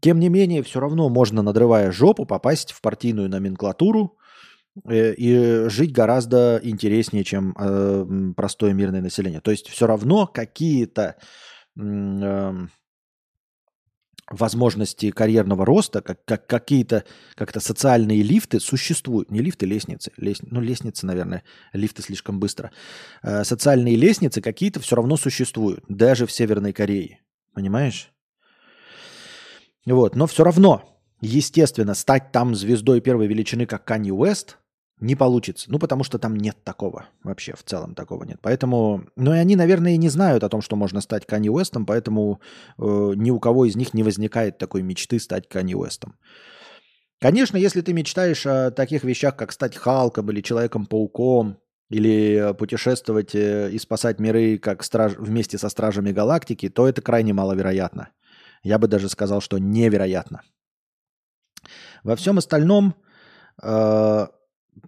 Тем 0.00 0.18
не 0.18 0.28
менее, 0.28 0.62
все 0.62 0.80
равно 0.80 1.08
можно, 1.08 1.42
надрывая 1.42 1.92
жопу, 1.92 2.26
попасть 2.26 2.72
в 2.72 2.80
партийную 2.80 3.28
номенклатуру 3.28 4.16
и 4.88 5.66
жить 5.68 5.92
гораздо 5.92 6.60
интереснее, 6.62 7.24
чем 7.24 7.54
э, 7.58 8.32
простое 8.36 8.72
мирное 8.72 9.00
население. 9.00 9.40
То 9.40 9.50
есть 9.50 9.68
все 9.68 9.86
равно 9.86 10.26
какие-то 10.26 11.16
э, 11.78 12.66
возможности 14.30 15.10
карьерного 15.10 15.64
роста, 15.64 16.00
как, 16.00 16.24
как 16.24 16.46
какие-то 16.46 17.04
как-то 17.34 17.60
социальные 17.60 18.22
лифты 18.22 18.58
существуют. 18.58 19.30
Не 19.30 19.40
лифты, 19.40 19.66
лестницы. 19.66 20.12
Лес, 20.16 20.38
ну, 20.42 20.60
лестницы, 20.60 21.06
наверное, 21.06 21.44
лифты 21.72 22.02
слишком 22.02 22.40
быстро. 22.40 22.72
Э, 23.22 23.44
социальные 23.44 23.96
лестницы 23.96 24.40
какие-то 24.40 24.80
все 24.80 24.96
равно 24.96 25.16
существуют, 25.16 25.84
даже 25.88 26.26
в 26.26 26.32
Северной 26.32 26.72
Корее. 26.72 27.20
Понимаешь? 27.54 28.10
Вот. 29.86 30.16
Но 30.16 30.26
все 30.26 30.42
равно, 30.42 31.00
естественно, 31.20 31.94
стать 31.94 32.32
там 32.32 32.54
звездой 32.54 33.00
первой 33.00 33.28
величины, 33.28 33.66
как 33.66 33.84
Канни 33.84 34.10
Уэст, 34.10 34.58
не 35.04 35.14
получится. 35.14 35.70
Ну, 35.70 35.78
потому 35.78 36.02
что 36.02 36.18
там 36.18 36.36
нет 36.36 36.56
такого. 36.64 37.06
Вообще, 37.22 37.54
в 37.54 37.62
целом 37.62 37.94
такого 37.94 38.24
нет. 38.24 38.38
Поэтому... 38.40 39.04
Ну, 39.16 39.34
и 39.34 39.38
они, 39.38 39.54
наверное, 39.54 39.92
и 39.92 39.98
не 39.98 40.08
знают 40.08 40.42
о 40.42 40.48
том, 40.48 40.62
что 40.62 40.76
можно 40.76 41.00
стать 41.00 41.26
Канни 41.26 41.48
Уэстом, 41.48 41.86
поэтому 41.86 42.40
э, 42.78 43.12
ни 43.16 43.30
у 43.30 43.38
кого 43.38 43.66
из 43.66 43.76
них 43.76 43.94
не 43.94 44.02
возникает 44.02 44.58
такой 44.58 44.82
мечты 44.82 45.18
стать 45.20 45.48
Канни 45.48 45.74
Уэстом. 45.74 46.16
Конечно, 47.20 47.56
если 47.56 47.82
ты 47.82 47.92
мечтаешь 47.92 48.46
о 48.46 48.70
таких 48.70 49.04
вещах, 49.04 49.36
как 49.36 49.52
стать 49.52 49.76
Халком 49.76 50.30
или 50.30 50.40
Человеком-пауком, 50.40 51.58
или 51.90 52.54
путешествовать 52.58 53.34
э, 53.34 53.70
и 53.70 53.78
спасать 53.78 54.18
миры 54.18 54.58
как 54.58 54.82
страж... 54.82 55.14
вместе 55.18 55.58
со 55.58 55.68
Стражами 55.68 56.12
Галактики, 56.12 56.68
то 56.68 56.88
это 56.88 57.02
крайне 57.02 57.34
маловероятно. 57.34 58.08
Я 58.62 58.78
бы 58.78 58.88
даже 58.88 59.10
сказал, 59.10 59.42
что 59.42 59.58
невероятно. 59.58 60.40
Во 62.02 62.16
всем 62.16 62.38
остальном 62.38 62.94
э, 63.62 64.26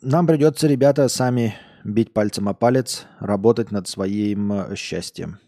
нам 0.03 0.27
придется, 0.27 0.67
ребята, 0.67 1.09
сами 1.09 1.55
бить 1.85 2.13
пальцем 2.13 2.49
о 2.49 2.55
палец, 2.55 3.07
работать 3.21 3.71
над 3.71 3.89
своим 3.89 4.53
э, 4.53 4.77
счастьем. 4.77 5.39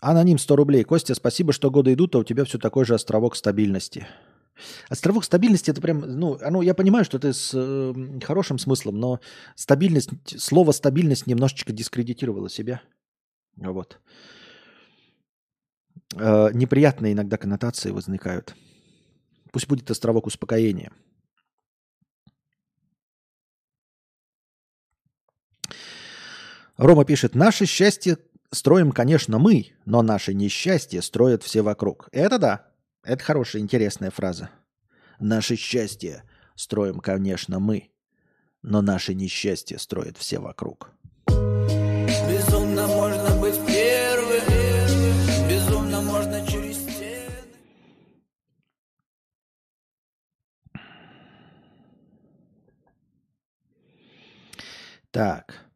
Аноним 0.00 0.38
100 0.38 0.56
рублей. 0.56 0.84
Костя, 0.84 1.14
спасибо, 1.14 1.52
что 1.52 1.70
годы 1.70 1.92
идут, 1.92 2.14
а 2.14 2.18
у 2.18 2.24
тебя 2.24 2.44
все 2.44 2.58
такой 2.58 2.84
же 2.84 2.94
островок 2.94 3.34
стабильности. 3.34 4.06
Островок 4.88 5.24
стабильности 5.24 5.70
это 5.70 5.80
прям, 5.80 6.00
ну, 6.00 6.38
оно, 6.40 6.62
я 6.62 6.74
понимаю, 6.74 7.04
что 7.04 7.18
это 7.18 7.32
с 7.32 7.52
э, 7.54 7.94
хорошим 8.22 8.58
смыслом, 8.58 8.98
но 8.98 9.20
стабильность, 9.54 10.10
слово 10.40 10.72
стабильность 10.72 11.26
немножечко 11.26 11.72
дискредитировало 11.72 12.48
себя. 12.48 12.80
Вот. 13.56 13.98
Э, 16.14 16.50
неприятные 16.52 17.12
иногда 17.12 17.36
коннотации 17.36 17.90
возникают. 17.90 18.54
Пусть 19.52 19.68
будет 19.68 19.90
островок 19.90 20.26
успокоения. 20.26 20.92
Рома 26.76 27.04
пишет, 27.04 27.34
наше 27.34 27.66
счастье 27.66 28.18
строим, 28.52 28.92
конечно, 28.92 29.38
мы, 29.38 29.72
но 29.84 30.02
наше 30.02 30.32
несчастье 30.32 31.02
строят 31.02 31.42
все 31.42 31.62
вокруг. 31.62 32.08
Это 32.12 32.38
да. 32.38 32.68
Это 33.02 33.24
хорошая, 33.24 33.62
интересная 33.62 34.10
фраза. 34.10 34.50
Наше 35.18 35.56
счастье 35.56 36.22
строим, 36.54 37.00
конечно, 37.00 37.58
мы, 37.58 37.90
но 38.62 38.82
наше 38.82 39.14
несчастье 39.14 39.78
строят 39.78 40.16
все 40.18 40.38
вокруг. 40.38 40.92
Так. 55.10 55.66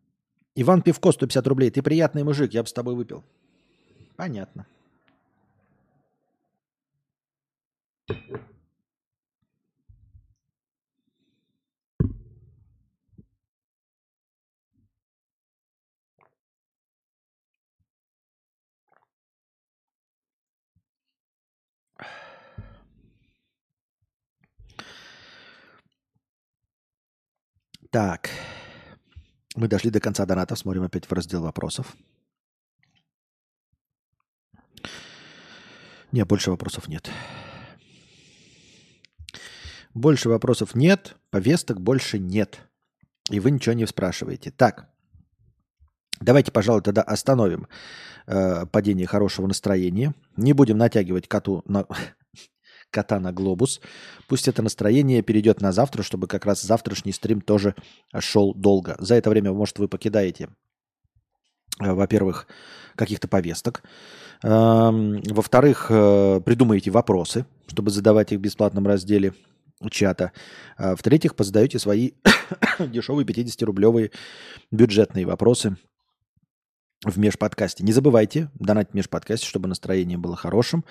Иван 0.55 0.83
Пивко, 0.83 1.13
150 1.13 1.47
рублей. 1.47 1.71
Ты 1.71 1.83
приятный 1.83 2.25
мужик, 2.25 2.53
я 2.53 2.63
бы 2.63 2.69
с 2.69 2.73
тобой 2.73 2.95
выпил. 2.95 3.25
Понятно. 4.17 4.67
Так. 27.91 28.31
Мы 29.57 29.69
дошли 29.69 29.91
до 29.91 30.01
конца 30.01 30.25
донатов. 30.25 30.59
Смотрим 30.59 30.83
опять 30.83 31.07
в 31.07 31.13
раздел 31.13 31.43
вопросов. 31.43 31.95
Не, 36.11 36.25
больше 36.25 36.51
вопросов 36.51 36.89
нет. 36.89 37.11
Больше 39.95 40.29
вопросов 40.29 40.75
нет, 40.75 41.17
повесток 41.31 41.81
больше 41.81 42.19
нет. 42.19 42.61
И 43.31 43.41
вы 43.41 43.51
ничего 43.51 43.75
не 43.75 43.87
спрашиваете. 43.87 44.51
Так, 44.51 44.89
давайте, 46.21 46.51
пожалуй, 46.51 46.83
тогда 46.83 47.03
остановим 47.03 47.69
э, 48.27 48.67
падение 48.67 49.07
хорошего 49.07 49.47
настроения. 49.47 50.15
Не 50.37 50.55
будем 50.55 50.79
натягивать 50.79 51.29
коту 51.29 51.63
на, 51.67 51.87
кота 52.93 53.19
на 53.19 53.33
глобус. 53.33 53.81
Пусть 54.29 54.47
это 54.47 54.63
настроение 54.63 55.23
перейдет 55.23 55.61
на 55.61 55.73
завтра, 55.73 56.03
чтобы 56.03 56.29
как 56.29 56.47
раз 56.47 56.63
завтрашний 56.63 57.13
стрим 57.13 57.41
тоже 57.41 57.75
шел 58.17 58.55
долго. 58.55 58.95
За 59.01 59.17
это 59.17 59.31
время, 59.31 59.53
может, 59.53 59.79
вы 59.79 59.89
покидаете, 59.89 60.49
э, 61.81 61.93
во-первых, 61.93 62.47
каких-то 62.95 63.27
повесток. 63.27 63.83
Эм, 64.43 65.23
во-вторых, 65.23 65.87
э, 65.89 66.41
придумаете 66.45 66.91
вопросы, 66.91 67.47
чтобы 67.67 67.91
задавать 67.91 68.33
их 68.33 68.39
в 68.39 68.43
бесплатном 68.43 68.87
разделе 68.87 69.35
чата. 69.91 70.33
А 70.77 70.95
в-третьих, 70.95 71.35
позадаете 71.35 71.79
свои 71.79 72.13
дешевые 72.79 73.27
50-рублевые 73.27 74.13
бюджетные 74.71 75.27
вопросы 75.27 75.77
в 77.05 77.19
межподкасте. 77.19 77.85
Не 77.85 77.93
забывайте 77.93 78.51
донать 78.55 78.91
в 78.91 78.95
межподкасте, 78.95 79.47
чтобы 79.47 79.69
настроение 79.69 80.19
было 80.19 80.37
хорошим. 80.37 80.85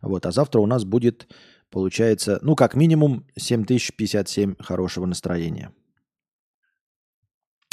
Вот, 0.00 0.26
а 0.26 0.32
завтра 0.32 0.60
у 0.60 0.66
нас 0.66 0.84
будет, 0.84 1.28
получается, 1.70 2.38
ну, 2.42 2.56
как 2.56 2.74
минимум 2.74 3.26
7057 3.36 4.56
хорошего 4.58 5.06
настроения. 5.06 5.72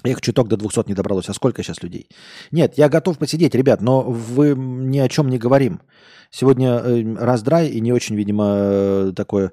Их 0.03 0.21
чуток 0.21 0.47
до 0.47 0.57
200 0.57 0.87
не 0.87 0.93
добралось. 0.93 1.29
А 1.29 1.33
сколько 1.33 1.63
сейчас 1.63 1.81
людей? 1.81 2.09
Нет, 2.51 2.77
я 2.77 2.89
готов 2.89 3.17
посидеть, 3.17 3.55
ребят, 3.55 3.81
но 3.81 4.01
вы 4.01 4.53
ни 4.55 4.99
о 4.99 5.09
чем 5.09 5.29
не 5.29 5.39
говорим. 5.39 5.81
Сегодня 6.29 6.77
э, 6.77 7.15
раздрай 7.15 7.69
и 7.69 7.79
не 7.81 7.91
очень, 7.91 8.15
видимо, 8.15 8.45
э, 8.47 9.13
такое 9.15 9.51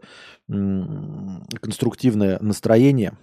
конструктивное 0.49 2.39
настроение, 2.41 3.17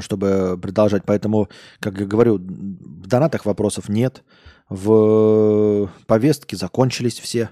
чтобы 0.00 0.58
продолжать. 0.60 1.02
Поэтому, 1.06 1.48
как 1.80 1.98
я 1.98 2.06
говорю, 2.06 2.36
в 2.36 3.06
донатах 3.06 3.44
вопросов 3.44 3.88
нет. 3.88 4.22
В 4.68 5.90
повестке 6.06 6.56
закончились 6.56 7.18
все. 7.18 7.50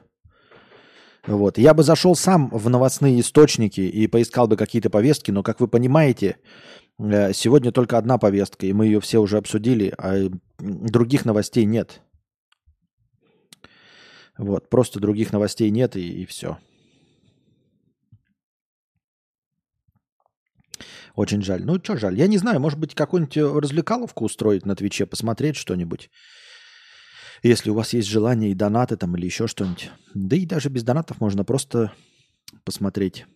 Вот. 1.26 1.58
Я 1.58 1.72
бы 1.74 1.82
зашел 1.82 2.16
сам 2.16 2.48
в 2.50 2.68
новостные 2.68 3.20
источники 3.20 3.80
и 3.80 4.06
поискал 4.06 4.48
бы 4.48 4.56
какие-то 4.56 4.90
повестки, 4.90 5.30
но, 5.30 5.42
как 5.42 5.60
вы 5.60 5.68
понимаете, 5.68 6.38
Э, 6.98 7.32
сегодня 7.32 7.72
только 7.72 7.98
одна 7.98 8.18
повестка, 8.18 8.66
и 8.66 8.72
мы 8.72 8.86
ее 8.86 9.00
все 9.00 9.18
уже 9.18 9.38
обсудили, 9.38 9.92
а 9.98 10.28
других 10.58 11.24
новостей 11.24 11.64
нет. 11.64 12.02
Вот, 14.38 14.68
просто 14.70 15.00
других 15.00 15.32
новостей 15.32 15.70
нет, 15.70 15.96
и, 15.96 16.22
и 16.22 16.26
все. 16.26 16.58
Очень 21.14 21.42
жаль. 21.42 21.64
Ну, 21.64 21.78
что 21.82 21.96
жаль? 21.96 22.18
Я 22.18 22.26
не 22.26 22.38
знаю, 22.38 22.60
может 22.60 22.78
быть, 22.78 22.94
какую-нибудь 22.94 23.36
развлекаловку 23.36 24.24
устроить 24.24 24.64
на 24.64 24.74
Твиче, 24.74 25.06
посмотреть 25.06 25.56
что-нибудь. 25.56 26.10
Если 27.42 27.70
у 27.70 27.74
вас 27.74 27.92
есть 27.92 28.08
желание 28.08 28.52
и 28.52 28.54
донаты 28.54 28.96
там 28.96 29.16
или 29.16 29.26
еще 29.26 29.46
что-нибудь. 29.46 29.90
Да 30.14 30.36
и 30.36 30.46
даже 30.46 30.68
без 30.68 30.84
донатов 30.84 31.20
можно 31.20 31.44
просто 31.44 31.92
посмотреть. 32.64 33.26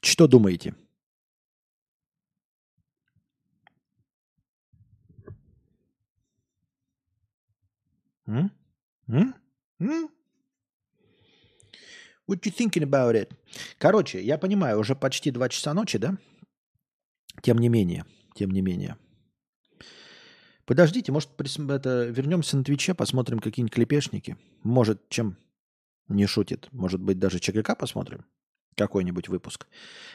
Что 0.00 0.26
думаете? 0.26 0.74
М? 8.26 8.50
М? 9.08 9.34
М? 9.80 10.08
What 12.26 12.40
you 12.46 12.52
thinking 12.52 12.84
about 12.84 13.14
it? 13.14 13.30
Короче, 13.78 14.22
я 14.22 14.38
понимаю, 14.38 14.78
уже 14.78 14.94
почти 14.94 15.30
2 15.30 15.48
часа 15.50 15.74
ночи, 15.74 15.98
да? 15.98 16.16
Тем 17.44 17.58
не 17.58 17.68
менее, 17.68 18.06
тем 18.34 18.50
не 18.52 18.62
менее. 18.62 18.96
Подождите, 20.64 21.12
может, 21.12 21.28
это, 21.68 22.06
вернемся 22.06 22.56
на 22.56 22.64
Твиче, 22.64 22.94
посмотрим 22.94 23.38
какие-нибудь 23.38 23.74
клепешники. 23.74 24.38
Может, 24.62 25.10
чем 25.10 25.36
не 26.08 26.24
шутит. 26.24 26.68
Может 26.72 27.02
быть, 27.02 27.18
даже 27.18 27.40
ЧГК 27.40 27.74
посмотрим? 27.74 28.24
Какой-нибудь 28.78 29.28
выпуск. 29.28 29.66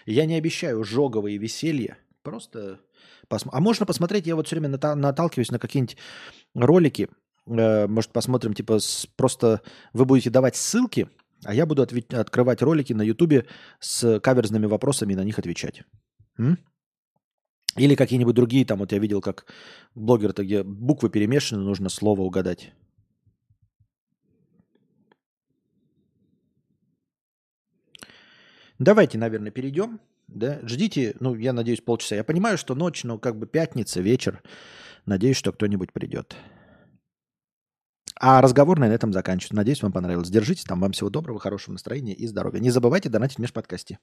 Я 0.08 0.26
не 0.26 0.34
обещаю 0.34 0.84
жоговые 0.84 1.38
веселья. 1.38 2.00
Просто 2.24 2.80
посмотрим. 3.28 3.60
А 3.60 3.62
можно 3.62 3.86
посмотреть, 3.86 4.26
я 4.26 4.36
вот 4.36 4.48
все 4.48 4.56
время 4.56 4.80
наталкиваюсь 4.96 5.52
на 5.52 5.60
какие-нибудь 5.60 5.98
ролики. 6.56 7.10
Э, 7.46 7.86
может, 7.86 8.12
посмотрим, 8.12 8.56
типа, 8.56 8.80
просто 9.16 9.62
вы 9.94 10.06
будете 10.06 10.32
давать 10.32 10.56
ссылки, 10.56 11.08
а 11.44 11.54
я 11.54 11.68
буду 11.68 11.84
открывать 11.84 12.64
ролики 12.64 12.94
на 12.94 13.04
Ютубе 13.04 13.46
с 13.80 14.20
каверзными 14.20 14.66
вопросами 14.66 15.14
и 15.14 15.16
на 15.16 15.24
них 15.24 15.38
отвечать. 15.38 15.84
М? 16.40 16.58
Или 17.80 17.96
какие-нибудь 17.96 18.36
другие, 18.36 18.66
там 18.66 18.80
вот 18.80 18.92
я 18.92 19.00
видел, 19.00 19.22
как 19.22 19.46
блогер-то, 19.96 20.44
где 20.44 20.64
буквы 20.64 21.10
перемешаны, 21.10 21.64
нужно 21.64 21.88
слово 21.90 22.22
угадать. 22.22 22.74
Давайте, 28.80 29.18
наверное, 29.18 29.52
перейдем. 29.52 30.00
Да? 30.28 30.60
Ждите, 30.64 31.16
ну, 31.22 31.36
я 31.36 31.54
надеюсь, 31.54 31.82
полчаса. 31.82 32.16
Я 32.16 32.24
понимаю, 32.24 32.58
что 32.58 32.76
ночь, 32.76 33.04
но 33.06 33.18
как 33.18 33.38
бы 33.40 33.48
пятница, 33.48 34.02
вечер. 34.02 34.44
Надеюсь, 35.06 35.38
что 35.38 35.54
кто-нибудь 35.54 35.94
придет. 35.94 36.36
А 38.20 38.42
разговор 38.42 38.78
на 38.80 38.90
этом 38.90 39.14
заканчивается. 39.14 39.56
Надеюсь, 39.56 39.82
вам 39.82 39.94
понравилось. 39.94 40.30
Держитесь 40.30 40.66
там. 40.66 40.82
Вам 40.82 40.92
всего 40.92 41.10
доброго, 41.10 41.40
хорошего 41.40 41.74
настроения 41.74 42.14
и 42.14 42.28
здоровья. 42.28 42.60
Не 42.60 42.72
забывайте 42.72 43.08
донатить 43.08 43.38
в 43.38 43.42
межподкасте. 43.42 44.00